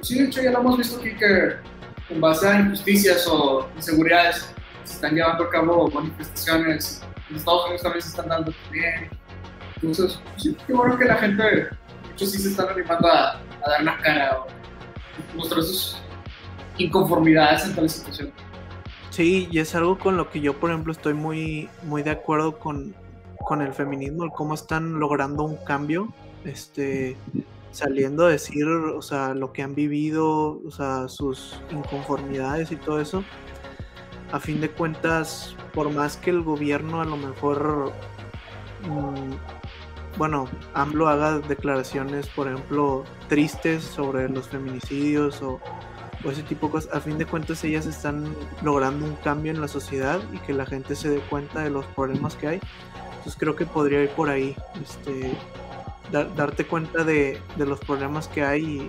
Sí, 0.00 0.18
de 0.18 0.24
hecho 0.26 0.42
ya 0.42 0.52
lo 0.52 0.60
hemos 0.60 0.78
visto 0.78 1.00
aquí 1.00 1.14
que 1.16 1.56
en 2.10 2.20
base 2.20 2.48
a 2.48 2.60
injusticias 2.60 3.26
o 3.26 3.68
inseguridades 3.76 4.54
se 4.84 4.94
están 4.94 5.14
llevando 5.14 5.44
a 5.44 5.50
cabo 5.50 5.90
manifestaciones 5.90 7.02
en 7.30 7.36
Estados 7.36 7.64
Unidos 7.64 7.82
también 7.82 8.02
se 8.02 8.08
están 8.08 8.28
dando 8.28 8.52
bien. 8.70 9.10
Entonces, 9.76 10.18
sí, 10.36 10.56
qué 10.66 10.72
bueno 10.72 10.96
que 10.96 11.04
la 11.04 11.16
gente, 11.16 11.68
muchos 12.10 12.32
sí 12.32 12.38
se 12.38 12.48
están 12.48 12.68
animando 12.70 13.08
a, 13.08 13.40
dar 13.66 13.82
la 13.82 13.98
cara 13.98 14.38
o 14.38 15.36
mostrar 15.36 15.62
sus 15.62 15.98
inconformidades 16.78 17.64
ante 17.64 17.82
la 17.82 17.88
situación. 17.88 18.32
Sí, 19.10 19.48
y 19.50 19.58
es 19.58 19.74
algo 19.74 19.98
con 19.98 20.16
lo 20.16 20.30
que 20.30 20.40
yo, 20.40 20.58
por 20.58 20.70
ejemplo, 20.70 20.92
estoy 20.92 21.14
muy, 21.14 21.68
muy 21.82 22.02
de 22.02 22.10
acuerdo 22.10 22.58
con, 22.58 22.94
con 23.44 23.60
el 23.62 23.72
feminismo, 23.74 24.24
el 24.24 24.30
cómo 24.30 24.54
están 24.54 24.98
logrando 24.98 25.42
un 25.42 25.56
cambio, 25.64 26.12
este, 26.44 27.16
saliendo 27.70 28.26
a 28.26 28.30
decir, 28.30 28.66
o 28.66 29.02
sea, 29.02 29.34
lo 29.34 29.52
que 29.52 29.62
han 29.62 29.74
vivido, 29.74 30.60
o 30.64 30.70
sea, 30.70 31.08
sus 31.08 31.60
inconformidades 31.70 32.72
y 32.72 32.76
todo 32.76 33.00
eso. 33.00 33.24
A 34.32 34.40
fin 34.40 34.60
de 34.60 34.70
cuentas, 34.70 35.56
por 35.72 35.90
más 35.90 36.16
que 36.16 36.30
el 36.30 36.42
gobierno 36.42 37.00
a 37.00 37.04
lo 37.04 37.16
mejor, 37.16 37.92
mm, 38.82 40.16
bueno, 40.18 40.48
AMLO 40.74 41.08
haga 41.08 41.38
declaraciones, 41.38 42.26
por 42.28 42.48
ejemplo, 42.48 43.04
tristes 43.28 43.84
sobre 43.84 44.28
los 44.28 44.48
feminicidios 44.48 45.40
o, 45.42 45.60
ese 46.28 46.42
tipo 46.42 46.66
de 46.66 46.72
cosas, 46.72 46.92
a 46.92 47.00
fin 47.00 47.16
de 47.16 47.24
cuentas 47.24 47.62
ellas 47.62 47.86
están 47.86 48.34
logrando 48.62 49.06
un 49.06 49.14
cambio 49.16 49.52
en 49.52 49.60
la 49.60 49.68
sociedad 49.68 50.20
y 50.32 50.38
que 50.38 50.52
la 50.52 50.66
gente 50.66 50.96
se 50.96 51.08
dé 51.08 51.20
cuenta 51.20 51.62
de 51.62 51.70
los 51.70 51.86
problemas 51.86 52.34
que 52.34 52.48
hay. 52.48 52.60
Entonces 53.10 53.36
creo 53.38 53.54
que 53.54 53.64
podría 53.66 54.02
ir 54.02 54.10
por 54.10 54.28
ahí, 54.28 54.56
este, 54.82 55.32
darte 56.10 56.64
cuenta 56.64 57.04
de, 57.04 57.38
de, 57.56 57.66
los 57.66 57.80
problemas 57.80 58.28
que 58.28 58.42
hay 58.42 58.64
y, 58.64 58.86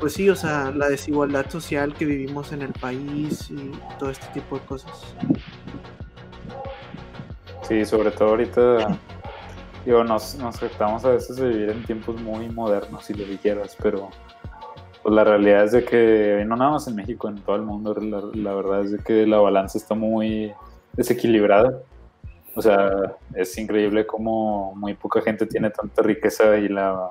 pues 0.00 0.14
sí, 0.14 0.28
o 0.30 0.36
sea, 0.36 0.70
la 0.70 0.88
desigualdad 0.88 1.50
social 1.50 1.94
que 1.94 2.04
vivimos 2.04 2.52
en 2.52 2.62
el 2.62 2.72
país 2.72 3.50
y 3.50 3.72
todo 3.98 4.10
este 4.10 4.26
tipo 4.28 4.58
de 4.58 4.64
cosas. 4.64 5.14
Sí, 7.62 7.84
sobre 7.84 8.10
todo 8.10 8.30
ahorita, 8.30 8.98
digo, 9.84 10.04
nos, 10.04 10.36
nos 10.36 10.62
a 10.62 11.10
veces 11.10 11.36
de 11.36 11.48
vivir 11.48 11.70
en 11.70 11.82
tiempos 11.84 12.20
muy 12.20 12.48
modernos, 12.48 13.04
si 13.04 13.14
lo 13.14 13.24
quieras, 13.40 13.76
pero 13.82 14.10
pues 15.02 15.14
la 15.14 15.24
realidad 15.24 15.64
es 15.64 15.72
de 15.72 15.84
que, 15.84 16.44
no 16.46 16.56
nada 16.56 16.72
más 16.72 16.86
en 16.86 16.94
México, 16.94 17.28
en 17.28 17.36
todo 17.36 17.56
el 17.56 17.62
mundo, 17.62 17.94
la, 17.94 18.22
la 18.34 18.54
verdad 18.54 18.82
es 18.82 18.92
de 18.92 18.98
que 18.98 19.26
la 19.26 19.38
balanza 19.38 19.78
está 19.78 19.94
muy 19.94 20.52
desequilibrada. 20.92 21.82
O 22.54 22.62
sea, 22.62 23.16
es 23.34 23.56
increíble 23.56 24.06
cómo 24.06 24.74
muy 24.74 24.94
poca 24.94 25.22
gente 25.22 25.46
tiene 25.46 25.70
tanta 25.70 26.02
riqueza 26.02 26.56
y 26.56 26.68
la 26.68 27.10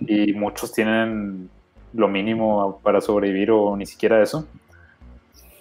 y 0.00 0.32
muchos 0.32 0.72
tienen 0.72 1.50
lo 1.92 2.08
mínimo 2.08 2.80
para 2.82 3.00
sobrevivir 3.00 3.50
o 3.50 3.76
ni 3.76 3.86
siquiera 3.86 4.22
eso. 4.22 4.46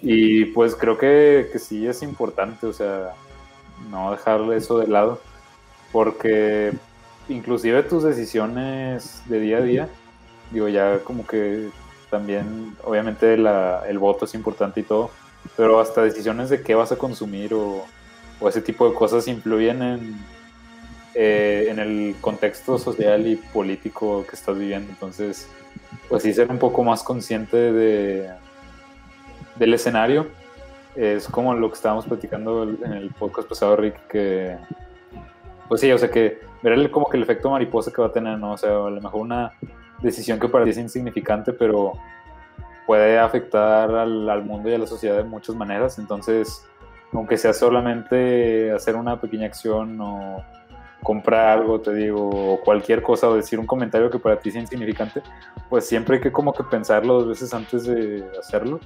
Y 0.01 0.45
pues 0.45 0.75
creo 0.75 0.97
que, 0.97 1.49
que 1.51 1.59
sí 1.59 1.87
es 1.87 2.03
importante, 2.03 2.67
o 2.67 2.73
sea, 2.73 3.13
no 3.89 4.11
dejarle 4.11 4.57
eso 4.57 4.79
de 4.79 4.87
lado, 4.87 5.19
porque 5.91 6.73
inclusive 7.29 7.83
tus 7.83 8.03
decisiones 8.03 9.23
de 9.25 9.39
día 9.39 9.57
a 9.57 9.61
día, 9.61 9.89
digo, 10.51 10.67
ya 10.67 10.99
como 10.99 11.25
que 11.25 11.69
también, 12.09 12.75
obviamente 12.83 13.33
el 13.33 13.99
voto 13.99 14.25
es 14.25 14.33
importante 14.33 14.81
y 14.81 14.83
todo, 14.83 15.11
pero 15.55 15.79
hasta 15.79 16.03
decisiones 16.03 16.49
de 16.49 16.61
qué 16.61 16.75
vas 16.75 16.91
a 16.91 16.97
consumir 16.97 17.53
o, 17.53 17.85
o 18.39 18.49
ese 18.49 18.61
tipo 18.61 18.87
de 18.87 18.95
cosas 18.95 19.27
influyen 19.27 19.81
en, 19.81 20.15
eh, 21.15 21.67
en 21.69 21.79
el 21.79 22.15
contexto 22.21 22.77
social 22.77 23.25
y 23.27 23.35
político 23.35 24.25
que 24.29 24.35
estás 24.35 24.57
viviendo. 24.57 24.89
Entonces, 24.91 25.49
pues 26.09 26.23
sí 26.23 26.33
ser 26.33 26.49
un 26.49 26.59
poco 26.59 26.83
más 26.83 27.03
consciente 27.03 27.57
de, 27.57 28.29
del 29.55 29.73
escenario. 29.73 30.27
Es 30.95 31.27
como 31.27 31.53
lo 31.53 31.69
que 31.69 31.75
estábamos 31.75 32.05
platicando 32.05 32.63
en 32.63 32.93
el 32.93 33.09
podcast 33.11 33.47
pasado, 33.47 33.75
Rick, 33.75 34.07
que 34.07 34.57
pues 35.67 35.81
sí, 35.81 35.91
o 35.91 35.97
sea 35.97 36.09
que 36.09 36.39
ver 36.63 36.89
como 36.91 37.09
que 37.09 37.17
el 37.17 37.23
efecto 37.23 37.49
mariposa 37.49 37.91
que 37.91 38.01
va 38.01 38.07
a 38.07 38.11
tener, 38.11 38.37
¿no? 38.39 38.53
O 38.53 38.57
sea, 38.57 38.69
a 38.69 38.89
lo 38.89 39.01
mejor 39.01 39.21
una 39.21 39.53
decisión 40.01 40.39
que 40.39 40.47
para 40.47 40.63
ti 40.63 40.71
es 40.71 40.77
insignificante, 40.77 41.53
pero 41.53 41.93
puede 42.85 43.19
afectar 43.19 43.93
al, 43.93 44.29
al 44.29 44.43
mundo 44.43 44.69
y 44.69 44.73
a 44.73 44.77
la 44.77 44.87
sociedad 44.87 45.17
de 45.17 45.23
muchas 45.23 45.55
maneras. 45.55 45.99
Entonces, 45.99 46.65
aunque 47.13 47.37
sea 47.37 47.53
solamente 47.53 48.71
hacer 48.71 48.95
una 48.95 49.19
pequeña 49.19 49.47
acción 49.47 49.99
o 50.01 50.43
comprar 51.03 51.59
algo, 51.59 51.79
te 51.79 51.93
digo, 51.93 52.29
o 52.29 52.59
cualquier 52.61 53.01
cosa, 53.01 53.29
o 53.29 53.35
decir 53.35 53.59
un 53.59 53.65
comentario 53.65 54.09
que 54.09 54.19
para 54.19 54.39
ti 54.39 54.51
sea 54.51 54.61
insignificante, 54.61 55.21
pues 55.69 55.87
siempre 55.87 56.17
hay 56.17 56.21
que 56.21 56.31
como 56.31 56.53
que 56.53 56.63
pensarlo 56.63 57.13
dos 57.13 57.27
veces 57.27 57.53
antes 57.53 57.85
de 57.85 58.25
hacerlo 58.39 58.79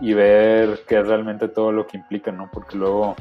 y 0.00 0.14
ver 0.14 0.80
qué 0.88 0.98
es 0.98 1.06
realmente 1.06 1.48
todo 1.48 1.70
lo 1.70 1.86
que 1.86 1.98
implica, 1.98 2.32
¿no? 2.32 2.50
Porque 2.52 2.76
luego, 2.76 3.14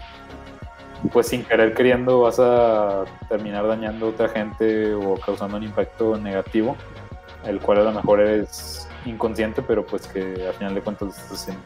pues 1.12 1.28
sin 1.28 1.44
querer 1.44 1.74
queriendo 1.74 2.22
vas 2.22 2.40
a 2.40 3.04
terminar 3.30 3.68
dañando 3.68 4.08
a 4.08 4.10
otra 4.10 4.30
gente 4.30 4.94
o 4.94 5.16
causando 5.16 5.58
un 5.58 5.64
impacto 5.64 6.18
negativo, 6.18 6.76
el 7.46 7.60
cual 7.60 7.80
a 7.80 7.84
lo 7.84 7.92
mejor 7.92 8.22
es 8.22 8.88
inconsciente, 9.06 9.62
pero 9.62 9.86
pues 9.86 10.08
que 10.08 10.48
al 10.48 10.54
final 10.54 10.74
de 10.74 10.82
cuentas 10.82 11.10
estás 11.10 11.42
haciendo. 11.42 11.64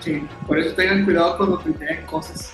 Sí, 0.00 0.26
por 0.46 0.58
eso 0.58 0.74
tengan 0.74 1.04
cuidado 1.04 1.36
cuando 1.36 1.58
tienen 1.58 2.06
cosas. 2.06 2.52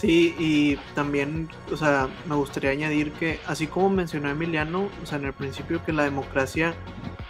Sí. 0.00 0.34
y 0.38 0.76
también, 0.94 1.48
o 1.72 1.76
sea, 1.76 2.08
me 2.26 2.34
gustaría 2.36 2.70
añadir 2.70 3.12
que, 3.12 3.40
así 3.46 3.66
como 3.66 3.90
mencionó 3.90 4.30
Emiliano, 4.30 4.88
o 5.02 5.06
sea, 5.06 5.18
en 5.18 5.26
el 5.26 5.32
principio 5.32 5.84
que 5.84 5.92
la 5.92 6.04
democracia, 6.04 6.74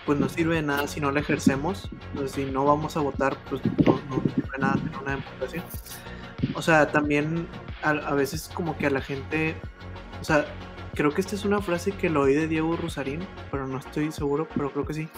pues 0.04 0.18
no 0.18 0.28
sirve 0.28 0.56
de 0.56 0.62
nada 0.62 0.86
si 0.86 1.00
no 1.00 1.10
la 1.10 1.20
ejercemos, 1.20 1.88
pues 2.14 2.32
si 2.32 2.44
no 2.44 2.64
vamos 2.64 2.96
a 2.96 3.00
votar, 3.00 3.36
pues 3.48 3.62
no, 3.84 4.22
sirve 4.34 4.48
de 4.52 4.58
nada 4.58 4.74
tener 4.74 4.98
una 4.98 5.10
democracia. 5.12 5.64
O 6.54 6.62
sea, 6.62 6.90
también 6.90 7.48
a, 7.82 7.90
a, 7.90 8.14
veces 8.14 8.50
como 8.52 8.76
que 8.76 8.86
a 8.86 8.90
la 8.90 9.00
gente, 9.00 9.54
o 10.20 10.24
sea, 10.24 10.44
creo 10.94 11.12
que 11.12 11.20
esta 11.20 11.36
es 11.36 11.44
una 11.44 11.62
frase 11.62 11.92
que 11.92 12.10
lo 12.10 12.22
oí 12.22 12.34
de 12.34 12.48
Diego 12.48 12.76
Rosarín, 12.76 13.20
pero 13.50 13.66
no 13.66 13.78
estoy 13.78 14.12
seguro, 14.12 14.48
pero 14.54 14.72
creo 14.72 14.84
que 14.84 14.94
sí, 14.94 15.08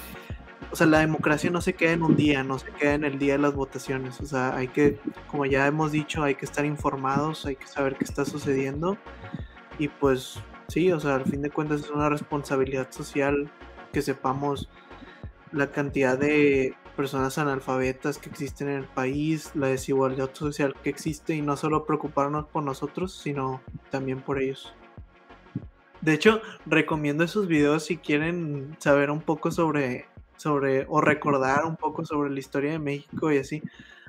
o 0.72 0.76
sea, 0.76 0.86
la 0.86 1.00
democracia 1.00 1.50
no 1.50 1.60
se 1.60 1.74
queda 1.74 1.92
en 1.92 2.02
un 2.02 2.16
día, 2.16 2.44
no 2.44 2.58
se 2.58 2.70
queda 2.70 2.94
en 2.94 3.04
el 3.04 3.18
día 3.18 3.34
de 3.34 3.38
las 3.40 3.54
votaciones. 3.54 4.20
O 4.20 4.26
sea, 4.26 4.54
hay 4.54 4.68
que, 4.68 4.98
como 5.28 5.46
ya 5.46 5.66
hemos 5.66 5.92
dicho, 5.92 6.22
hay 6.22 6.34
que 6.34 6.44
estar 6.44 6.64
informados, 6.64 7.46
hay 7.46 7.56
que 7.56 7.66
saber 7.66 7.96
qué 7.96 8.04
está 8.04 8.24
sucediendo. 8.24 8.96
Y 9.78 9.88
pues 9.88 10.38
sí, 10.68 10.92
o 10.92 11.00
sea, 11.00 11.16
al 11.16 11.24
fin 11.24 11.42
de 11.42 11.50
cuentas 11.50 11.80
es 11.80 11.90
una 11.90 12.08
responsabilidad 12.08 12.90
social 12.90 13.50
que 13.92 14.02
sepamos 14.02 14.68
la 15.52 15.70
cantidad 15.72 16.16
de 16.16 16.74
personas 16.96 17.38
analfabetas 17.38 18.18
que 18.18 18.28
existen 18.28 18.68
en 18.68 18.76
el 18.76 18.84
país, 18.84 19.50
la 19.54 19.68
desigualdad 19.68 20.30
social 20.32 20.74
que 20.82 20.90
existe 20.90 21.34
y 21.34 21.42
no 21.42 21.56
solo 21.56 21.86
preocuparnos 21.86 22.46
por 22.46 22.62
nosotros, 22.62 23.12
sino 23.12 23.60
también 23.90 24.20
por 24.20 24.40
ellos. 24.40 24.74
De 26.00 26.14
hecho, 26.14 26.40
recomiendo 26.66 27.24
esos 27.24 27.46
videos 27.46 27.84
si 27.84 27.96
quieren 27.96 28.76
saber 28.78 29.10
un 29.10 29.20
poco 29.20 29.50
sobre 29.50 30.06
sobre, 30.40 30.86
o 30.88 31.00
recordar 31.00 31.66
un 31.66 31.76
poco 31.76 32.04
sobre 32.04 32.30
la 32.30 32.38
historia 32.38 32.72
de 32.72 32.78
México 32.78 33.30
y 33.30 33.38
así. 33.38 33.62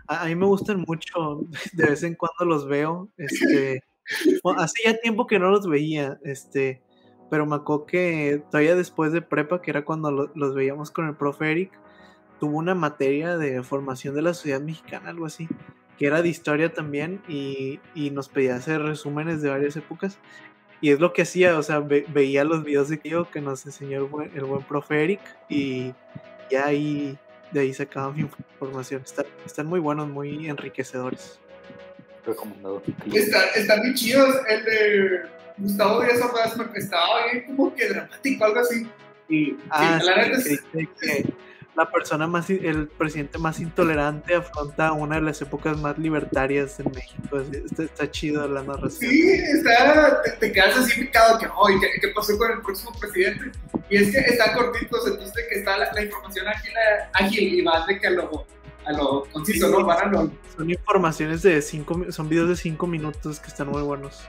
A, 0.08 0.26
mí 0.26 0.36
me 0.36 0.46
gustan 0.46 0.84
mucho, 0.88 1.42
de 1.74 1.86
vez 1.88 2.04
en 2.04 2.16
cuando 2.16 2.46
los 2.46 2.68
veo, 2.68 3.10
este, 3.18 3.84
hace 4.58 4.84
ya 4.86 4.98
tiempo 4.98 5.28
que 5.28 5.40
no 5.40 5.52
los 5.52 5.68
veía, 5.68 6.20
este, 6.24 6.82
pero 7.30 7.46
me 7.46 7.58
acuerdo 7.58 7.86
que 7.86 8.44
todavía 8.50 8.76
después 8.76 9.12
de 9.12 9.22
prepa, 9.22 9.62
que 9.62 9.72
era 9.72 9.84
cuando 9.84 10.32
los 10.34 10.56
veíamos 10.56 10.90
con 10.90 11.08
el 11.08 11.16
profe 11.16 11.52
Eric, 11.52 11.72
tuvo 12.40 12.58
una 12.58 12.76
materia 12.76 13.38
de 13.38 13.62
formación 13.62 14.16
de 14.16 14.22
la 14.22 14.34
sociedad 14.34 14.62
mexicana, 14.62 15.10
algo 15.10 15.26
así, 15.26 15.50
que 15.98 16.08
era 16.08 16.22
de 16.22 16.30
historia 16.30 16.74
también, 16.74 17.22
y, 17.28 17.80
y 17.94 18.10
nos 18.10 18.30
pedía 18.30 18.56
hacer 18.56 18.82
resúmenes 18.82 19.42
de 19.42 19.50
varias 19.50 19.76
épocas. 19.76 20.18
Y 20.82 20.92
es 20.92 21.00
lo 21.00 21.14
que 21.14 21.22
hacía, 21.22 21.58
o 21.58 21.64
sea, 21.64 21.80
veía 21.80 22.44
los 22.44 22.64
videos 22.64 22.90
de 22.90 23.00
Kio 23.00 23.30
que 23.30 23.40
nos 23.40 23.66
enseñó 23.66 24.00
el 24.00 24.06
buen, 24.06 24.32
el 24.36 24.46
buen 24.46 24.64
profe 24.64 25.04
Eric 25.04 25.22
y 25.48 25.94
ya 26.50 26.66
ahí, 26.66 27.18
de 27.52 27.60
ahí 27.60 27.74
sacaba 27.74 28.12
mi 28.12 28.22
información. 28.22 29.04
Están, 29.46 29.68
muy 29.68 29.80
buenos, 29.80 30.10
muy 30.10 30.50
enriquecedores. 30.50 31.40
Recomendado. 32.26 32.82
Están, 33.14 33.44
están 33.56 33.80
muy 33.80 33.94
chidos. 33.94 34.36
El 34.50 34.66
de 34.66 35.22
Gustavo 35.58 36.02
Díaz 36.02 36.22
Ordaz 36.22 36.56
estaba 36.76 37.32
bien 37.32 37.46
como 37.46 37.74
que 37.76 37.88
dramático, 37.88 38.46
algo 38.46 38.60
así. 38.60 38.88
Y 39.30 39.58
ah, 39.70 40.00
la 40.04 40.16
verdad 40.16 40.40
es 40.40 40.62
que 40.72 41.34
la 41.76 41.90
persona 41.90 42.28
más, 42.28 42.50
el 42.50 42.88
presidente 42.90 43.38
más 43.38 43.60
intolerante 43.60 44.36
afronta 44.36 44.92
una 44.92 45.16
de 45.16 45.22
las 45.22 45.42
épocas 45.42 45.78
más 45.78 45.98
libertarias 45.98 46.80
en 46.80 46.92
México. 46.92 47.42
Está, 47.78 48.12
chido 48.12 48.48
la 48.48 48.62
narración. 48.62 49.10
Sí, 49.10 49.32
está, 49.32 50.22
te, 50.40 50.52
quedas 50.52 50.78
así 50.78 51.02
picado 51.02 51.40
que, 51.40 51.48
oh, 51.48 51.68
¿qué, 51.68 52.08
pasó 52.10 52.38
con 52.38 52.52
el 52.52 52.62
próximo 52.62 52.92
presidente? 53.00 53.52
Y 53.90 53.98
es 53.98 54.12
que 54.12 54.20
están 54.20 54.54
cortitos, 54.54 55.08
entonces 55.08 55.34
de 55.34 55.48
que 55.48 55.60
está 55.60 55.78
la, 55.78 56.04
información 56.04 56.48
ágil, 56.48 56.74
ágil 57.14 57.60
y 57.60 57.62
más 57.62 57.88
de 57.88 58.00
que 58.00 58.08
a 58.08 58.12
lo, 58.12 58.46
a 58.86 58.92
lo 58.92 59.24
conciso, 59.32 59.70
¿no? 59.70 59.86
Para 59.86 60.12
Son 60.12 60.70
informaciones 60.70 61.42
de 61.42 61.62
cinco, 61.62 62.12
son 62.12 62.28
videos 62.28 62.50
de 62.50 62.56
cinco 62.58 62.86
minutos 62.86 63.40
que 63.40 63.48
están 63.48 63.70
muy 63.70 63.82
buenos. 63.82 64.28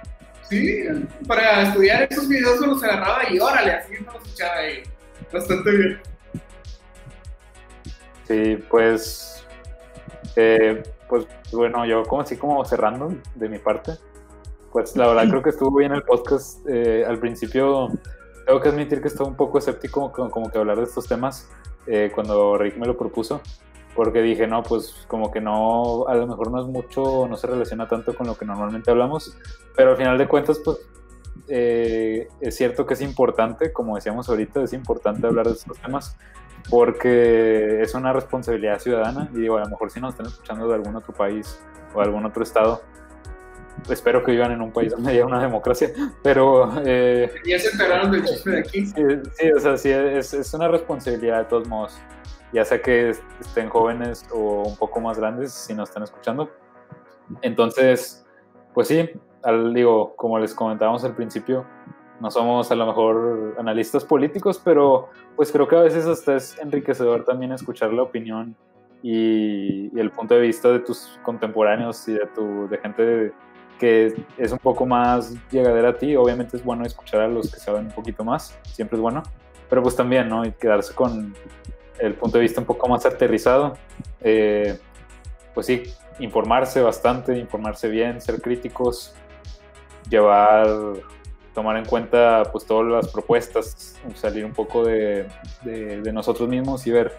Sí, 0.48 0.84
para 1.26 1.62
estudiar 1.62 2.06
esos 2.10 2.28
videos 2.28 2.60
me 2.60 2.66
los 2.68 2.82
agarraba 2.82 3.28
y 3.30 3.38
órale, 3.38 3.72
así 3.72 3.92
me 3.92 4.00
los 4.00 4.16
escuchaba 4.16 4.56
ahí. 4.56 4.82
Bastante 5.32 5.70
bien. 5.70 6.11
Sí, 8.24 8.56
pues, 8.70 9.44
eh, 10.36 10.82
pues 11.08 11.26
bueno, 11.52 11.84
yo 11.84 12.04
como 12.04 12.22
así 12.22 12.36
como 12.36 12.64
cerrando 12.64 13.14
de 13.34 13.48
mi 13.48 13.58
parte, 13.58 13.92
pues 14.72 14.96
la 14.96 15.08
verdad 15.08 15.28
creo 15.28 15.42
que 15.42 15.50
estuvo 15.50 15.76
bien 15.76 15.92
el 15.92 16.02
podcast. 16.02 16.66
Eh, 16.68 17.04
al 17.06 17.18
principio 17.18 17.88
tengo 18.46 18.60
que 18.60 18.68
admitir 18.68 19.02
que 19.02 19.08
estaba 19.08 19.28
un 19.28 19.36
poco 19.36 19.58
escéptico 19.58 20.12
como, 20.12 20.50
que 20.50 20.58
hablar 20.58 20.78
de 20.78 20.84
estos 20.84 21.06
temas 21.06 21.50
eh, 21.86 22.10
cuando 22.14 22.56
Rick 22.56 22.76
me 22.76 22.86
lo 22.86 22.96
propuso, 22.96 23.40
porque 23.94 24.22
dije, 24.22 24.46
no, 24.46 24.62
pues 24.62 25.04
como 25.08 25.30
que 25.30 25.40
no, 25.40 26.06
a 26.06 26.14
lo 26.14 26.26
mejor 26.26 26.50
no 26.50 26.60
es 26.60 26.66
mucho, 26.66 27.26
no 27.28 27.36
se 27.36 27.46
relaciona 27.46 27.88
tanto 27.88 28.14
con 28.14 28.26
lo 28.26 28.36
que 28.36 28.44
normalmente 28.44 28.90
hablamos, 28.90 29.36
pero 29.76 29.90
al 29.90 29.96
final 29.96 30.16
de 30.16 30.28
cuentas, 30.28 30.60
pues 30.64 30.78
es 31.48 32.56
cierto 32.56 32.86
que 32.86 32.94
es 32.94 33.02
importante, 33.02 33.72
como 33.72 33.96
decíamos 33.96 34.28
ahorita, 34.28 34.62
es 34.62 34.72
importante 34.72 35.26
hablar 35.26 35.46
de 35.46 35.52
estos 35.52 35.76
temas 35.78 36.16
porque 36.70 37.82
es 37.82 37.94
una 37.94 38.12
responsabilidad 38.12 38.78
ciudadana 38.78 39.28
y 39.32 39.40
digo, 39.40 39.56
a 39.56 39.60
lo 39.60 39.68
mejor 39.68 39.90
si 39.90 40.00
nos 40.00 40.14
están 40.14 40.26
escuchando 40.26 40.68
de 40.68 40.74
algún 40.74 40.96
otro 40.96 41.12
país 41.12 41.60
o 41.94 41.98
de 41.98 42.04
algún 42.04 42.24
otro 42.24 42.42
estado, 42.42 42.82
espero 43.88 44.22
que 44.22 44.32
vivan 44.32 44.52
en 44.52 44.62
un 44.62 44.72
país 44.72 44.92
donde 44.92 45.12
haya 45.12 45.26
una 45.26 45.40
democracia, 45.40 45.90
pero... 46.22 46.70
Eh, 46.84 47.32
ya 47.44 47.58
se 47.58 47.70
enteraron 47.70 48.10
del 48.12 48.24
chiste 48.24 48.50
de 48.50 48.58
aquí. 48.60 48.86
Sí, 48.86 49.50
o 49.54 49.60
sea, 49.60 49.76
sí, 49.76 49.90
es, 49.90 50.34
es, 50.34 50.54
una 50.54 50.68
responsabilidad 50.68 51.38
de 51.38 51.44
todos 51.46 51.68
modos, 51.68 51.98
ya 52.52 52.64
sea 52.64 52.80
que 52.80 53.10
estén 53.40 53.68
jóvenes 53.68 54.24
o 54.32 54.62
un 54.68 54.76
poco 54.76 55.00
más 55.00 55.18
grandes, 55.18 55.52
si 55.52 55.74
nos 55.74 55.88
están 55.88 56.02
escuchando. 56.02 56.50
Entonces, 57.40 58.24
pues 58.74 58.88
sí, 58.88 59.10
al, 59.42 59.74
digo, 59.74 60.14
como 60.16 60.38
les 60.38 60.54
comentábamos 60.54 61.04
al 61.04 61.14
principio, 61.14 61.66
no 62.22 62.30
somos 62.30 62.70
a 62.70 62.76
lo 62.76 62.86
mejor 62.86 63.56
analistas 63.58 64.04
políticos, 64.04 64.62
pero 64.64 65.08
pues 65.34 65.50
creo 65.50 65.66
que 65.66 65.74
a 65.74 65.80
veces 65.80 66.06
hasta 66.06 66.36
es 66.36 66.56
enriquecedor 66.60 67.24
también 67.24 67.50
escuchar 67.50 67.92
la 67.92 68.04
opinión 68.04 68.54
y, 69.02 69.90
el 69.98 70.12
punto 70.12 70.34
de 70.34 70.42
vista 70.42 70.68
de 70.70 70.78
tus 70.78 71.18
contemporáneos 71.24 72.06
y 72.06 72.12
de, 72.12 72.26
tu, 72.28 72.68
de 72.68 72.78
gente 72.78 73.32
que 73.76 74.14
es 74.38 74.52
un 74.52 74.58
poco 74.58 74.86
más 74.86 75.34
llegadera 75.50 75.88
a 75.88 75.96
ti. 75.98 76.14
Obviamente 76.14 76.56
es 76.56 76.64
bueno 76.64 76.84
escuchar 76.84 77.22
a 77.22 77.26
los 77.28 77.52
que 77.52 77.58
saben 77.58 77.86
un 77.86 77.90
poquito 77.92 78.22
más, 78.22 78.56
siempre 78.62 78.96
es 78.96 79.02
bueno, 79.02 79.24
pero 79.68 79.82
pues 79.82 79.96
también, 79.96 80.28
¿no? 80.28 80.44
Y 80.46 80.52
quedarse 80.52 80.94
con 80.94 81.34
el 81.98 82.14
punto 82.14 82.38
de 82.38 82.42
vista 82.42 82.60
un 82.60 82.66
poco 82.66 82.88
más 82.88 83.04
aterrizado. 83.04 83.76
Eh, 84.20 84.78
pues 85.54 85.66
sí, 85.66 85.82
informarse 86.20 86.80
bastante, 86.80 87.36
informarse 87.36 87.88
bien, 87.88 88.20
ser 88.20 88.40
críticos, 88.40 89.12
llevar 90.08 90.68
tomar 91.54 91.76
en 91.76 91.84
cuenta 91.84 92.44
pues 92.50 92.64
todas 92.64 92.86
las 92.90 93.12
propuestas, 93.12 93.96
salir 94.14 94.44
un 94.44 94.52
poco 94.52 94.84
de, 94.84 95.28
de, 95.62 96.12
nosotros 96.12 96.48
mismos 96.48 96.86
y 96.86 96.90
ver 96.90 97.12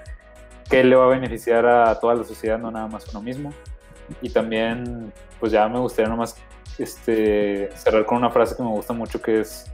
qué 0.69 0.83
le 0.83 0.95
va 0.95 1.05
a 1.05 1.09
beneficiar 1.09 1.65
a 1.65 1.99
toda 1.99 2.15
la 2.15 2.23
sociedad, 2.23 2.57
no 2.57 2.71
nada 2.71 2.87
más 2.87 3.07
uno 3.09 3.21
mismo. 3.21 3.53
Y 4.21 4.29
también, 4.29 5.13
pues 5.39 5.51
ya 5.51 5.67
me 5.67 5.79
gustaría 5.79 6.09
nomás 6.09 6.35
este, 6.77 7.69
cerrar 7.75 8.05
con 8.05 8.17
una 8.17 8.29
frase 8.29 8.55
que 8.55 8.63
me 8.63 8.69
gusta 8.69 8.93
mucho, 8.93 9.21
que 9.21 9.41
es 9.41 9.71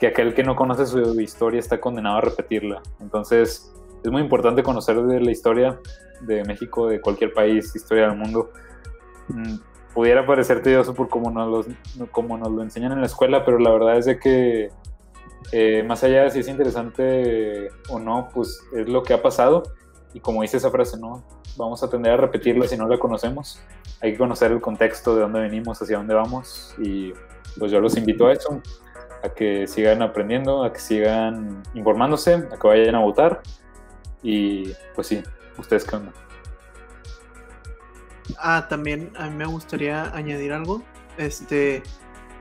que 0.00 0.08
aquel 0.08 0.34
que 0.34 0.42
no 0.42 0.56
conoce 0.56 0.86
su 0.86 1.20
historia 1.20 1.60
está 1.60 1.80
condenado 1.80 2.18
a 2.18 2.20
repetirla. 2.22 2.82
Entonces, 3.00 3.72
es 4.02 4.10
muy 4.10 4.22
importante 4.22 4.62
conocer 4.62 5.00
de 5.02 5.20
la 5.20 5.30
historia 5.30 5.78
de 6.22 6.44
México, 6.44 6.88
de 6.88 7.00
cualquier 7.00 7.32
país, 7.32 7.74
historia 7.74 8.08
del 8.08 8.16
mundo 8.16 8.50
mm, 9.28 9.54
pudiera 9.94 10.26
parecer 10.26 10.62
tedioso 10.62 10.94
por 10.94 11.08
como 11.08 11.30
nos, 11.30 11.66
lo 12.50 12.62
enseñan 12.62 12.92
en 12.92 13.00
la 13.00 13.06
escuela, 13.06 13.44
pero 13.44 13.58
la 13.58 13.70
verdad 13.70 13.98
es 13.98 14.06
de 14.06 14.18
que 14.18 14.70
eh, 15.52 15.82
más 15.82 16.02
allá 16.04 16.24
de 16.24 16.30
si 16.30 16.40
es 16.40 16.48
interesante 16.48 17.68
o 17.88 17.98
no, 17.98 18.28
pues 18.32 18.60
es 18.74 18.88
lo 18.88 19.02
que 19.02 19.14
ha 19.14 19.22
pasado 19.22 19.62
y 20.14 20.20
como 20.20 20.42
dice 20.42 20.56
esa 20.56 20.70
frase, 20.70 20.98
¿no? 20.98 21.24
Vamos 21.56 21.82
a 21.82 21.90
tender 21.90 22.12
a 22.12 22.16
repetirla 22.16 22.66
si 22.66 22.76
no 22.76 22.88
la 22.88 22.98
conocemos. 22.98 23.60
Hay 24.00 24.12
que 24.12 24.18
conocer 24.18 24.52
el 24.52 24.60
contexto 24.60 25.14
de 25.14 25.22
dónde 25.22 25.40
venimos, 25.40 25.80
hacia 25.80 25.98
dónde 25.98 26.14
vamos 26.14 26.74
y 26.78 27.12
pues 27.58 27.70
yo 27.70 27.80
los 27.80 27.96
invito 27.96 28.26
a 28.26 28.32
eso, 28.32 28.62
a 29.22 29.28
que 29.28 29.66
sigan 29.66 30.02
aprendiendo, 30.02 30.64
a 30.64 30.72
que 30.72 30.80
sigan 30.80 31.62
informándose, 31.74 32.34
a 32.34 32.58
que 32.58 32.66
vayan 32.66 32.94
a 32.94 33.00
votar 33.00 33.42
y 34.22 34.72
pues 34.94 35.08
sí, 35.08 35.22
ustedes 35.58 35.84
qué 35.84 35.96
onda. 35.96 36.12
Ah, 38.38 38.66
también 38.68 39.12
a 39.16 39.28
mí 39.28 39.36
me 39.36 39.46
gustaría 39.46 40.14
añadir 40.14 40.52
algo. 40.52 40.82
Este, 41.18 41.82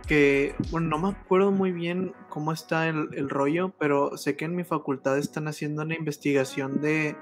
que, 0.07 0.55
bueno, 0.72 0.89
no 0.89 0.99
me 0.99 1.09
acuerdo 1.09 1.51
muy 1.51 1.72
bien 1.72 2.13
cómo 2.30 2.51
está 2.51 2.88
el, 2.88 3.30
rollo, 3.30 3.73
pero 3.80 4.18
sé 4.18 4.35
que 4.35 4.45
en 4.45 4.55
mi 4.55 4.63
facultad 4.63 5.18
están 5.18 5.47
haciendo 5.47 5.84
una 5.84 5.95
investigación 5.95 6.81
de, 6.81 7.15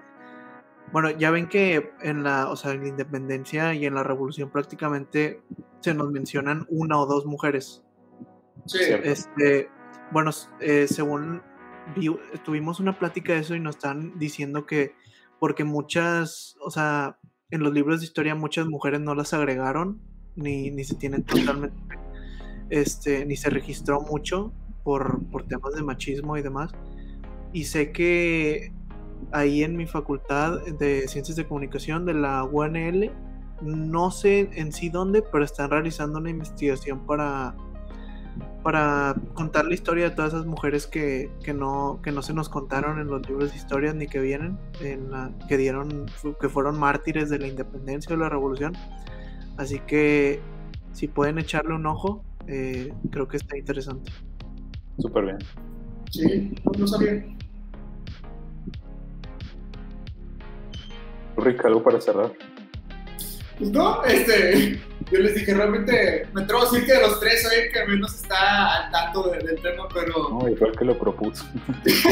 bueno, 0.92 1.12
ya 1.12 1.32
ven 1.32 1.48
que 1.48 1.92
en 2.02 2.24
la, 2.24 2.50
o 2.50 2.56
sea, 2.56 2.72
en 2.72 2.82
la 2.82 2.88
independencia 2.90 3.74
y 3.74 3.86
en 3.86 3.96
la 3.96 4.04
revolución 4.04 4.50
prácticamente 4.50 5.42
se 5.82 5.94
nos 5.94 6.12
mencionan 6.12 6.66
una 6.70 7.00
o 7.00 7.06
dos 7.06 7.26
mujeres. 7.26 7.84
Sí. 8.66 8.80
Este, 9.04 9.70
bueno, 10.12 10.32
eh, 10.60 10.88
según 10.88 11.42
tuvimos 12.44 12.80
una 12.80 12.98
plática 12.98 13.34
de 13.34 13.40
eso 13.40 13.56
y 13.56 13.60
nos 13.60 13.76
están 13.76 14.18
diciendo 14.20 14.66
que 14.66 14.94
porque 15.40 15.64
muchas, 15.64 16.58
o 16.62 16.70
sea, 16.70 17.18
en 17.52 17.62
los 17.62 17.74
libros 17.74 18.00
de 18.00 18.06
historia 18.06 18.36
muchas 18.36 18.68
mujeres 18.68 19.02
no 19.02 19.16
las 19.16 19.34
agregaron, 19.34 20.00
ni, 20.36 20.72
ni 20.72 20.84
se 20.84 20.96
tienen 20.96 21.24
totalmente, 21.24 21.78
este, 22.70 23.26
ni 23.26 23.36
se 23.36 23.50
registró 23.50 24.02
mucho 24.02 24.54
por, 24.84 25.26
por 25.30 25.48
temas 25.48 25.74
de 25.74 25.84
machismo 25.84 26.38
y 26.38 26.42
demás. 26.42 26.72
Y 27.52 27.64
sé 27.64 27.92
que 27.92 28.72
ahí 29.32 29.64
en 29.64 29.76
mi 29.76 29.88
facultad 29.88 30.62
de 30.80 31.08
Ciencias 31.08 31.36
de 31.36 31.48
Comunicación 31.48 32.06
de 32.06 32.14
la 32.14 32.44
UNL, 32.44 33.12
no 33.62 34.12
sé 34.12 34.50
en 34.54 34.72
sí 34.72 34.90
dónde, 34.90 35.22
pero 35.22 35.44
están 35.44 35.72
realizando 35.72 36.20
una 36.20 36.30
investigación 36.30 37.06
para 37.06 37.56
para 38.64 39.16
contar 39.34 39.66
la 39.66 39.74
historia 39.74 40.10
de 40.10 40.16
todas 40.16 40.34
esas 40.34 40.46
mujeres 40.46 40.86
que, 40.86 41.30
no, 41.56 42.00
que 42.04 42.12
no 42.12 42.22
se 42.22 42.34
nos 42.34 42.50
contaron 42.50 43.00
en 43.00 43.08
los 43.08 43.28
libros 43.28 43.52
de 43.52 43.58
historia 43.58 43.94
ni 43.94 44.08
que 44.08 44.20
vienen, 44.20 44.58
en 44.82 45.10
que 45.48 45.58
dieron, 45.58 46.06
que 46.40 46.50
fueron 46.50 46.78
mártires 46.78 47.30
de 47.30 47.40
la 47.40 47.48
independencia 47.48 48.16
o 48.16 48.20
la 48.20 48.30
revolución. 48.30 48.74
Así 49.58 49.80
que 49.80 50.40
si 50.94 51.08
pueden 51.08 51.40
echarle 51.40 51.74
un 51.74 51.86
ojo, 51.86 52.24
eh, 52.48 52.94
creo 53.12 53.28
que 53.28 53.38
está 53.38 53.58
interesante. 53.58 54.12
Súper 54.98 55.26
bien. 55.26 55.38
Sí, 56.12 56.56
no 56.78 56.88
sabía. 56.88 57.26
Rick, 61.38 61.64
algo 61.66 61.84
para 61.84 62.02
cerrar. 62.02 62.34
Pues 63.58 63.72
no, 63.72 64.04
este, 64.04 64.82
yo 65.12 65.20
les 65.20 65.34
dije, 65.34 65.54
realmente 65.54 66.28
me 66.34 66.44
atrevo 66.44 66.62
a 66.62 66.66
decir 66.66 66.86
que 66.86 66.94
de 66.94 67.02
los 67.02 67.20
tres 67.20 67.42
soy 67.42 67.60
el 67.60 67.72
que 67.72 67.86
menos 67.86 68.14
está 68.14 68.76
al 68.76 68.92
tanto 68.92 69.30
del 69.30 69.60
tema, 69.62 69.88
pero... 69.94 70.30
No, 70.30 70.48
igual 70.48 70.72
que 70.78 70.86
lo 70.86 70.98
propuso. 70.98 71.46
es 71.86 72.04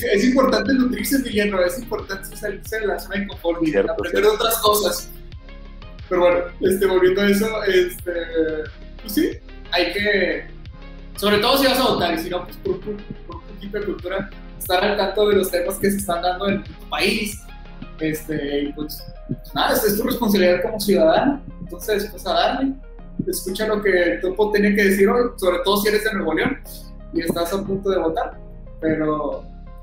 que 0.00 0.12
es 0.12 0.24
importante 0.24 0.74
nutrirse, 0.74 1.22
Guillermo, 1.22 1.60
es 1.60 1.78
importante 1.78 2.36
salirse 2.36 2.80
de 2.80 2.86
la 2.86 2.98
zona 2.98 3.20
de 3.20 3.28
confort 3.28 3.66
y 3.66 3.76
aprender 3.76 4.26
otras 4.26 4.58
cosas. 4.58 5.08
Pero 6.08 6.20
bueno, 6.20 6.40
este, 6.60 6.86
volviendo 6.86 7.20
a 7.20 7.28
eso, 7.28 7.62
este, 7.64 8.12
pues 9.00 9.14
sí, 9.14 9.30
hay 9.70 9.92
que, 9.92 10.46
sobre 11.16 11.38
todo 11.38 11.58
si 11.58 11.66
vas 11.66 11.78
a 11.78 11.84
votar, 11.84 12.14
y 12.14 12.18
si 12.18 12.28
no, 12.28 12.44
pues 12.44 12.56
por, 12.58 12.80
por, 12.80 12.96
por 13.26 13.36
un 13.36 13.42
poquito 13.42 13.78
de 13.78 13.84
cultura, 13.84 14.30
estar 14.58 14.84
al 14.84 14.96
tanto 14.96 15.28
de 15.28 15.36
los 15.36 15.50
temas 15.50 15.76
que 15.76 15.90
se 15.90 15.98
están 15.98 16.22
dando 16.22 16.48
en 16.48 16.64
tu 16.64 16.72
país, 16.88 17.40
este, 18.00 18.72
pues 18.74 19.04
nada, 19.54 19.74
es 19.74 19.96
tu 19.96 20.02
responsabilidad 20.02 20.62
como 20.62 20.80
ciudadano, 20.80 21.40
entonces 21.60 22.08
pues 22.10 22.26
a 22.26 22.32
darle. 22.32 22.74
escucha 23.26 23.66
lo 23.66 23.82
que 23.82 24.14
el 24.14 24.20
topo 24.20 24.50
tiene 24.52 24.74
que 24.74 24.84
decir 24.84 25.08
hoy, 25.08 25.30
sobre 25.36 25.58
todo 25.64 25.78
si 25.78 25.88
eres 25.88 26.04
de 26.04 26.14
Nuevo 26.14 26.34
León 26.34 26.58
y 27.12 27.20
estás 27.20 27.52
a 27.52 27.64
punto 27.64 27.90
de 27.90 27.98
votar. 27.98 28.38
Pero, 28.80 29.42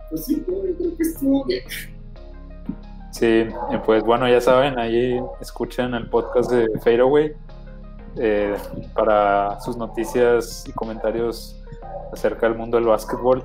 pues 0.10 0.26
sí, 0.26 0.44
yo 0.48 0.62
creo 0.78 0.98
que 0.98 1.04
estuvo 1.04 1.46
bien. 1.46 1.64
Sí, 3.12 3.48
pues 3.86 4.04
bueno, 4.04 4.28
ya 4.30 4.40
saben, 4.40 4.80
ahí 4.80 5.22
escuchen 5.42 5.94
el 5.94 6.10
podcast 6.10 6.52
de 6.52 6.68
Fadeaway 6.80 7.34
eh, 8.18 8.56
para 8.94 9.60
sus 9.62 9.76
noticias 9.76 10.64
y 10.68 10.72
comentarios 10.72 11.62
acerca 12.14 12.48
del 12.48 12.58
mundo 12.58 12.78
del 12.78 12.88
básquetbol. 12.88 13.44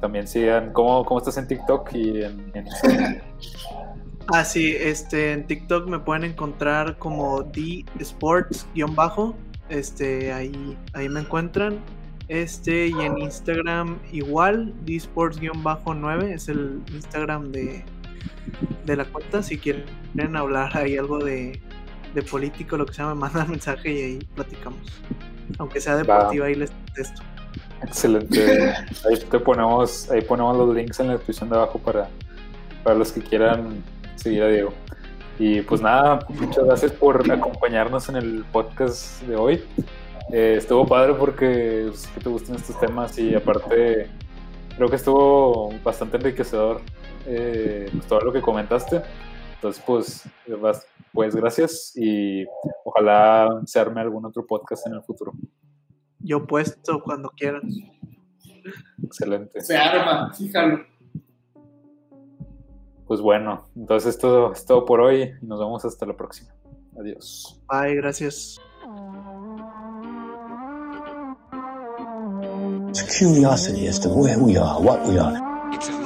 También 0.00 0.26
sigan, 0.26 0.72
¿cómo, 0.72 1.04
cómo 1.04 1.18
estás 1.18 1.38
en 1.38 1.48
TikTok 1.48 1.92
y 1.94 2.22
en, 2.22 2.52
en 2.54 2.66
Ah, 4.32 4.44
sí, 4.44 4.74
este, 4.78 5.32
en 5.32 5.46
TikTok 5.46 5.86
me 5.86 5.98
pueden 6.00 6.24
encontrar 6.24 6.98
como 6.98 7.42
D 7.42 7.84
Sports-bajo. 8.00 9.36
Este, 9.68 10.32
ahí, 10.32 10.76
ahí 10.94 11.08
me 11.08 11.20
encuentran. 11.20 11.78
Este, 12.28 12.88
y 12.88 12.92
en 12.92 13.18
Instagram 13.18 14.00
igual, 14.12 14.74
D 14.84 14.96
Sports-9 14.96 16.24
es 16.34 16.48
el 16.48 16.82
Instagram 16.92 17.52
de, 17.52 17.84
de 18.84 18.96
la 18.96 19.04
cuenta. 19.04 19.42
Si 19.42 19.58
quieren 19.58 19.84
hablar 20.34 20.76
ahí 20.76 20.96
algo 20.96 21.18
de, 21.18 21.60
de 22.14 22.22
político, 22.22 22.76
lo 22.76 22.86
que 22.86 22.94
sea, 22.94 23.06
me 23.06 23.14
mandan 23.14 23.50
mensaje 23.50 23.92
y 23.92 24.02
ahí 24.02 24.18
platicamos. 24.34 24.80
Aunque 25.58 25.80
sea 25.80 25.96
deportiva, 25.96 26.46
ahí 26.46 26.56
les 26.56 26.70
contesto. 26.70 27.22
Excelente. 27.82 28.72
ahí 29.08 29.18
te 29.30 29.38
ponemos, 29.38 30.10
ahí 30.10 30.22
ponemos 30.22 30.56
los 30.56 30.74
links 30.74 30.98
en 30.98 31.08
la 31.08 31.12
descripción 31.14 31.48
de 31.48 31.56
abajo 31.56 31.78
para, 31.78 32.08
para 32.82 32.96
los 32.96 33.12
que 33.12 33.20
quieran 33.20 33.84
seguir 34.16 34.42
a 34.42 34.48
Diego. 34.48 34.72
Y 35.38 35.60
pues 35.62 35.80
nada, 35.80 36.20
muchas 36.28 36.64
gracias 36.64 36.92
por 36.92 37.30
acompañarnos 37.30 38.08
en 38.08 38.16
el 38.16 38.44
podcast 38.52 39.22
de 39.22 39.36
hoy. 39.36 39.64
Eh, 40.32 40.56
estuvo 40.58 40.86
padre 40.86 41.14
porque 41.14 41.90
sé 41.94 42.08
que 42.14 42.20
te 42.20 42.28
gustan 42.28 42.56
estos 42.56 42.78
temas 42.80 43.16
y 43.18 43.34
aparte 43.34 44.08
creo 44.74 44.88
que 44.88 44.96
estuvo 44.96 45.72
bastante 45.84 46.16
enriquecedor 46.16 46.80
eh, 47.26 47.88
pues, 47.92 48.06
todo 48.06 48.20
lo 48.20 48.32
que 48.32 48.40
comentaste. 48.40 49.02
Entonces, 49.54 49.82
pues, 49.86 50.28
pues 51.12 51.34
gracias 51.34 51.92
y 51.96 52.44
ojalá 52.84 53.60
se 53.64 53.78
arme 53.78 54.00
algún 54.00 54.24
otro 54.24 54.46
podcast 54.46 54.86
en 54.86 54.94
el 54.94 55.02
futuro. 55.02 55.32
Yo 56.18 56.46
puesto 56.46 57.02
cuando 57.02 57.30
quieran. 57.30 57.62
Excelente. 59.02 59.60
Se 59.60 59.76
arma, 59.76 60.32
fíjalo. 60.34 60.95
Pues 63.06 63.20
bueno, 63.20 63.68
entonces 63.76 64.16
esto 64.16 64.52
es 64.52 64.64
todo 64.64 64.84
por 64.84 65.00
hoy 65.00 65.34
y 65.40 65.46
nos 65.46 65.60
vemos 65.60 65.84
hasta 65.84 66.06
la 66.06 66.16
próxima. 66.16 66.50
Adiós. 66.98 67.60
Bye, 67.68 67.94
gracias. 67.94 68.58
It's 72.88 73.18
curiosity 73.18 73.86
as 73.88 74.00
to 74.00 74.08
where 74.08 74.38
we 74.38 74.56
are, 74.56 74.80
what 74.80 75.06
we 75.06 75.18
are. 75.18 76.05